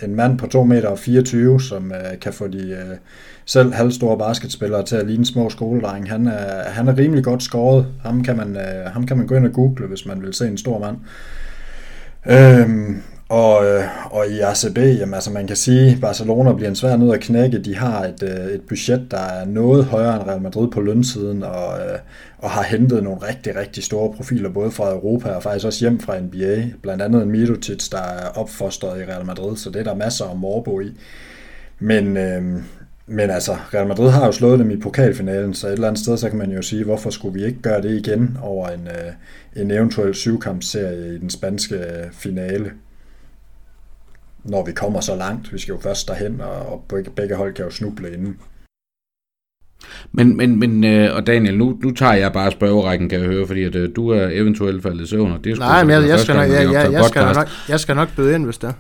en 0.03 0.15
mand 0.15 0.39
på 0.39 0.47
2 0.47 0.65
meter 0.65 0.89
og 0.89 0.99
24, 0.99 1.61
som 1.61 1.93
kan 2.21 2.33
få 2.33 2.47
de 2.47 2.99
selv 3.45 3.73
halvstore 3.73 4.19
basketspillere 4.19 4.85
til 4.85 4.97
at 4.97 5.07
ligne 5.07 5.27
små 5.27 5.51
skoledrenge. 5.51 6.11
Han 6.11 6.27
er, 6.27 6.71
han 6.71 6.89
er 6.89 6.99
rimelig 6.99 7.25
godt 7.25 7.43
skåret. 7.43 7.87
Ham 8.03 8.23
kan, 8.23 8.37
man, 8.37 8.57
øh, 8.57 8.93
ham 8.93 9.07
kan 9.07 9.17
man 9.17 9.27
gå 9.27 9.35
ind 9.35 9.47
og 9.47 9.53
google, 9.53 9.87
hvis 9.87 10.07
man 10.07 10.23
vil 10.23 10.35
se 10.35 10.49
en 10.49 10.59
stor 10.59 10.79
mand. 10.79 10.97
Øhm, 12.27 13.03
og, 13.29 13.67
øh, 13.67 13.85
og 14.11 14.27
i 14.27 14.41
ACB, 14.41 14.79
jamen, 14.79 15.15
altså 15.15 15.31
man 15.31 15.47
kan 15.47 15.57
sige, 15.57 15.91
at 15.91 16.01
Barcelona 16.01 16.53
bliver 16.53 16.69
en 16.69 16.77
svær 16.77 16.97
nød 16.97 17.13
at 17.13 17.21
knække. 17.21 17.59
De 17.59 17.77
har 17.77 18.05
et, 18.05 18.23
øh, 18.23 18.55
et 18.55 18.61
budget, 18.69 19.07
der 19.11 19.19
er 19.19 19.45
noget 19.45 19.85
højere 19.85 20.17
end 20.17 20.29
Real 20.29 20.43
Madrid 20.43 20.71
på 20.71 20.81
lønsiden, 20.81 21.43
og, 21.43 21.79
øh, 21.81 21.99
og 22.39 22.51
har 22.51 22.63
hentet 22.63 23.03
nogle 23.03 23.29
rigtig, 23.29 23.57
rigtig 23.57 23.85
store 23.85 24.13
profiler, 24.13 24.49
både 24.51 24.71
fra 24.71 24.91
Europa 24.91 25.31
og 25.31 25.43
faktisk 25.43 25.67
også 25.67 25.81
hjem 25.81 26.01
fra 26.01 26.21
NBA. 26.21 26.65
Blandt 26.83 27.03
andet 27.03 27.23
en 27.23 27.31
Mirotic, 27.31 27.89
der 27.89 28.03
er 28.03 28.29
opfostret 28.35 29.01
i 29.01 29.05
Real 29.05 29.27
Madrid, 29.27 29.57
så 29.57 29.71
det 29.71 29.81
er 29.81 29.85
der 29.85 29.95
masser 29.95 30.25
af 30.25 30.37
morbo 30.37 30.81
i. 30.81 30.93
Men, 31.79 32.17
øh, 32.17 32.63
men 33.07 33.31
altså, 33.31 33.57
Real 33.75 33.87
Madrid 33.87 34.11
har 34.11 34.27
jo 34.27 34.33
slået 34.33 34.59
dem 34.59 34.71
i 34.71 34.77
pokalfinalen, 34.77 35.55
så 35.55 35.67
et 35.67 35.73
eller 35.73 35.89
andet 35.89 36.03
sted, 36.03 36.17
så 36.17 36.29
kan 36.29 36.39
man 36.39 36.53
jo 36.53 36.63
sige, 36.63 36.85
hvorfor 36.85 37.11
skulle 37.11 37.41
vi 37.41 37.47
ikke 37.47 37.63
gøre 37.63 37.83
det 37.83 38.07
igen 38.07 38.39
over 38.43 38.69
en, 38.69 38.89
en 39.57 39.71
eventuel 39.71 40.15
syvkampsserie 40.15 41.15
i 41.15 41.19
den 41.19 41.31
spanske 41.31 41.85
finale 42.13 42.71
når 44.45 44.65
vi 44.65 44.73
kommer 44.73 45.01
så 45.01 45.17
langt. 45.17 45.53
Vi 45.53 45.59
skal 45.59 45.73
jo 45.73 45.79
først 45.79 46.09
derhen, 46.09 46.41
og, 46.41 46.85
begge, 46.89 47.11
begge 47.11 47.35
hold 47.35 47.55
kan 47.55 47.65
jo 47.65 47.71
snuble 47.71 48.13
inden. 48.13 48.37
Men, 50.13 50.37
men, 50.37 50.59
men 50.59 50.85
øh, 50.85 51.17
og 51.17 51.27
Daniel, 51.27 51.59
nu, 51.59 51.79
nu 51.83 51.91
tager 51.91 52.15
jeg 52.15 52.33
bare 52.33 52.51
spørgerækken, 52.51 53.09
kan 53.09 53.21
jeg 53.21 53.29
høre, 53.29 53.47
fordi 53.47 53.65
at, 53.65 53.75
øh, 53.75 53.89
du 53.97 54.09
er 54.09 54.29
eventuelt 54.33 54.83
faldet 54.83 55.05
i 55.05 55.07
søvn, 55.07 55.33
og 55.33 55.45
det 55.45 55.53
er 55.53 55.57
Nej, 55.57 55.85
men 55.85 55.91
jeg, 55.91 56.09
jeg, 56.09 56.21
skal 56.21 56.35
nok, 56.35 56.49
jeg, 56.49 56.73
jeg, 56.73 56.93
jeg, 56.93 57.05
skal 57.05 57.23
nok, 57.23 57.49
jeg 57.69 57.81
skal 57.81 57.97
nok 57.97 58.09
byde 58.17 58.35
ind, 58.35 58.45
hvis 58.45 58.59
det 58.59 58.69
er. 58.69 58.73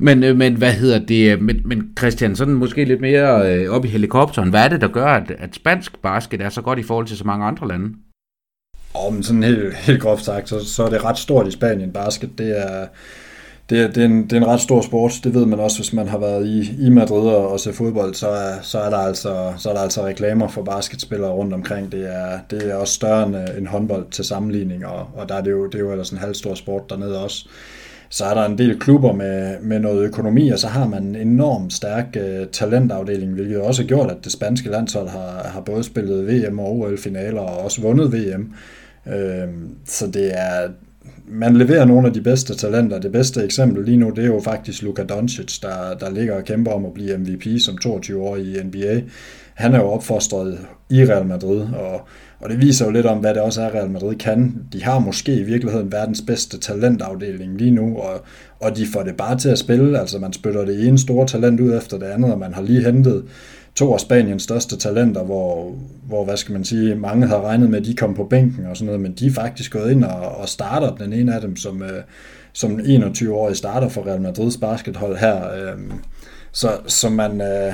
Men, 0.00 0.24
øh, 0.24 0.36
men 0.36 0.54
hvad 0.54 0.72
hedder 0.72 0.98
det, 0.98 1.32
øh, 1.32 1.42
men, 1.42 1.60
men 1.64 1.92
Christian, 1.98 2.36
sådan 2.36 2.54
måske 2.54 2.84
lidt 2.84 3.00
mere 3.00 3.54
øh, 3.54 3.70
op 3.70 3.84
i 3.84 3.88
helikopteren, 3.88 4.50
hvad 4.50 4.64
er 4.64 4.68
det, 4.68 4.80
der 4.80 4.88
gør, 4.88 5.06
at, 5.06 5.30
at 5.38 5.54
spansk 5.54 6.02
basket 6.02 6.40
er 6.40 6.48
så 6.48 6.62
godt 6.62 6.78
i 6.78 6.82
forhold 6.82 7.06
til 7.06 7.16
så 7.16 7.24
mange 7.24 7.46
andre 7.46 7.68
lande? 7.68 7.94
Om 8.94 9.12
men 9.12 9.22
sådan 9.22 9.42
helt, 9.42 9.74
helt 9.74 10.02
groft 10.02 10.24
sagt, 10.24 10.48
så, 10.48 10.64
så 10.64 10.84
er 10.84 10.88
det 10.88 11.04
ret 11.04 11.18
stort 11.18 11.46
i 11.46 11.50
Spanien 11.50 11.92
basket. 11.92 12.30
Det 12.38 12.58
er, 12.58 12.86
det, 13.70 13.80
er, 13.80 13.86
det, 13.86 14.02
er 14.02 14.04
en, 14.04 14.24
det 14.24 14.32
er 14.32 14.36
en 14.36 14.46
ret 14.46 14.60
stor 14.60 14.80
sport. 14.80 15.12
Det 15.24 15.34
ved 15.34 15.46
man 15.46 15.60
også, 15.60 15.78
hvis 15.78 15.92
man 15.92 16.08
har 16.08 16.18
været 16.18 16.46
i, 16.46 16.86
i 16.86 16.90
Madrid 16.90 17.28
og, 17.28 17.48
og 17.48 17.60
se 17.60 17.72
fodbold, 17.72 18.14
så 18.14 18.28
er, 18.28 18.60
så, 18.62 18.78
er 18.78 18.90
der 18.90 18.98
altså, 18.98 19.52
så 19.56 19.70
er 19.70 19.74
der 19.74 19.80
altså 19.80 20.06
reklamer 20.06 20.48
for 20.48 20.62
basketspillere 20.62 21.30
rundt 21.30 21.54
omkring. 21.54 21.92
Det 21.92 22.14
er, 22.14 22.38
det 22.50 22.70
er 22.70 22.74
også 22.74 22.94
større 22.94 23.26
end, 23.26 23.36
øh, 23.36 23.58
end 23.58 23.66
håndbold 23.66 24.10
til 24.10 24.24
sammenligning, 24.24 24.86
og, 24.86 25.06
og 25.14 25.28
der 25.28 25.34
er 25.34 25.40
det, 25.40 25.50
jo, 25.50 25.66
det 25.66 25.74
er 25.74 25.78
jo 25.78 25.90
ellers 25.90 26.10
en 26.10 26.18
halv 26.18 26.34
stor 26.34 26.54
sport 26.54 26.90
dernede 26.90 27.24
også. 27.24 27.48
Så 28.12 28.24
er 28.24 28.34
der 28.34 28.46
en 28.46 28.58
del 28.58 28.78
klubber 28.78 29.12
med, 29.12 29.60
med 29.60 29.80
noget 29.80 30.06
økonomi, 30.06 30.48
og 30.48 30.58
så 30.58 30.68
har 30.68 30.86
man 30.86 31.02
en 31.02 31.16
enormt 31.16 31.72
stærk 31.72 32.16
uh, 32.16 32.46
talentafdeling, 32.52 33.32
hvilket 33.32 33.60
også 33.60 33.82
har 33.82 33.86
gjort, 33.88 34.10
at 34.10 34.16
det 34.24 34.32
spanske 34.32 34.70
landshold 34.70 35.08
har, 35.08 35.50
har 35.54 35.60
både 35.60 35.84
spillet 35.84 36.26
VM 36.26 36.58
og 36.58 36.76
OL-finaler 36.76 37.40
og 37.40 37.64
også 37.64 37.80
vundet 37.80 38.12
VM. 38.12 38.54
Uh, 39.06 39.12
øhm, 39.12 39.68
så 39.86 40.06
det 40.06 40.38
er, 40.38 40.68
man 41.28 41.56
leverer 41.56 41.84
nogle 41.84 42.06
af 42.06 42.14
de 42.14 42.20
bedste 42.20 42.54
talenter. 42.54 42.98
Det 42.98 43.12
bedste 43.12 43.44
eksempel 43.44 43.84
lige 43.84 43.96
nu, 43.96 44.10
det 44.10 44.24
er 44.24 44.28
jo 44.28 44.40
faktisk 44.40 44.82
Luka 44.82 45.02
Doncic, 45.02 45.60
der, 45.60 45.94
der 46.00 46.10
ligger 46.10 46.34
og 46.34 46.44
kæmper 46.44 46.72
om 46.72 46.86
at 46.86 46.94
blive 46.94 47.18
MVP 47.18 47.60
som 47.60 47.78
22 47.78 48.22
år 48.22 48.36
i 48.36 48.56
NBA. 48.64 49.00
Han 49.60 49.74
er 49.74 49.78
jo 49.78 49.90
opfostret 49.90 50.58
i 50.90 51.04
Real 51.04 51.26
Madrid, 51.26 51.60
og, 51.60 52.00
og 52.40 52.50
det 52.50 52.60
viser 52.60 52.84
jo 52.84 52.90
lidt 52.90 53.06
om, 53.06 53.18
hvad 53.18 53.34
det 53.34 53.42
også 53.42 53.62
er, 53.62 53.74
Real 53.74 53.90
Madrid 53.90 54.16
kan. 54.16 54.54
De 54.72 54.84
har 54.84 54.98
måske 54.98 55.34
i 55.34 55.42
virkeligheden 55.42 55.92
verdens 55.92 56.22
bedste 56.26 56.58
talentafdeling 56.58 57.58
lige 57.58 57.70
nu, 57.70 57.96
og, 57.96 58.24
og 58.60 58.76
de 58.76 58.86
får 58.86 59.02
det 59.02 59.16
bare 59.16 59.38
til 59.38 59.48
at 59.48 59.58
spille. 59.58 59.98
Altså 59.98 60.18
man 60.18 60.32
spytter 60.32 60.64
det 60.64 60.88
ene 60.88 60.98
store 60.98 61.26
talent 61.26 61.60
ud 61.60 61.76
efter 61.76 61.98
det 61.98 62.06
andet, 62.06 62.32
og 62.32 62.38
man 62.38 62.54
har 62.54 62.62
lige 62.62 62.84
hentet 62.84 63.24
to 63.74 63.92
af 63.92 64.00
Spaniens 64.00 64.42
største 64.42 64.76
talenter, 64.76 65.22
hvor, 65.22 65.74
hvor, 66.06 66.24
hvad 66.24 66.36
skal 66.36 66.52
man 66.52 66.64
sige, 66.64 66.94
mange 66.94 67.26
havde 67.26 67.40
regnet 67.40 67.70
med, 67.70 67.78
at 67.78 67.86
de 67.86 67.94
kom 67.94 68.14
på 68.14 68.24
bænken 68.24 68.66
og 68.66 68.76
sådan 68.76 68.86
noget, 68.86 69.00
men 69.00 69.12
de 69.12 69.26
er 69.26 69.30
faktisk 69.30 69.72
gået 69.72 69.90
ind 69.90 70.04
og, 70.04 70.36
og 70.36 70.48
starter 70.48 70.94
den 70.94 71.12
ene 71.12 71.34
af 71.34 71.40
dem 71.40 71.56
som, 71.56 71.82
øh, 71.82 72.02
som 72.52 72.80
21-årig 72.80 73.56
starter 73.56 73.88
for 73.88 74.06
Real 74.06 74.20
Madrids 74.20 74.56
baskethold 74.56 75.16
her. 75.16 75.36
Øh, 75.36 75.78
så, 76.52 76.78
så 76.86 77.08
man, 77.08 77.40
øh, 77.40 77.72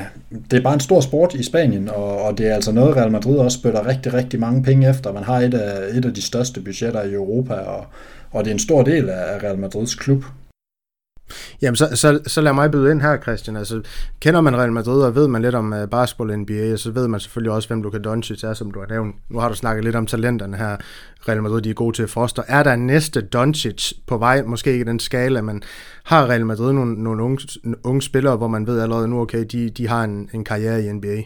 det 0.51 0.59
er 0.59 0.63
bare 0.63 0.75
en 0.75 0.81
stor 0.81 1.01
sport 1.01 1.35
i 1.35 1.43
Spanien, 1.43 1.89
og, 1.89 2.23
og 2.23 2.39
det 2.39 2.47
er 2.47 2.55
altså 2.55 2.73
noget, 2.73 2.97
Real 2.97 3.11
Madrid 3.11 3.37
også 3.37 3.59
spytter 3.59 3.87
rigtig, 3.87 4.15
rigtig 4.15 4.41
mange 4.41 4.63
penge 4.63 4.91
efter. 4.91 5.13
Man 5.13 5.25
har 5.25 5.41
et 5.41 5.55
af, 5.55 5.97
et 5.99 6.05
af 6.05 6.15
de 6.15 6.23
største 6.23 6.61
budgetter 6.61 7.03
i 7.03 7.13
Europa, 7.13 7.55
og, 7.55 7.85
og 8.31 8.45
det 8.45 8.51
er 8.51 8.55
en 8.55 8.59
stor 8.59 8.83
del 8.83 9.09
af 9.09 9.43
Real 9.43 9.59
Madrids 9.59 9.95
klub. 9.95 10.25
Jamen, 11.63 11.77
så, 11.77 11.89
så, 11.95 12.21
så 12.27 12.41
lad 12.41 12.53
mig 12.53 12.71
byde 12.71 12.91
ind 12.91 13.01
her, 13.01 13.21
Christian. 13.21 13.57
Altså, 13.57 13.83
kender 14.21 14.41
man 14.41 14.57
Real 14.57 14.73
Madrid, 14.73 15.03
og 15.03 15.15
ved 15.15 15.29
man 15.29 15.43
lidt 15.43 15.55
om 15.55 15.73
uh, 15.73 15.89
basketball 15.91 16.39
NBA, 16.39 16.77
så 16.77 16.91
ved 16.91 17.09
man 17.09 17.21
selvfølgelig 17.21 17.53
også, 17.53 17.69
hvem 17.69 17.83
Luka 17.83 17.99
Doncic 17.99 18.45
er, 18.45 18.55
som 18.55 18.71
du 18.71 18.81
har 18.81 18.87
nævnt. 18.87 19.17
Nu 19.31 19.39
har 19.39 19.49
du 19.49 19.55
snakket 19.55 19.85
lidt 19.85 19.97
om 19.97 20.07
talenterne 20.07 20.57
her. 20.57 20.77
Real 21.29 21.43
Madrid, 21.43 21.63
de 21.63 21.71
er 21.71 21.75
gode 21.75 21.97
til 21.97 22.03
at 22.03 22.11
foster. 22.11 22.43
Er 22.49 22.63
der 22.63 22.73
en 22.73 22.87
næste 22.87 23.21
Doncic 23.21 23.93
på 24.07 24.19
vej? 24.19 24.43
Måske 24.43 24.73
ikke 24.73 24.85
den 24.85 25.01
skala, 25.01 25.41
men 25.41 25.63
har 26.05 26.27
Real 26.27 26.47
Madrid 26.47 26.73
nogle, 26.73 27.03
nogle 27.03 27.23
unge, 27.23 27.39
unge 27.85 28.03
spillere, 28.03 28.37
hvor 28.37 28.49
man 28.49 28.67
ved 28.67 28.81
allerede 28.81 29.09
nu, 29.09 29.21
okay, 29.21 29.45
de, 29.53 29.71
de 29.71 29.89
har 29.89 30.05
en, 30.05 30.31
en 30.35 30.45
karriere 30.45 30.85
i 30.85 30.93
NBA? 30.93 31.23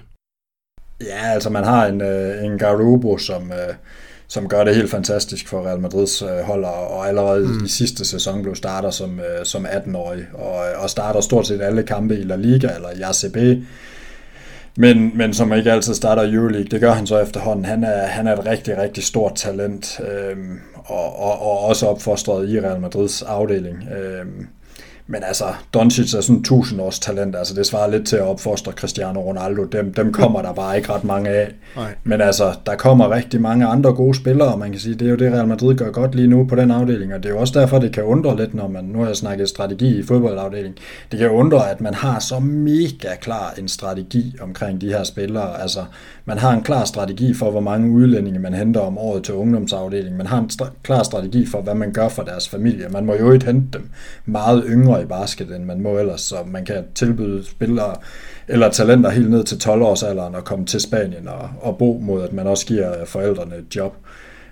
Ja, 1.01 1.33
altså 1.35 1.51
man 1.51 1.65
har 1.65 1.87
en, 1.87 2.01
øh, 2.01 2.45
en 2.45 2.59
Garubo, 2.59 3.19
som... 3.19 3.43
Uh 3.43 3.77
som 4.31 4.49
gør 4.49 4.65
det 4.65 4.75
helt 4.75 4.91
fantastisk 4.91 5.49
for 5.49 5.67
Real 5.67 5.81
Madrids 5.81 6.23
øh, 6.23 6.29
hold, 6.29 6.65
og 6.65 7.09
allerede 7.09 7.47
mm. 7.47 7.65
i 7.65 7.69
sidste 7.69 8.05
sæson 8.05 8.43
blev 8.43 8.55
starter 8.55 8.91
som, 8.91 9.21
øh, 9.21 9.45
som 9.45 9.67
18-årig, 9.67 10.25
og, 10.35 10.83
og 10.83 10.91
starter 10.91 11.21
stort 11.21 11.47
set 11.47 11.61
alle 11.61 11.83
kampe 11.83 12.19
i 12.19 12.23
La 12.23 12.37
Liga 12.37 12.69
eller 12.75 12.89
i 12.91 13.03
ACB, 13.03 13.65
men, 14.77 15.13
men 15.15 15.35
som 15.35 15.53
ikke 15.53 15.73
altid 15.73 15.95
starter 15.95 16.23
i 16.23 16.35
Euroleague, 16.35 16.69
det 16.71 16.81
gør 16.81 16.93
han 16.93 17.07
så 17.07 17.19
efterhånden. 17.19 17.65
Han 17.65 17.85
er, 17.85 18.07
han 18.07 18.27
er 18.27 18.37
et 18.37 18.47
rigtig, 18.47 18.79
rigtig 18.79 19.05
stort 19.05 19.35
talent, 19.35 20.01
øhm, 20.01 20.61
og, 20.75 21.19
og, 21.19 21.43
og 21.43 21.59
også 21.59 21.87
opfostret 21.87 22.49
i 22.51 22.61
Real 22.61 22.81
Madrids 22.81 23.23
afdeling. 23.23 23.89
Øhm, 23.99 24.47
men 25.11 25.23
altså, 25.25 25.45
Doncic 25.75 26.15
er 26.15 26.21
sådan 26.21 26.37
en 26.37 26.45
tusind 26.45 26.81
års 26.81 26.99
talent, 26.99 27.37
altså 27.37 27.55
det 27.55 27.67
svarer 27.67 27.91
lidt 27.91 28.07
til 28.07 28.17
at 28.17 28.23
opfostre 28.23 28.73
Cristiano 28.73 29.21
Ronaldo. 29.21 29.65
Dem, 29.65 29.95
dem 29.95 30.13
kommer 30.13 30.43
der 30.43 30.53
bare 30.53 30.77
ikke 30.77 30.93
ret 30.93 31.05
mange 31.05 31.31
af. 31.31 31.53
Nej. 31.77 31.95
Men 32.05 32.21
altså, 32.21 32.55
der 32.67 32.77
kommer 32.77 33.11
rigtig 33.11 33.41
mange 33.41 33.67
andre 33.67 33.93
gode 33.93 34.15
spillere, 34.15 34.53
og 34.53 34.59
man 34.59 34.71
kan 34.71 34.81
sige, 34.81 34.95
det 34.95 35.07
er 35.07 35.11
jo 35.11 35.17
det, 35.17 35.33
Real 35.33 35.47
Madrid 35.47 35.77
gør 35.77 35.91
godt 35.91 36.15
lige 36.15 36.29
nu 36.29 36.45
på 36.45 36.55
den 36.55 36.71
afdeling, 36.71 37.15
og 37.15 37.23
det 37.23 37.29
er 37.29 37.35
jo 37.35 37.41
også 37.41 37.61
derfor, 37.61 37.79
det 37.79 37.93
kan 37.93 38.05
undre 38.05 38.37
lidt, 38.37 38.55
når 38.55 38.69
man, 38.69 38.85
nu 38.85 38.99
har 38.99 39.07
jeg 39.07 39.17
snakket 39.17 39.49
strategi 39.49 39.99
i 39.99 40.03
fodboldafdelingen, 40.03 40.79
det 41.11 41.19
kan 41.19 41.31
undre, 41.31 41.71
at 41.71 41.81
man 41.81 41.95
har 41.95 42.19
så 42.19 42.39
mega 42.39 43.15
klar 43.21 43.55
en 43.59 43.69
strategi 43.69 44.37
omkring 44.41 44.81
de 44.81 44.89
her 44.89 45.05
spillere. 45.05 45.63
Altså, 45.63 45.85
man 46.31 46.39
har 46.39 46.53
en 46.53 46.63
klar 46.63 46.85
strategi 46.85 47.35
for, 47.35 47.51
hvor 47.51 47.61
mange 47.61 47.91
udlændinge 47.91 48.39
man 48.39 48.55
henter 48.55 48.81
om 48.81 48.99
året 48.99 49.25
til 49.25 49.35
ungdomsafdelingen. 49.35 50.19
Man 50.19 50.27
har 50.27 50.39
en 50.39 50.51
st- 50.53 50.83
klar 50.83 51.03
strategi 51.03 51.47
for, 51.47 51.61
hvad 51.61 51.75
man 51.75 51.93
gør 51.93 52.09
for 52.09 52.23
deres 52.23 52.49
familie. 52.49 52.89
Man 52.89 53.07
må 53.07 53.15
jo 53.15 53.33
ikke 53.33 53.47
hente 53.47 53.79
dem 53.79 53.89
meget 54.27 54.65
yngre 54.69 55.03
i 55.03 55.05
basket, 55.05 55.57
end 55.57 55.65
man 55.65 55.81
må 55.81 55.99
ellers, 55.99 56.21
så 56.21 56.37
man 56.47 56.65
kan 56.65 56.85
tilbyde 56.95 57.45
spillere 57.45 57.95
eller 58.49 58.71
talenter 58.71 59.11
helt 59.11 59.31
ned 59.31 59.45
til 59.45 59.57
12-årsalderen 59.57 60.37
og 60.37 60.45
komme 60.45 60.67
til 60.67 60.81
Spanien 60.81 61.29
og, 61.29 61.49
og 61.61 61.79
bo 61.79 62.01
mod, 62.03 62.23
at 62.23 62.33
man 62.33 62.47
også 62.47 62.67
giver 62.67 63.01
øh, 63.01 63.07
forældrene 63.07 63.57
et 63.57 63.77
job. 63.77 63.97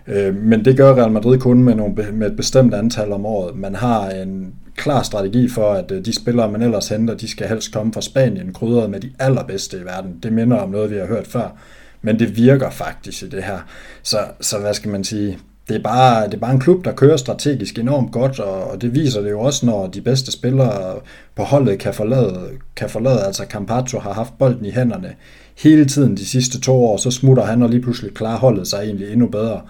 Øh, 0.07 0.37
men 0.37 0.65
det 0.65 0.77
gør 0.77 0.95
Real 0.95 1.13
Madrid 1.13 1.39
kun 1.39 1.63
med, 1.63 1.75
nogle, 1.75 1.95
med 2.13 2.31
et 2.31 2.37
bestemt 2.37 2.75
antal 2.75 3.13
om 3.13 3.27
året. 3.27 3.57
Man 3.57 3.75
har 3.75 4.11
en 4.11 4.55
klar 4.79 5.03
strategi 5.03 5.49
for, 5.49 5.73
at 5.73 5.91
øh, 5.91 6.05
de 6.05 6.15
spillere, 6.15 6.51
man 6.51 6.63
ellers 6.63 6.89
henter, 6.89 7.15
de 7.15 7.29
skal 7.29 7.49
helst 7.49 7.73
komme 7.73 7.93
fra 7.93 8.01
Spanien, 8.01 8.53
krydret 8.53 8.91
med 8.91 9.01
de 9.01 9.11
allerbedste 9.19 9.79
i 9.79 9.85
verden. 9.85 10.19
Det 10.23 10.33
minder 10.33 10.57
om 10.57 10.71
noget, 10.71 10.91
vi 10.91 10.97
har 10.97 11.07
hørt 11.07 11.27
før, 11.27 11.57
men 12.03 12.19
det 12.19 12.37
virker 12.37 12.71
faktisk 12.71 13.23
i 13.23 13.29
det 13.29 13.43
her. 13.43 13.59
Så, 14.03 14.19
så 14.41 14.59
hvad 14.59 14.75
skal 14.75 14.91
man 14.91 15.05
sige, 15.05 15.39
det 15.69 15.77
er, 15.77 15.83
bare, 15.83 16.27
det 16.27 16.35
er 16.35 16.39
bare 16.39 16.53
en 16.53 16.61
klub, 16.61 16.85
der 16.85 16.93
kører 16.93 17.17
strategisk 17.17 17.79
enormt 17.79 18.13
godt, 18.13 18.41
og, 18.41 18.71
og 18.71 18.83
det 18.83 18.95
viser 18.95 19.21
det 19.21 19.31
jo 19.31 19.41
også, 19.41 19.67
når 19.67 19.87
de 19.87 20.01
bedste 20.01 20.33
spillere 20.33 21.01
på 21.37 21.43
holdet 21.43 21.79
kan 21.79 21.95
forlade, 21.95 22.51
kan 22.77 22.91
forlade 22.91 23.25
altså 23.25 23.45
Campazzo 23.51 23.99
har 23.99 24.13
haft 24.13 24.39
bolden 24.39 24.65
i 24.65 24.71
hænderne 24.71 25.15
hele 25.59 25.85
tiden 25.85 26.17
de 26.17 26.27
sidste 26.27 26.61
to 26.61 26.85
år, 26.85 26.97
så 26.97 27.11
smutter 27.11 27.45
han 27.45 27.63
og 27.63 27.69
lige 27.69 27.83
pludselig 27.83 28.15
klarer 28.15 28.39
holdet 28.39 28.69
sig 28.69 28.79
egentlig 28.79 29.13
endnu 29.13 29.27
bedre. 29.27 29.61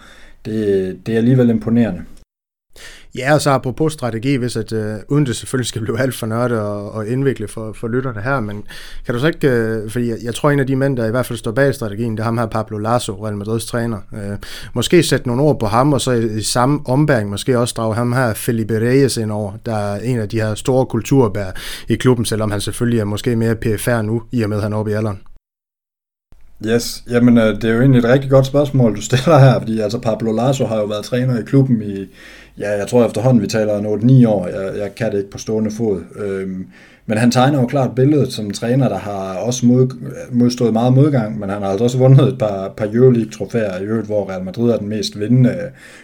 Det, 0.45 0.99
det 1.07 1.15
er 1.15 1.19
alligevel 1.19 1.51
imponerende. 1.51 2.03
Ja, 3.15 3.35
og 3.35 3.41
så 3.41 3.51
apropos 3.51 3.93
strategi, 3.93 4.37
hvis 4.37 4.57
at, 4.57 4.73
øh, 4.73 4.97
uden 5.09 5.27
det 5.27 5.37
selvfølgelig 5.37 5.67
skal 5.67 5.83
blive 5.83 6.01
alt 6.01 6.15
for 6.15 6.27
nørdet 6.27 6.61
og, 6.61 6.93
og 6.93 7.09
indviklet 7.09 7.51
for, 7.51 7.73
for 7.73 7.89
lytterne 7.89 8.21
her, 8.21 8.41
men 8.41 8.65
kan 9.07 9.15
du 9.15 9.21
så 9.21 9.27
ikke, 9.27 9.49
øh, 9.49 9.91
fordi 9.91 10.09
jeg, 10.09 10.17
jeg 10.23 10.35
tror 10.35 10.51
en 10.51 10.61
af 10.61 10.67
de 10.67 10.77
mænd, 10.77 10.97
der 10.97 11.07
i 11.07 11.11
hvert 11.11 11.27
fald 11.27 11.39
står 11.39 11.53
bag 11.53 11.75
strategien, 11.75 12.13
det 12.13 12.21
er 12.21 12.25
ham 12.25 12.39
her 12.39 12.47
Pablo 12.47 12.79
Lasso, 12.79 13.25
Real 13.25 13.37
Madrids 13.37 13.67
træner. 13.67 13.99
Øh, 14.13 14.39
måske 14.75 15.03
sætte 15.03 15.27
nogle 15.29 15.43
ord 15.43 15.61
på 15.61 15.67
ham, 15.67 15.93
og 15.93 16.01
så 16.01 16.13
i, 16.13 16.39
i 16.39 16.43
samme 16.43 16.81
ombæring 16.85 17.31
måske 17.31 17.59
også 17.59 17.75
drage 17.77 17.95
ham 17.95 18.13
her 18.13 18.35
Felipe 18.35 18.81
Reyes 18.81 19.17
ind 19.17 19.33
over, 19.33 19.53
der 19.67 19.77
er 19.77 20.01
en 20.01 20.19
af 20.19 20.29
de 20.29 20.41
her 20.41 20.55
store 20.55 20.87
kulturbær 20.87 21.51
i 21.89 21.95
klubben, 21.95 22.25
selvom 22.25 22.51
han 22.51 22.61
selvfølgelig 22.61 23.01
er 23.01 23.05
måske 23.05 23.37
mere 23.37 23.55
PFR 23.55 24.03
nu, 24.03 24.23
i 24.33 24.43
og 24.43 24.49
med 24.49 24.57
at 24.57 24.63
han 24.63 24.73
er 24.73 24.77
oppe 24.77 24.91
i 24.91 24.95
alderen. 24.95 25.21
Yes, 26.67 27.05
jamen 27.11 27.39
øh, 27.39 27.55
det 27.55 27.65
er 27.65 27.75
jo 27.75 27.81
egentlig 27.81 27.99
et 27.99 28.05
rigtig 28.05 28.31
godt 28.31 28.47
spørgsmål, 28.47 28.97
du 28.97 29.01
stiller 29.01 29.39
her, 29.39 29.59
fordi 29.59 29.81
altså 29.81 29.99
Pablo 29.99 30.33
Lasso 30.33 30.67
har 30.67 30.77
jo 30.77 30.85
været 30.85 31.05
træner 31.05 31.39
i 31.39 31.43
klubben 31.43 31.83
i, 31.83 32.07
ja, 32.59 32.71
jeg 32.79 32.87
tror 32.89 33.07
efterhånden, 33.07 33.43
vi 33.43 33.47
taler 33.47 33.79
en 33.79 34.25
8-9 34.25 34.29
år, 34.29 34.47
jeg, 34.47 34.79
jeg 34.79 34.95
kan 34.95 35.13
det 35.13 35.19
ikke 35.19 35.31
på 35.31 35.39
stående 35.39 35.71
fod. 35.71 36.03
Øhm, 36.17 36.67
men 37.07 37.19
han 37.19 37.31
tegner 37.31 37.61
jo 37.61 37.67
klart 37.67 37.95
billedet 37.95 38.33
som 38.33 38.51
træner, 38.51 38.89
der 38.89 38.99
har 38.99 39.35
også 39.35 39.67
mod, 39.67 39.89
modstået 40.33 40.73
meget 40.73 40.93
modgang, 40.93 41.39
men 41.39 41.51
han 41.51 41.63
har 41.63 41.69
altså 41.69 41.85
også 41.85 41.99
vundet 41.99 42.29
et 42.29 42.39
par, 42.39 42.73
par 42.77 42.87
Euroleague-trofæer 42.87 43.79
i 43.79 43.85
øvrigt, 43.85 44.07
hvor 44.07 44.31
Real 44.31 44.45
Madrid 44.45 44.71
er 44.71 44.77
den 44.77 44.89
mest 44.89 45.21
vindende 45.21 45.57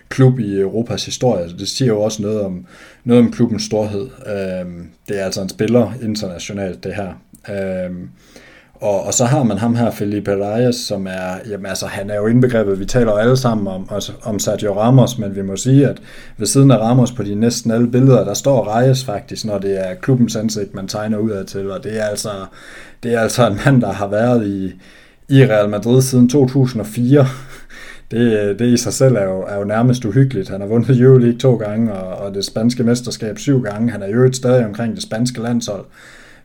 klub 0.09 0.39
i 0.39 0.61
Europas 0.61 1.05
historie. 1.05 1.49
Så 1.49 1.57
det 1.57 1.69
siger 1.69 1.89
jo 1.89 2.01
også 2.01 2.23
noget 2.23 2.41
om, 2.41 2.67
noget 3.05 3.23
om 3.23 3.33
klubbens 3.33 3.63
storhed. 3.63 4.09
Øhm, 4.27 4.87
det 5.09 5.21
er 5.21 5.25
altså 5.25 5.43
en 5.43 5.49
spiller 5.49 5.93
internationalt, 6.03 6.85
det 6.85 6.95
her. 6.95 7.09
Øhm, 7.51 8.09
og, 8.81 9.03
og 9.03 9.15
så 9.15 9.25
har 9.25 9.43
man 9.43 9.59
ham 9.59 9.75
her, 9.75 9.91
Felipe 9.91 10.31
Reyes, 10.31 10.77
som 10.77 11.07
er, 11.07 11.39
jamen 11.51 11.67
altså, 11.67 11.87
han 11.87 12.11
er 12.11 12.17
jo 12.17 12.27
indbegrebet, 12.27 12.81
vi 12.81 12.85
taler 12.85 13.13
alle 13.13 13.37
sammen 13.37 13.67
om, 13.67 13.89
om 14.23 14.39
Sergio 14.39 14.81
Ramos, 14.81 15.19
men 15.19 15.37
vi 15.37 15.43
må 15.43 15.57
sige, 15.57 15.89
at 15.89 16.03
ved 16.39 16.47
siden 16.47 16.71
af 16.71 16.79
Ramos 16.79 17.13
på 17.13 17.23
de 17.23 17.35
næsten 17.35 17.71
alle 17.71 17.91
billeder, 17.91 18.25
der 18.25 18.35
står 18.35 18.77
Reyes 18.77 19.05
faktisk, 19.05 19.45
når 19.45 19.59
det 19.59 19.89
er 19.89 19.95
klubbens 19.95 20.37
ansigt, 20.37 20.75
man 20.75 20.89
tegner 20.89 21.19
ud 21.19 21.31
af 21.31 21.47
til, 21.47 21.71
og 21.71 21.85
det 21.85 22.01
er 22.01 22.05
altså, 22.05 22.31
det 23.03 23.15
er 23.15 23.21
altså 23.21 23.47
en 23.47 23.59
mand, 23.65 23.81
der 23.81 23.93
har 23.93 24.09
været 24.09 24.47
i, 24.47 24.73
i 25.29 25.45
Real 25.45 25.69
Madrid 25.69 26.03
siden 26.03 26.29
2004. 26.29 27.27
Det, 28.11 28.59
det 28.59 28.67
i 28.67 28.77
sig 28.77 28.93
selv 28.93 29.15
er 29.15 29.25
jo, 29.25 29.43
er 29.43 29.57
jo 29.59 29.65
nærmest 29.65 30.05
uhyggeligt. 30.05 30.49
Han 30.49 30.61
har 30.61 30.69
vundet 30.69 31.01
Euroleague 31.01 31.39
to 31.39 31.57
gange, 31.57 31.93
og, 31.93 32.27
og 32.27 32.35
det 32.35 32.45
spanske 32.45 32.83
mesterskab 32.83 33.39
syv 33.39 33.63
gange. 33.63 33.91
Han 33.91 34.03
er 34.03 34.09
jo 34.09 34.25
et 34.25 34.37
stadig 34.37 34.67
omkring 34.67 34.95
det 34.95 35.03
spanske 35.03 35.43
landshold 35.43 35.85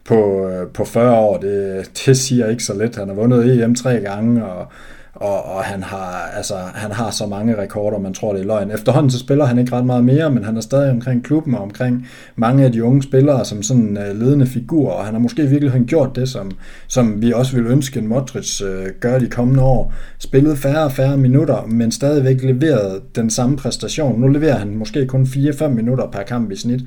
på, 0.10 0.48
øh, 0.48 0.68
på 0.68 0.86
40 0.86 1.20
år, 1.20 1.38
det, 1.38 1.92
det 2.06 2.18
siger 2.18 2.48
ikke 2.48 2.64
så 2.64 2.78
lidt. 2.78 2.96
Han 2.96 3.08
har 3.08 3.16
vundet 3.16 3.64
EM 3.64 3.76
tre 3.76 4.00
gange, 4.00 4.46
og, 4.46 4.68
og, 5.14 5.46
og 5.46 5.64
han, 5.64 5.84
har, 5.84 6.30
altså, 6.38 6.56
han 6.74 6.92
har 6.92 7.12
så 7.12 7.26
mange 7.26 7.58
rekorder, 7.62 8.00
man 8.00 8.14
tror 8.14 8.34
det 8.34 8.42
er 8.42 8.46
løgn. 8.46 8.72
Efterhånden 8.72 9.12
så 9.12 9.20
spiller 9.20 9.46
han 9.46 9.60
ikke 9.60 9.76
ret 9.76 9.86
meget 9.86 10.04
mere, 10.04 10.32
men 10.32 10.44
han 10.44 10.58
er 10.58 10.62
stadig 10.62 10.92
omkring 10.92 11.24
klubben 11.24 11.56
og 11.56 11.62
omkring 11.62 12.08
mange 12.36 12.66
af 12.66 12.72
de 12.72 12.84
unge 12.84 13.04
spillere 13.04 13.46
som 13.46 13.64
sådan 13.64 13.84
en 13.84 13.98
uh, 13.98 14.20
ledende 14.20 14.48
figur, 14.48 14.92
og 14.92 15.06
han 15.06 15.14
har 15.14 15.22
måske 15.22 15.48
virkelig 15.48 15.86
gjort 15.88 16.16
det, 16.16 16.30
som, 16.30 16.52
som 16.88 17.22
vi 17.22 17.34
også 17.34 17.56
vil 17.56 17.68
ønske 17.68 18.00
en 18.00 18.08
Modric 18.08 18.62
uh, 18.62 18.86
gør 19.00 19.20
de 19.20 19.28
kommende 19.28 19.64
år. 19.64 19.94
Spillet 20.20 20.58
færre 20.58 20.84
og 20.84 20.92
færre 20.92 21.18
minutter, 21.18 21.66
men 21.66 21.92
stadigvæk 21.92 22.44
leveret 22.44 23.02
den 23.16 23.30
samme 23.30 23.58
præstation. 23.58 24.22
Nu 24.22 24.28
leverer 24.28 24.58
han 24.58 24.76
måske 24.76 25.08
kun 25.08 25.24
4-5 25.24 25.68
minutter 25.68 26.08
per 26.12 26.24
kamp 26.24 26.52
i 26.52 26.56
snit, 26.56 26.82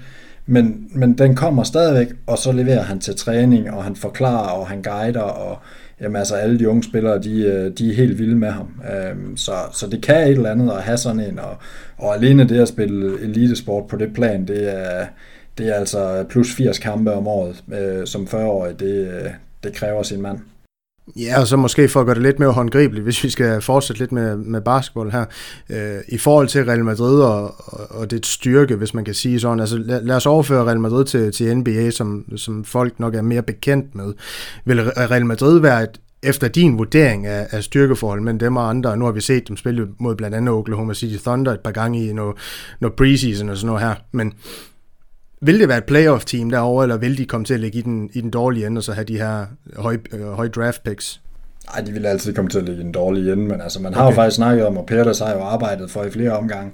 men, 0.46 0.88
men 0.94 1.18
den 1.18 1.34
kommer 1.34 1.62
stadigvæk, 1.62 2.08
og 2.26 2.38
så 2.38 2.52
leverer 2.52 2.82
han 2.82 3.00
til 3.00 3.16
træning, 3.16 3.70
og 3.70 3.84
han 3.84 3.96
forklarer, 3.96 4.50
og 4.50 4.68
han 4.68 4.82
guider, 4.82 5.20
og 5.20 5.58
jamen, 6.00 6.16
altså, 6.16 6.34
alle 6.34 6.58
de 6.58 6.68
unge 6.68 6.82
spillere, 6.82 7.22
de, 7.22 7.42
øh, 7.42 7.70
de 7.78 7.90
er 7.90 7.94
helt 7.94 8.18
vilde 8.18 8.36
med 8.36 8.50
ham. 8.50 8.80
Øhm, 8.94 9.36
så, 9.36 9.52
så 9.72 9.86
det 9.86 10.02
kan 10.02 10.22
et 10.22 10.28
eller 10.28 10.50
andet 10.50 10.70
at 10.70 10.82
have 10.82 10.98
sådan 10.98 11.20
en, 11.20 11.38
og, 11.38 11.56
og 11.98 12.14
alene 12.14 12.48
det 12.48 12.60
at 12.60 12.68
spille 12.68 13.20
elitesport 13.20 13.86
på 13.86 13.96
det 13.96 14.14
plan, 14.14 14.46
det 14.46 14.78
er, 14.78 15.06
det 15.58 15.68
er 15.68 15.74
altså 15.74 16.24
plus 16.28 16.54
80 16.54 16.78
kampe 16.78 17.12
om 17.12 17.26
året 17.26 17.64
øh, 17.72 18.06
som 18.06 18.22
40-årig, 18.24 18.80
det, 18.80 19.08
øh, 19.08 19.30
det 19.64 19.72
kræver 19.74 20.02
sin 20.02 20.22
mand. 20.22 20.38
Ja, 21.16 21.40
og 21.40 21.46
så 21.46 21.56
måske 21.56 21.88
for 21.88 22.00
at 22.00 22.06
gøre 22.06 22.14
det 22.14 22.22
lidt 22.22 22.38
mere 22.38 22.52
håndgribeligt, 22.52 23.04
hvis 23.04 23.24
vi 23.24 23.30
skal 23.30 23.62
fortsætte 23.62 24.02
lidt 24.02 24.12
med, 24.12 24.36
med 24.36 24.60
basketball 24.60 25.10
her. 25.10 25.24
Øh, 25.70 26.00
I 26.08 26.18
forhold 26.18 26.48
til 26.48 26.64
Real 26.64 26.84
Madrid 26.84 27.20
og, 27.20 27.54
og, 27.58 27.90
og 27.90 28.10
det 28.10 28.26
styrke, 28.26 28.76
hvis 28.76 28.94
man 28.94 29.04
kan 29.04 29.14
sige 29.14 29.40
sådan. 29.40 29.60
Altså 29.60 29.78
lad, 29.78 30.02
lad 30.02 30.16
os 30.16 30.26
overføre 30.26 30.64
Real 30.64 30.80
Madrid 30.80 31.04
til, 31.04 31.32
til 31.32 31.56
NBA, 31.56 31.90
som, 31.90 32.24
som 32.36 32.64
folk 32.64 33.00
nok 33.00 33.14
er 33.14 33.22
mere 33.22 33.42
bekendt 33.42 33.94
med. 33.94 34.14
Vil 34.64 34.82
Real 34.82 35.26
Madrid 35.26 35.58
være 35.58 35.82
et, 35.82 36.00
efter 36.22 36.48
din 36.48 36.78
vurdering 36.78 37.26
af, 37.26 37.46
af 37.50 37.64
styrkeforhold 37.64 38.20
mellem 38.20 38.38
dem 38.38 38.56
og 38.56 38.68
andre, 38.68 38.96
nu 38.96 39.04
har 39.04 39.12
vi 39.12 39.20
set 39.20 39.48
dem 39.48 39.56
spille 39.56 39.88
mod 39.98 40.16
blandt 40.16 40.36
andet 40.36 40.54
Oklahoma 40.54 40.94
City 40.94 41.24
Thunder 41.24 41.52
et 41.52 41.60
par 41.60 41.70
gange 41.70 42.08
i 42.08 42.12
noget, 42.12 42.36
noget 42.80 42.96
preseason 42.96 43.48
og 43.48 43.56
sådan 43.56 43.66
noget 43.66 43.82
her, 43.82 43.94
men 44.12 44.32
vil 45.44 45.60
det 45.60 45.68
være 45.68 45.78
et 45.78 45.84
playoff-team 45.84 46.50
derovre, 46.50 46.84
eller 46.84 46.96
vil 46.96 47.18
de 47.18 47.26
komme 47.26 47.44
til 47.44 47.54
at 47.54 47.60
ligge 47.60 47.78
i 47.78 47.82
den, 47.82 48.10
i 48.12 48.20
den 48.20 48.30
dårlige 48.30 48.66
ende, 48.66 48.78
og 48.78 48.82
så 48.82 48.92
have 48.92 49.04
de 49.04 49.18
her 49.18 49.46
høje, 49.76 49.98
øh, 50.12 50.32
høje 50.32 50.48
draft 50.48 50.82
picks? 50.84 51.20
Nej, 51.74 51.84
de 51.84 51.92
vil 51.92 52.06
altid 52.06 52.34
komme 52.34 52.50
til 52.50 52.58
at 52.58 52.64
ligge 52.64 52.80
i 52.80 52.84
den 52.84 52.92
dårlige 52.92 53.32
ende, 53.32 53.44
men 53.44 53.60
altså, 53.60 53.82
man 53.82 53.94
har 53.94 54.02
okay. 54.02 54.12
jo 54.12 54.14
faktisk 54.14 54.36
snakket 54.36 54.66
om, 54.66 54.76
og 54.76 54.86
Peters 54.86 55.18
har 55.18 55.32
jo 55.32 55.40
arbejdet 55.40 55.90
for 55.90 56.04
i 56.04 56.10
flere 56.10 56.30
omgange, 56.30 56.72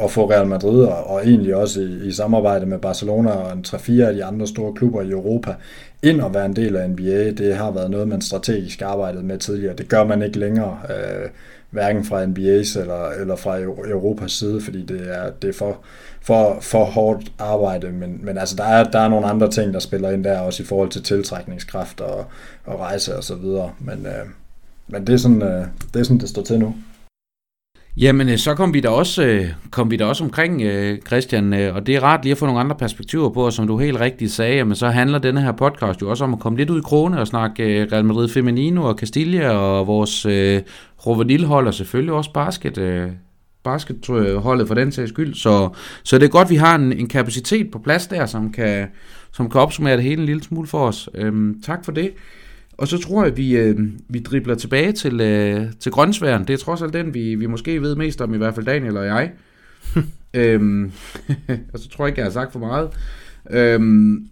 at 0.00 0.10
få 0.10 0.30
Real 0.30 0.46
Madrid, 0.46 0.82
og, 0.84 1.06
og 1.10 1.26
egentlig 1.26 1.56
også 1.56 1.80
i, 1.80 2.06
i 2.06 2.12
samarbejde 2.12 2.66
med 2.66 2.78
Barcelona 2.78 3.30
og 3.30 3.52
en 3.52 3.64
3-4 3.68 4.02
af 4.02 4.14
de 4.14 4.24
andre 4.24 4.46
store 4.46 4.74
klubber 4.74 5.02
i 5.02 5.10
Europa, 5.10 5.54
ind 6.02 6.20
og 6.20 6.34
være 6.34 6.46
en 6.46 6.56
del 6.56 6.76
af 6.76 6.90
NBA. 6.90 7.30
Det 7.30 7.56
har 7.56 7.70
været 7.70 7.90
noget, 7.90 8.08
man 8.08 8.20
strategisk 8.20 8.82
arbejdet 8.82 9.24
med 9.24 9.38
tidligere. 9.38 9.76
Det 9.76 9.88
gør 9.88 10.04
man 10.04 10.22
ikke 10.22 10.38
længere, 10.38 10.78
øh, 10.90 11.28
hverken 11.70 12.04
fra 12.04 12.24
NBA's 12.24 12.80
eller, 12.80 13.08
eller 13.08 13.36
fra 13.36 13.58
Europas 13.90 14.32
side, 14.32 14.60
fordi 14.60 14.82
det 14.82 15.16
er, 15.16 15.30
det 15.30 15.48
er 15.48 15.52
for, 15.52 15.78
for, 16.20 16.58
for 16.60 16.84
hårdt 16.84 17.32
arbejde, 17.38 17.90
men, 17.92 18.20
men 18.22 18.38
altså, 18.38 18.56
der, 18.56 18.64
er, 18.64 18.84
der 18.84 18.98
er 18.98 19.08
nogle 19.08 19.26
andre 19.26 19.50
ting, 19.50 19.74
der 19.74 19.80
spiller 19.80 20.10
ind 20.10 20.24
der, 20.24 20.38
også 20.38 20.62
i 20.62 20.66
forhold 20.66 20.90
til 20.90 21.02
tiltrækningskraft 21.02 22.00
og, 22.00 22.26
og 22.64 22.80
rejse 22.80 23.16
og 23.16 23.24
så 23.24 23.34
videre, 23.34 23.70
men, 23.78 24.06
øh, 24.06 24.26
men 24.88 25.06
det, 25.06 25.12
er 25.12 25.18
sådan, 25.18 25.42
øh, 25.42 25.66
det 25.94 26.00
er 26.00 26.04
sådan, 26.04 26.20
det 26.20 26.28
står 26.28 26.42
til 26.42 26.58
nu. 26.58 26.74
Jamen, 28.00 28.28
øh, 28.28 28.38
så 28.38 28.54
kom 28.54 28.74
vi 28.74 28.80
da 28.80 28.88
også, 28.88 29.24
øh, 29.24 29.46
kom 29.70 29.90
vi 29.90 29.96
da 29.96 30.04
også 30.04 30.24
omkring, 30.24 30.62
øh, 30.62 30.98
Christian, 31.06 31.52
og 31.52 31.86
det 31.86 31.96
er 31.96 32.00
rart 32.00 32.22
lige 32.22 32.32
at 32.32 32.38
få 32.38 32.46
nogle 32.46 32.60
andre 32.60 32.76
perspektiver 32.76 33.30
på, 33.30 33.46
og 33.46 33.52
som 33.52 33.66
du 33.66 33.78
helt 33.78 34.00
rigtigt 34.00 34.32
sagde, 34.32 34.56
jamen, 34.56 34.74
så 34.74 34.88
handler 34.88 35.18
denne 35.18 35.40
her 35.40 35.52
podcast 35.52 36.02
jo 36.02 36.10
også 36.10 36.24
om 36.24 36.34
at 36.34 36.40
komme 36.40 36.58
lidt 36.58 36.70
ud 36.70 36.78
i 36.78 36.82
krone 36.82 37.20
og 37.20 37.26
snakke 37.26 37.86
Real 37.92 38.04
Madrid 38.04 38.28
Feminino 38.28 38.84
og 38.84 38.94
Castilla 38.98 39.50
og 39.50 39.86
vores 39.86 40.26
øh, 40.26 40.62
Rovanil-hold, 41.06 41.66
og 41.66 41.74
selvfølgelig 41.74 42.14
også 42.14 42.32
basket, 42.32 42.78
øh, 42.78 43.08
basketholdet 43.64 44.68
for 44.68 44.74
den 44.74 44.92
sags 44.92 45.10
skyld. 45.10 45.34
Så, 45.34 45.68
så 46.02 46.18
det 46.18 46.24
er 46.24 46.30
godt, 46.30 46.46
at 46.46 46.50
vi 46.50 46.56
har 46.56 46.74
en, 46.74 46.92
en 46.92 47.08
kapacitet 47.08 47.70
på 47.70 47.78
plads 47.78 48.06
der, 48.06 48.26
som 48.26 48.52
kan, 48.52 48.86
som 49.32 49.50
kan 49.50 49.60
opsummere 49.60 49.96
det 49.96 50.04
hele 50.04 50.20
en 50.20 50.26
lille 50.26 50.42
smule 50.42 50.68
for 50.68 50.86
os. 50.86 51.08
Øhm, 51.14 51.62
tak 51.62 51.84
for 51.84 51.92
det. 51.92 52.10
Og 52.78 52.88
så 52.88 52.98
tror 52.98 53.22
jeg, 53.22 53.32
at 53.32 53.36
vi, 53.36 53.56
øh, 53.56 53.78
vi 54.08 54.18
dribler 54.18 54.54
tilbage 54.54 54.92
til, 54.92 55.20
øh, 55.20 55.72
til 55.80 55.92
grøntsværen. 55.92 56.46
Det 56.46 56.54
er 56.54 56.58
trods 56.58 56.82
alt 56.82 56.92
den, 56.92 57.14
vi, 57.14 57.34
vi 57.34 57.46
måske 57.46 57.82
ved 57.82 57.96
mest 57.96 58.20
om, 58.20 58.34
i 58.34 58.36
hvert 58.36 58.54
fald 58.54 58.66
Daniel 58.66 58.96
og 58.96 59.06
jeg. 59.06 59.32
øhm, 60.34 60.92
og 61.72 61.78
så 61.78 61.88
tror 61.88 62.04
jeg 62.04 62.08
ikke, 62.08 62.20
jeg 62.20 62.26
har 62.26 62.32
sagt 62.32 62.52
for 62.52 62.58
meget. 62.58 62.90
Øhm, 63.50 64.28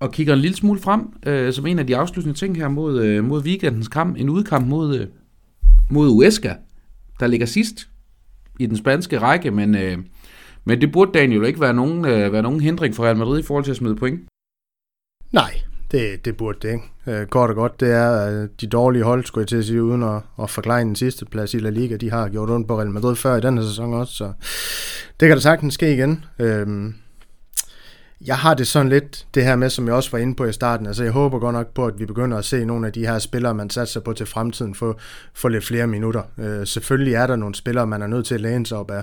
og 0.00 0.12
kigger 0.12 0.34
en 0.34 0.40
lille 0.40 0.56
smule 0.56 0.80
frem, 0.80 1.00
øh, 1.26 1.52
som 1.52 1.66
en 1.66 1.78
af 1.78 1.86
de 1.86 1.96
afsluttende 1.96 2.38
ting 2.38 2.56
her 2.56 2.68
mod, 2.68 3.02
øh, 3.04 3.24
mod 3.24 3.42
weekendens 3.42 3.88
kamp. 3.88 4.16
En 4.16 4.28
udkamp 4.28 4.66
mod, 4.66 4.98
øh, 4.98 5.06
mod 5.90 6.08
Uesca, 6.08 6.56
der 7.20 7.26
ligger 7.26 7.46
sidst 7.46 7.88
i 8.58 8.66
den 8.66 8.76
spanske 8.76 9.18
række, 9.18 9.50
men, 9.50 9.74
øh, 9.74 9.98
men 10.64 10.80
det 10.80 10.92
burde 10.92 11.18
Daniel 11.18 11.40
jo 11.40 11.46
ikke 11.46 11.60
være 11.60 11.74
nogen, 11.74 12.04
øh, 12.04 12.32
være 12.32 12.42
nogen 12.42 12.60
hindring 12.60 12.94
for 12.94 13.04
Real 13.04 13.16
Madrid 13.16 13.40
i 13.40 13.42
forhold 13.42 13.64
til 13.64 13.70
at 13.70 13.76
smide 13.76 13.96
point. 13.96 14.20
Nej, 15.32 15.60
det, 15.92 16.24
det 16.24 16.36
burde 16.36 16.58
det 16.62 16.72
ikke. 16.72 16.84
Øh, 17.06 17.26
kort 17.26 17.50
og 17.50 17.56
godt, 17.56 17.80
det 17.80 17.90
er 17.90 18.28
øh, 18.30 18.48
de 18.60 18.66
dårlige 18.66 19.02
hold, 19.02 19.24
skulle 19.24 19.42
jeg 19.42 19.48
til 19.48 19.56
at 19.56 19.64
sige, 19.64 19.82
uden 19.82 20.02
at, 20.02 20.22
at 20.42 20.50
forklare 20.50 20.80
den 20.80 20.96
sidste 20.96 21.24
plads 21.24 21.54
i 21.54 21.58
La 21.58 21.70
Liga. 21.70 21.96
De 21.96 22.10
har 22.10 22.28
gjort 22.28 22.50
ondt 22.50 22.68
på 22.68 22.78
Real 22.78 22.90
Madrid 22.90 23.16
før 23.16 23.36
i 23.36 23.40
denne 23.40 23.62
sæson 23.62 23.94
også, 23.94 24.14
så 24.14 24.32
det 25.20 25.28
kan 25.28 25.36
da 25.36 25.40
sagtens 25.40 25.74
ske 25.74 25.94
igen. 25.94 26.24
Øh, 26.38 26.92
jeg 28.26 28.36
har 28.36 28.54
det 28.54 28.66
sådan 28.66 28.88
lidt, 28.88 29.26
det 29.34 29.44
her 29.44 29.56
med, 29.56 29.70
som 29.70 29.86
jeg 29.86 29.94
også 29.94 30.10
var 30.10 30.18
inde 30.18 30.34
på 30.34 30.44
i 30.44 30.52
starten, 30.52 30.86
altså 30.86 31.02
jeg 31.02 31.12
håber 31.12 31.38
godt 31.38 31.54
nok 31.54 31.74
på, 31.74 31.86
at 31.86 31.98
vi 31.98 32.06
begynder 32.06 32.38
at 32.38 32.44
se 32.44 32.64
nogle 32.64 32.86
af 32.86 32.92
de 32.92 33.06
her 33.06 33.18
spillere, 33.18 33.54
man 33.54 33.70
satser 33.70 34.00
på 34.00 34.12
til 34.12 34.26
fremtiden, 34.26 34.74
få, 34.74 34.94
få 35.34 35.48
lidt 35.48 35.64
flere 35.64 35.86
minutter. 35.86 36.22
Øh, 36.38 36.66
selvfølgelig 36.66 37.14
er 37.14 37.26
der 37.26 37.36
nogle 37.36 37.54
spillere, 37.54 37.86
man 37.86 38.02
er 38.02 38.06
nødt 38.06 38.26
til 38.26 38.34
at 38.34 38.40
læne 38.40 38.66
sig 38.66 38.78
op 38.78 38.90
af, 38.90 39.02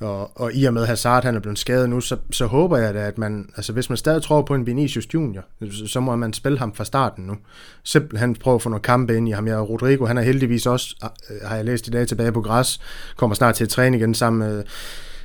og, 0.00 0.40
og 0.40 0.54
i 0.54 0.64
og 0.64 0.74
med 0.74 0.86
Hazard 0.86 1.24
han 1.24 1.36
er 1.36 1.40
blevet 1.40 1.58
skadet 1.58 1.90
nu, 1.90 2.00
så, 2.00 2.16
så 2.30 2.46
håber 2.46 2.76
jeg 2.76 2.94
da, 2.94 2.98
at 2.98 3.18
man, 3.18 3.50
altså 3.56 3.72
hvis 3.72 3.90
man 3.90 3.96
stadig 3.96 4.22
tror 4.22 4.42
på 4.42 4.54
en 4.54 4.66
Vinicius 4.66 5.14
Junior, 5.14 5.44
så, 5.70 5.86
så 5.86 6.00
må 6.00 6.16
man 6.16 6.32
spille 6.32 6.58
ham 6.58 6.74
fra 6.74 6.84
starten 6.84 7.24
nu. 7.24 7.36
Simpelthen 7.84 8.34
prøve 8.34 8.54
at 8.54 8.62
få 8.62 8.68
nogle 8.68 8.82
kampe 8.82 9.16
ind 9.16 9.28
i 9.28 9.32
ham. 9.32 9.48
Ja, 9.48 9.60
Rodrigo, 9.60 10.06
han 10.06 10.18
er 10.18 10.22
heldigvis 10.22 10.66
også, 10.66 10.96
ah, 11.02 11.10
øh, 11.30 11.48
har 11.48 11.56
jeg 11.56 11.64
læst 11.64 11.88
i 11.88 11.90
dag, 11.90 12.08
tilbage 12.08 12.32
på 12.32 12.40
græs, 12.40 12.80
kommer 13.16 13.34
snart 13.34 13.54
til 13.54 13.64
at 13.64 13.70
træne 13.70 13.96
igen 13.96 14.14
sammen 14.14 14.48
med, 14.48 14.64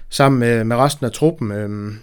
sammen 0.09 0.39
med, 0.39 0.63
med 0.63 0.75
resten 0.75 1.05
af 1.05 1.11
truppen. 1.11 1.51
Øhm, 1.51 1.97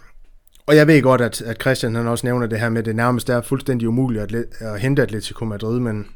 og 0.67 0.77
jeg 0.77 0.87
ved 0.87 1.03
godt, 1.03 1.21
at, 1.21 1.43
at 1.43 1.61
Christian 1.61 1.95
han 1.95 2.07
også 2.07 2.27
nævner 2.27 2.47
det 2.47 2.61
her 2.61 2.69
med, 2.69 2.79
at 2.79 2.85
det 2.85 2.97
nærmest 2.97 3.31
er 3.31 3.41
fuldstændig 3.41 3.89
umuligt 3.89 4.23
at, 4.23 4.45
at 4.61 4.81
hente 4.81 5.03
Atletico 5.03 5.45
Madrid, 5.45 5.81
men 5.81 6.07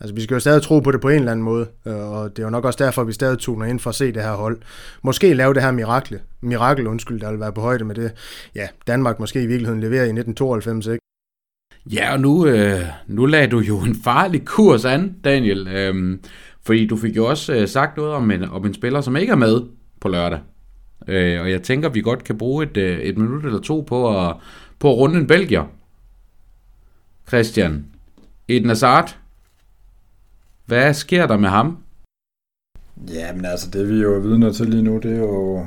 altså, 0.00 0.14
vi 0.14 0.20
skal 0.20 0.34
jo 0.34 0.40
stadig 0.40 0.62
tro 0.62 0.80
på 0.80 0.92
det 0.92 1.00
på 1.00 1.08
en 1.08 1.18
eller 1.18 1.32
anden 1.32 1.44
måde, 1.44 1.66
øh, 1.86 1.94
og 1.94 2.36
det 2.36 2.38
er 2.38 2.46
jo 2.46 2.50
nok 2.50 2.64
også 2.64 2.84
derfor, 2.84 3.02
at 3.02 3.08
vi 3.08 3.12
stadig 3.12 3.38
tuner 3.38 3.66
ind 3.66 3.80
for 3.80 3.90
at 3.90 3.96
se 3.96 4.12
det 4.12 4.22
her 4.22 4.34
hold. 4.34 4.58
Måske 5.02 5.34
lave 5.34 5.54
det 5.54 5.62
her 5.62 5.70
mirakel, 5.70 6.18
mirakel 6.40 6.86
undskyld, 6.86 7.20
der 7.20 7.30
vil 7.30 7.40
være 7.40 7.52
på 7.52 7.60
højde 7.60 7.84
med 7.84 7.94
det. 7.94 8.12
Ja, 8.54 8.68
Danmark 8.86 9.20
måske 9.20 9.42
i 9.42 9.46
virkeligheden 9.46 9.80
leverer 9.80 10.04
i 10.04 10.12
1992, 10.12 10.86
ikke? 10.86 10.98
Ja, 11.92 12.12
og 12.12 12.20
nu, 12.20 12.46
øh, 12.46 12.80
nu 13.06 13.26
lagde 13.26 13.46
du 13.46 13.58
jo 13.58 13.80
en 13.80 13.94
farlig 14.04 14.44
kurs 14.44 14.84
an, 14.84 15.16
Daniel. 15.24 15.68
Øh, 15.68 16.18
fordi 16.62 16.86
du 16.86 16.96
fik 16.96 17.16
jo 17.16 17.26
også 17.26 17.54
øh, 17.54 17.68
sagt 17.68 17.96
noget 17.96 18.12
om 18.12 18.30
en, 18.30 18.44
om 18.44 18.66
en 18.66 18.74
spiller, 18.74 19.00
som 19.00 19.16
ikke 19.16 19.30
er 19.30 19.36
med 19.36 19.62
på 20.00 20.08
lørdag. 20.08 20.40
Øh, 21.08 21.40
og 21.40 21.50
jeg 21.50 21.62
tænker, 21.62 21.88
vi 21.88 22.00
godt 22.00 22.24
kan 22.24 22.38
bruge 22.38 22.64
et, 22.64 22.76
øh, 22.76 22.98
et 22.98 23.18
minut 23.18 23.44
eller 23.44 23.60
to 23.60 23.80
på 23.80 24.26
at, 24.26 24.36
på 24.78 24.90
at 24.90 24.96
runde 24.96 25.18
en 25.18 25.26
Belgier. 25.26 25.64
Christian. 27.28 27.86
Eden 28.48 28.68
Hazard. 28.68 29.18
Hvad 30.68 30.94
sker 30.94 31.26
der 31.26 31.36
med 31.36 31.48
ham? 31.48 31.78
Ja, 33.08 33.32
men 33.32 33.44
altså 33.44 33.70
det 33.70 33.88
vi 33.88 33.94
jo 33.94 34.14
er 34.14 34.18
vidner 34.18 34.52
til 34.52 34.68
lige 34.68 34.82
nu, 34.82 34.98
det 34.98 35.12
er 35.12 35.18
jo, 35.18 35.66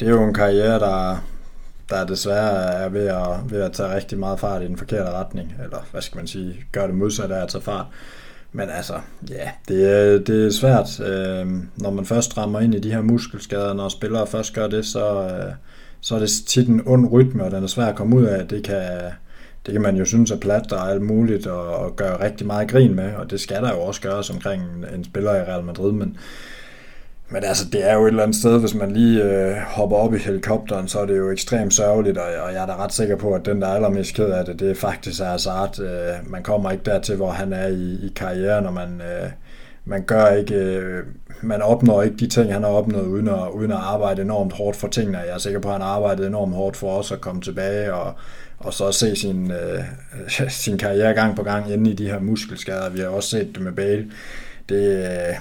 det 0.00 0.08
er 0.08 0.12
jo 0.12 0.24
en 0.24 0.34
karriere, 0.34 0.78
der, 0.78 1.24
der 1.90 2.06
desværre 2.06 2.74
er 2.74 2.88
ved 2.88 3.06
at, 3.06 3.50
ved 3.50 3.60
at 3.60 3.72
tage 3.72 3.94
rigtig 3.94 4.18
meget 4.18 4.40
fart 4.40 4.62
i 4.62 4.66
den 4.66 4.76
forkerte 4.76 5.10
retning, 5.10 5.54
eller 5.62 5.78
hvad 5.90 6.02
skal 6.02 6.16
man 6.16 6.26
sige, 6.26 6.64
gør 6.72 6.86
det 6.86 6.94
modsatte 6.94 7.36
af 7.36 7.42
at 7.42 7.48
tage 7.48 7.62
fart. 7.62 7.86
Men 8.52 8.68
altså, 8.70 8.94
ja, 9.30 9.50
det 9.68 9.90
er, 9.92 10.18
det 10.18 10.46
er 10.46 10.50
svært. 10.50 11.00
Øh, 11.00 11.46
når 11.76 11.90
man 11.90 12.06
først 12.06 12.38
rammer 12.38 12.60
ind 12.60 12.74
i 12.74 12.80
de 12.80 12.92
her 12.92 13.02
muskelskader, 13.02 13.74
når 13.74 13.88
spillere 13.88 14.26
først 14.26 14.54
gør 14.54 14.66
det, 14.66 14.86
så, 14.86 15.22
øh, 15.22 15.54
så 16.00 16.14
er 16.14 16.18
det 16.18 16.30
tit 16.46 16.68
en 16.68 16.82
ond 16.86 17.12
rytme, 17.12 17.44
og 17.44 17.50
den 17.50 17.62
er 17.62 17.68
svær 17.68 17.86
at 17.86 17.96
komme 17.96 18.16
ud 18.16 18.24
af. 18.24 18.48
Det 18.48 18.64
kan, 18.64 18.82
det 19.66 19.72
kan 19.72 19.82
man 19.82 19.96
jo 19.96 20.04
synes 20.04 20.30
er 20.30 20.36
plat 20.36 20.72
og 20.72 20.90
alt 20.90 21.02
muligt, 21.02 21.46
og, 21.46 21.76
og 21.76 21.96
gøre 21.96 22.24
rigtig 22.24 22.46
meget 22.46 22.70
grin 22.70 22.94
med, 22.94 23.14
og 23.14 23.30
det 23.30 23.40
skal 23.40 23.62
der 23.62 23.72
jo 23.72 23.80
også 23.80 24.00
gøres 24.00 24.30
omkring 24.30 24.62
en, 24.62 24.94
en 24.94 25.04
spiller 25.04 25.34
i 25.34 25.42
Real 25.42 25.64
Madrid, 25.64 25.92
men 25.92 26.16
men 27.28 27.44
altså, 27.44 27.64
det 27.72 27.90
er 27.90 27.94
jo 27.94 28.04
et 28.04 28.08
eller 28.08 28.22
andet 28.22 28.36
sted, 28.36 28.60
hvis 28.60 28.74
man 28.74 28.90
lige 28.90 29.22
øh, 29.22 29.56
hopper 29.56 29.96
op 29.96 30.14
i 30.14 30.18
helikopteren, 30.18 30.88
så 30.88 31.00
er 31.00 31.06
det 31.06 31.18
jo 31.18 31.30
ekstremt 31.30 31.74
sørgeligt, 31.74 32.18
og, 32.18 32.24
og 32.46 32.52
jeg 32.52 32.62
er 32.62 32.66
da 32.66 32.76
ret 32.76 32.92
sikker 32.92 33.16
på, 33.16 33.34
at 33.34 33.46
den, 33.46 33.60
der 33.60 33.68
er 33.68 33.74
allermest 33.74 34.14
ked 34.14 34.24
af 34.24 34.44
det, 34.44 34.60
det 34.60 34.70
er 34.70 34.74
faktisk 34.74 35.20
er 35.20 35.24
Hazard. 35.24 35.80
Øh, 35.80 36.30
man 36.30 36.42
kommer 36.42 36.70
ikke 36.70 36.84
dertil, 36.84 37.16
hvor 37.16 37.30
han 37.30 37.52
er 37.52 37.66
i, 37.66 38.06
i 38.06 38.12
karrieren, 38.16 38.66
og 38.66 38.72
man, 38.72 39.00
øh, 39.00 39.30
man 39.84 40.02
gør 40.02 40.26
ikke, 40.26 40.54
øh, 40.54 41.02
man 41.42 41.62
opnår 41.62 42.02
ikke 42.02 42.16
de 42.16 42.26
ting, 42.26 42.52
han 42.52 42.62
har 42.62 42.70
opnået, 42.70 43.06
uden 43.06 43.28
at, 43.28 43.48
uden 43.52 43.70
at 43.70 43.78
arbejde 43.80 44.22
enormt 44.22 44.52
hårdt 44.52 44.76
for 44.76 44.88
tingene. 44.88 45.18
Jeg 45.18 45.34
er 45.34 45.38
sikker 45.38 45.60
på, 45.60 45.68
at 45.68 45.74
han 45.74 45.82
har 45.82 45.88
arbejdet 45.88 46.26
enormt 46.26 46.54
hårdt 46.54 46.76
for 46.76 46.98
os 46.98 47.12
at 47.12 47.20
komme 47.20 47.42
tilbage, 47.42 47.94
og, 47.94 48.14
og 48.58 48.74
så 48.74 48.92
se 48.92 49.16
sin, 49.16 49.50
øh, 49.50 50.50
sin 50.64 50.78
karriere 50.78 51.14
gang 51.14 51.36
på 51.36 51.42
gang 51.42 51.72
inde 51.72 51.90
i 51.90 51.94
de 51.94 52.06
her 52.06 52.20
muskelskader. 52.20 52.90
Vi 52.90 53.00
har 53.00 53.08
også 53.08 53.28
set 53.28 53.54
det 53.54 53.62
med 53.62 53.72
Bale. 53.72 54.10
Det, 54.68 54.98
øh, 54.98 55.34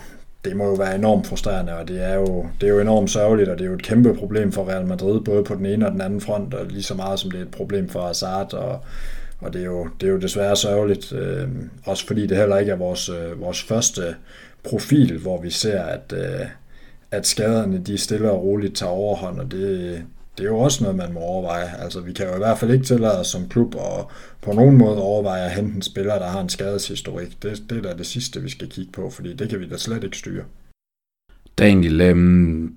det 0.46 0.56
må 0.56 0.66
jo 0.66 0.74
være 0.74 0.96
enormt 0.96 1.28
frustrerende, 1.28 1.76
og 1.78 1.88
det 1.88 2.04
er, 2.04 2.14
jo, 2.14 2.46
det 2.62 2.70
er 2.70 2.74
jo 2.74 2.80
enormt 2.80 3.12
sørgeligt, 3.12 3.50
og 3.50 3.58
det 3.58 3.64
er 3.66 3.70
jo 3.70 3.76
et 3.76 3.84
kæmpe 3.84 4.14
problem 4.14 4.52
for 4.52 4.70
Real 4.70 4.86
Madrid, 4.86 5.20
både 5.22 5.44
på 5.44 5.56
den 5.56 5.66
ene 5.66 5.86
og 5.86 5.92
den 5.92 6.02
anden 6.02 6.22
front, 6.22 6.54
og 6.54 6.66
lige 6.66 6.84
så 6.84 6.94
meget 6.94 7.20
som 7.20 7.32
det 7.32 7.40
er 7.40 7.44
et 7.46 7.52
problem 7.52 7.90
for 7.90 8.06
Hazard, 8.06 8.54
og, 8.54 8.80
og 9.40 9.54
det, 9.54 9.62
er 9.62 9.66
jo, 9.66 9.88
det 10.02 10.08
er 10.08 10.12
jo 10.12 10.20
desværre 10.20 10.56
sørgeligt, 10.56 11.14
øh, 11.14 11.48
også 11.86 12.08
fordi 12.08 12.28
det 12.28 12.38
heller 12.38 12.58
ikke 12.58 12.72
er 12.72 12.76
vores, 12.76 13.10
øh, 13.10 13.42
vores 13.42 13.64
første 13.64 14.16
profil, 14.64 15.18
hvor 15.18 15.42
vi 15.42 15.50
ser, 15.50 15.82
at, 15.82 16.14
øh, 16.16 16.46
at 17.12 17.28
skaderne 17.28 17.78
de 17.78 17.98
stille 17.98 18.32
og 18.32 18.44
roligt 18.44 18.76
tager 18.76 18.92
overhånd, 18.92 19.40
og 19.40 19.52
det, 19.52 20.04
det 20.38 20.44
er 20.44 20.48
jo 20.50 20.60
også 20.60 20.84
noget, 20.84 20.98
man 20.98 21.14
må 21.14 21.20
overveje. 21.20 21.70
Altså, 21.80 22.00
vi 22.00 22.14
kan 22.14 22.26
jo 22.28 22.36
i 22.36 22.38
hvert 22.38 22.58
fald 22.58 22.72
ikke 22.72 22.86
tillade 22.86 23.20
os 23.20 23.28
som 23.28 23.50
klub 23.50 23.76
at 23.76 24.06
på 24.42 24.52
nogen 24.52 24.78
måde 24.78 25.02
overveje 25.02 25.46
at 25.46 25.52
hente 25.52 25.76
en 25.76 25.82
spiller, 25.82 26.20
der 26.20 26.28
har 26.28 26.42
en 26.42 26.50
skadeshistorik. 26.50 27.44
Det, 27.44 27.64
det 27.70 27.78
er 27.78 27.82
da 27.82 27.98
det 27.98 28.06
sidste, 28.06 28.42
vi 28.42 28.50
skal 28.50 28.70
kigge 28.70 28.92
på, 28.92 29.10
fordi 29.10 29.34
det 29.34 29.50
kan 29.50 29.60
vi 29.60 29.70
da 29.70 29.78
slet 29.78 30.04
ikke 30.04 30.18
styre. 30.18 30.44
Daniel, 31.58 32.02
øhm, 32.02 32.76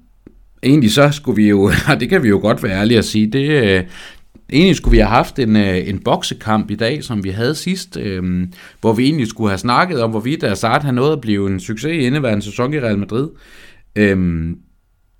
egentlig 0.62 0.92
så 0.92 1.10
skulle 1.10 1.36
vi 1.36 1.48
jo, 1.48 1.70
det 2.00 2.08
kan 2.08 2.22
vi 2.22 2.28
jo 2.28 2.38
godt 2.38 2.62
være 2.62 2.80
ærlige 2.80 2.98
at 2.98 3.04
sige, 3.04 3.26
det, 3.26 3.48
øh, 3.50 3.84
egentlig 4.52 4.76
skulle 4.76 4.92
vi 4.92 4.98
have 4.98 5.10
haft 5.10 5.38
en, 5.38 5.56
øh, 5.56 5.88
en 5.88 5.98
boksekamp 5.98 6.70
i 6.70 6.74
dag, 6.74 7.04
som 7.04 7.24
vi 7.24 7.30
havde 7.30 7.54
sidst, 7.54 7.96
øh, 7.96 8.46
hvor 8.80 8.92
vi 8.92 9.04
egentlig 9.04 9.28
skulle 9.28 9.50
have 9.50 9.58
snakket 9.58 10.02
om, 10.02 10.10
hvorvidt 10.10 10.44
Azard 10.44 10.82
har 10.82 10.92
nået 10.92 11.12
at 11.12 11.20
blive 11.20 11.50
en 11.50 11.60
succes 11.60 11.92
i 11.92 12.06
indeværende 12.06 12.44
sæson 12.44 12.74
i 12.74 12.80
Real 12.80 12.98
Madrid. 12.98 13.28
Øh, 13.96 14.48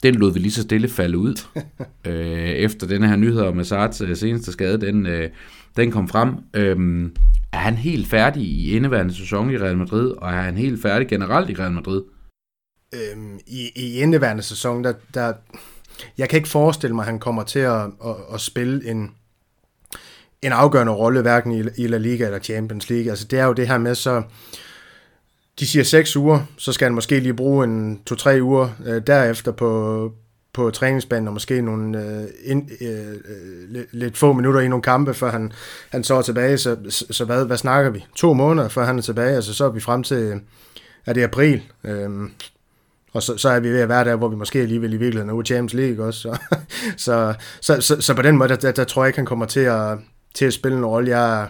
den 0.03 0.14
lod 0.14 0.32
vi 0.32 0.38
lige 0.38 0.53
så 0.53 0.62
stille 0.62 0.88
falde 0.88 1.18
ud, 1.18 1.34
øh, 2.07 2.49
efter 2.49 2.86
den 2.86 3.03
her 3.03 3.16
nyhed 3.16 3.40
om 3.40 3.57
Hazards 3.57 4.01
øh, 4.01 4.16
seneste 4.16 4.53
skade, 4.53 4.80
den, 4.80 5.07
øh, 5.07 5.30
den 5.76 5.90
kom 5.90 6.09
frem. 6.09 6.34
Øh, 6.55 7.11
er 7.53 7.59
han 7.59 7.74
helt 7.74 8.09
færdig 8.09 8.42
i 8.42 8.76
indeværende 8.76 9.14
sæson 9.14 9.51
i 9.51 9.59
Real 9.59 9.76
Madrid, 9.76 10.11
og 10.11 10.32
er 10.32 10.42
han 10.42 10.57
helt 10.57 10.82
færdig 10.82 11.09
generelt 11.09 11.51
i 11.51 11.55
Real 11.55 11.72
Madrid? 11.72 12.03
Øhm, 12.94 13.38
i, 13.47 13.70
I 13.76 14.01
indeværende 14.01 14.42
sæson, 14.42 14.84
der, 14.84 14.92
der, 15.14 15.32
jeg 16.18 16.28
kan 16.28 16.36
ikke 16.36 16.49
forestille 16.49 16.94
mig, 16.94 17.03
at 17.03 17.07
han 17.07 17.18
kommer 17.18 17.42
til 17.42 17.59
at, 17.59 17.80
at, 17.80 18.16
at 18.34 18.40
spille 18.40 18.90
en, 18.90 19.11
en 20.42 20.53
afgørende 20.53 20.92
rolle, 20.92 21.22
hverken 21.22 21.53
i, 21.53 21.62
i 21.76 21.86
La 21.86 21.99
Liga 21.99 22.24
eller 22.24 22.38
Champions 22.38 22.90
League. 22.90 23.11
Altså 23.11 23.26
det 23.26 23.38
er 23.38 23.44
jo 23.44 23.53
det 23.53 23.68
her 23.68 23.78
med, 23.78 23.94
så 23.94 24.22
de 25.61 25.67
siger 25.67 25.83
seks 25.83 26.17
uger, 26.17 26.41
så 26.59 26.73
skal 26.73 26.85
han 26.85 26.95
måske 26.95 27.21
lige 27.21 27.35
bruge 27.35 27.65
en 27.65 28.01
to-tre 28.07 28.39
uger 28.43 28.69
øh, 28.87 29.03
derefter 29.07 29.53
på, 29.53 30.13
på 30.53 30.71
træningsbanen, 30.71 31.29
og 31.29 31.33
måske 31.33 31.63
nogle 31.63 32.03
øh, 32.05 32.25
ind, 32.45 32.71
øh, 32.81 33.09
øh 33.09 33.69
lidt, 33.69 33.87
lidt 33.93 34.17
få 34.17 34.33
minutter 34.33 34.61
i 34.61 34.69
nogle 34.69 34.83
kampe, 34.83 35.15
før 35.15 35.31
han, 35.31 35.53
han 35.91 36.05
så 36.05 36.15
er 36.15 36.23
tilbage. 36.23 36.59
Så, 36.59 36.77
så 37.11 37.25
hvad, 37.25 37.45
hvad 37.45 37.57
snakker 37.57 37.91
vi? 37.91 38.05
To 38.17 38.35
måneder, 38.35 38.69
før 38.69 38.85
han 38.85 38.99
er 38.99 39.03
tilbage, 39.03 39.37
altså 39.37 39.55
så 39.55 39.65
er 39.65 39.71
vi 39.71 39.81
frem 39.81 40.03
til, 40.03 40.41
er 41.07 41.13
det 41.13 41.23
april? 41.23 41.63
Øh, 41.85 42.11
og 43.13 43.23
så, 43.23 43.37
så 43.37 43.49
er 43.49 43.61
vi 43.61 43.69
ved 43.69 43.81
at 43.81 43.89
være 43.89 44.05
der, 44.05 44.17
hvor 44.17 44.29
vi 44.29 44.37
måske 44.37 44.59
alligevel 44.59 44.93
i 44.93 44.97
virkeligheden 44.97 45.31
er 45.31 45.35
ude 45.35 45.47
Champions 45.47 45.75
League 45.75 46.07
også. 46.07 46.21
Så, 46.21 46.37
så, 46.97 47.35
så, 47.61 47.81
så, 47.81 48.01
så 48.01 48.15
på 48.15 48.23
den 48.23 48.37
måde, 48.37 48.49
der, 48.49 48.57
der, 48.57 48.73
der 48.73 48.85
tror 48.85 49.05
jeg 49.05 49.09
ikke, 49.09 49.19
han 49.19 49.27
kommer 49.27 49.47
til 49.47 49.61
at, 49.61 49.99
til 50.35 50.45
at 50.45 50.53
spille 50.53 50.79
en 50.79 50.85
rolle. 50.85 51.19
Jeg, 51.19 51.49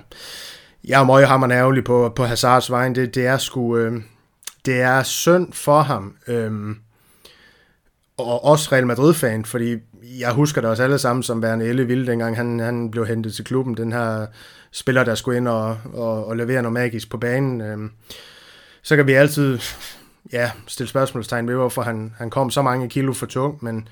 jeg 0.87 1.01
er 1.01 1.05
meget 1.05 1.53
ærgerlig 1.53 1.85
på, 1.85 2.13
på 2.17 2.25
Hazards 2.25 2.71
vejen. 2.71 2.95
Det, 2.95 3.15
det 3.15 3.27
er 3.27 3.39
sgu... 3.39 3.77
Øh, 3.77 4.03
det 4.67 4.81
er 4.81 5.03
synd 5.03 5.53
for 5.53 5.81
ham. 5.81 6.17
Øh, 6.29 6.77
og 8.19 8.45
også 8.45 8.69
Real 8.73 8.87
Madrid-fan, 8.87 9.45
fordi 9.45 9.77
jeg 10.19 10.33
husker 10.33 10.61
det 10.61 10.71
også 10.71 10.83
alle 10.83 10.99
sammen 10.99 11.23
som 11.23 11.43
værende 11.43 11.67
Elle 11.67 11.87
Vilde, 11.87 12.07
dengang 12.07 12.37
han, 12.37 12.61
han 12.61 12.91
blev 12.91 13.07
hentet 13.07 13.35
til 13.35 13.45
klubben, 13.45 13.77
den 13.77 13.93
her 13.93 14.27
spiller, 14.71 15.05
der 15.05 15.15
skulle 15.15 15.37
ind 15.37 15.49
og, 15.49 15.79
og, 15.95 16.27
og 16.27 16.37
levere 16.37 16.63
noget 16.63 16.73
magisk 16.73 17.11
på 17.11 17.19
banen. 17.19 17.61
Øh, 17.61 17.79
så 18.83 18.97
kan 18.97 19.07
vi 19.07 19.13
altid 19.13 19.59
ja, 20.33 20.51
stille 20.67 20.89
spørgsmålstegn 20.89 21.49
ved, 21.49 21.55
hvorfor 21.55 21.83
han, 21.83 22.15
han 22.19 22.31
kom 22.31 22.51
så 22.51 22.63
mange 22.63 22.89
kilo 22.89 23.13
for 23.13 23.27
tung, 23.27 23.59
men 23.65 23.89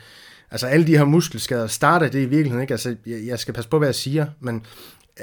altså 0.50 0.66
alle 0.66 0.86
de 0.86 0.96
her 0.96 1.04
muskelskader, 1.04 1.66
starter 1.66 2.08
det 2.08 2.22
i 2.22 2.26
virkeligheden 2.26 2.62
ikke? 2.62 2.74
Altså, 2.74 2.96
jeg, 3.06 3.26
jeg 3.26 3.38
skal 3.38 3.54
passe 3.54 3.70
på, 3.70 3.78
hvad 3.78 3.88
jeg 3.88 3.94
siger, 3.94 4.26
men 4.40 4.66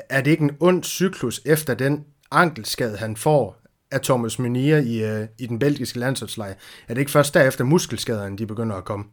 er 0.09 0.21
det 0.21 0.31
ikke 0.31 0.43
en 0.43 0.51
ond 0.59 0.83
cyklus 0.83 1.41
efter 1.45 1.73
den 1.73 2.03
ankelskade, 2.31 2.97
han 2.97 3.15
får 3.15 3.61
af 3.91 4.01
Thomas 4.01 4.39
Munier 4.39 4.77
i, 4.77 5.21
uh, 5.21 5.27
i 5.39 5.45
den 5.45 5.59
belgiske 5.59 5.99
landsholdslejr? 5.99 6.53
Er 6.87 6.93
det 6.93 6.97
ikke 6.97 7.11
først 7.11 7.33
derefter 7.33 7.63
muskelskaderne, 7.63 8.37
de 8.37 8.45
begynder 8.45 8.75
at 8.75 8.85
komme? 8.85 9.05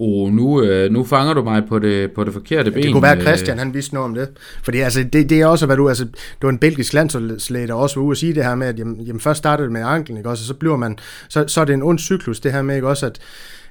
Oh, 0.00 0.32
nu, 0.32 0.62
øh, 0.62 0.92
nu 0.92 1.04
fanger 1.04 1.34
du 1.34 1.42
mig 1.42 1.62
på 1.68 1.78
det, 1.78 2.12
på 2.12 2.24
det 2.24 2.32
forkerte 2.32 2.70
ben. 2.70 2.82
Det 2.82 2.92
kunne 2.92 3.02
være 3.02 3.20
Christian, 3.20 3.58
han 3.58 3.74
vidste 3.74 3.94
noget 3.94 4.04
om 4.04 4.14
det. 4.14 4.28
Fordi 4.62 4.78
altså, 4.78 5.02
det, 5.12 5.30
det 5.30 5.40
er 5.40 5.46
også, 5.46 5.66
hvad 5.66 5.76
du, 5.76 5.88
altså, 5.88 6.04
det 6.04 6.42
var 6.42 6.48
en 6.48 6.58
belgisk 6.58 6.92
landslæge, 6.92 7.66
der 7.66 7.74
også 7.74 8.00
var 8.00 8.06
ude 8.06 8.12
at 8.12 8.18
sige 8.18 8.34
det 8.34 8.44
her 8.44 8.54
med, 8.54 8.66
at 8.66 8.78
jamen, 8.78 9.00
jamen 9.00 9.20
først 9.20 9.38
startede 9.38 9.64
det 9.64 9.72
med 9.72 9.82
anklen, 9.84 10.18
ikke 10.18 10.30
også, 10.30 10.42
og 10.42 10.46
så 10.46 10.54
bliver 10.54 10.76
man, 10.76 10.98
så, 11.28 11.44
så 11.48 11.60
er 11.60 11.64
det 11.64 11.74
en 11.74 11.82
ond 11.82 11.98
cyklus, 11.98 12.40
det 12.40 12.52
her 12.52 12.62
med, 12.62 12.74
ikke 12.74 12.88
også, 12.88 13.06
at, 13.06 13.18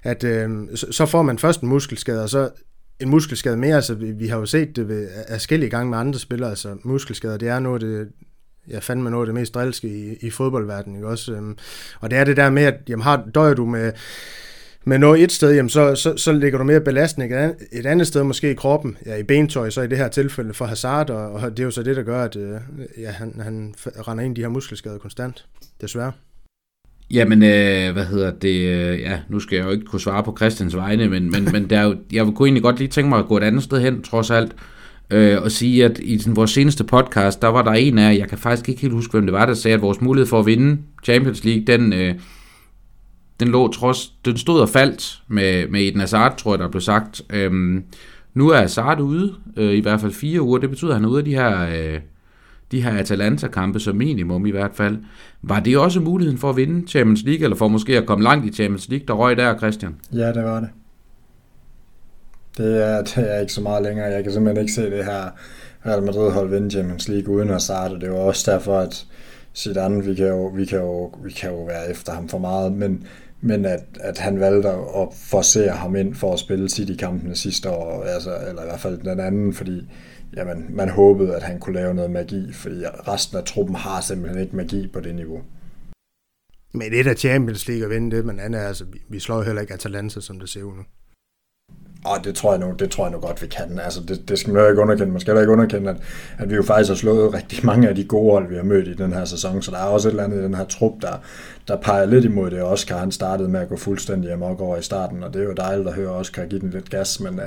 at 0.04 0.24
øh, 0.24 0.50
så, 0.76 0.88
så 0.92 1.06
får 1.06 1.22
man 1.22 1.40
først 1.40 1.62
en 1.62 1.70
muskelskade, 1.70 2.24
og 2.24 2.30
så 2.30 2.50
en 3.00 3.10
muskelskade 3.10 3.58
mere, 3.58 3.76
altså 3.76 3.94
vi, 3.94 4.12
vi 4.12 4.28
har 4.28 4.38
jo 4.38 4.46
set 4.46 4.76
det 4.76 4.88
ved 4.88 5.08
forskellige 5.30 5.70
gange 5.70 5.90
med 5.90 5.98
andre 5.98 6.20
spillere, 6.20 6.50
altså 6.50 6.78
muskelskader, 6.84 7.38
det 7.38 7.48
er 7.48 7.60
noget 7.60 7.82
det, 7.82 8.08
jeg 8.68 8.84
fandt 8.84 9.04
mig 9.04 9.12
noget 9.12 9.24
af 9.24 9.26
det 9.26 9.36
mest 9.36 9.54
drilske 9.54 9.88
i, 9.88 10.16
i 10.22 10.30
fodboldverdenen, 10.30 10.96
ikke? 10.96 11.08
Også, 11.08 11.34
øhm, 11.34 11.58
og 12.00 12.12
det 12.12 12.18
er 12.18 12.24
det 12.24 12.38
der 12.38 12.50
med, 12.50 12.64
at 12.64 12.76
jamen, 12.90 13.04
har, 13.04 13.26
døjer 13.36 13.54
du 13.54 13.66
med 13.66 13.92
men 14.88 15.00
når 15.00 15.16
et 15.16 15.32
sted, 15.32 15.54
jamen, 15.54 15.70
så, 15.70 15.96
så, 15.96 16.18
så 16.18 16.34
ligger 16.34 16.58
du 16.58 16.64
mere 16.64 16.82
belastning 16.82 17.34
et 17.72 17.86
andet 17.86 18.08
sted, 18.08 18.24
måske 18.24 18.52
i 18.52 18.54
kroppen, 18.54 18.98
ja, 19.06 19.16
i 19.16 19.24
bentøj, 19.24 19.70
så 19.70 19.82
i 19.82 19.88
det 19.88 19.98
her 19.98 20.08
tilfælde 20.08 20.54
for 20.54 20.66
Hazard, 20.66 21.10
og, 21.10 21.32
og 21.32 21.52
det 21.52 21.60
er 21.60 21.64
jo 21.64 21.72
så 21.72 21.84
det, 21.84 21.96
der 21.96 22.04
gør, 22.04 22.24
at 22.24 22.36
øh, 22.36 22.60
ja, 22.98 23.12
han, 23.12 23.40
han 23.44 23.76
render 24.08 24.24
ind 24.24 24.38
i 24.38 24.42
de 24.42 24.46
her 24.46 24.50
muskelskader 24.50 24.98
konstant, 24.98 25.46
desværre. 25.82 26.12
Jamen, 27.12 27.44
øh, 27.44 27.94
hvad 27.94 28.06
hedder 28.06 28.32
det? 28.32 28.68
Øh, 28.68 29.00
ja, 29.00 29.20
nu 29.30 29.40
skal 29.40 29.56
jeg 29.56 29.66
jo 29.66 29.72
ikke 29.72 29.86
kunne 29.86 30.00
svare 30.00 30.24
på 30.24 30.36
Christians 30.38 30.76
vegne, 30.76 31.10
men, 31.10 31.32
men, 31.32 31.50
men 31.52 31.70
der 31.70 31.80
er 31.80 31.84
jo, 31.84 31.96
jeg 32.12 32.26
kunne 32.36 32.48
egentlig 32.48 32.64
godt 32.64 32.80
lige 32.80 32.88
tænke 32.88 33.10
mig 33.10 33.20
at 33.20 33.28
gå 33.28 33.38
et 33.38 33.44
andet 33.44 33.64
sted 33.64 33.82
hen, 33.82 34.02
trods 34.02 34.32
alt, 34.32 34.56
øh, 35.10 35.42
og 35.42 35.52
sige, 35.52 35.86
at 35.86 36.00
i 36.00 36.20
sådan, 36.20 36.36
vores 36.36 36.52
seneste 36.52 36.84
podcast, 36.84 37.42
der 37.42 37.48
var 37.48 37.62
der 37.62 37.72
en 37.72 37.98
af, 37.98 38.18
jeg 38.18 38.30
kan 38.30 38.38
faktisk 38.38 38.70
ikke 38.70 38.82
helt 38.82 38.94
huske, 38.94 39.12
hvem 39.12 39.26
det 39.26 39.34
var, 39.34 39.46
der 39.46 39.54
sagde, 39.54 39.76
at 39.76 39.82
vores 39.82 40.02
mulighed 40.02 40.28
for 40.28 40.40
at 40.40 40.46
vinde 40.46 40.78
Champions 41.04 41.44
League, 41.44 41.64
den, 41.68 41.94
øh, 41.94 42.16
den 43.40 43.48
lå 43.48 43.72
trods, 43.72 44.14
den 44.26 44.38
stod 44.38 44.60
og 44.60 44.70
faldt 44.70 45.22
med, 45.28 45.68
med 45.68 45.82
Eden 45.82 46.00
Hazard, 46.00 46.38
tror 46.38 46.52
jeg, 46.52 46.60
der 46.60 46.70
blev 46.70 46.82
sagt. 46.82 47.22
Øh, 47.30 47.52
nu 48.34 48.50
er 48.50 48.58
Hazard 48.58 49.00
ude, 49.00 49.34
øh, 49.58 49.74
i 49.74 49.80
hvert 49.80 50.02
fald 50.02 50.14
fire 50.14 50.42
uger. 50.42 50.58
Det 50.58 50.70
betyder, 50.70 50.92
at 50.92 50.96
han 50.96 51.06
er 51.06 51.10
ude 51.10 51.20
af 51.20 51.26
de 51.26 51.36
her, 51.36 51.68
øh, 51.70 52.00
de 52.72 52.82
her 52.82 52.98
Atalanta-kampe 52.98 53.80
som 53.80 53.96
minimum 53.96 54.46
i 54.46 54.52
hvert 54.52 54.72
fald. 54.74 54.98
Var 55.42 55.60
det 55.60 55.78
også 55.78 56.00
muligheden 56.00 56.40
for 56.40 56.50
at 56.50 56.58
vinde 56.58 56.88
Champions 56.88 57.24
League, 57.24 57.44
eller 57.44 57.58
for 57.58 57.68
måske 57.68 57.98
at 57.98 58.06
komme 58.06 58.24
langt 58.24 58.46
i 58.46 58.54
Champions 58.54 58.90
League, 58.90 59.08
der 59.08 59.14
røg 59.14 59.38
der, 59.38 59.58
Christian? 59.58 59.96
Ja, 60.14 60.34
det 60.34 60.44
var 60.44 60.60
det. 60.60 60.70
Det 62.58 62.84
er, 62.84 63.04
det 63.04 63.36
er 63.36 63.40
ikke 63.40 63.54
så 63.54 63.62
meget 63.62 63.84
længere. 63.84 64.06
Jeg 64.06 64.24
kan 64.24 64.34
simpelthen 64.34 64.62
ikke 64.62 64.74
se 64.74 64.92
det 64.92 65.06
her 65.06 65.30
Real 65.86 66.04
Madrid-hold 66.04 66.50
vinde 66.50 66.72
Champions 66.72 67.08
League 67.08 67.36
uden 67.36 67.50
at 67.50 67.62
starte. 67.62 68.00
Det 68.00 68.12
var 68.12 68.18
også 68.18 68.52
derfor, 68.52 68.80
at 68.80 69.06
Zidane, 69.56 70.06
vi 70.06 70.16
kan 70.16 70.28
jo, 70.28 70.48
vi 70.48 70.66
kan 70.66 70.80
jo, 70.80 71.14
vi 71.24 71.32
kan 71.32 71.50
jo 71.50 71.64
være 71.64 71.92
efter 71.92 72.14
ham 72.14 72.30
for 72.30 72.38
meget, 72.38 72.74
men 72.74 73.08
men 73.42 73.66
at, 73.66 73.84
at 74.00 74.18
han 74.18 74.40
valgte 74.40 74.70
at 74.70 75.08
forsere 75.14 75.72
ham 75.72 75.96
ind 75.96 76.16
for 76.16 76.34
at 76.34 76.40
spille 76.40 76.70
City-kampene 76.70 77.36
sidste 77.36 77.70
år, 77.70 78.04
altså, 78.04 78.30
eller 78.50 78.62
i 78.62 78.66
hvert 78.66 78.80
fald 78.80 78.98
den 78.98 79.20
anden, 79.20 79.54
fordi 79.54 79.88
jamen, 80.36 80.66
man 80.70 80.90
håbede, 80.90 81.36
at 81.36 81.44
han 81.44 81.60
kunne 81.60 81.76
lave 81.76 81.94
noget 81.94 82.12
magi, 82.12 82.54
fordi 82.54 82.86
resten 82.86 83.38
af 83.38 83.44
truppen 83.44 83.76
har 83.76 84.02
simpelthen 84.02 84.42
ikke 84.42 84.56
magi 84.56 84.88
på 84.88 85.00
det 85.00 85.16
niveau. 85.16 85.42
Men 86.74 86.92
det 86.92 87.08
er 87.08 87.14
Champions 87.14 87.68
League 87.68 87.86
at 87.86 87.90
vinde 87.90 88.16
det, 88.16 88.26
men 88.26 88.40
andet, 88.40 88.60
altså, 88.60 88.86
vi 89.10 89.20
slår 89.20 89.42
heller 89.42 89.62
ikke 89.62 89.74
Atalanta, 89.74 90.22
som 90.22 90.40
det 90.40 90.50
ser 90.50 90.64
ud 90.64 90.74
nu. 90.76 90.84
Og 92.06 92.24
det 92.24 92.36
tror 92.36 92.52
jeg 92.52 92.60
nu, 92.60 92.74
det 92.80 92.92
tror 92.92 93.06
jeg 93.06 93.12
nu 93.12 93.20
godt, 93.20 93.42
vi 93.42 93.48
kan. 93.48 93.80
Altså, 93.80 94.02
det, 94.08 94.30
det 94.30 94.40
skal 94.40 94.54
man 94.54 94.64
jo 94.64 94.70
ikke 94.70 94.82
underkende. 94.82 95.12
Man 95.12 95.22
skal 95.22 95.40
ikke 95.40 95.52
underkende, 95.52 95.90
at, 95.90 95.98
at 96.38 96.50
vi 96.50 96.56
jo 96.56 96.64
faktisk 96.64 96.90
har 96.90 96.96
slået 96.96 97.34
rigtig 97.34 97.66
mange 97.70 97.90
af 97.90 97.96
de 97.96 98.04
gode 98.04 98.32
hold, 98.32 98.50
vi 98.50 98.56
har 98.56 98.64
mødt 98.64 98.88
i 98.88 98.94
den 98.94 99.14
her 99.14 99.26
sæson. 99.26 99.62
Så 99.62 99.72
der 99.72 99.78
er 99.78 99.84
også 99.84 100.08
et 100.08 100.12
eller 100.12 100.24
andet 100.24 100.40
i 100.40 100.44
den 100.44 100.54
her 100.54 100.66
trup, 100.66 101.02
der, 101.02 101.14
der 101.68 101.78
peger 101.78 102.06
lidt 102.06 102.26
imod 102.26 102.52
det. 102.52 102.64
Oscar, 102.64 102.98
han 102.98 103.12
startede 103.12 103.50
med 103.50 103.60
at 103.60 103.70
gå 103.70 103.78
fuldstændig 103.78 104.32
amok 104.32 104.62
over 104.62 104.78
i 104.78 104.82
starten, 104.82 105.24
og 105.24 105.34
det 105.34 105.42
er 105.42 105.46
jo 105.46 105.54
dejligt 105.54 105.88
at 105.88 105.94
høre 105.94 106.10
Oscar 106.10 106.46
give 106.46 106.62
den 106.62 106.70
lidt 106.70 106.90
gas, 106.90 107.20
men, 107.20 107.34
uh, 107.34 107.46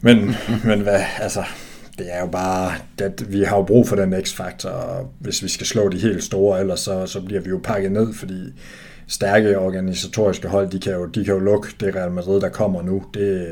men, 0.00 0.34
men 0.68 0.80
hvad, 0.80 1.00
altså, 1.20 1.44
det 1.98 2.14
er 2.14 2.20
jo 2.20 2.26
bare, 2.26 2.72
at 2.98 3.32
vi 3.32 3.42
har 3.42 3.56
jo 3.56 3.62
brug 3.62 3.88
for 3.88 3.96
den 3.96 4.14
x-faktor, 4.22 5.10
hvis 5.18 5.42
vi 5.42 5.48
skal 5.48 5.66
slå 5.66 5.88
de 5.88 5.98
helt 5.98 6.24
store, 6.24 6.60
ellers 6.60 6.80
så, 6.80 7.06
så 7.06 7.20
bliver 7.22 7.40
vi 7.40 7.50
jo 7.50 7.60
pakket 7.64 7.92
ned, 7.92 8.14
fordi 8.14 8.52
stærke 9.06 9.58
organisatoriske 9.58 10.48
hold, 10.48 10.70
de 10.70 10.80
kan 10.80 10.92
jo, 10.92 11.06
de 11.06 11.24
kan 11.24 11.34
jo 11.34 11.40
lukke 11.40 11.68
det 11.80 11.94
Real 11.94 12.12
Madrid, 12.12 12.40
der 12.40 12.48
kommer 12.48 12.82
nu. 12.82 13.04
Det, 13.14 13.46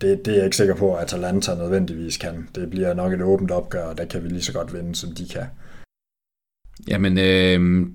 det, 0.00 0.24
det 0.24 0.32
er 0.32 0.36
jeg 0.36 0.44
ikke 0.44 0.56
sikker 0.56 0.74
på, 0.74 0.94
at 0.94 1.02
Atalanta 1.02 1.54
nødvendigvis 1.54 2.16
kan. 2.16 2.48
Det 2.54 2.70
bliver 2.70 2.94
nok 2.94 3.12
et 3.12 3.22
åbent 3.22 3.50
opgør, 3.50 3.84
og 3.84 3.98
der 3.98 4.04
kan 4.04 4.24
vi 4.24 4.28
lige 4.28 4.42
så 4.42 4.52
godt 4.52 4.74
vinde, 4.74 4.94
som 4.94 5.12
de 5.12 5.28
kan. 5.28 5.44
Jamen, 6.88 7.18
øh, 7.18 7.86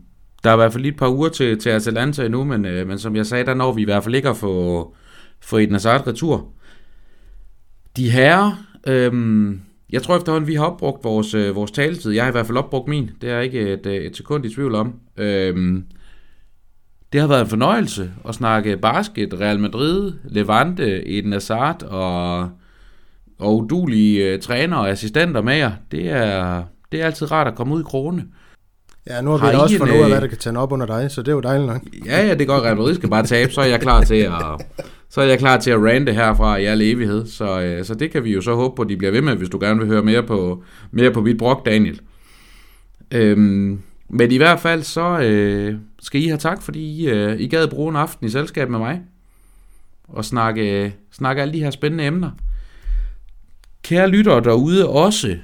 der 0.43 0.49
er 0.49 0.53
i 0.53 0.57
hvert 0.57 0.73
fald 0.73 0.83
lige 0.83 0.93
et 0.93 0.99
par 0.99 1.09
uger 1.09 1.29
til, 1.29 1.59
til 1.59 1.69
Atalanta 1.69 2.25
endnu, 2.25 2.43
men, 2.43 2.65
øh, 2.65 2.87
men 2.87 2.99
som 2.99 3.15
jeg 3.15 3.25
sagde, 3.25 3.45
der 3.45 3.53
når 3.53 3.71
vi 3.71 3.81
i 3.81 3.85
hvert 3.85 4.03
fald 4.03 4.15
ikke 4.15 4.29
at 4.29 4.37
få, 4.37 4.95
få 5.41 5.57
Eden 5.57 5.71
Hazard 5.71 6.07
retur. 6.07 6.47
De 7.97 8.11
her, 8.11 8.65
øh, 8.87 9.13
jeg 9.91 10.03
tror 10.03 10.17
efterhånden, 10.17 10.47
vi 10.47 10.55
har 10.55 10.65
opbrugt 10.65 11.03
vores, 11.03 11.33
øh, 11.33 11.55
vores 11.55 11.71
taletid. 11.71 12.11
Jeg 12.11 12.23
har 12.23 12.29
i 12.29 12.31
hvert 12.31 12.45
fald 12.45 12.57
opbrugt 12.57 12.87
min. 12.87 13.11
Det 13.21 13.29
er 13.29 13.39
ikke 13.39 13.73
et, 13.73 13.85
et 13.85 14.17
sekund 14.17 14.45
i 14.45 14.53
tvivl 14.53 14.75
om. 14.75 14.93
Øh, 15.17 15.81
det 17.13 17.21
har 17.21 17.27
været 17.27 17.41
en 17.41 17.47
fornøjelse 17.47 18.11
at 18.27 18.35
snakke 18.35 18.77
basket, 18.77 19.33
Real 19.39 19.59
Madrid, 19.59 20.13
Levante, 20.23 21.09
Eden 21.09 21.31
Hazard 21.31 21.83
og, 21.83 22.49
og 23.39 23.57
udulige 23.57 24.33
uh, 24.33 24.39
træner 24.39 24.77
og 24.77 24.89
assistenter 24.89 25.41
med 25.41 25.55
jer. 25.55 25.71
Det 25.91 26.09
er, 26.09 26.63
det 26.91 27.01
er 27.01 27.05
altid 27.05 27.31
rart 27.31 27.47
at 27.47 27.55
komme 27.55 27.75
ud 27.75 27.81
i 27.81 27.83
krone. 27.83 28.25
Ja, 29.07 29.21
nu 29.21 29.31
har, 29.31 29.37
har 29.37 29.51
vi 29.51 29.57
også 29.57 29.77
fundet 29.77 29.95
ud 29.95 30.01
af, 30.01 30.09
hvad 30.09 30.21
der 30.21 30.27
kan 30.27 30.37
tænde 30.37 30.59
op 30.59 30.71
under 30.71 30.85
dig, 30.85 31.11
så 31.11 31.21
det 31.21 31.27
er 31.27 31.31
jo 31.35 31.39
dejligt 31.39 31.67
nok. 31.67 31.81
Ja, 32.05 32.27
ja, 32.27 32.33
det 32.33 32.47
går 32.47 32.61
Real 32.61 32.77
Madrid 32.77 32.95
skal 32.95 33.09
bare 33.09 33.25
tabe, 33.25 33.51
så 33.51 33.61
er 33.61 33.65
jeg 33.65 33.81
klar 33.81 34.03
til 34.03 34.15
at, 34.15 34.33
så 35.09 35.21
er 35.21 35.25
jeg 35.25 35.39
klar 35.39 35.57
til 35.57 35.71
at 35.71 35.83
rante 35.83 36.13
herfra 36.13 36.57
i 36.57 36.65
al 36.65 36.81
evighed. 36.81 37.27
Så, 37.27 37.61
øh, 37.61 37.85
så 37.85 37.95
det 37.95 38.11
kan 38.11 38.23
vi 38.23 38.33
jo 38.33 38.41
så 38.41 38.55
håbe 38.55 38.75
på, 38.75 38.81
at 38.81 38.89
de 38.89 38.97
bliver 38.97 39.11
ved 39.11 39.21
med, 39.21 39.35
hvis 39.35 39.49
du 39.49 39.59
gerne 39.59 39.79
vil 39.79 39.87
høre 39.87 40.03
mere 40.03 40.23
på, 40.23 40.63
mere 40.91 41.11
på 41.11 41.21
mit 41.21 41.37
brok, 41.37 41.65
Daniel. 41.65 42.01
Øhm, 43.11 43.81
men 44.09 44.31
i 44.31 44.37
hvert 44.37 44.59
fald 44.59 44.83
så 44.83 45.19
øh, 45.19 45.75
skal 46.01 46.21
I 46.21 46.27
have 46.27 46.37
tak, 46.37 46.61
fordi 46.61 47.09
øh, 47.09 47.39
I 47.39 47.47
gad 47.47 47.67
bruge 47.67 47.89
en 47.89 47.95
aften 47.95 48.27
i 48.27 48.29
selskab 48.29 48.69
med 48.69 48.79
mig. 48.79 49.01
Og 50.07 50.25
snakke, 50.25 50.83
øh, 50.83 50.91
snakke 51.11 51.41
alle 51.41 51.53
de 51.53 51.63
her 51.63 51.71
spændende 51.71 52.05
emner. 52.05 52.31
Kære 53.83 54.09
lyttere 54.09 54.43
derude 54.43 54.89
også, 54.89 55.37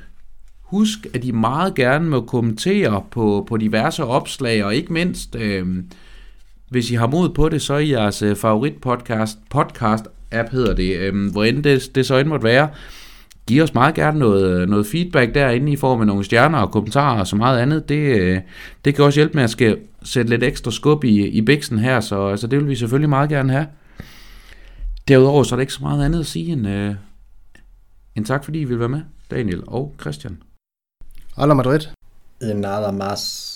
husk, 0.61 1.07
at 1.13 1.23
I 1.23 1.31
meget 1.31 1.75
gerne 1.75 2.09
må 2.09 2.21
kommentere 2.21 3.03
på, 3.11 3.45
på 3.49 3.57
diverse 3.57 4.03
opslag, 4.03 4.63
og 4.65 4.75
ikke 4.75 4.93
mindst, 4.93 5.35
øh, 5.35 5.67
hvis 6.69 6.91
I 6.91 6.95
har 6.95 7.07
mod 7.07 7.29
på 7.29 7.49
det, 7.49 7.61
så 7.61 7.73
er 7.73 7.79
jeres 7.79 8.21
øh, 8.21 8.35
favorit 8.35 8.81
podcast, 8.81 9.37
podcast 9.49 10.05
app 10.31 10.49
hedder 10.49 10.75
det, 10.75 10.97
øh, 10.97 11.31
hvor 11.31 11.43
end 11.43 11.63
det, 11.63 11.95
det 11.95 12.05
så 12.05 12.17
end 12.17 12.27
måtte 12.27 12.43
være, 12.43 12.69
giv 13.47 13.63
os 13.63 13.73
meget 13.73 13.95
gerne 13.95 14.19
noget, 14.19 14.69
noget 14.69 14.87
feedback 14.87 15.35
derinde 15.35 15.71
i 15.71 15.75
form 15.75 16.01
af 16.01 16.07
nogle 16.07 16.23
stjerner 16.23 16.59
og 16.59 16.71
kommentarer 16.71 17.19
og 17.19 17.27
så 17.27 17.35
meget 17.35 17.59
andet. 17.59 17.89
Det, 17.89 18.41
det 18.85 18.95
kan 18.95 19.05
også 19.05 19.19
hjælpe 19.19 19.33
med 19.35 19.43
at 19.43 19.49
skal 19.49 19.77
sætte 20.03 20.29
lidt 20.29 20.43
ekstra 20.43 20.71
skub 20.71 21.03
i, 21.03 21.27
i 21.27 21.41
biksen 21.41 21.79
her, 21.79 21.99
så 21.99 22.27
altså, 22.27 22.47
det 22.47 22.59
vil 22.59 22.69
vi 22.69 22.75
selvfølgelig 22.75 23.09
meget 23.09 23.29
gerne 23.29 23.51
have. 23.51 23.67
Derudover 25.07 25.43
så 25.43 25.55
er 25.55 25.57
der 25.57 25.61
ikke 25.61 25.73
så 25.73 25.83
meget 25.83 26.05
andet 26.05 26.19
at 26.19 26.25
sige 26.25 26.51
end, 26.51 26.67
øh, 26.67 26.95
end 28.15 28.25
tak 28.25 28.43
fordi 28.43 28.59
I 28.59 28.63
vil 28.63 28.79
være 28.79 28.89
med. 28.89 29.01
Daniel 29.31 29.63
og 29.67 29.95
Christian. 30.01 30.37
Alla 31.37 31.53
Madrid. 31.53 31.79
En 32.41 32.57
nada 32.57 32.91
más. 32.91 33.54